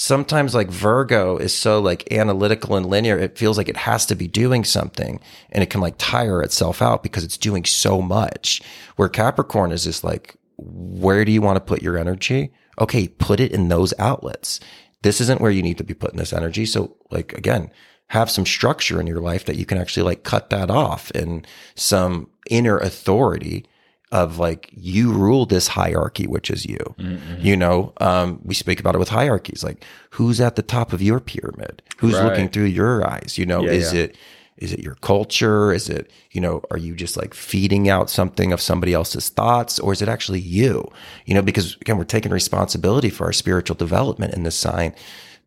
sometimes 0.00 0.54
like 0.54 0.70
Virgo 0.70 1.36
is 1.36 1.52
so 1.52 1.78
like 1.78 2.10
analytical 2.10 2.74
and 2.74 2.86
linear 2.86 3.18
it 3.18 3.36
feels 3.36 3.58
like 3.58 3.68
it 3.68 3.76
has 3.76 4.06
to 4.06 4.14
be 4.14 4.26
doing 4.26 4.64
something 4.64 5.20
and 5.50 5.62
it 5.62 5.68
can 5.68 5.82
like 5.82 5.96
tire 5.98 6.42
itself 6.42 6.80
out 6.80 7.02
because 7.02 7.22
it's 7.22 7.36
doing 7.36 7.66
so 7.66 8.00
much. 8.00 8.62
Where 8.96 9.10
Capricorn 9.10 9.72
is 9.72 9.84
just 9.84 10.02
like 10.02 10.36
where 10.56 11.26
do 11.26 11.32
you 11.32 11.42
want 11.42 11.56
to 11.56 11.60
put 11.60 11.82
your 11.82 11.98
energy? 11.98 12.50
Okay 12.80 13.08
put 13.08 13.40
it 13.40 13.52
in 13.52 13.68
those 13.68 13.92
outlets. 13.98 14.58
This 15.02 15.20
isn't 15.20 15.42
where 15.42 15.50
you 15.50 15.62
need 15.62 15.76
to 15.76 15.84
be 15.84 15.92
putting 15.92 16.18
this 16.18 16.32
energy 16.32 16.64
so 16.64 16.96
like 17.10 17.34
again 17.34 17.70
have 18.06 18.30
some 18.30 18.46
structure 18.46 19.02
in 19.02 19.06
your 19.06 19.20
life 19.20 19.44
that 19.44 19.56
you 19.56 19.66
can 19.66 19.76
actually 19.76 20.04
like 20.04 20.24
cut 20.24 20.48
that 20.48 20.70
off 20.70 21.10
and 21.10 21.46
some 21.74 22.26
inner 22.48 22.78
authority 22.78 23.66
of 24.12 24.38
like 24.38 24.68
you 24.72 25.12
rule 25.12 25.46
this 25.46 25.68
hierarchy 25.68 26.26
which 26.26 26.50
is 26.50 26.66
you. 26.66 26.78
Mm-hmm. 26.98 27.36
you 27.40 27.56
know 27.56 27.92
um, 27.98 28.40
we 28.44 28.54
speak 28.54 28.80
about 28.80 28.94
it 28.94 28.98
with 28.98 29.08
hierarchies 29.10 29.62
like 29.62 29.84
who's 30.10 30.40
at 30.40 30.56
the 30.56 30.62
top 30.62 30.92
of 30.92 31.00
your 31.00 31.20
pyramid? 31.20 31.82
Who's 31.98 32.14
Right. 32.14 32.24
looking 32.24 32.48
through 32.48 32.64
your 32.64 33.08
eyes? 33.08 33.36
You 33.38 33.46
know 33.46 33.62
Yeah, 33.62 33.70
is 33.70 33.92
yeah. 33.92 34.00
it 34.02 34.16
is 34.56 34.72
it 34.74 34.80
your 34.80 34.96
culture? 34.96 35.72
Is 35.72 35.88
it 35.88 36.10
you 36.32 36.40
know 36.40 36.60
are 36.70 36.76
you 36.78 36.94
just 36.96 37.16
like 37.16 37.32
feeding 37.34 37.88
out 37.88 38.10
something 38.10 38.52
of 38.52 38.60
somebody 38.60 38.92
else's 38.92 39.28
thoughts 39.30 39.78
or 39.78 39.92
is 39.92 40.02
it 40.02 40.08
actually 40.08 40.40
you? 40.40 40.90
You 41.24 41.34
know 41.34 41.42
because 41.42 41.76
again 41.80 41.96
we're 41.96 42.04
taking 42.04 42.32
responsibility 42.32 43.10
for 43.10 43.24
our 43.26 43.32
spiritual 43.32 43.76
development 43.76 44.34
in 44.34 44.42
this 44.42 44.56
sign. 44.56 44.94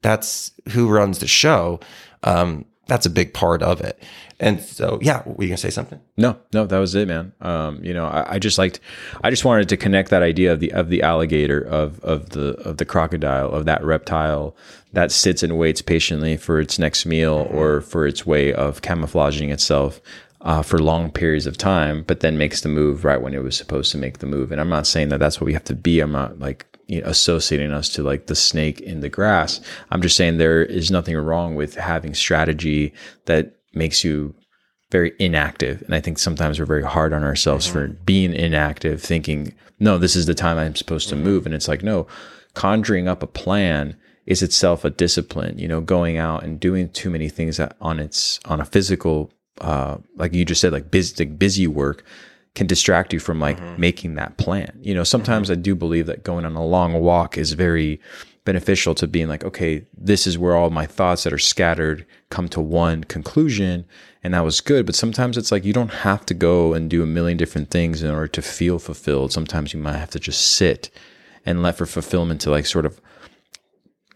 That's 0.02 0.52
who 0.70 0.90
runs 0.90 1.20
the 1.20 1.28
show. 1.28 1.80
Um, 2.24 2.66
that's 2.88 3.06
a 3.06 3.10
big 3.10 3.34
part 3.34 3.62
of 3.62 3.82
it 3.82 4.02
and 4.40 4.60
so 4.62 5.00
yeah 5.02 5.24
were 5.26 5.44
you 5.44 5.50
gonna 5.50 5.58
say 5.58 5.70
something 5.70 6.00
No, 6.16 6.38
no, 6.54 6.68
that 6.68 6.78
was 6.78 6.94
it, 6.94 7.08
man. 7.08 7.34
Um, 7.42 7.84
you 7.84 7.94
know, 7.94 8.06
I, 8.06 8.36
I 8.36 8.40
just 8.40 8.60
liked, 8.60 8.80
I 9.24 9.32
just 9.32 9.46
wanted 9.46 9.68
to 9.70 9.78
connect 9.78 10.10
that 10.12 10.22
idea 10.22 10.54
of 10.54 10.60
the 10.60 10.72
of 10.72 10.90
the 10.90 11.02
alligator, 11.02 11.60
of 11.60 12.00
of 12.02 12.30
the 12.30 12.50
of 12.62 12.78
the 12.78 12.86
crocodile, 12.86 13.50
of 13.50 13.66
that 13.66 13.84
reptile 13.84 14.56
that 14.92 15.12
sits 15.12 15.42
and 15.42 15.58
waits 15.58 15.82
patiently 15.82 16.38
for 16.38 16.60
its 16.60 16.78
next 16.78 17.06
meal 17.08 17.48
or 17.50 17.82
for 17.82 18.06
its 18.06 18.28
way 18.28 18.54
of 18.54 18.82
camouflaging 18.84 19.50
itself 19.50 20.00
uh, 20.42 20.62
for 20.62 20.78
long 20.78 21.10
periods 21.10 21.48
of 21.48 21.58
time, 21.58 22.04
but 22.04 22.20
then 22.20 22.38
makes 22.38 22.62
the 22.62 22.70
move 22.70 23.04
right 23.04 23.22
when 23.22 23.34
it 23.34 23.42
was 23.42 23.58
supposed 23.58 23.92
to 23.92 23.98
make 23.98 24.20
the 24.20 24.28
move. 24.28 24.52
And 24.52 24.62
I'm 24.62 24.70
not 24.70 24.86
saying 24.86 25.10
that 25.10 25.20
that's 25.20 25.42
what 25.42 25.46
we 25.48 25.54
have 25.54 25.64
to 25.66 25.76
be. 25.76 26.00
I'm 26.00 26.12
not 26.12 26.38
like 26.40 26.66
you 26.88 27.02
know, 27.02 27.08
associating 27.08 27.72
us 27.72 27.90
to 27.90 28.04
like 28.04 28.28
the 28.28 28.36
snake 28.36 28.82
in 28.82 29.02
the 29.02 29.10
grass. 29.10 29.62
I'm 29.92 30.02
just 30.02 30.18
saying 30.18 30.38
there 30.38 30.64
is 30.64 30.92
nothing 30.92 31.16
wrong 31.16 31.56
with 31.56 31.76
having 31.76 32.14
strategy 32.14 32.94
that 33.26 33.56
makes 33.74 34.04
you 34.04 34.36
very 34.92 35.14
inactive. 35.18 35.82
And 35.82 35.96
I 35.96 36.00
think 36.00 36.20
sometimes 36.20 36.60
we're 36.60 36.66
very 36.66 36.84
hard 36.84 37.14
on 37.14 37.24
ourselves 37.24 37.66
for 37.66 37.88
being 37.88 38.34
inactive, 38.34 39.02
thinking, 39.02 39.56
no, 39.80 39.98
this 39.98 40.16
is 40.16 40.28
the 40.28 40.36
time 40.36 40.58
I'm 40.58 40.76
supposed 40.76 41.10
to 41.10 41.16
move. 41.16 41.46
And 41.46 41.56
it's 41.56 41.68
like, 41.68 41.82
no, 41.82 42.06
conjuring 42.54 43.08
up 43.08 43.24
a 43.24 43.28
plan 43.28 43.98
is 44.28 44.44
itself 44.44 44.86
a 44.86 44.90
discipline, 44.92 45.58
you 45.58 45.68
know, 45.68 45.82
going 45.82 46.18
out 46.18 46.44
and 46.44 46.60
doing 46.60 46.90
too 46.90 47.10
many 47.10 47.28
things 47.28 47.60
on 47.60 48.00
its, 48.00 48.40
on 48.46 48.62
a 48.62 48.66
physical, 48.66 49.34
uh, 49.62 49.98
like 50.16 50.34
you 50.34 50.46
just 50.46 50.62
said, 50.62 50.72
like 50.72 50.92
busy, 50.92 51.26
like 51.26 51.40
busy 51.40 51.68
work 51.68 52.06
can 52.56 52.68
distract 52.68 53.14
you 53.14 53.20
from 53.20 53.40
like 53.40 53.60
mm-hmm. 53.60 53.82
making 53.82 54.16
that 54.16 54.38
plan. 54.38 54.78
You 54.82 54.94
know, 54.94 55.04
sometimes 55.04 55.50
mm-hmm. 55.50 55.60
I 55.60 55.64
do 55.64 55.76
believe 55.76 56.06
that 56.06 56.24
going 56.24 56.46
on 56.46 56.56
a 56.56 56.66
long 56.66 56.94
walk 56.94 57.38
is 57.38 57.54
very 57.54 58.00
beneficial 58.46 58.94
to 58.96 59.08
being 59.08 59.28
like, 59.28 59.44
okay, 59.44 59.86
this 59.98 60.28
is 60.28 60.38
where 60.38 60.56
all 60.56 60.70
my 60.70 60.86
thoughts 60.86 61.24
that 61.24 61.34
are 61.34 61.40
scattered 61.40 62.06
come 62.30 62.50
to 62.50 62.62
one 62.62 63.04
conclusion. 63.06 63.86
And 64.24 64.34
that 64.34 64.44
was 64.44 64.62
good. 64.62 64.86
But 64.86 64.96
sometimes 64.96 65.38
it's 65.38 65.52
like 65.52 65.66
you 65.66 65.74
don't 65.74 65.94
have 65.94 66.26
to 66.28 66.34
go 66.34 66.74
and 66.74 66.90
do 66.90 67.02
a 67.02 67.08
million 67.08 67.38
different 67.38 67.72
things 67.72 68.04
in 68.04 68.12
order 68.12 68.28
to 68.28 68.42
feel 68.42 68.80
fulfilled. 68.80 69.32
Sometimes 69.32 69.74
you 69.74 69.80
might 69.80 69.98
have 69.98 70.12
to 70.12 70.20
just 70.20 70.42
sit 70.56 70.90
and 71.46 71.64
let 71.64 71.78
for 71.78 71.86
fulfillment 71.86 72.42
to 72.42 72.50
like 72.50 72.66
sort 72.66 72.86
of 72.86 73.02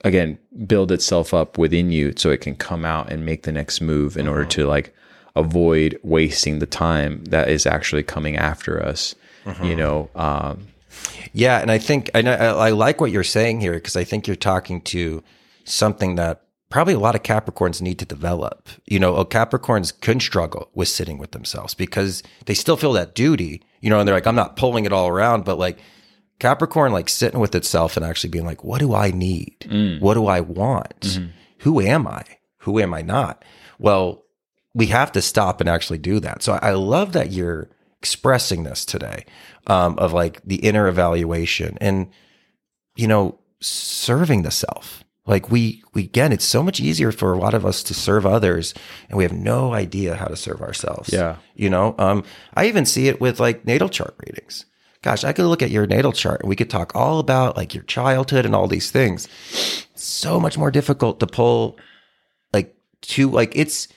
again 0.03 0.37
build 0.67 0.91
itself 0.91 1.33
up 1.33 1.57
within 1.57 1.91
you 1.91 2.13
so 2.15 2.29
it 2.29 2.41
can 2.41 2.55
come 2.55 2.85
out 2.85 3.11
and 3.11 3.25
make 3.25 3.43
the 3.43 3.51
next 3.51 3.81
move 3.81 4.15
in 4.15 4.27
order 4.27 4.43
mm-hmm. 4.43 4.49
to 4.49 4.67
like 4.67 4.93
avoid 5.37 5.99
wasting 6.03 6.59
the 6.59 6.65
time 6.65 7.23
that 7.25 7.49
is 7.49 7.65
actually 7.65 8.03
coming 8.03 8.35
after 8.37 8.83
us 8.83 9.15
you 9.63 9.75
know 9.77 10.09
um 10.15 10.67
Yeah, 11.33 11.61
and 11.61 11.71
I 11.71 11.77
think 11.77 12.09
I 12.13 12.21
know 12.21 12.33
I 12.33 12.67
I 12.67 12.69
like 12.71 12.99
what 12.99 13.11
you're 13.11 13.23
saying 13.37 13.61
here 13.61 13.73
because 13.73 13.95
I 13.95 14.03
think 14.03 14.27
you're 14.27 14.35
talking 14.53 14.81
to 14.93 15.23
something 15.63 16.15
that 16.15 16.41
probably 16.69 16.93
a 16.93 16.99
lot 16.99 17.15
of 17.15 17.23
Capricorns 17.23 17.81
need 17.81 17.99
to 17.99 18.05
develop. 18.05 18.67
You 18.85 18.99
know, 18.99 19.15
uh, 19.15 19.23
Capricorns 19.23 19.93
can 20.01 20.19
struggle 20.19 20.69
with 20.73 20.89
sitting 20.89 21.17
with 21.17 21.31
themselves 21.31 21.73
because 21.73 22.23
they 22.45 22.53
still 22.53 22.77
feel 22.77 22.93
that 22.93 23.15
duty. 23.15 23.61
You 23.79 23.89
know, 23.89 23.99
and 23.99 24.07
they're 24.07 24.15
like, 24.15 24.27
I'm 24.27 24.35
not 24.35 24.55
pulling 24.57 24.85
it 24.85 24.91
all 24.93 25.07
around, 25.07 25.45
but 25.45 25.57
like 25.59 25.77
Capricorn, 26.39 26.91
like 26.91 27.09
sitting 27.09 27.39
with 27.39 27.55
itself 27.55 27.95
and 27.95 28.05
actually 28.05 28.31
being 28.31 28.45
like, 28.45 28.63
what 28.63 28.79
do 28.79 28.93
I 28.93 29.11
need? 29.11 29.55
What 30.01 30.15
do 30.15 30.27
I 30.27 30.41
want? 30.41 31.19
Who 31.59 31.79
am 31.81 32.07
I? 32.07 32.23
Who 32.59 32.79
am 32.79 32.93
I 32.93 33.01
not? 33.01 33.45
Well, 33.79 34.23
we 34.77 34.85
have 34.87 35.11
to 35.13 35.21
stop 35.23 35.59
and 35.59 35.67
actually 35.67 35.97
do 35.97 36.19
that. 36.19 36.43
So 36.43 36.53
I 36.61 36.71
love 36.71 37.13
that 37.13 37.31
you're 37.31 37.67
expressing 37.99 38.63
this 38.63 38.85
today 38.85 39.25
um, 39.65 39.97
of 39.97 40.13
like 40.13 40.39
the 40.43 40.57
inner 40.57 40.87
evaluation 40.87 41.79
and 41.81 42.09
you 42.95 43.07
know 43.07 43.39
serving 43.59 44.43
the 44.43 44.51
self. 44.51 45.03
Like 45.25 45.49
we 45.49 45.83
we 45.95 46.03
again, 46.03 46.31
it's 46.31 46.45
so 46.45 46.61
much 46.61 46.79
easier 46.79 47.11
for 47.11 47.33
a 47.33 47.39
lot 47.39 47.55
of 47.55 47.65
us 47.65 47.81
to 47.83 47.95
serve 47.95 48.25
others, 48.25 48.75
and 49.09 49.17
we 49.17 49.23
have 49.23 49.33
no 49.33 49.73
idea 49.73 50.15
how 50.15 50.27
to 50.27 50.37
serve 50.37 50.61
ourselves. 50.61 51.11
Yeah. 51.11 51.37
you 51.55 51.71
know. 51.71 51.95
Um, 51.97 52.23
I 52.53 52.67
even 52.67 52.85
see 52.85 53.07
it 53.07 53.19
with 53.19 53.39
like 53.39 53.65
natal 53.65 53.89
chart 53.89 54.15
readings. 54.25 54.65
Gosh, 55.01 55.23
I 55.23 55.33
could 55.33 55.45
look 55.45 55.63
at 55.63 55.71
your 55.71 55.87
natal 55.87 56.11
chart 56.11 56.41
and 56.41 56.49
we 56.49 56.55
could 56.55 56.69
talk 56.69 56.95
all 56.95 57.19
about 57.19 57.57
like 57.57 57.73
your 57.73 57.83
childhood 57.83 58.45
and 58.45 58.55
all 58.55 58.67
these 58.67 58.91
things. 58.91 59.27
So 59.95 60.39
much 60.39 60.57
more 60.57 60.71
difficult 60.71 61.19
to 61.19 61.27
pull 61.27 61.77
like 62.53 62.75
to 63.01 63.29
like 63.29 63.55
it's 63.55 63.87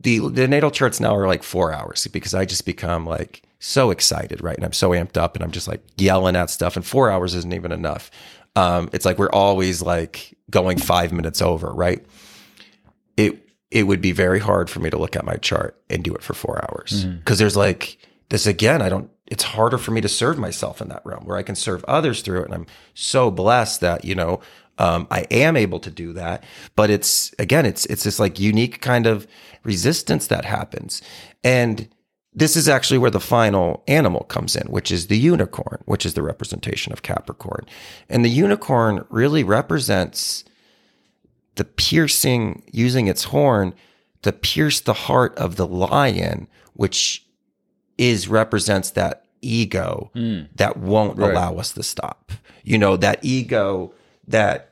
the 0.00 0.28
the 0.30 0.48
natal 0.48 0.70
charts 0.70 1.00
now 1.00 1.14
are 1.14 1.26
like 1.26 1.42
four 1.42 1.72
hours 1.72 2.06
because 2.06 2.34
I 2.34 2.44
just 2.44 2.64
become 2.64 3.06
like 3.06 3.42
so 3.58 3.90
excited, 3.90 4.42
right? 4.42 4.56
And 4.56 4.64
I'm 4.64 4.72
so 4.72 4.90
amped 4.90 5.16
up 5.16 5.36
and 5.36 5.44
I'm 5.44 5.50
just 5.50 5.68
like 5.68 5.82
yelling 5.96 6.36
at 6.36 6.50
stuff. 6.50 6.76
And 6.76 6.84
four 6.84 7.10
hours 7.10 7.34
isn't 7.34 7.52
even 7.52 7.72
enough. 7.72 8.10
Um, 8.56 8.88
it's 8.92 9.04
like 9.04 9.18
we're 9.18 9.30
always 9.30 9.82
like 9.82 10.36
going 10.50 10.78
five 10.78 11.12
minutes 11.12 11.42
over, 11.42 11.72
right? 11.72 12.04
It 13.16 13.46
it 13.70 13.84
would 13.84 14.00
be 14.00 14.12
very 14.12 14.40
hard 14.40 14.68
for 14.68 14.80
me 14.80 14.90
to 14.90 14.98
look 14.98 15.14
at 15.14 15.24
my 15.24 15.36
chart 15.36 15.80
and 15.88 16.02
do 16.02 16.14
it 16.14 16.22
for 16.22 16.34
four 16.34 16.64
hours 16.64 17.04
because 17.04 17.38
there's 17.38 17.56
like 17.56 17.98
this 18.30 18.46
again. 18.46 18.82
I 18.82 18.88
don't. 18.88 19.10
It's 19.26 19.44
harder 19.44 19.78
for 19.78 19.92
me 19.92 20.00
to 20.00 20.08
serve 20.08 20.38
myself 20.38 20.80
in 20.80 20.88
that 20.88 21.02
realm 21.04 21.24
where 21.24 21.36
I 21.36 21.44
can 21.44 21.54
serve 21.54 21.84
others 21.84 22.22
through 22.22 22.40
it, 22.40 22.46
and 22.46 22.54
I'm 22.54 22.66
so 22.94 23.30
blessed 23.30 23.80
that 23.82 24.04
you 24.04 24.14
know 24.14 24.40
um, 24.80 25.06
I 25.10 25.20
am 25.30 25.56
able 25.56 25.78
to 25.80 25.90
do 25.90 26.12
that. 26.14 26.42
But 26.76 26.90
it's 26.90 27.34
again, 27.38 27.66
it's 27.66 27.84
it's 27.86 28.04
this 28.04 28.18
like 28.18 28.40
unique 28.40 28.80
kind 28.80 29.06
of 29.06 29.26
resistance 29.62 30.26
that 30.28 30.44
happens, 30.44 31.02
and 31.44 31.88
this 32.32 32.56
is 32.56 32.68
actually 32.68 32.98
where 32.98 33.10
the 33.10 33.20
final 33.20 33.82
animal 33.88 34.22
comes 34.24 34.54
in, 34.56 34.66
which 34.68 34.90
is 34.92 35.08
the 35.08 35.18
unicorn, 35.18 35.82
which 35.84 36.06
is 36.06 36.14
the 36.14 36.22
representation 36.22 36.92
of 36.92 37.02
Capricorn. 37.02 37.66
And 38.08 38.24
the 38.24 38.30
unicorn 38.30 39.04
really 39.10 39.42
represents 39.44 40.44
the 41.56 41.64
piercing, 41.64 42.62
using 42.72 43.08
its 43.08 43.24
horn 43.24 43.74
to 44.22 44.30
pierce 44.32 44.80
the 44.80 44.92
heart 44.94 45.36
of 45.36 45.56
the 45.56 45.66
lion, 45.66 46.46
which 46.74 47.26
is 47.98 48.28
represents 48.28 48.90
that 48.90 49.24
ego 49.42 50.10
that 50.54 50.76
won't 50.76 51.18
Right. 51.18 51.32
allow 51.32 51.56
us 51.56 51.72
to 51.72 51.82
stop. 51.82 52.30
You 52.62 52.78
know, 52.78 52.96
that 52.96 53.18
ego 53.24 53.92
that 54.28 54.69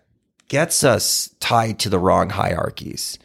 gets 0.48 0.82
us 0.84 1.34
tied 1.40 1.78
to 1.80 1.88
the 1.88 1.98
wrong 1.98 2.30
hierarchies, 2.30 3.18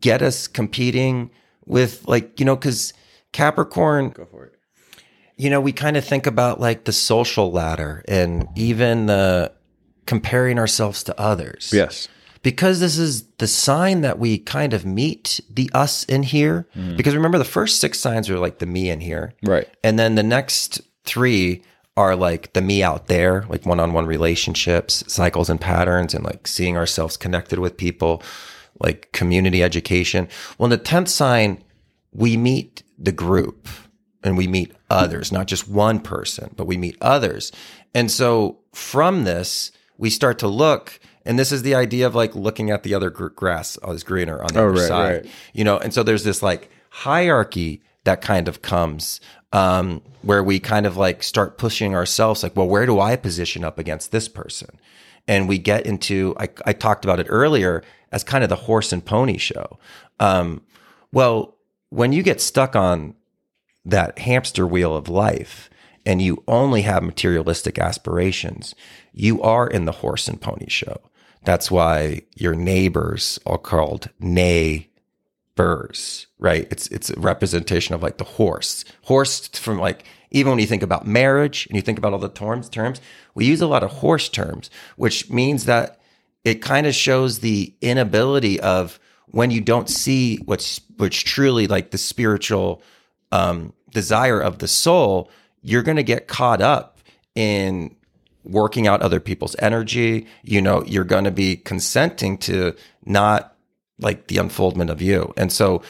get 0.00 0.22
us 0.22 0.46
competing 0.46 1.30
with 1.64 2.06
like, 2.06 2.38
you 2.38 2.46
know, 2.46 2.56
because 2.56 2.92
Capricorn 3.32 4.10
Go 4.10 4.26
for 4.26 4.46
it. 4.46 4.54
you 5.36 5.50
know, 5.50 5.60
we 5.60 5.72
kind 5.72 5.96
of 5.96 6.04
think 6.04 6.26
about 6.26 6.60
like 6.60 6.84
the 6.84 6.92
social 6.92 7.50
ladder 7.50 8.04
and 8.08 8.48
even 8.54 9.06
the 9.06 9.52
comparing 10.06 10.58
ourselves 10.58 11.02
to 11.04 11.20
others. 11.20 11.70
Yes. 11.74 12.08
Because 12.42 12.78
this 12.78 12.96
is 12.96 13.24
the 13.38 13.48
sign 13.48 14.02
that 14.02 14.20
we 14.20 14.38
kind 14.38 14.72
of 14.72 14.86
meet 14.86 15.40
the 15.50 15.68
us 15.74 16.04
in 16.04 16.22
here. 16.22 16.68
Mm. 16.76 16.96
Because 16.96 17.16
remember, 17.16 17.38
the 17.38 17.44
first 17.44 17.80
six 17.80 17.98
signs 17.98 18.30
are 18.30 18.38
like 18.38 18.58
the 18.60 18.66
me 18.66 18.88
in 18.88 19.00
here. 19.00 19.34
Right. 19.42 19.68
And 19.82 19.98
then 19.98 20.14
the 20.14 20.22
next 20.22 20.80
three 21.04 21.62
are 21.96 22.14
like 22.14 22.52
the 22.52 22.60
me 22.60 22.82
out 22.82 23.06
there, 23.06 23.44
like 23.48 23.64
one 23.64 23.80
on 23.80 23.92
one 23.92 24.06
relationships, 24.06 25.02
cycles 25.06 25.48
and 25.48 25.60
patterns, 25.60 26.14
and 26.14 26.24
like 26.24 26.46
seeing 26.46 26.76
ourselves 26.76 27.16
connected 27.16 27.58
with 27.58 27.76
people, 27.76 28.22
like 28.80 29.10
community 29.12 29.62
education. 29.62 30.28
Well, 30.58 30.66
in 30.66 30.70
the 30.78 30.84
10th 30.84 31.08
sign, 31.08 31.62
we 32.12 32.36
meet 32.36 32.82
the 32.98 33.12
group 33.12 33.68
and 34.22 34.36
we 34.36 34.46
meet 34.46 34.72
others, 34.90 35.32
not 35.32 35.46
just 35.46 35.68
one 35.68 36.00
person, 36.00 36.52
but 36.56 36.66
we 36.66 36.76
meet 36.76 36.96
others. 37.00 37.52
And 37.94 38.10
so 38.10 38.58
from 38.72 39.24
this, 39.24 39.72
we 39.96 40.10
start 40.10 40.38
to 40.40 40.48
look, 40.48 41.00
and 41.24 41.38
this 41.38 41.50
is 41.52 41.62
the 41.62 41.74
idea 41.74 42.06
of 42.06 42.14
like 42.14 42.34
looking 42.34 42.70
at 42.70 42.82
the 42.82 42.92
other 42.92 43.08
gr- 43.08 43.28
grass 43.28 43.78
is 43.88 44.04
greener 44.04 44.42
on 44.42 44.52
the 44.52 44.60
Oh, 44.60 44.68
other 44.68 44.78
right, 44.80 44.88
side, 44.88 45.14
right. 45.24 45.26
you 45.54 45.64
know. 45.64 45.78
And 45.78 45.94
so 45.94 46.02
there's 46.02 46.24
this 46.24 46.42
like 46.42 46.68
hierarchy 46.90 47.82
that 48.06 48.22
kind 48.22 48.48
of 48.48 48.62
comes 48.62 49.20
um, 49.52 50.00
where 50.22 50.42
we 50.42 50.58
kind 50.58 50.86
of 50.86 50.96
like 50.96 51.22
start 51.22 51.58
pushing 51.58 51.94
ourselves, 51.94 52.42
like, 52.42 52.56
well, 52.56 52.68
where 52.68 52.86
do 52.86 53.00
I 53.00 53.16
position 53.16 53.64
up 53.64 53.78
against 53.78 54.12
this 54.12 54.28
person? 54.28 54.78
And 55.28 55.48
we 55.48 55.58
get 55.58 55.86
into, 55.86 56.34
I, 56.38 56.48
I 56.64 56.72
talked 56.72 57.04
about 57.04 57.20
it 57.20 57.26
earlier 57.28 57.82
as 58.12 58.22
kind 58.24 58.44
of 58.44 58.50
the 58.50 58.56
horse 58.56 58.92
and 58.92 59.04
pony 59.04 59.38
show. 59.38 59.78
Um, 60.20 60.62
well, 61.12 61.56
when 61.90 62.12
you 62.12 62.22
get 62.22 62.40
stuck 62.40 62.76
on 62.76 63.14
that 63.84 64.18
hamster 64.20 64.66
wheel 64.66 64.96
of 64.96 65.08
life 65.08 65.68
and 66.04 66.22
you 66.22 66.44
only 66.46 66.82
have 66.82 67.02
materialistic 67.02 67.78
aspirations, 67.78 68.74
you 69.12 69.42
are 69.42 69.66
in 69.66 69.84
the 69.84 69.92
horse 69.92 70.28
and 70.28 70.40
pony 70.40 70.68
show. 70.68 71.00
That's 71.44 71.70
why 71.70 72.22
your 72.36 72.54
neighbors 72.54 73.38
are 73.46 73.58
called 73.58 74.10
neighbors, 75.56 76.26
right? 76.38 76.66
It's 76.70 76.88
it's 76.88 77.10
a 77.10 77.18
representation 77.18 77.94
of 77.94 78.02
like 78.02 78.18
the 78.18 78.24
horse. 78.24 78.84
Horse 79.02 79.48
from 79.48 79.78
like 79.78 80.04
even 80.30 80.50
when 80.50 80.58
you 80.58 80.66
think 80.66 80.82
about 80.82 81.06
marriage 81.06 81.66
and 81.66 81.76
you 81.76 81.82
think 81.82 81.98
about 81.98 82.12
all 82.12 82.18
the 82.18 82.28
terms 82.28 82.68
terms, 82.68 83.00
we 83.34 83.46
use 83.46 83.60
a 83.60 83.66
lot 83.66 83.82
of 83.82 83.90
horse 83.90 84.28
terms, 84.28 84.70
which 84.96 85.30
means 85.30 85.64
that 85.66 86.00
it 86.44 86.62
kind 86.62 86.86
of 86.86 86.94
shows 86.94 87.40
the 87.40 87.74
inability 87.80 88.60
of 88.60 88.98
when 89.26 89.50
you 89.50 89.60
don't 89.60 89.88
see 89.88 90.36
what's 90.44 90.80
what's 90.96 91.16
truly 91.16 91.66
like 91.66 91.90
the 91.90 91.98
spiritual 91.98 92.82
um, 93.32 93.72
desire 93.90 94.40
of 94.40 94.58
the 94.58 94.68
soul, 94.68 95.30
you're 95.62 95.82
going 95.82 95.96
to 95.96 96.02
get 96.02 96.28
caught 96.28 96.60
up 96.60 96.98
in 97.34 97.94
working 98.44 98.86
out 98.86 99.02
other 99.02 99.20
people's 99.20 99.56
energy. 99.58 100.26
You 100.42 100.62
know, 100.62 100.84
you're 100.84 101.04
going 101.04 101.24
to 101.24 101.32
be 101.32 101.56
consenting 101.56 102.38
to 102.38 102.76
not 103.04 103.55
like 103.98 104.28
the 104.28 104.38
unfoldment 104.38 104.90
of 104.90 105.00
you. 105.00 105.32
And 105.36 105.52
so 105.52 105.82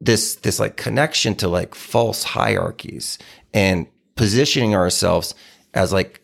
this, 0.00 0.36
this 0.36 0.60
like 0.60 0.76
connection 0.76 1.34
to 1.36 1.48
like 1.48 1.74
false 1.74 2.22
hierarchies 2.22 3.18
and 3.54 3.86
positioning 4.14 4.74
ourselves 4.74 5.34
as 5.74 5.92
like 5.92 6.20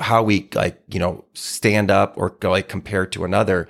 how 0.00 0.22
we 0.22 0.48
like, 0.54 0.80
you 0.88 0.98
know, 0.98 1.24
stand 1.34 1.90
up 1.90 2.14
or 2.16 2.30
go 2.30 2.50
like 2.50 2.68
compare 2.68 3.06
to 3.06 3.24
another. 3.24 3.68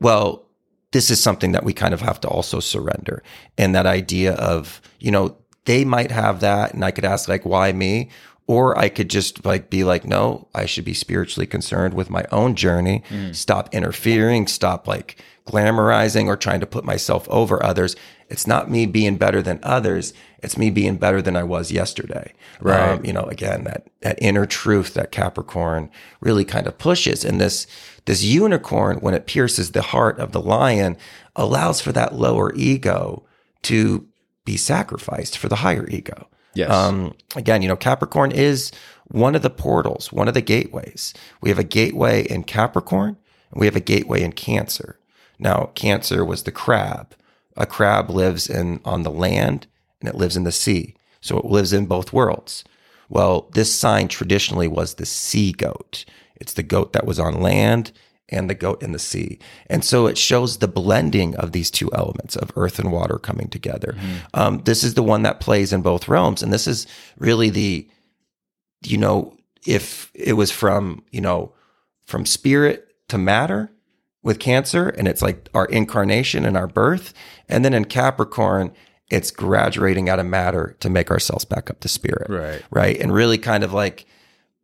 Well, 0.00 0.46
this 0.92 1.10
is 1.10 1.22
something 1.22 1.52
that 1.52 1.64
we 1.64 1.72
kind 1.72 1.94
of 1.94 2.02
have 2.02 2.20
to 2.20 2.28
also 2.28 2.60
surrender. 2.60 3.22
And 3.56 3.74
that 3.74 3.86
idea 3.86 4.34
of, 4.34 4.82
you 4.98 5.10
know, 5.10 5.36
they 5.64 5.84
might 5.84 6.10
have 6.10 6.40
that 6.40 6.74
and 6.74 6.84
I 6.84 6.90
could 6.90 7.04
ask 7.04 7.28
like, 7.28 7.46
why 7.46 7.72
me? 7.72 8.10
Or 8.46 8.76
I 8.76 8.88
could 8.88 9.08
just 9.08 9.44
like 9.46 9.70
be 9.70 9.84
like, 9.84 10.04
no, 10.04 10.48
I 10.54 10.66
should 10.66 10.84
be 10.84 10.94
spiritually 10.94 11.46
concerned 11.46 11.94
with 11.94 12.10
my 12.10 12.24
own 12.32 12.56
journey. 12.56 13.02
Mm. 13.08 13.34
Stop 13.34 13.72
interfering, 13.72 14.46
stop 14.46 14.86
like 14.86 15.22
glamorizing 15.46 16.26
or 16.26 16.36
trying 16.36 16.60
to 16.60 16.66
put 16.66 16.84
myself 16.84 17.28
over 17.28 17.62
others. 17.64 17.96
It's 18.28 18.46
not 18.46 18.70
me 18.70 18.86
being 18.86 19.16
better 19.16 19.42
than 19.42 19.58
others. 19.62 20.14
It's 20.42 20.56
me 20.56 20.70
being 20.70 20.96
better 20.96 21.20
than 21.20 21.36
I 21.36 21.42
was 21.42 21.72
yesterday. 21.72 22.32
Right. 22.60 22.90
Um, 22.90 23.04
you 23.04 23.12
know, 23.12 23.24
again, 23.24 23.64
that, 23.64 23.88
that 24.00 24.18
inner 24.22 24.46
truth 24.46 24.94
that 24.94 25.12
Capricorn 25.12 25.90
really 26.20 26.44
kind 26.44 26.66
of 26.66 26.78
pushes. 26.78 27.24
And 27.24 27.40
this, 27.40 27.66
this 28.04 28.22
unicorn, 28.22 28.98
when 28.98 29.14
it 29.14 29.26
pierces 29.26 29.72
the 29.72 29.82
heart 29.82 30.18
of 30.18 30.32
the 30.32 30.40
lion, 30.40 30.96
allows 31.36 31.80
for 31.80 31.92
that 31.92 32.14
lower 32.14 32.54
ego 32.54 33.24
to 33.62 34.06
be 34.44 34.56
sacrificed 34.56 35.36
for 35.38 35.48
the 35.48 35.56
higher 35.56 35.88
ego. 35.88 36.28
Yes. 36.54 36.70
Um, 36.70 37.14
again, 37.36 37.62
you 37.62 37.68
know, 37.68 37.76
Capricorn 37.76 38.32
is 38.32 38.72
one 39.08 39.34
of 39.34 39.42
the 39.42 39.50
portals, 39.50 40.12
one 40.12 40.28
of 40.28 40.34
the 40.34 40.40
gateways. 40.40 41.14
We 41.40 41.50
have 41.50 41.58
a 41.58 41.64
gateway 41.64 42.22
in 42.22 42.44
Capricorn 42.44 43.16
and 43.50 43.60
we 43.60 43.66
have 43.66 43.76
a 43.76 43.80
gateway 43.80 44.22
in 44.22 44.32
Cancer. 44.32 44.98
Now, 45.42 45.70
Cancer 45.74 46.24
was 46.24 46.44
the 46.44 46.52
crab. 46.52 47.16
A 47.56 47.66
crab 47.66 48.08
lives 48.08 48.48
in 48.48 48.80
on 48.84 49.02
the 49.02 49.10
land 49.10 49.66
and 50.00 50.08
it 50.08 50.14
lives 50.14 50.36
in 50.36 50.44
the 50.44 50.52
sea. 50.52 50.94
So 51.20 51.36
it 51.38 51.44
lives 51.44 51.72
in 51.72 51.86
both 51.86 52.12
worlds. 52.12 52.64
Well, 53.08 53.50
this 53.52 53.74
sign 53.74 54.08
traditionally 54.08 54.68
was 54.68 54.94
the 54.94 55.04
sea 55.04 55.52
goat. 55.52 56.04
It's 56.36 56.54
the 56.54 56.62
goat 56.62 56.92
that 56.92 57.06
was 57.06 57.18
on 57.18 57.40
land 57.42 57.92
and 58.28 58.48
the 58.48 58.54
goat 58.54 58.82
in 58.82 58.92
the 58.92 58.98
sea. 58.98 59.38
And 59.68 59.84
so 59.84 60.06
it 60.06 60.16
shows 60.16 60.58
the 60.58 60.68
blending 60.68 61.34
of 61.36 61.52
these 61.52 61.70
two 61.70 61.90
elements 61.92 62.36
of 62.36 62.52
earth 62.56 62.78
and 62.78 62.92
water 62.92 63.18
coming 63.18 63.48
together. 63.48 63.96
Um, 64.32 64.62
this 64.64 64.82
is 64.84 64.94
the 64.94 65.02
one 65.02 65.22
that 65.22 65.40
plays 65.40 65.72
in 65.72 65.82
both 65.82 66.08
realms. 66.08 66.42
And 66.42 66.52
this 66.52 66.66
is 66.66 66.86
really 67.18 67.50
the, 67.50 67.88
you 68.86 68.96
know, 68.96 69.36
if 69.66 70.10
it 70.14 70.34
was 70.34 70.50
from, 70.50 71.04
you 71.10 71.20
know, 71.20 71.52
from 72.06 72.24
spirit 72.24 72.88
to 73.08 73.18
matter 73.18 73.70
with 74.22 74.38
Cancer, 74.38 74.88
and 74.88 75.08
it's 75.08 75.22
like 75.22 75.48
our 75.54 75.66
incarnation 75.66 76.44
and 76.44 76.56
our 76.56 76.66
birth. 76.66 77.12
And 77.48 77.64
then 77.64 77.74
in 77.74 77.84
Capricorn, 77.84 78.72
it's 79.10 79.30
graduating 79.30 80.08
out 80.08 80.18
of 80.18 80.26
matter 80.26 80.76
to 80.80 80.88
make 80.88 81.10
ourselves 81.10 81.44
back 81.44 81.70
up 81.70 81.80
to 81.80 81.88
spirit. 81.88 82.30
Right. 82.30 82.62
Right. 82.70 82.98
And 82.98 83.12
really 83.12 83.38
kind 83.38 83.64
of 83.64 83.72
like 83.72 84.06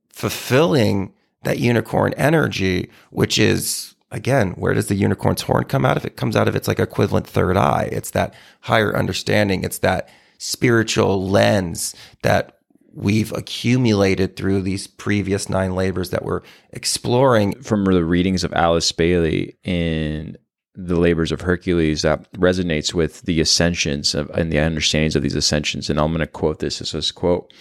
fulfilling 0.09 1.12
that 1.43 1.59
unicorn 1.59 2.14
energy, 2.14 2.90
which 3.10 3.39
is 3.39 3.94
again, 4.10 4.52
where 4.52 4.74
does 4.74 4.86
the 4.86 4.94
unicorn's 4.94 5.43
horn 5.43 5.64
come 5.64 5.85
out 5.85 5.97
of? 5.97 6.05
It 6.05 6.16
comes 6.16 6.35
out 6.35 6.48
of 6.48 6.56
its 6.56 6.66
like 6.66 6.80
equivalent 6.80 7.26
third 7.26 7.56
eye. 7.56 7.89
It's 7.93 8.12
that 8.12 8.35
higher 8.62 8.97
understanding. 8.97 9.64
It's 9.64 9.78
that 9.78 10.09
spiritual 10.39 11.28
lens 11.28 11.94
that 12.22 12.57
we've 12.93 13.32
accumulated 13.32 14.36
through 14.36 14.62
these 14.62 14.86
previous 14.86 15.48
nine 15.48 15.74
labors 15.74 16.10
that 16.10 16.24
we're 16.24 16.43
exploring. 16.70 17.60
from 17.62 17.85
the 17.85 18.05
readings 18.05 18.44
of 18.44 18.52
Alice 18.52 18.90
Bailey 18.93 19.56
in 19.62 20.36
the 20.74 20.98
labors 20.98 21.32
of 21.32 21.40
Hercules 21.40 22.02
that 22.02 22.32
resonates 22.35 22.94
with 22.94 23.23
the 23.23 23.40
ascensions 23.40 24.15
of, 24.15 24.31
and 24.31 24.52
the 24.52 24.59
understandings 24.59 25.16
of 25.16 25.23
these 25.23 25.35
ascensions. 25.35 25.90
And 25.90 25.98
I'm 25.98 26.09
going 26.09 26.20
to 26.20 26.27
quote 26.27 26.60
this. 26.60 26.78
This 26.78 26.94
is 26.94 27.10
quote: 27.10 27.52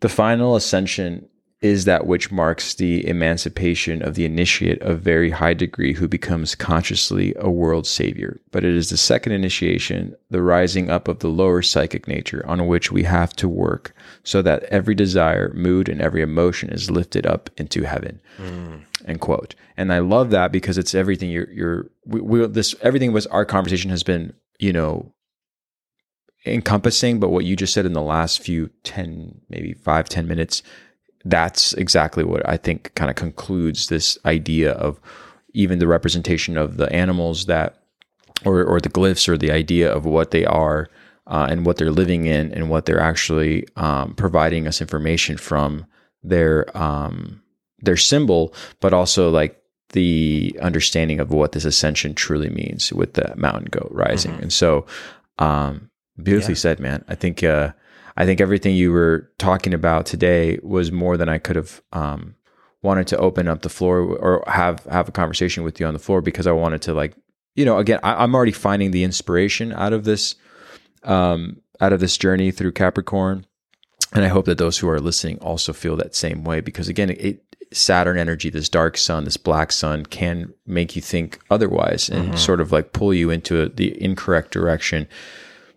"The 0.00 0.08
final 0.08 0.56
ascension 0.56 1.28
is 1.66 1.84
that 1.84 2.06
which 2.06 2.30
marks 2.30 2.74
the 2.74 3.06
emancipation 3.06 4.00
of 4.00 4.14
the 4.14 4.24
initiate 4.24 4.80
of 4.82 5.00
very 5.00 5.30
high 5.30 5.52
degree 5.52 5.92
who 5.92 6.06
becomes 6.06 6.54
consciously 6.54 7.34
a 7.38 7.50
world 7.50 7.86
savior. 7.86 8.40
But 8.52 8.64
it 8.64 8.74
is 8.74 8.90
the 8.90 8.96
second 8.96 9.32
initiation, 9.32 10.14
the 10.30 10.42
rising 10.42 10.88
up 10.88 11.08
of 11.08 11.18
the 11.18 11.28
lower 11.28 11.62
psychic 11.62 12.06
nature, 12.06 12.44
on 12.46 12.68
which 12.68 12.92
we 12.92 13.02
have 13.02 13.34
to 13.36 13.48
work 13.48 13.94
so 14.22 14.42
that 14.42 14.62
every 14.64 14.94
desire, 14.94 15.52
mood, 15.54 15.88
and 15.88 16.00
every 16.00 16.22
emotion 16.22 16.70
is 16.70 16.90
lifted 16.90 17.26
up 17.26 17.50
into 17.56 17.82
heaven. 17.82 18.20
Mm. 18.38 18.82
End 19.04 19.20
quote. 19.20 19.56
And 19.76 19.92
I 19.92 19.98
love 19.98 20.30
that 20.30 20.52
because 20.52 20.78
it's 20.78 20.94
everything 20.94 21.30
you're, 21.30 21.50
you're, 21.50 21.90
we, 22.04 22.20
we, 22.20 22.46
this, 22.46 22.76
everything 22.80 23.12
was 23.12 23.26
our 23.26 23.44
conversation 23.44 23.90
has 23.90 24.04
been, 24.04 24.34
you 24.60 24.72
know, 24.72 25.12
encompassing, 26.46 27.18
but 27.18 27.30
what 27.30 27.44
you 27.44 27.56
just 27.56 27.74
said 27.74 27.86
in 27.86 27.92
the 27.92 28.00
last 28.00 28.40
few 28.40 28.70
10, 28.84 29.40
maybe 29.48 29.72
five, 29.74 30.08
10 30.08 30.28
minutes 30.28 30.62
that's 31.26 31.72
exactly 31.74 32.24
what 32.24 32.48
I 32.48 32.56
think 32.56 32.94
kind 32.94 33.10
of 33.10 33.16
concludes 33.16 33.88
this 33.88 34.16
idea 34.24 34.72
of 34.72 35.00
even 35.54 35.78
the 35.78 35.86
representation 35.86 36.56
of 36.56 36.76
the 36.76 36.90
animals 36.92 37.46
that, 37.46 37.82
or, 38.44 38.62
or 38.64 38.80
the 38.80 38.88
glyphs, 38.88 39.28
or 39.28 39.36
the 39.36 39.50
idea 39.50 39.92
of 39.92 40.04
what 40.04 40.30
they 40.30 40.44
are 40.44 40.88
uh, 41.26 41.48
and 41.50 41.66
what 41.66 41.76
they're 41.78 41.90
living 41.90 42.26
in 42.26 42.52
and 42.52 42.70
what 42.70 42.86
they're 42.86 43.00
actually 43.00 43.66
um, 43.76 44.14
providing 44.14 44.68
us 44.68 44.80
information 44.80 45.36
from 45.36 45.84
their 46.22 46.76
um, 46.76 47.42
their 47.80 47.96
symbol, 47.96 48.54
but 48.80 48.92
also 48.92 49.30
like 49.30 49.60
the 49.90 50.56
understanding 50.62 51.20
of 51.20 51.30
what 51.30 51.52
this 51.52 51.64
ascension 51.64 52.14
truly 52.14 52.50
means 52.50 52.92
with 52.92 53.14
the 53.14 53.34
mountain 53.36 53.68
goat 53.70 53.88
rising. 53.90 54.32
Mm-hmm. 54.32 54.42
And 54.42 54.52
so, 54.52 54.86
um, 55.38 55.90
beautifully 56.22 56.54
yeah. 56.54 56.58
said, 56.58 56.80
man. 56.80 57.04
I 57.08 57.14
think 57.14 57.42
uh, 57.42 57.72
I 58.16 58.24
think 58.24 58.40
everything 58.40 58.74
you 58.74 58.92
were 58.92 59.30
talking 59.38 59.74
about 59.74 60.06
today 60.06 60.58
was 60.62 60.90
more 60.90 61.16
than 61.16 61.28
I 61.28 61.38
could 61.38 61.56
have 61.56 61.82
um, 61.92 62.34
wanted 62.82 63.06
to 63.08 63.18
open 63.18 63.48
up 63.48 63.62
the 63.62 63.68
floor 63.68 64.00
or 64.00 64.44
have 64.46 64.84
have 64.84 65.08
a 65.08 65.12
conversation 65.12 65.64
with 65.64 65.78
you 65.78 65.86
on 65.86 65.92
the 65.92 66.00
floor 66.00 66.20
because 66.20 66.46
I 66.46 66.52
wanted 66.52 66.82
to 66.82 66.94
like 66.94 67.14
you 67.54 67.64
know 67.64 67.78
again 67.78 68.00
I, 68.02 68.24
am 68.24 68.34
already 68.34 68.52
finding 68.52 68.90
the 68.90 69.04
inspiration 69.04 69.72
out 69.72 69.92
of 69.92 70.04
this 70.04 70.34
um, 71.02 71.60
out 71.80 71.92
of 71.92 72.00
this 72.00 72.16
journey 72.16 72.50
through 72.50 72.72
Capricorn, 72.72 73.46
and 74.12 74.24
I 74.24 74.28
hope 74.28 74.46
that 74.46 74.58
those 74.58 74.78
who 74.78 74.88
are 74.88 74.98
listening 74.98 75.38
also 75.38 75.72
feel 75.72 75.96
that 75.96 76.14
same 76.14 76.42
way 76.42 76.60
because 76.60 76.88
again 76.88 77.10
it, 77.10 77.42
Saturn 77.72 78.16
energy, 78.16 78.48
this 78.48 78.68
dark 78.68 78.96
sun, 78.96 79.24
this 79.24 79.36
black 79.36 79.72
sun 79.72 80.06
can 80.06 80.54
make 80.66 80.94
you 80.94 81.02
think 81.02 81.40
otherwise 81.50 82.08
and 82.08 82.28
mm-hmm. 82.28 82.36
sort 82.36 82.60
of 82.60 82.70
like 82.70 82.92
pull 82.92 83.12
you 83.12 83.28
into 83.28 83.68
the 83.68 84.00
incorrect 84.00 84.52
direction 84.52 85.08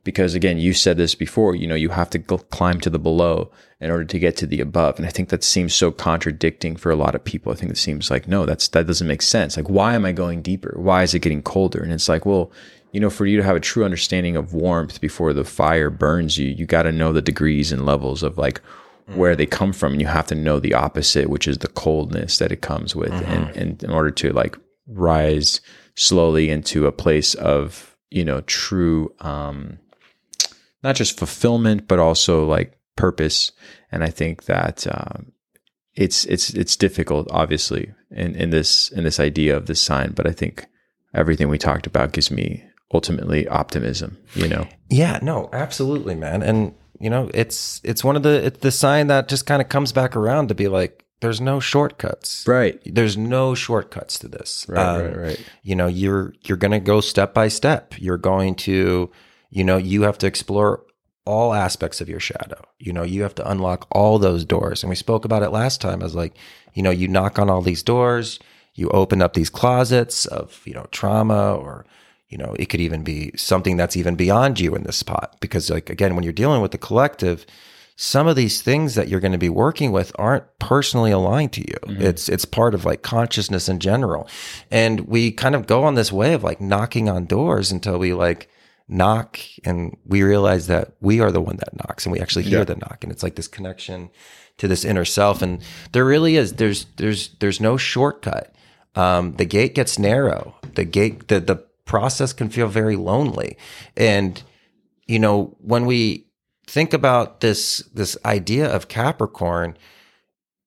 because 0.10 0.34
again 0.34 0.58
you 0.58 0.74
said 0.74 0.98
this 0.98 1.14
before 1.14 1.54
you 1.54 1.68
know 1.68 1.76
you 1.76 1.90
have 1.90 2.10
to 2.10 2.18
climb 2.18 2.80
to 2.80 2.90
the 2.90 2.98
below 2.98 3.52
in 3.80 3.92
order 3.92 4.04
to 4.04 4.18
get 4.18 4.36
to 4.36 4.48
the 4.48 4.60
above. 4.60 4.98
And 4.98 5.06
i 5.06 5.10
think 5.10 5.30
that 5.30 5.44
seems 5.44 5.76
so 5.76 5.92
contradicting 5.92 6.76
for 6.76 6.90
a 6.92 6.96
lot 6.96 7.14
of 7.14 7.24
people. 7.24 7.52
I 7.52 7.56
think 7.56 7.72
it 7.72 7.78
seems 7.78 8.10
like 8.10 8.28
no 8.28 8.48
that's 8.48 8.68
that 8.70 8.88
doesn't 8.88 9.08
make 9.08 9.22
sense. 9.22 9.56
Like 9.56 9.70
why 9.70 9.94
am 9.94 10.06
i 10.06 10.12
going 10.12 10.42
deeper? 10.42 10.74
Why 10.78 11.04
is 11.04 11.14
it 11.14 11.20
getting 11.20 11.44
colder? 11.44 11.84
And 11.84 11.94
it's 11.94 12.10
like 12.10 12.26
well 12.26 12.52
you 12.92 13.00
know 13.00 13.12
for 13.12 13.28
you 13.28 13.38
to 13.38 13.44
have 13.44 13.56
a 13.56 13.68
true 13.72 13.86
understanding 13.86 14.36
of 14.36 14.56
warmth 14.56 15.00
before 15.00 15.32
the 15.32 15.44
fire 15.44 15.92
burns 15.92 16.40
you 16.40 16.48
you 16.48 16.66
got 16.66 16.84
to 16.84 16.92
know 16.92 17.14
the 17.14 17.22
degrees 17.22 17.72
and 17.72 17.86
levels 17.86 18.24
of 18.24 18.40
like 18.40 18.62
where 19.14 19.36
they 19.36 19.46
come 19.48 19.74
from. 19.74 19.94
And 19.94 20.02
you 20.02 20.08
have 20.08 20.28
to 20.28 20.36
know 20.36 20.60
the 20.60 20.74
opposite 20.74 21.30
which 21.30 21.48
is 21.48 21.60
the 21.60 21.68
coldness 21.68 22.40
that 22.40 22.52
it 22.52 22.62
comes 22.62 22.96
with. 22.96 23.12
Mm-hmm. 23.12 23.32
and, 23.32 23.56
and 23.56 23.84
in 23.84 23.92
order 23.92 24.12
to 24.22 24.34
like 24.34 24.58
rise 24.88 25.62
slowly 25.96 26.50
into 26.50 26.88
a 26.88 26.92
place 26.92 27.36
of 27.36 27.96
you 28.10 28.26
know 28.26 28.42
true 28.42 29.14
um 29.20 29.78
not 30.84 30.96
just 30.96 31.18
fulfillment, 31.18 31.88
but 31.88 32.00
also 32.00 32.46
like 32.46 32.78
purpose. 32.96 33.52
And 33.92 34.04
I 34.04 34.10
think 34.10 34.46
that 34.46 34.86
um, 34.88 35.32
it's 35.96 36.26
it's 36.26 36.52
it's 36.52 36.76
difficult, 36.76 37.28
obviously, 37.32 37.94
in 38.12 38.36
in 38.36 38.50
this 38.50 38.90
in 38.90 39.04
this 39.04 39.20
idea 39.20 39.56
of 39.56 39.66
this 39.66 39.82
sign. 39.82 40.12
But 40.12 40.28
I 40.28 40.32
think 40.32 40.66
everything 41.14 41.50
we 41.50 41.58
talked 41.58 41.88
about 41.88 42.12
gives 42.12 42.32
me 42.32 42.64
ultimately 42.94 43.48
optimism. 43.48 44.18
You 44.36 44.48
know? 44.48 44.68
Yeah. 44.90 45.20
No. 45.22 45.50
Absolutely, 45.54 46.16
man. 46.16 46.42
And 46.42 46.74
you 47.00 47.10
know, 47.10 47.30
it's 47.34 47.82
it's 47.84 48.04
one 48.04 48.16
of 48.16 48.24
the 48.24 48.46
it's 48.46 48.60
the 48.60 48.72
sign 48.72 49.08
that 49.08 49.28
just 49.28 49.46
kind 49.46 49.62
of 49.62 49.70
comes 49.70 49.92
back 49.92 50.16
around 50.16 50.50
to 50.50 50.56
be 50.56 50.68
like, 50.68 51.06
there's 51.22 51.42
no 51.42 51.60
shortcuts. 51.60 52.46
Right. 52.48 52.80
There's 52.86 53.18
no 53.18 53.56
shortcuts 53.56 54.20
to 54.20 54.28
this. 54.28 54.66
Right. 54.70 54.86
Um, 54.86 55.02
right. 55.02 55.18
Right. 55.18 55.46
You 55.64 55.76
know, 55.76 55.88
you're 55.88 56.34
you're 56.44 56.58
going 56.58 56.72
to 56.72 56.80
go 56.80 57.02
step 57.02 57.34
by 57.34 57.48
step. 57.48 57.94
You're 57.98 58.18
going 58.18 58.56
to 58.56 59.12
you 59.50 59.64
know, 59.64 59.78
you 59.78 60.04
have 60.04 60.18
to 60.20 60.28
explore 60.28 60.84
all 61.26 61.54
aspects 61.54 62.02
of 62.02 62.10
your 62.10 62.20
shadow. 62.20 62.60
You 62.80 62.94
know, 62.94 63.04
you 63.04 63.22
have 63.24 63.36
to 63.36 63.50
unlock 63.50 63.88
all 63.92 64.18
those 64.18 64.46
doors. 64.46 64.84
And 64.84 64.90
we 64.90 64.96
spoke 64.96 65.26
about 65.26 65.44
it 65.44 65.52
last 65.52 65.82
time 65.82 66.02
as 66.02 66.16
like, 66.16 66.36
you 66.74 66.82
know, 66.82 66.90
you 66.90 67.08
knock 67.08 67.38
on 67.38 67.50
all 67.50 67.62
these 67.62 67.84
doors, 67.84 68.40
you 68.74 68.90
open 68.90 69.22
up 69.22 69.34
these 69.34 69.50
closets 69.50 70.26
of, 70.26 70.62
you 70.66 70.74
know, 70.74 70.88
trauma 70.92 71.54
or, 71.56 71.86
you 72.30 72.38
know, 72.38 72.56
it 72.58 72.68
could 72.68 72.80
even 72.80 73.04
be 73.04 73.32
something 73.36 73.78
that's 73.78 73.98
even 73.98 74.16
beyond 74.16 74.60
you 74.60 74.76
in 74.76 74.84
this 74.84 74.98
spot. 74.98 75.36
Because 75.40 75.70
like 75.70 75.90
again, 75.90 76.16
when 76.16 76.24
you're 76.24 76.34
dealing 76.34 76.62
with 76.62 76.72
the 76.72 76.78
collective, 76.78 77.46
some 77.96 78.28
of 78.28 78.36
these 78.36 78.62
things 78.62 78.96
that 78.96 79.10
you're 79.10 79.20
going 79.20 79.34
to 79.34 79.38
be 79.38 79.50
working 79.50 79.92
with 79.92 80.12
aren't 80.18 80.46
personally 80.58 81.12
aligned 81.12 81.52
to 81.54 81.62
you. 81.62 81.78
Mm-hmm. 81.84 82.02
It's 82.02 82.30
it's 82.30 82.46
part 82.46 82.74
of 82.74 82.86
like 82.86 83.02
consciousness 83.02 83.68
in 83.68 83.80
general. 83.80 84.28
And 84.72 85.02
we 85.02 85.32
kind 85.32 85.54
of 85.54 85.68
go 85.68 85.84
on 85.84 85.96
this 85.96 86.12
way 86.12 86.34
of 86.34 86.44
like 86.44 86.62
knocking 86.62 87.10
on 87.10 87.26
doors 87.26 87.72
until 87.72 88.00
we 88.00 88.14
like 88.14 88.50
knock 88.90 89.40
and 89.64 89.96
we 90.06 90.24
realize 90.24 90.68
that 90.68 90.94
we 91.00 91.20
are 91.22 91.32
the 91.32 91.42
one 91.42 91.58
that 91.58 91.76
knocks 91.76 92.06
and 92.06 92.12
we 92.12 92.20
actually 92.20 92.44
hear 92.44 92.60
yeah. 92.60 92.66
the 92.66 92.76
knock 92.76 93.04
and 93.04 93.12
it's 93.12 93.24
like 93.24 93.36
this 93.36 93.48
connection 93.48 94.10
to 94.58 94.68
this 94.68 94.84
inner 94.84 95.06
self 95.06 95.42
and 95.42 95.62
there 95.92 96.04
really 96.04 96.36
is 96.36 96.54
there's 96.54 96.86
there's 96.98 97.30
there's 97.40 97.62
no 97.62 97.78
shortcut. 97.78 98.54
Um, 98.96 99.36
the 99.36 99.46
gate 99.46 99.76
gets 99.76 100.00
narrow. 100.00 100.56
The 100.76 100.84
gate 100.84 101.28
the 101.28 101.40
the 101.40 101.58
process 101.86 102.34
can 102.34 102.50
feel 102.50 102.68
very 102.68 102.96
lonely. 102.96 103.58
And 103.96 104.42
you 105.08 105.20
know 105.20 105.56
when 105.60 105.86
we 105.86 106.28
think 106.68 106.94
about 106.94 107.40
this 107.40 107.80
this 107.94 108.18
idea 108.26 108.68
of 108.68 108.88
capricorn 108.88 109.78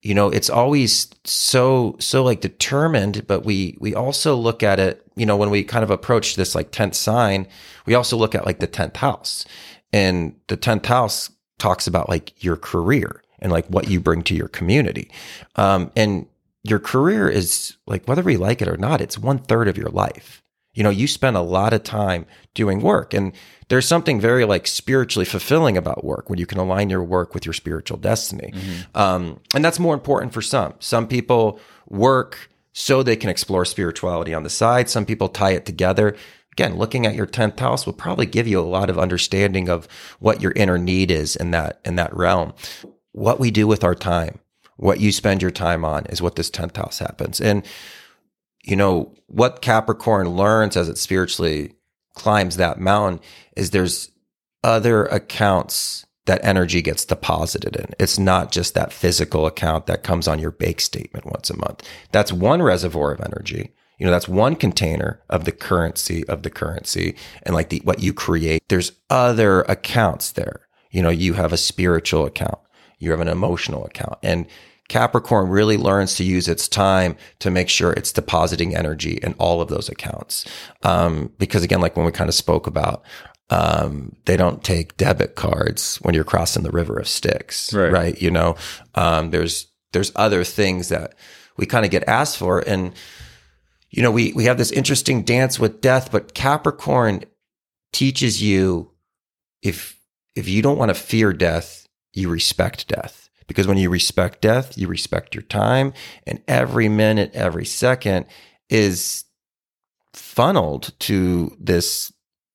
you 0.02 0.14
know 0.14 0.28
it's 0.28 0.50
always 0.50 1.08
so 1.24 1.96
so 1.98 2.22
like 2.22 2.40
determined 2.40 3.26
but 3.26 3.44
we 3.44 3.76
we 3.80 3.94
also 3.94 4.36
look 4.36 4.62
at 4.62 4.78
it 4.80 5.06
you 5.16 5.24
know 5.24 5.36
when 5.36 5.50
we 5.50 5.64
kind 5.64 5.84
of 5.84 5.90
approach 5.90 6.36
this 6.36 6.54
like 6.54 6.72
10th 6.72 6.94
sign 6.94 7.46
we 7.86 7.94
also 7.94 8.16
look 8.16 8.34
at 8.34 8.46
like 8.46 8.60
the 8.60 8.68
10th 8.68 8.96
house. 8.96 9.44
And 9.92 10.34
the 10.48 10.56
10th 10.56 10.86
house 10.86 11.30
talks 11.58 11.86
about 11.86 12.08
like 12.08 12.42
your 12.42 12.56
career 12.56 13.22
and 13.40 13.52
like 13.52 13.66
what 13.66 13.88
you 13.88 14.00
bring 14.00 14.22
to 14.24 14.34
your 14.34 14.48
community. 14.48 15.10
Um, 15.56 15.90
and 15.96 16.26
your 16.62 16.78
career 16.78 17.28
is 17.28 17.76
like 17.86 18.06
whether 18.06 18.22
we 18.22 18.36
like 18.36 18.62
it 18.62 18.68
or 18.68 18.76
not 18.76 19.00
it's 19.00 19.18
one 19.18 19.38
third 19.38 19.68
of 19.68 19.76
your 19.76 19.88
life. 19.88 20.42
You 20.74 20.82
know 20.82 20.90
you 20.90 21.06
spend 21.06 21.36
a 21.36 21.42
lot 21.42 21.72
of 21.74 21.82
time 21.82 22.24
doing 22.54 22.80
work. 22.80 23.12
And 23.12 23.32
there's 23.72 23.88
something 23.88 24.20
very 24.20 24.44
like 24.44 24.66
spiritually 24.66 25.24
fulfilling 25.24 25.78
about 25.78 26.04
work 26.04 26.28
when 26.28 26.38
you 26.38 26.44
can 26.44 26.58
align 26.58 26.90
your 26.90 27.02
work 27.02 27.32
with 27.32 27.46
your 27.46 27.54
spiritual 27.54 27.96
destiny. 27.96 28.52
Mm-hmm. 28.54 28.98
Um, 28.98 29.40
and 29.54 29.64
that's 29.64 29.78
more 29.78 29.94
important 29.94 30.34
for 30.34 30.42
some. 30.42 30.74
Some 30.78 31.08
people 31.08 31.58
work 31.88 32.50
so 32.74 33.02
they 33.02 33.16
can 33.16 33.30
explore 33.30 33.64
spirituality 33.64 34.34
on 34.34 34.42
the 34.42 34.50
side. 34.50 34.90
Some 34.90 35.06
people 35.06 35.30
tie 35.30 35.52
it 35.52 35.64
together. 35.64 36.14
Again, 36.52 36.76
looking 36.76 37.06
at 37.06 37.14
your 37.14 37.26
10th 37.26 37.58
house 37.60 37.86
will 37.86 37.94
probably 37.94 38.26
give 38.26 38.46
you 38.46 38.60
a 38.60 38.60
lot 38.60 38.90
of 38.90 38.98
understanding 38.98 39.70
of 39.70 39.88
what 40.18 40.42
your 40.42 40.52
inner 40.54 40.76
need 40.76 41.10
is 41.10 41.34
in 41.34 41.50
that, 41.52 41.80
in 41.82 41.96
that 41.96 42.14
realm. 42.14 42.52
What 43.12 43.40
we 43.40 43.50
do 43.50 43.66
with 43.66 43.84
our 43.84 43.94
time, 43.94 44.40
what 44.76 45.00
you 45.00 45.10
spend 45.10 45.40
your 45.40 45.50
time 45.50 45.82
on 45.82 46.04
is 46.10 46.20
what 46.20 46.36
this 46.36 46.50
10th 46.50 46.76
house 46.76 46.98
happens. 46.98 47.40
And, 47.40 47.64
you 48.64 48.76
know, 48.76 49.14
what 49.28 49.62
Capricorn 49.62 50.28
learns 50.28 50.76
as 50.76 50.90
it 50.90 50.98
spiritually 50.98 51.72
climbs 52.14 52.58
that 52.58 52.78
mountain 52.78 53.18
is 53.56 53.70
there's 53.70 54.10
other 54.64 55.04
accounts 55.06 56.06
that 56.26 56.44
energy 56.44 56.82
gets 56.82 57.04
deposited 57.04 57.74
in. 57.74 57.86
It's 57.98 58.18
not 58.18 58.52
just 58.52 58.74
that 58.74 58.92
physical 58.92 59.46
account 59.46 59.86
that 59.86 60.04
comes 60.04 60.28
on 60.28 60.38
your 60.38 60.52
bank 60.52 60.80
statement 60.80 61.26
once 61.26 61.50
a 61.50 61.56
month. 61.56 61.86
That's 62.12 62.32
one 62.32 62.62
reservoir 62.62 63.12
of 63.12 63.20
energy. 63.20 63.72
You 63.98 64.06
know, 64.06 64.12
that's 64.12 64.28
one 64.28 64.56
container 64.56 65.20
of 65.28 65.44
the 65.44 65.52
currency 65.52 66.26
of 66.28 66.42
the 66.42 66.50
currency 66.50 67.16
and 67.42 67.54
like 67.54 67.68
the 67.68 67.80
what 67.84 68.00
you 68.00 68.12
create. 68.12 68.62
There's 68.68 68.92
other 69.10 69.62
accounts 69.62 70.32
there. 70.32 70.66
You 70.90 71.02
know, 71.02 71.10
you 71.10 71.34
have 71.34 71.52
a 71.52 71.56
spiritual 71.56 72.26
account, 72.26 72.58
you 72.98 73.10
have 73.10 73.20
an 73.20 73.28
emotional 73.28 73.84
account. 73.84 74.18
And 74.22 74.46
Capricorn 74.88 75.48
really 75.48 75.76
learns 75.76 76.16
to 76.16 76.24
use 76.24 76.48
its 76.48 76.68
time 76.68 77.16
to 77.38 77.50
make 77.50 77.68
sure 77.68 77.92
it's 77.92 78.12
depositing 78.12 78.76
energy 78.76 79.18
in 79.22 79.34
all 79.34 79.60
of 79.60 79.68
those 79.68 79.88
accounts. 79.88 80.44
Um, 80.82 81.32
because 81.38 81.62
again, 81.62 81.80
like 81.80 81.96
when 81.96 82.04
we 82.04 82.12
kind 82.12 82.28
of 82.28 82.34
spoke 82.34 82.66
about, 82.66 83.04
um, 83.52 84.16
they 84.24 84.38
don't 84.38 84.64
take 84.64 84.96
debit 84.96 85.34
cards 85.34 85.96
when 85.96 86.14
you're 86.14 86.24
crossing 86.24 86.62
the 86.62 86.70
river 86.70 86.98
of 86.98 87.06
Styx, 87.06 87.74
right? 87.74 87.92
right? 87.92 88.22
You 88.22 88.30
know, 88.30 88.56
um, 88.94 89.30
there's 89.30 89.66
there's 89.92 90.10
other 90.16 90.42
things 90.42 90.88
that 90.88 91.14
we 91.58 91.66
kind 91.66 91.84
of 91.84 91.90
get 91.90 92.08
asked 92.08 92.38
for, 92.38 92.60
and 92.60 92.94
you 93.90 94.02
know, 94.02 94.10
we 94.10 94.32
we 94.32 94.44
have 94.44 94.56
this 94.56 94.72
interesting 94.72 95.22
dance 95.22 95.60
with 95.60 95.82
death, 95.82 96.10
but 96.10 96.32
Capricorn 96.32 97.24
teaches 97.92 98.42
you 98.42 98.90
if 99.60 100.00
if 100.34 100.48
you 100.48 100.62
don't 100.62 100.78
want 100.78 100.88
to 100.88 100.94
fear 100.94 101.34
death, 101.34 101.86
you 102.14 102.30
respect 102.30 102.88
death 102.88 103.28
Because 103.48 103.66
when 103.66 103.76
you 103.76 103.90
respect 103.90 104.40
death, 104.40 104.78
you 104.78 104.88
respect 104.88 105.34
your 105.34 105.42
time, 105.42 105.92
and 106.26 106.40
every 106.48 106.88
minute, 106.88 107.32
every 107.34 107.66
second 107.66 108.24
is 108.70 109.24
funneled 110.14 110.92
to 111.00 111.54
this 111.60 112.12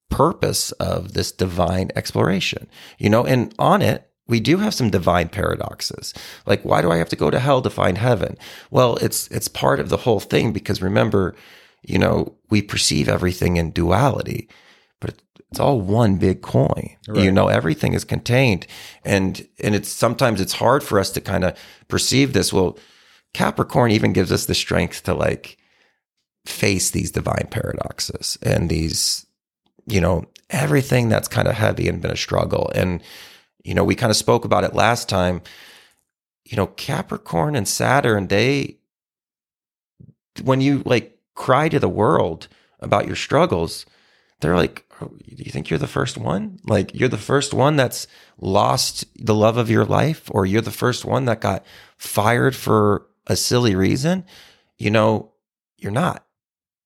purpose 0.10 0.72
of 0.74 1.14
this 1.14 1.32
divine 1.32 1.92
exploration. 1.96 2.68
You 2.98 3.10
know, 3.10 3.26
and 3.26 3.54
on 3.60 3.82
it, 3.82 4.10
we 4.28 4.40
do 4.40 4.58
have 4.58 4.74
some 4.74 4.90
divine 4.90 5.30
paradoxes. 5.30 6.14
Like, 6.46 6.64
why 6.64 6.82
do 6.82 6.92
I 6.92 6.98
have 6.98 7.10
to 7.10 7.16
go 7.16 7.30
to 7.30 7.40
hell 7.40 7.62
to 7.62 7.70
find 7.70 7.98
heaven? 7.98 8.38
Well, 8.72 8.98
it's 8.98 9.28
it's 9.30 9.48
part 9.48 9.80
of 9.80 9.90
the 9.90 9.98
whole 9.98 10.20
thing 10.20 10.52
because 10.54 10.82
remember, 10.82 11.36
you 11.82 11.98
know, 11.98 12.36
we 12.50 12.62
perceive 12.62 13.08
everything 13.08 13.58
in 13.58 13.72
duality, 13.72 14.50
but 15.00 15.22
it's 15.50 15.60
all 15.60 15.80
one 15.80 16.18
big 16.18 16.42
coin. 16.42 16.98
Right. 17.08 17.24
You 17.24 17.32
know, 17.32 17.48
everything 17.48 17.94
is 17.94 18.04
contained, 18.04 18.68
and 19.06 19.48
and 19.60 19.76
it's 19.76 19.90
sometimes 19.90 20.42
it's 20.42 20.54
hard 20.54 20.84
for 20.84 21.00
us 21.00 21.12
to 21.12 21.22
kind 21.22 21.46
of 21.46 21.58
perceive 21.88 22.34
this. 22.34 22.52
Well, 22.52 22.78
Capricorn 23.34 23.92
even 23.92 24.14
gives 24.14 24.32
us 24.32 24.46
the 24.46 24.56
strength 24.56 25.04
to 25.04 25.14
like 25.14 25.58
face 26.46 26.90
these 26.90 27.12
divine 27.12 27.48
paradoxes 27.52 28.38
and 28.42 28.70
these, 28.70 29.27
you 29.88 30.02
know, 30.02 30.26
everything 30.50 31.10
that's 31.10 31.28
kind 31.28 31.48
of 31.48 31.56
heavy 31.56 31.88
and 31.88 32.02
been 32.02 32.12
a 32.12 32.18
struggle. 32.18 32.72
And 32.76 33.02
you 33.68 33.74
know, 33.74 33.84
we 33.84 33.96
kind 33.96 34.10
of 34.10 34.16
spoke 34.16 34.46
about 34.46 34.64
it 34.64 34.74
last 34.74 35.10
time. 35.10 35.42
You 36.46 36.56
know, 36.56 36.68
Capricorn 36.68 37.54
and 37.54 37.68
Saturn, 37.68 38.28
they, 38.28 38.78
when 40.42 40.62
you 40.62 40.84
like 40.86 41.20
cry 41.36 41.68
to 41.68 41.78
the 41.78 41.90
world 41.90 42.48
about 42.80 43.08
your 43.08 43.18
struggles, 43.18 43.86
they're 44.40 44.56
like, 44.56 44.86
oh, 45.02 45.08
do 45.08 45.44
you 45.44 45.52
think 45.52 45.70
you're 45.70 45.80
the 45.80 45.86
first 45.86 46.18
one? 46.18 46.60
Like, 46.64 46.94
you're 46.94 47.10
the 47.10 47.18
first 47.18 47.54
one 47.54 47.76
that's 47.76 48.08
lost 48.40 49.04
the 49.18 49.36
love 49.36 49.58
of 49.58 49.70
your 49.70 49.84
life, 49.84 50.30
or 50.32 50.46
you're 50.46 50.62
the 50.62 50.72
first 50.72 51.04
one 51.04 51.26
that 51.26 51.42
got 51.42 51.66
fired 51.98 52.56
for 52.56 53.06
a 53.26 53.36
silly 53.36 53.76
reason? 53.76 54.24
You 54.78 54.92
know, 54.92 55.34
you're 55.78 55.92
not. 55.92 56.26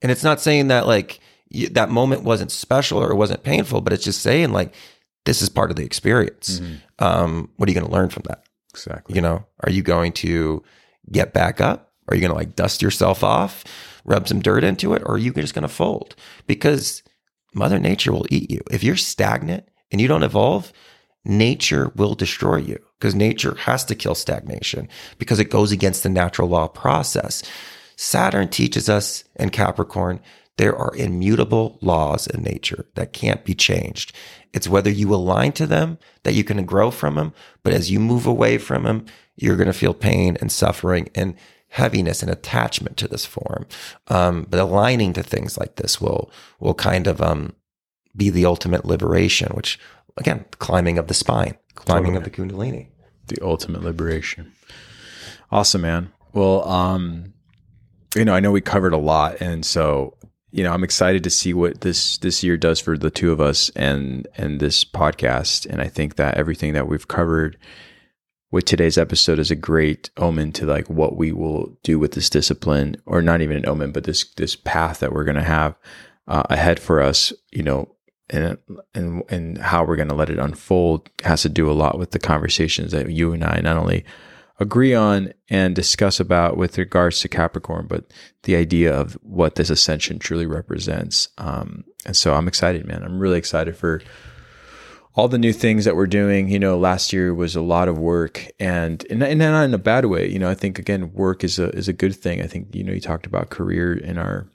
And 0.02 0.12
it's 0.12 0.24
not 0.24 0.42
saying 0.42 0.70
that 0.70 0.88
like 0.88 1.20
you, 1.52 1.70
that 1.70 1.90
moment 1.90 2.24
wasn't 2.24 2.52
special 2.52 3.00
or 3.00 3.12
it 3.12 3.16
wasn't 3.16 3.44
painful, 3.44 3.82
but 3.82 3.94
it's 3.94 4.04
just 4.04 4.22
saying 4.22 4.52
like 4.52 4.74
this 5.26 5.42
is 5.42 5.50
part 5.50 5.70
of 5.70 5.78
the 5.78 5.86
experience. 5.86 6.60
Mm-hmm. 6.60 6.76
Um, 7.00 7.50
what 7.58 7.68
are 7.68 7.72
you 7.72 7.80
going 7.80 7.90
to 7.90 7.94
learn 7.94 8.10
from 8.10 8.24
that? 8.28 8.44
Exactly. 8.72 9.16
You 9.16 9.22
know, 9.22 9.46
are 9.62 9.72
you 9.72 9.84
going 9.84 10.14
to 10.14 10.64
get 11.12 11.34
back 11.34 11.62
up? 11.62 11.92
Are 12.08 12.16
you 12.16 12.22
going 12.22 12.32
to 12.32 12.38
like 12.38 12.56
dust 12.56 12.82
yourself 12.82 13.24
off, 13.24 13.64
rub 14.06 14.28
some 14.28 14.42
dirt 14.42 14.64
into 14.64 14.94
it, 14.94 15.04
or 15.06 15.16
are 15.16 15.20
you 15.20 15.34
just 15.34 15.54
going 15.54 15.64
to 15.64 15.68
fold? 15.68 16.16
Because 16.48 17.04
Mother 17.54 17.80
Nature 17.80 18.12
will 18.12 18.26
eat 18.30 18.50
you. 18.50 18.62
If 18.72 18.84
you're 18.84 18.98
stagnant 18.98 19.68
and 19.92 20.02
you 20.02 20.08
don't 20.08 20.24
evolve, 20.24 20.72
nature 21.24 21.92
will 21.96 22.16
destroy 22.16 22.58
you 22.58 22.80
because 23.00 23.14
nature 23.14 23.56
has 23.56 23.86
to 23.86 23.96
kill 23.96 24.16
stagnation 24.16 24.88
because 25.18 25.40
it 25.40 25.50
goes 25.50 25.72
against 25.72 26.04
the 26.04 26.10
natural 26.10 26.48
law 26.48 26.68
process. 26.68 27.44
Saturn 27.96 28.48
teaches 28.50 28.90
us 28.90 29.24
in 29.36 29.50
Capricorn 29.50 30.20
there 30.58 30.76
are 30.76 30.96
immutable 30.96 31.78
laws 31.82 32.28
in 32.28 32.44
nature 32.44 32.86
that 32.96 33.14
can't 33.14 33.44
be 33.46 33.56
changed. 33.56 34.14
It's 34.54 34.68
whether 34.68 34.90
you 34.90 35.14
align 35.14 35.54
to 35.54 35.66
them 35.66 35.98
that 36.24 36.34
you 36.34 36.44
can 36.44 36.66
grow 36.66 36.92
from 36.92 37.16
them. 37.16 37.34
But 37.64 37.74
as 37.74 37.90
you 37.90 38.00
move 38.00 38.26
away 38.26 38.58
from 38.58 38.84
them, 38.84 39.06
you're 39.36 39.58
going 39.58 39.68
to 39.68 39.74
feel 39.74 39.94
pain 39.94 40.38
and 40.42 40.52
suffering 40.52 41.10
and 41.16 41.36
heaviness 41.70 42.22
and 42.22 42.30
attachment 42.30 42.98
to 42.98 43.08
this 43.08 43.26
form. 43.26 43.66
Um, 44.08 44.46
but 44.50 44.60
aligning 44.60 45.14
to 45.14 45.24
things 45.24 45.58
like 45.58 45.78
this 45.78 46.02
will, 46.02 46.32
will 46.60 46.74
kind 46.74 47.08
of, 47.08 47.22
um, 47.22 47.54
be 48.16 48.30
the 48.30 48.46
ultimate 48.46 48.86
liberation, 48.86 49.54
which 49.54 49.80
again, 50.18 50.46
climbing 50.60 50.98
of 50.98 51.08
the 51.08 51.14
spine, 51.14 51.58
climbing 51.76 52.14
totally. 52.14 52.18
of 52.18 52.24
the 52.24 52.30
Kundalini. 52.30 52.88
The 53.28 53.42
ultimate 53.42 53.84
liberation. 53.84 54.52
Awesome, 55.52 55.82
man. 55.82 56.12
Well, 56.34 56.68
um, 56.68 57.34
you 58.16 58.26
know, 58.26 58.34
I 58.34 58.40
know 58.40 58.52
we 58.52 58.62
covered 58.62 58.94
a 58.94 58.98
lot, 58.98 59.40
and 59.40 59.66
so 59.66 60.18
you 60.52 60.64
know, 60.64 60.74
I'm 60.74 60.84
excited 60.84 61.24
to 61.24 61.30
see 61.30 61.54
what 61.54 61.82
this 61.82 62.18
this 62.18 62.44
year 62.44 62.58
does 62.58 62.80
for 62.80 62.98
the 62.98 63.10
two 63.10 63.32
of 63.32 63.40
us 63.40 63.70
and 63.76 64.28
and 64.36 64.60
this 64.60 64.84
podcast. 64.84 65.66
And 65.66 65.82
I 65.82 65.88
think 65.88 66.18
that 66.18 66.36
everything 66.36 66.74
that 66.74 66.88
we've 66.88 67.08
covered 67.08 67.58
with 68.52 68.66
today's 68.66 68.98
episode 68.98 69.40
is 69.40 69.50
a 69.50 69.56
great 69.56 70.10
omen 70.18 70.52
to 70.52 70.66
like 70.66 70.90
what 70.90 71.16
we 71.16 71.32
will 71.32 71.78
do 71.84 71.98
with 71.98 72.12
this 72.12 72.30
discipline, 72.30 72.98
or 73.06 73.22
not 73.22 73.42
even 73.42 73.58
an 73.58 73.68
omen, 73.68 73.92
but 73.92 74.04
this 74.04 74.26
this 74.34 74.56
path 74.56 75.00
that 75.00 75.14
we're 75.14 75.24
going 75.24 75.36
to 75.36 75.44
have 75.44 75.76
uh, 76.28 76.44
ahead 76.50 76.80
for 76.80 77.02
us. 77.02 77.32
You 77.52 77.64
know, 77.64 77.96
and 78.30 78.58
and 78.94 79.24
and 79.30 79.58
how 79.58 79.86
we're 79.86 79.96
going 79.96 80.10
to 80.10 80.16
let 80.16 80.30
it 80.30 80.40
unfold 80.40 81.10
has 81.24 81.44
to 81.44 81.50
do 81.50 81.72
a 81.72 81.74
lot 81.74 81.98
with 81.98 82.12
the 82.12 82.20
conversations 82.20 82.92
that 82.92 83.10
you 83.10 83.32
and 83.32 83.44
I 83.44 83.62
not 83.62 83.78
only 83.78 84.04
agree 84.62 84.94
on 84.94 85.34
and 85.50 85.76
discuss 85.76 86.20
about 86.20 86.56
with 86.56 86.78
regards 86.78 87.20
to 87.20 87.28
Capricorn, 87.28 87.88
but 87.88 88.14
the 88.44 88.56
idea 88.56 88.94
of 88.94 89.18
what 89.24 89.56
this 89.56 89.72
ascension 89.72 90.20
truly 90.20 90.46
represents. 90.46 91.30
Um, 91.40 91.84
and 92.06 92.16
so 92.16 92.36
I'm 92.36 92.48
excited, 92.48 92.86
man. 92.86 93.04
I'm 93.04 93.20
really 93.20 93.40
excited 93.40 93.76
for 93.76 94.04
all 95.16 95.28
the 95.28 95.40
new 95.40 95.52
things 95.52 95.84
that 95.86 95.96
we're 95.96 96.06
doing. 96.06 96.48
You 96.48 96.60
know, 96.60 96.78
last 96.78 97.12
year 97.12 97.34
was 97.34 97.56
a 97.56 97.62
lot 97.62 97.88
of 97.88 97.98
work, 97.98 98.48
and 98.60 99.04
and, 99.10 99.24
and 99.24 99.40
not 99.40 99.64
in 99.64 99.74
a 99.74 99.80
bad 99.80 100.06
way. 100.06 100.28
You 100.28 100.38
know, 100.38 100.50
I 100.50 100.56
think 100.56 100.78
again, 100.78 101.12
work 101.12 101.44
is 101.44 101.58
a 101.58 101.70
is 101.70 101.88
a 101.88 101.94
good 101.94 102.16
thing. 102.16 102.40
I 102.40 102.48
think 102.48 102.74
you 102.76 102.84
know 102.84 102.94
you 102.94 103.02
talked 103.02 103.26
about 103.26 103.50
career 103.50 103.94
in 103.94 104.20
our 104.20 104.48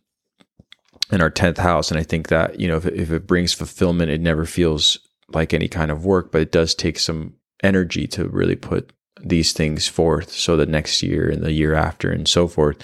in 1.11 1.21
our 1.21 1.31
tenth 1.31 1.59
house, 1.59 1.91
and 1.91 1.99
I 1.99 2.05
think 2.05 2.29
that 2.29 2.61
you 2.61 2.69
know 2.69 2.77
if 2.77 2.87
if 2.87 3.11
it 3.11 3.27
brings 3.27 3.53
fulfillment, 3.53 4.13
it 4.13 4.21
never 4.21 4.47
feels 4.47 4.99
like 5.31 5.53
any 5.53 5.67
kind 5.67 5.91
of 5.91 6.05
work, 6.05 6.31
but 6.31 6.41
it 6.41 6.53
does 6.53 6.77
take 6.77 7.01
some 7.01 7.35
energy 7.65 8.07
to 8.07 8.29
really 8.29 8.55
put 8.55 8.93
these 9.23 9.53
things 9.53 9.89
forth 9.89 10.31
so 10.31 10.57
that 10.57 10.69
next 10.69 11.03
year 11.03 11.29
and 11.29 11.43
the 11.43 11.53
year 11.53 11.75
after 11.75 12.11
and 12.11 12.29
so 12.29 12.47
forth, 12.47 12.77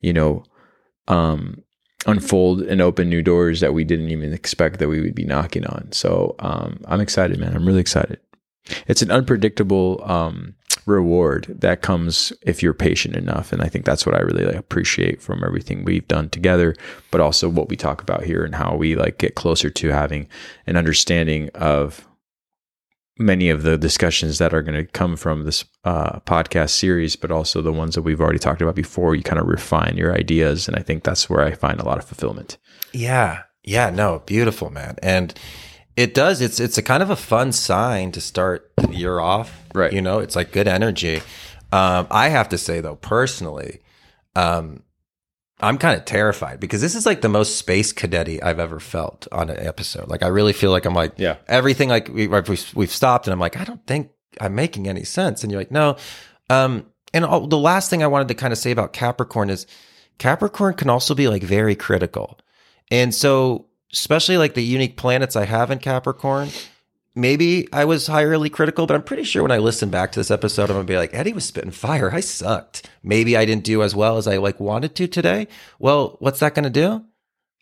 you 0.00 0.12
know, 0.12 0.44
um, 1.08 1.62
unfold 2.06 2.62
and 2.62 2.80
open 2.80 3.08
new 3.08 3.22
doors 3.22 3.60
that 3.60 3.74
we 3.74 3.84
didn't 3.84 4.10
even 4.10 4.32
expect 4.32 4.78
that 4.78 4.88
we 4.88 5.00
would 5.00 5.14
be 5.14 5.24
knocking 5.24 5.66
on. 5.66 5.90
So 5.92 6.34
um, 6.38 6.80
I'm 6.86 7.00
excited, 7.00 7.38
man. 7.38 7.54
I'm 7.54 7.66
really 7.66 7.80
excited. 7.80 8.18
It's 8.86 9.02
an 9.02 9.10
unpredictable 9.10 10.02
um, 10.04 10.54
reward 10.86 11.46
that 11.60 11.82
comes 11.82 12.32
if 12.42 12.62
you're 12.62 12.74
patient 12.74 13.16
enough, 13.16 13.52
and 13.52 13.62
I 13.62 13.68
think 13.68 13.84
that's 13.84 14.06
what 14.06 14.14
I 14.14 14.20
really 14.20 14.44
like, 14.44 14.56
appreciate 14.56 15.20
from 15.20 15.42
everything 15.44 15.84
we've 15.84 16.06
done 16.08 16.30
together, 16.30 16.74
but 17.10 17.20
also 17.20 17.48
what 17.48 17.68
we 17.68 17.76
talk 17.76 18.00
about 18.00 18.24
here 18.24 18.44
and 18.44 18.54
how 18.54 18.76
we 18.76 18.94
like 18.94 19.18
get 19.18 19.34
closer 19.34 19.70
to 19.70 19.88
having 19.88 20.28
an 20.66 20.76
understanding 20.76 21.50
of 21.54 22.06
many 23.20 23.50
of 23.50 23.62
the 23.62 23.76
discussions 23.76 24.38
that 24.38 24.54
are 24.54 24.62
going 24.62 24.76
to 24.76 24.90
come 24.90 25.16
from 25.16 25.44
this 25.44 25.64
uh, 25.84 26.20
podcast 26.20 26.70
series, 26.70 27.14
but 27.14 27.30
also 27.30 27.60
the 27.60 27.72
ones 27.72 27.94
that 27.94 28.02
we've 28.02 28.20
already 28.20 28.38
talked 28.38 28.62
about 28.62 28.74
before. 28.74 29.14
You 29.14 29.22
kind 29.22 29.40
of 29.40 29.46
refine 29.46 29.96
your 29.96 30.14
ideas, 30.14 30.66
and 30.66 30.76
I 30.76 30.82
think 30.82 31.04
that's 31.04 31.28
where 31.28 31.44
I 31.44 31.52
find 31.52 31.78
a 31.78 31.84
lot 31.84 31.98
of 31.98 32.04
fulfillment. 32.04 32.56
Yeah, 32.92 33.42
yeah, 33.62 33.90
no, 33.90 34.22
beautiful, 34.26 34.70
man, 34.70 34.96
and 35.02 35.34
it 35.96 36.14
does. 36.14 36.40
It's 36.40 36.58
it's 36.58 36.78
a 36.78 36.82
kind 36.82 37.02
of 37.02 37.10
a 37.10 37.16
fun 37.16 37.52
sign 37.52 38.10
to 38.12 38.20
start 38.20 38.72
the 38.76 38.94
year 38.94 39.20
off, 39.20 39.62
right? 39.74 39.92
You 39.92 40.00
know, 40.00 40.18
it's 40.18 40.34
like 40.34 40.50
good 40.50 40.66
energy. 40.66 41.20
Um, 41.72 42.06
I 42.10 42.30
have 42.30 42.48
to 42.48 42.58
say 42.58 42.80
though, 42.80 42.96
personally, 42.96 43.80
um, 44.34 44.82
I'm 45.62 45.78
kind 45.78 45.98
of 45.98 46.04
terrified 46.04 46.60
because 46.60 46.80
this 46.80 46.94
is 46.94 47.06
like 47.06 47.20
the 47.20 47.28
most 47.28 47.56
space 47.56 47.92
cadetty 47.92 48.42
I've 48.42 48.58
ever 48.58 48.80
felt 48.80 49.28
on 49.30 49.50
an 49.50 49.58
episode. 49.58 50.08
Like 50.08 50.22
I 50.22 50.28
really 50.28 50.52
feel 50.52 50.70
like 50.70 50.84
I'm 50.84 50.94
like 50.94 51.12
yeah. 51.16 51.36
everything 51.48 51.88
like 51.88 52.08
we, 52.08 52.28
we've 52.28 52.90
stopped 52.90 53.26
and 53.26 53.32
I'm 53.32 53.40
like 53.40 53.56
I 53.56 53.64
don't 53.64 53.86
think 53.86 54.10
I'm 54.40 54.54
making 54.54 54.88
any 54.88 55.04
sense 55.04 55.42
and 55.42 55.50
you're 55.52 55.60
like 55.60 55.70
no. 55.70 55.96
Um, 56.48 56.86
and 57.12 57.24
all, 57.24 57.46
the 57.46 57.58
last 57.58 57.90
thing 57.90 58.02
I 58.02 58.06
wanted 58.06 58.28
to 58.28 58.34
kind 58.34 58.52
of 58.52 58.58
say 58.58 58.70
about 58.70 58.92
Capricorn 58.92 59.50
is 59.50 59.66
Capricorn 60.18 60.74
can 60.74 60.90
also 60.90 61.14
be 61.14 61.28
like 61.28 61.42
very 61.42 61.74
critical. 61.74 62.38
And 62.90 63.14
so 63.14 63.66
especially 63.92 64.36
like 64.36 64.54
the 64.54 64.62
unique 64.62 64.96
planets 64.96 65.36
I 65.36 65.44
have 65.44 65.70
in 65.70 65.78
Capricorn, 65.78 66.48
maybe 67.14 67.68
I 67.72 67.84
was 67.84 68.06
highly 68.06 68.50
critical, 68.50 68.86
but 68.86 68.94
I'm 68.94 69.02
pretty 69.02 69.24
sure 69.24 69.42
when 69.42 69.52
I 69.52 69.58
listen 69.58 69.90
back 69.90 70.12
to 70.12 70.20
this 70.20 70.30
episode, 70.30 70.70
I'm 70.70 70.76
gonna 70.76 70.84
be 70.84 70.96
like, 70.96 71.14
Eddie 71.14 71.32
was 71.32 71.44
spitting 71.44 71.70
fire. 71.70 72.12
I 72.12 72.20
sucked. 72.20 72.88
Maybe 73.02 73.36
I 73.36 73.44
didn't 73.44 73.64
do 73.64 73.82
as 73.82 73.94
well 73.94 74.16
as 74.16 74.26
I 74.26 74.36
like 74.36 74.60
wanted 74.60 74.94
to 74.96 75.06
today. 75.06 75.48
Well, 75.78 76.16
what's 76.20 76.40
that 76.40 76.54
gonna 76.54 76.70
do? 76.70 77.04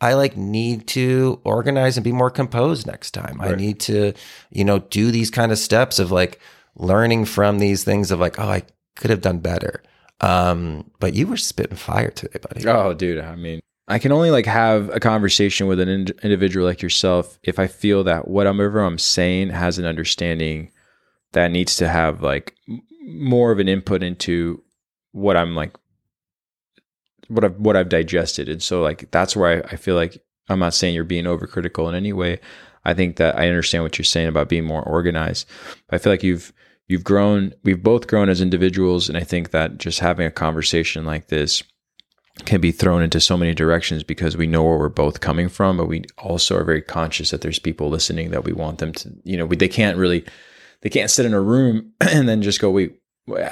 I 0.01 0.15
like 0.15 0.37
need 0.37 0.87
to 0.89 1.41
organize 1.45 1.97
and 1.97 2.05
be 2.05 2.13
more 2.13 2.31
composed 2.31 2.87
next 2.87 3.13
time. 3.13 3.39
Right. 3.39 3.53
I 3.53 3.55
need 3.57 3.81
to, 3.81 4.13
you 4.51 4.65
know, 4.65 4.79
do 4.79 5.11
these 5.11 5.31
kind 5.31 5.51
of 5.51 5.59
steps 5.59 5.99
of 5.99 6.13
like 6.13 6.41
learning 6.77 7.25
from 7.25 7.59
these 7.59 7.83
things 7.85 8.11
of 8.11 8.21
like, 8.21 8.39
oh, 8.39 8.49
I 8.49 8.63
could 8.97 9.11
have 9.11 9.21
done 9.21 9.39
better. 9.39 9.83
Um, 10.21 10.91
but 11.01 11.15
you 11.15 11.27
were 11.27 11.37
spitting 11.37 11.77
fire 11.77 12.11
today, 12.11 12.39
buddy. 12.41 12.67
Oh, 12.69 12.95
dude. 12.95 13.21
I 13.21 13.35
mean, 13.37 13.61
I 13.89 13.99
can 13.99 14.13
only 14.13 14.31
like 14.31 14.47
have 14.47 14.91
a 14.95 15.01
conversation 15.01 15.67
with 15.67 15.81
an 15.81 15.89
ind- 15.89 16.13
individual 16.23 16.67
like 16.67 16.83
yourself 16.83 17.39
if 17.43 17.59
I 17.59 17.67
feel 17.67 18.05
that 18.05 18.29
whatever 18.29 18.81
I'm 18.81 18.99
saying 18.99 19.49
has 19.49 19.79
an 19.79 19.87
understanding 19.87 20.71
that 21.33 21.51
needs 21.51 21.77
to 21.77 21.89
have 21.89 22.23
like 22.23 22.55
m- 22.69 22.83
more 23.07 23.51
of 23.51 23.59
an 23.59 23.69
input 23.69 24.03
into 24.03 24.63
what 25.13 25.37
I'm 25.37 25.57
like 25.57 25.75
what 27.29 27.45
I've 27.45 27.57
what 27.57 27.77
I've 27.77 27.89
digested. 27.89 28.49
And 28.49 28.63
so 28.63 28.83
like 28.83 29.11
that's 29.11 29.35
where 29.35 29.65
I, 29.65 29.73
I 29.73 29.77
feel 29.77 29.95
like 29.95 30.23
I'm 30.49 30.59
not 30.59 30.75
saying 30.75 30.95
you're 30.95 31.05
being 31.05 31.25
overcritical 31.25 31.89
in 31.89 31.95
any 31.95 32.13
way. 32.13 32.41
I 32.85 32.95
think 32.95 33.17
that 33.17 33.39
I 33.39 33.49
understand 33.49 33.85
what 33.85 33.99
you're 33.99 34.05
saying 34.05 34.29
about 34.29 34.49
being 34.49 34.65
more 34.65 34.83
organized. 34.83 35.49
I 35.91 35.99
feel 35.99 36.13
like 36.13 36.23
you've 36.23 36.53
you've 36.89 37.05
grown, 37.05 37.53
we've 37.65 37.83
both 37.83 38.07
grown 38.07 38.29
as 38.29 38.41
individuals. 38.41 39.09
And 39.09 39.19
I 39.19 39.23
think 39.23 39.51
that 39.51 39.79
just 39.79 40.01
having 40.01 40.27
a 40.27 40.31
conversation 40.31 41.05
like 41.05 41.29
this 41.29 41.63
can 42.45 42.61
be 42.61 42.73
thrown 42.73 43.03
into 43.03 43.21
so 43.21 43.37
many 43.37 43.55
directions 43.55 44.03
because 44.03 44.37
we 44.37 44.47
know 44.47 44.63
where 44.63 44.79
we're 44.79 44.89
both 44.89 45.21
coming 45.21 45.49
from, 45.49 45.77
but 45.77 45.87
we 45.87 46.05
also 46.19 46.57
are 46.57 46.65
very 46.65 46.83
conscious 46.83 47.31
that 47.31 47.41
there's 47.41 47.59
people 47.59 47.89
listening 47.89 48.31
that 48.31 48.45
we 48.45 48.53
want 48.53 48.79
them 48.79 48.93
to, 48.93 49.13
you 49.25 49.37
know, 49.37 49.47
we, 49.47 49.57
they 49.57 49.69
can't 49.69 49.97
really, 49.97 50.25
they 50.83 50.91
can't 50.91 51.11
sit 51.11 51.27
in 51.27 51.35
a 51.35 51.41
room 51.41 51.93
and 52.01 52.29
then 52.29 52.43
just 52.43 52.61
go, 52.61 52.71
wait, 52.71 52.99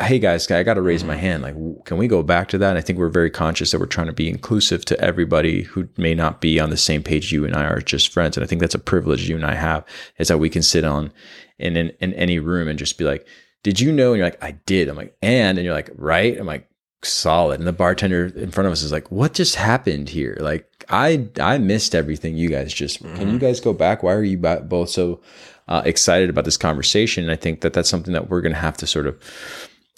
hey 0.01 0.19
guys, 0.19 0.51
I 0.51 0.63
got 0.63 0.75
to 0.75 0.83
raise 0.83 1.05
my 1.05 1.15
mm-hmm. 1.15 1.21
hand. 1.21 1.43
Like, 1.43 1.85
can 1.85 1.99
we 1.99 2.09
go 2.09 2.23
back 2.23 2.49
to 2.49 2.59
that? 2.59 2.71
And 2.71 2.79
I 2.79 2.81
think 2.81 2.99
we're 2.99 3.09
very 3.09 3.31
conscious 3.31 3.71
that 3.71 3.79
we're 3.79 3.87
trying 3.87 4.07
to 4.07 4.13
be 4.13 4.29
inclusive 4.29 4.85
to 4.87 5.01
everybody 5.01 5.63
who 5.63 5.89
may 5.97 6.15
not 6.15 6.41
be 6.41 6.59
on 6.59 6.71
the 6.71 6.77
same 6.77 7.03
page 7.03 7.33
you 7.33 7.45
and 7.45 7.55
I 7.55 7.65
are 7.65 7.81
just 7.81 8.13
friends. 8.13 8.37
And 8.37 8.45
I 8.45 8.47
think 8.47 8.61
that's 8.61 8.75
a 8.75 8.79
privilege 8.81 9.29
you 9.29 9.37
and 9.37 9.45
I 9.45 9.55
have 9.55 9.85
is 10.19 10.29
that 10.29 10.39
we 10.39 10.51
can 10.51 10.63
sit 10.63 10.85
on 10.85 11.13
in, 11.59 11.77
in, 11.77 11.91
in 12.01 12.15
any 12.15 12.39
room 12.39 12.69
and 12.69 12.79
just 12.79 12.99
be 12.99 13.05
like, 13.05 13.27
did 13.63 13.81
you 13.81 13.93
know? 13.93 14.13
And 14.13 14.19
you're 14.19 14.27
like, 14.27 14.43
I 14.43 14.53
did. 14.53 14.89
I'm 14.89 14.97
like, 14.97 15.17
and, 15.23 15.59
and 15.59 15.65
you're 15.65 15.75
like, 15.75 15.91
right. 15.97 16.39
I'm 16.39 16.47
like, 16.47 16.69
solid. 17.09 17.61
And 17.61 17.67
the 17.67 17.73
bartender 17.73 18.27
in 18.27 18.51
front 18.51 18.67
of 18.67 18.73
us 18.73 18.83
is 18.83 18.93
like, 18.93 19.11
what 19.11 19.35
just 19.35 19.55
happened 19.55 20.09
here? 20.09 20.37
Like, 20.41 20.85
I, 20.89 21.29
I 21.41 21.59
missed 21.59 21.95
everything 21.95 22.37
you 22.37 22.49
guys 22.49 22.73
just, 22.73 23.03
mm-hmm. 23.03 23.17
can 23.17 23.31
you 23.31 23.39
guys 23.39 23.61
go 23.61 23.73
back? 23.73 24.03
Why 24.03 24.13
are 24.13 24.23
you 24.23 24.39
both 24.39 24.91
so 24.91 25.21
uh, 25.69 25.83
excited 25.85 26.31
about 26.31 26.45
this 26.45 26.57
conversation? 26.57 27.25
And 27.25 27.33
I 27.33 27.37
think 27.37 27.63
that 27.63 27.73
that's 27.73 27.89
something 27.89 28.13
that 28.13 28.31
we're 28.31 28.41
going 28.41 28.55
to 28.55 28.61
have 28.61 28.77
to 28.79 28.87
sort 28.87 29.07
of, 29.07 29.21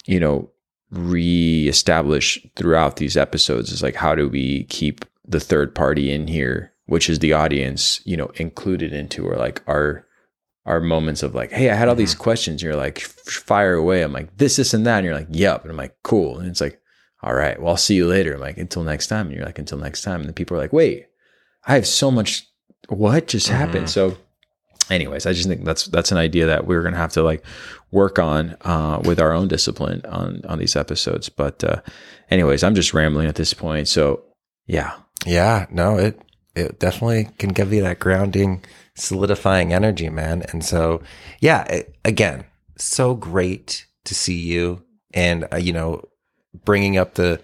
you 0.05 0.19
know, 0.19 0.49
reestablish 0.91 2.39
throughout 2.55 2.95
these 2.95 3.15
episodes 3.15 3.71
is 3.71 3.83
like, 3.83 3.95
how 3.95 4.15
do 4.15 4.27
we 4.27 4.63
keep 4.63 5.05
the 5.27 5.39
third 5.39 5.75
party 5.75 6.11
in 6.11 6.27
here, 6.27 6.73
which 6.87 7.09
is 7.09 7.19
the 7.19 7.33
audience, 7.33 8.01
you 8.05 8.17
know, 8.17 8.31
included 8.35 8.91
into 8.91 9.23
or 9.27 9.35
like 9.35 9.61
our, 9.67 10.05
our 10.65 10.79
moments 10.79 11.21
of 11.21 11.35
like, 11.35 11.51
hey, 11.51 11.69
I 11.69 11.75
had 11.75 11.87
all 11.87 11.93
these 11.93 12.13
mm-hmm. 12.13 12.23
questions. 12.23 12.63
You're 12.63 12.75
like, 12.75 12.99
fire 12.99 13.75
away. 13.75 14.01
I'm 14.01 14.13
like, 14.13 14.35
this, 14.37 14.55
this, 14.55 14.73
and 14.73 14.85
that. 14.87 14.97
And 14.97 15.05
you're 15.05 15.15
like, 15.15 15.27
yep. 15.29 15.61
And 15.61 15.69
I'm 15.69 15.77
like, 15.77 15.95
cool. 16.03 16.39
And 16.39 16.47
it's 16.47 16.61
like, 16.61 16.81
all 17.21 17.33
right, 17.33 17.59
well, 17.59 17.71
I'll 17.71 17.77
see 17.77 17.95
you 17.95 18.07
later. 18.07 18.35
I'm 18.35 18.39
like, 18.39 18.57
until 18.57 18.83
next 18.83 19.07
time. 19.07 19.27
And 19.27 19.35
you're 19.35 19.45
like, 19.45 19.59
until 19.59 19.77
next 19.77 20.03
time. 20.03 20.21
And 20.21 20.29
the 20.29 20.33
people 20.33 20.55
are 20.55 20.59
like, 20.59 20.73
wait, 20.73 21.07
I 21.65 21.75
have 21.75 21.87
so 21.87 22.11
much. 22.11 22.47
What 22.87 23.27
just 23.27 23.47
mm-hmm. 23.47 23.57
happened? 23.57 23.89
So, 23.89 24.17
anyways, 24.89 25.25
I 25.25 25.33
just 25.33 25.47
think 25.47 25.65
that's 25.65 25.85
that's 25.87 26.11
an 26.11 26.17
idea 26.17 26.45
that 26.47 26.65
we're 26.65 26.81
gonna 26.81 26.97
have 26.97 27.13
to 27.13 27.23
like 27.23 27.43
work 27.91 28.19
on 28.19 28.55
uh, 28.61 29.01
with 29.03 29.19
our 29.19 29.33
own 29.33 29.47
discipline 29.47 30.01
on 30.05 30.41
on 30.47 30.59
these 30.59 30.75
episodes. 30.75 31.27
But, 31.29 31.63
uh, 31.63 31.81
anyways, 32.31 32.63
I'm 32.63 32.75
just 32.75 32.93
rambling 32.93 33.27
at 33.27 33.35
this 33.35 33.53
point. 33.53 33.87
So, 33.87 34.23
yeah, 34.65 34.93
yeah, 35.25 35.65
no, 35.69 35.97
it 35.97 36.21
it 36.55 36.79
definitely 36.79 37.29
can 37.37 37.49
give 37.49 37.73
you 37.73 37.81
that 37.81 37.99
grounding, 37.99 38.63
solidifying 38.95 39.73
energy, 39.73 40.09
man. 40.09 40.43
And 40.51 40.63
so, 40.63 41.01
yeah, 41.41 41.63
it, 41.65 41.95
again, 42.05 42.45
so 42.77 43.13
great 43.13 43.85
to 44.05 44.15
see 44.15 44.39
you. 44.39 44.83
And 45.13 45.47
uh, 45.51 45.57
you 45.57 45.73
know, 45.73 46.08
bringing 46.65 46.97
up 46.97 47.15
the 47.15 47.41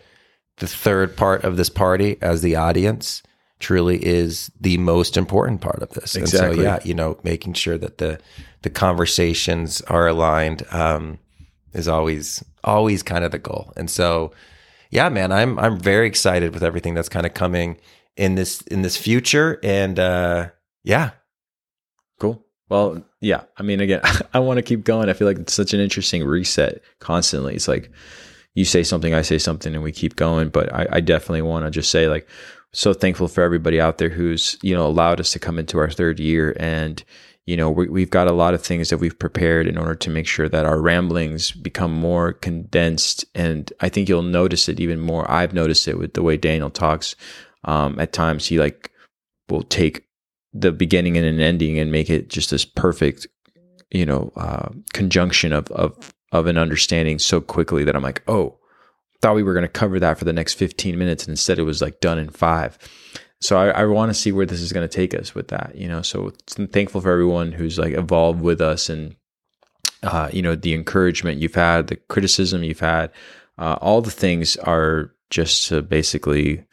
the 0.57 0.67
third 0.67 1.17
part 1.17 1.43
of 1.43 1.57
this 1.57 1.69
party 1.69 2.17
as 2.21 2.41
the 2.41 2.55
audience 2.55 3.21
truly 3.59 4.05
is 4.05 4.51
the 4.59 4.77
most 4.77 5.17
important 5.17 5.61
part 5.61 5.81
of 5.81 5.89
this. 5.91 6.15
Exactly. 6.15 6.47
And 6.47 6.57
so, 6.57 6.61
yeah, 6.61 6.79
you 6.83 6.93
know, 6.93 7.19
making 7.23 7.53
sure 7.53 7.77
that 7.77 7.97
the 7.97 8.19
the 8.61 8.69
conversations 8.69 9.81
are 9.81 10.07
aligned 10.07 10.63
um, 10.71 11.19
is 11.73 11.87
always 11.87 12.43
always 12.63 13.03
kind 13.03 13.23
of 13.23 13.31
the 13.31 13.39
goal. 13.39 13.73
And 13.75 13.89
so, 13.89 14.31
yeah, 14.91 15.09
man, 15.09 15.31
I'm 15.31 15.57
I'm 15.59 15.79
very 15.79 16.07
excited 16.07 16.53
with 16.53 16.63
everything 16.63 16.93
that's 16.93 17.09
kind 17.09 17.25
of 17.25 17.33
coming 17.33 17.77
in 18.15 18.35
this 18.35 18.61
in 18.61 18.81
this 18.81 18.97
future. 18.97 19.59
And 19.63 19.99
uh, 19.99 20.49
yeah, 20.83 21.11
cool. 22.19 22.45
Well, 22.69 23.03
yeah. 23.21 23.43
I 23.57 23.63
mean, 23.63 23.79
again, 23.79 24.01
I 24.33 24.39
want 24.39 24.57
to 24.57 24.63
keep 24.63 24.83
going. 24.83 25.09
I 25.09 25.13
feel 25.13 25.27
like 25.27 25.39
it's 25.39 25.53
such 25.53 25.73
an 25.73 25.79
interesting 25.79 26.23
reset 26.23 26.81
constantly. 26.99 27.55
It's 27.55 27.67
like 27.67 27.91
you 28.55 28.65
say 28.65 28.83
something, 28.83 29.13
I 29.13 29.21
say 29.21 29.37
something, 29.37 29.73
and 29.75 29.83
we 29.83 29.91
keep 29.91 30.15
going. 30.15 30.49
But 30.49 30.73
I, 30.73 30.87
I 30.93 30.99
definitely 31.01 31.43
want 31.43 31.65
to 31.65 31.71
just 31.71 31.91
say, 31.91 32.07
like, 32.07 32.27
so 32.71 32.93
thankful 32.93 33.27
for 33.27 33.41
everybody 33.41 33.79
out 33.79 33.99
there 33.99 34.09
who's 34.09 34.57
you 34.61 34.75
know 34.75 34.85
allowed 34.85 35.19
us 35.19 35.31
to 35.33 35.39
come 35.39 35.59
into 35.59 35.77
our 35.77 35.89
third 35.89 36.19
year, 36.19 36.55
and 36.59 37.03
you 37.45 37.55
know 37.55 37.69
we, 37.69 37.87
we've 37.87 38.09
got 38.09 38.27
a 38.27 38.33
lot 38.33 38.53
of 38.53 38.63
things 38.63 38.89
that 38.89 38.97
we've 38.97 39.19
prepared 39.19 39.67
in 39.67 39.77
order 39.77 39.95
to 39.95 40.09
make 40.09 40.25
sure 40.25 40.49
that 40.49 40.65
our 40.65 40.81
ramblings 40.81 41.51
become 41.51 41.93
more 41.93 42.33
condensed. 42.33 43.25
And 43.35 43.71
I 43.81 43.89
think 43.89 44.09
you'll 44.09 44.23
notice 44.23 44.67
it 44.69 44.79
even 44.79 44.99
more. 44.99 45.29
I've 45.29 45.53
noticed 45.53 45.87
it 45.87 45.97
with 45.97 46.13
the 46.13 46.23
way 46.23 46.37
Daniel 46.37 46.69
talks. 46.69 47.15
Um, 47.65 47.99
at 47.99 48.13
times, 48.13 48.47
he 48.47 48.59
like 48.59 48.91
will 49.49 49.63
take 49.63 50.05
the 50.53 50.71
beginning 50.71 51.17
and 51.17 51.25
an 51.25 51.41
ending 51.41 51.77
and 51.77 51.91
make 51.91 52.09
it 52.09 52.29
just 52.29 52.51
this 52.51 52.63
perfect, 52.63 53.27
you 53.91 54.05
know, 54.05 54.31
uh, 54.37 54.69
conjunction 54.93 55.51
of 55.51 55.69
of 55.71 56.14
of 56.39 56.47
an 56.47 56.57
understanding 56.57 57.19
so 57.19 57.41
quickly 57.41 57.83
that 57.83 57.95
I'm 57.95 58.03
like, 58.03 58.23
oh, 58.27 58.57
thought 59.21 59.35
we 59.35 59.43
were 59.43 59.53
going 59.53 59.63
to 59.63 59.69
cover 59.69 59.99
that 59.99 60.17
for 60.17 60.25
the 60.25 60.33
next 60.33 60.53
15 60.53 60.97
minutes. 60.97 61.23
And 61.23 61.31
instead 61.31 61.59
it 61.59 61.63
was 61.63 61.81
like 61.81 61.99
done 61.99 62.19
in 62.19 62.29
five. 62.29 62.77
So 63.41 63.57
I, 63.57 63.69
I 63.69 63.85
want 63.85 64.09
to 64.09 64.13
see 64.13 64.31
where 64.31 64.45
this 64.45 64.61
is 64.61 64.73
going 64.73 64.87
to 64.87 64.93
take 64.93 65.13
us 65.13 65.35
with 65.35 65.49
that, 65.49 65.75
you 65.75 65.87
know? 65.87 66.01
So 66.01 66.31
I'm 66.57 66.67
thankful 66.67 67.01
for 67.01 67.11
everyone 67.11 67.51
who's 67.51 67.77
like 67.77 67.93
evolved 67.93 68.41
with 68.41 68.61
us 68.61 68.89
and, 68.89 69.15
uh, 70.03 70.29
you 70.31 70.41
know, 70.41 70.55
the 70.55 70.73
encouragement 70.73 71.41
you've 71.41 71.55
had, 71.55 71.87
the 71.87 71.95
criticism 71.95 72.63
you've 72.63 72.79
had, 72.79 73.11
uh, 73.57 73.77
all 73.81 74.01
the 74.01 74.11
things 74.11 74.57
are 74.57 75.11
just 75.29 75.67
to 75.69 75.81
basically 75.81 76.63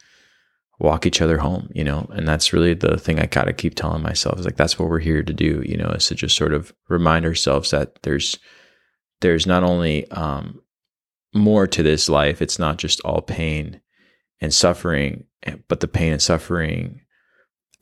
walk 0.79 1.05
each 1.05 1.21
other 1.21 1.37
home, 1.37 1.69
you 1.73 1.83
know, 1.83 2.07
and 2.11 2.27
that's 2.27 2.53
really 2.53 2.73
the 2.73 2.97
thing 2.97 3.19
I 3.19 3.25
gotta 3.25 3.53
keep 3.53 3.75
telling 3.75 4.01
myself 4.01 4.39
is 4.39 4.45
like, 4.45 4.57
that's 4.57 4.77
what 4.77 4.89
we're 4.89 4.99
here 4.99 5.23
to 5.23 5.33
do, 5.33 5.63
you 5.65 5.77
know, 5.77 5.89
is 5.89 6.07
to 6.07 6.15
just 6.15 6.35
sort 6.35 6.53
of 6.53 6.73
remind 6.89 7.25
ourselves 7.25 7.71
that 7.71 8.01
there's, 8.03 8.37
there's 9.23 9.47
not 9.47 9.63
only 9.63 10.09
um, 10.11 10.61
more 11.33 11.65
to 11.65 11.81
this 11.81 12.07
life, 12.09 12.41
it's 12.41 12.59
not 12.59 12.77
just 12.77 13.01
all 13.01 13.21
pain 13.21 13.81
and 14.39 14.53
suffering, 14.53 15.23
but 15.67 15.79
the 15.79 15.87
pain 15.87 16.11
and 16.11 16.21
suffering 16.21 17.01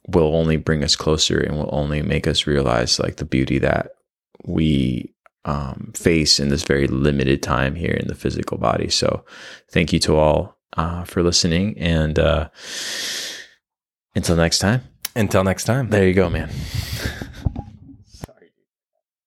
will 0.07 0.35
only 0.35 0.55
bring 0.55 0.83
us 0.83 0.95
closer 0.95 1.39
and 1.39 1.57
will 1.57 1.69
only 1.73 2.01
make 2.01 2.27
us 2.27 2.47
realize 2.47 2.99
like 2.99 3.17
the 3.17 3.25
beauty 3.25 3.59
that 3.59 3.91
we 4.45 5.13
um, 5.45 5.91
face 5.95 6.39
in 6.39 6.49
this 6.49 6.63
very 6.63 6.87
limited 6.87 7.41
time 7.41 7.75
here 7.75 7.93
in 7.93 8.07
the 8.07 8.15
physical 8.15 8.57
body. 8.57 8.89
So, 8.89 9.25
thank 9.71 9.91
you 9.91 9.99
to 9.99 10.15
all 10.15 10.57
uh, 10.77 11.03
for 11.03 11.23
listening. 11.23 11.77
And 11.79 12.19
uh, 12.19 12.49
until 14.15 14.35
next 14.35 14.59
time. 14.59 14.83
Until 15.15 15.43
next 15.43 15.63
time. 15.63 15.89
There 15.89 16.07
you 16.07 16.13
go, 16.13 16.29
man. 16.29 16.51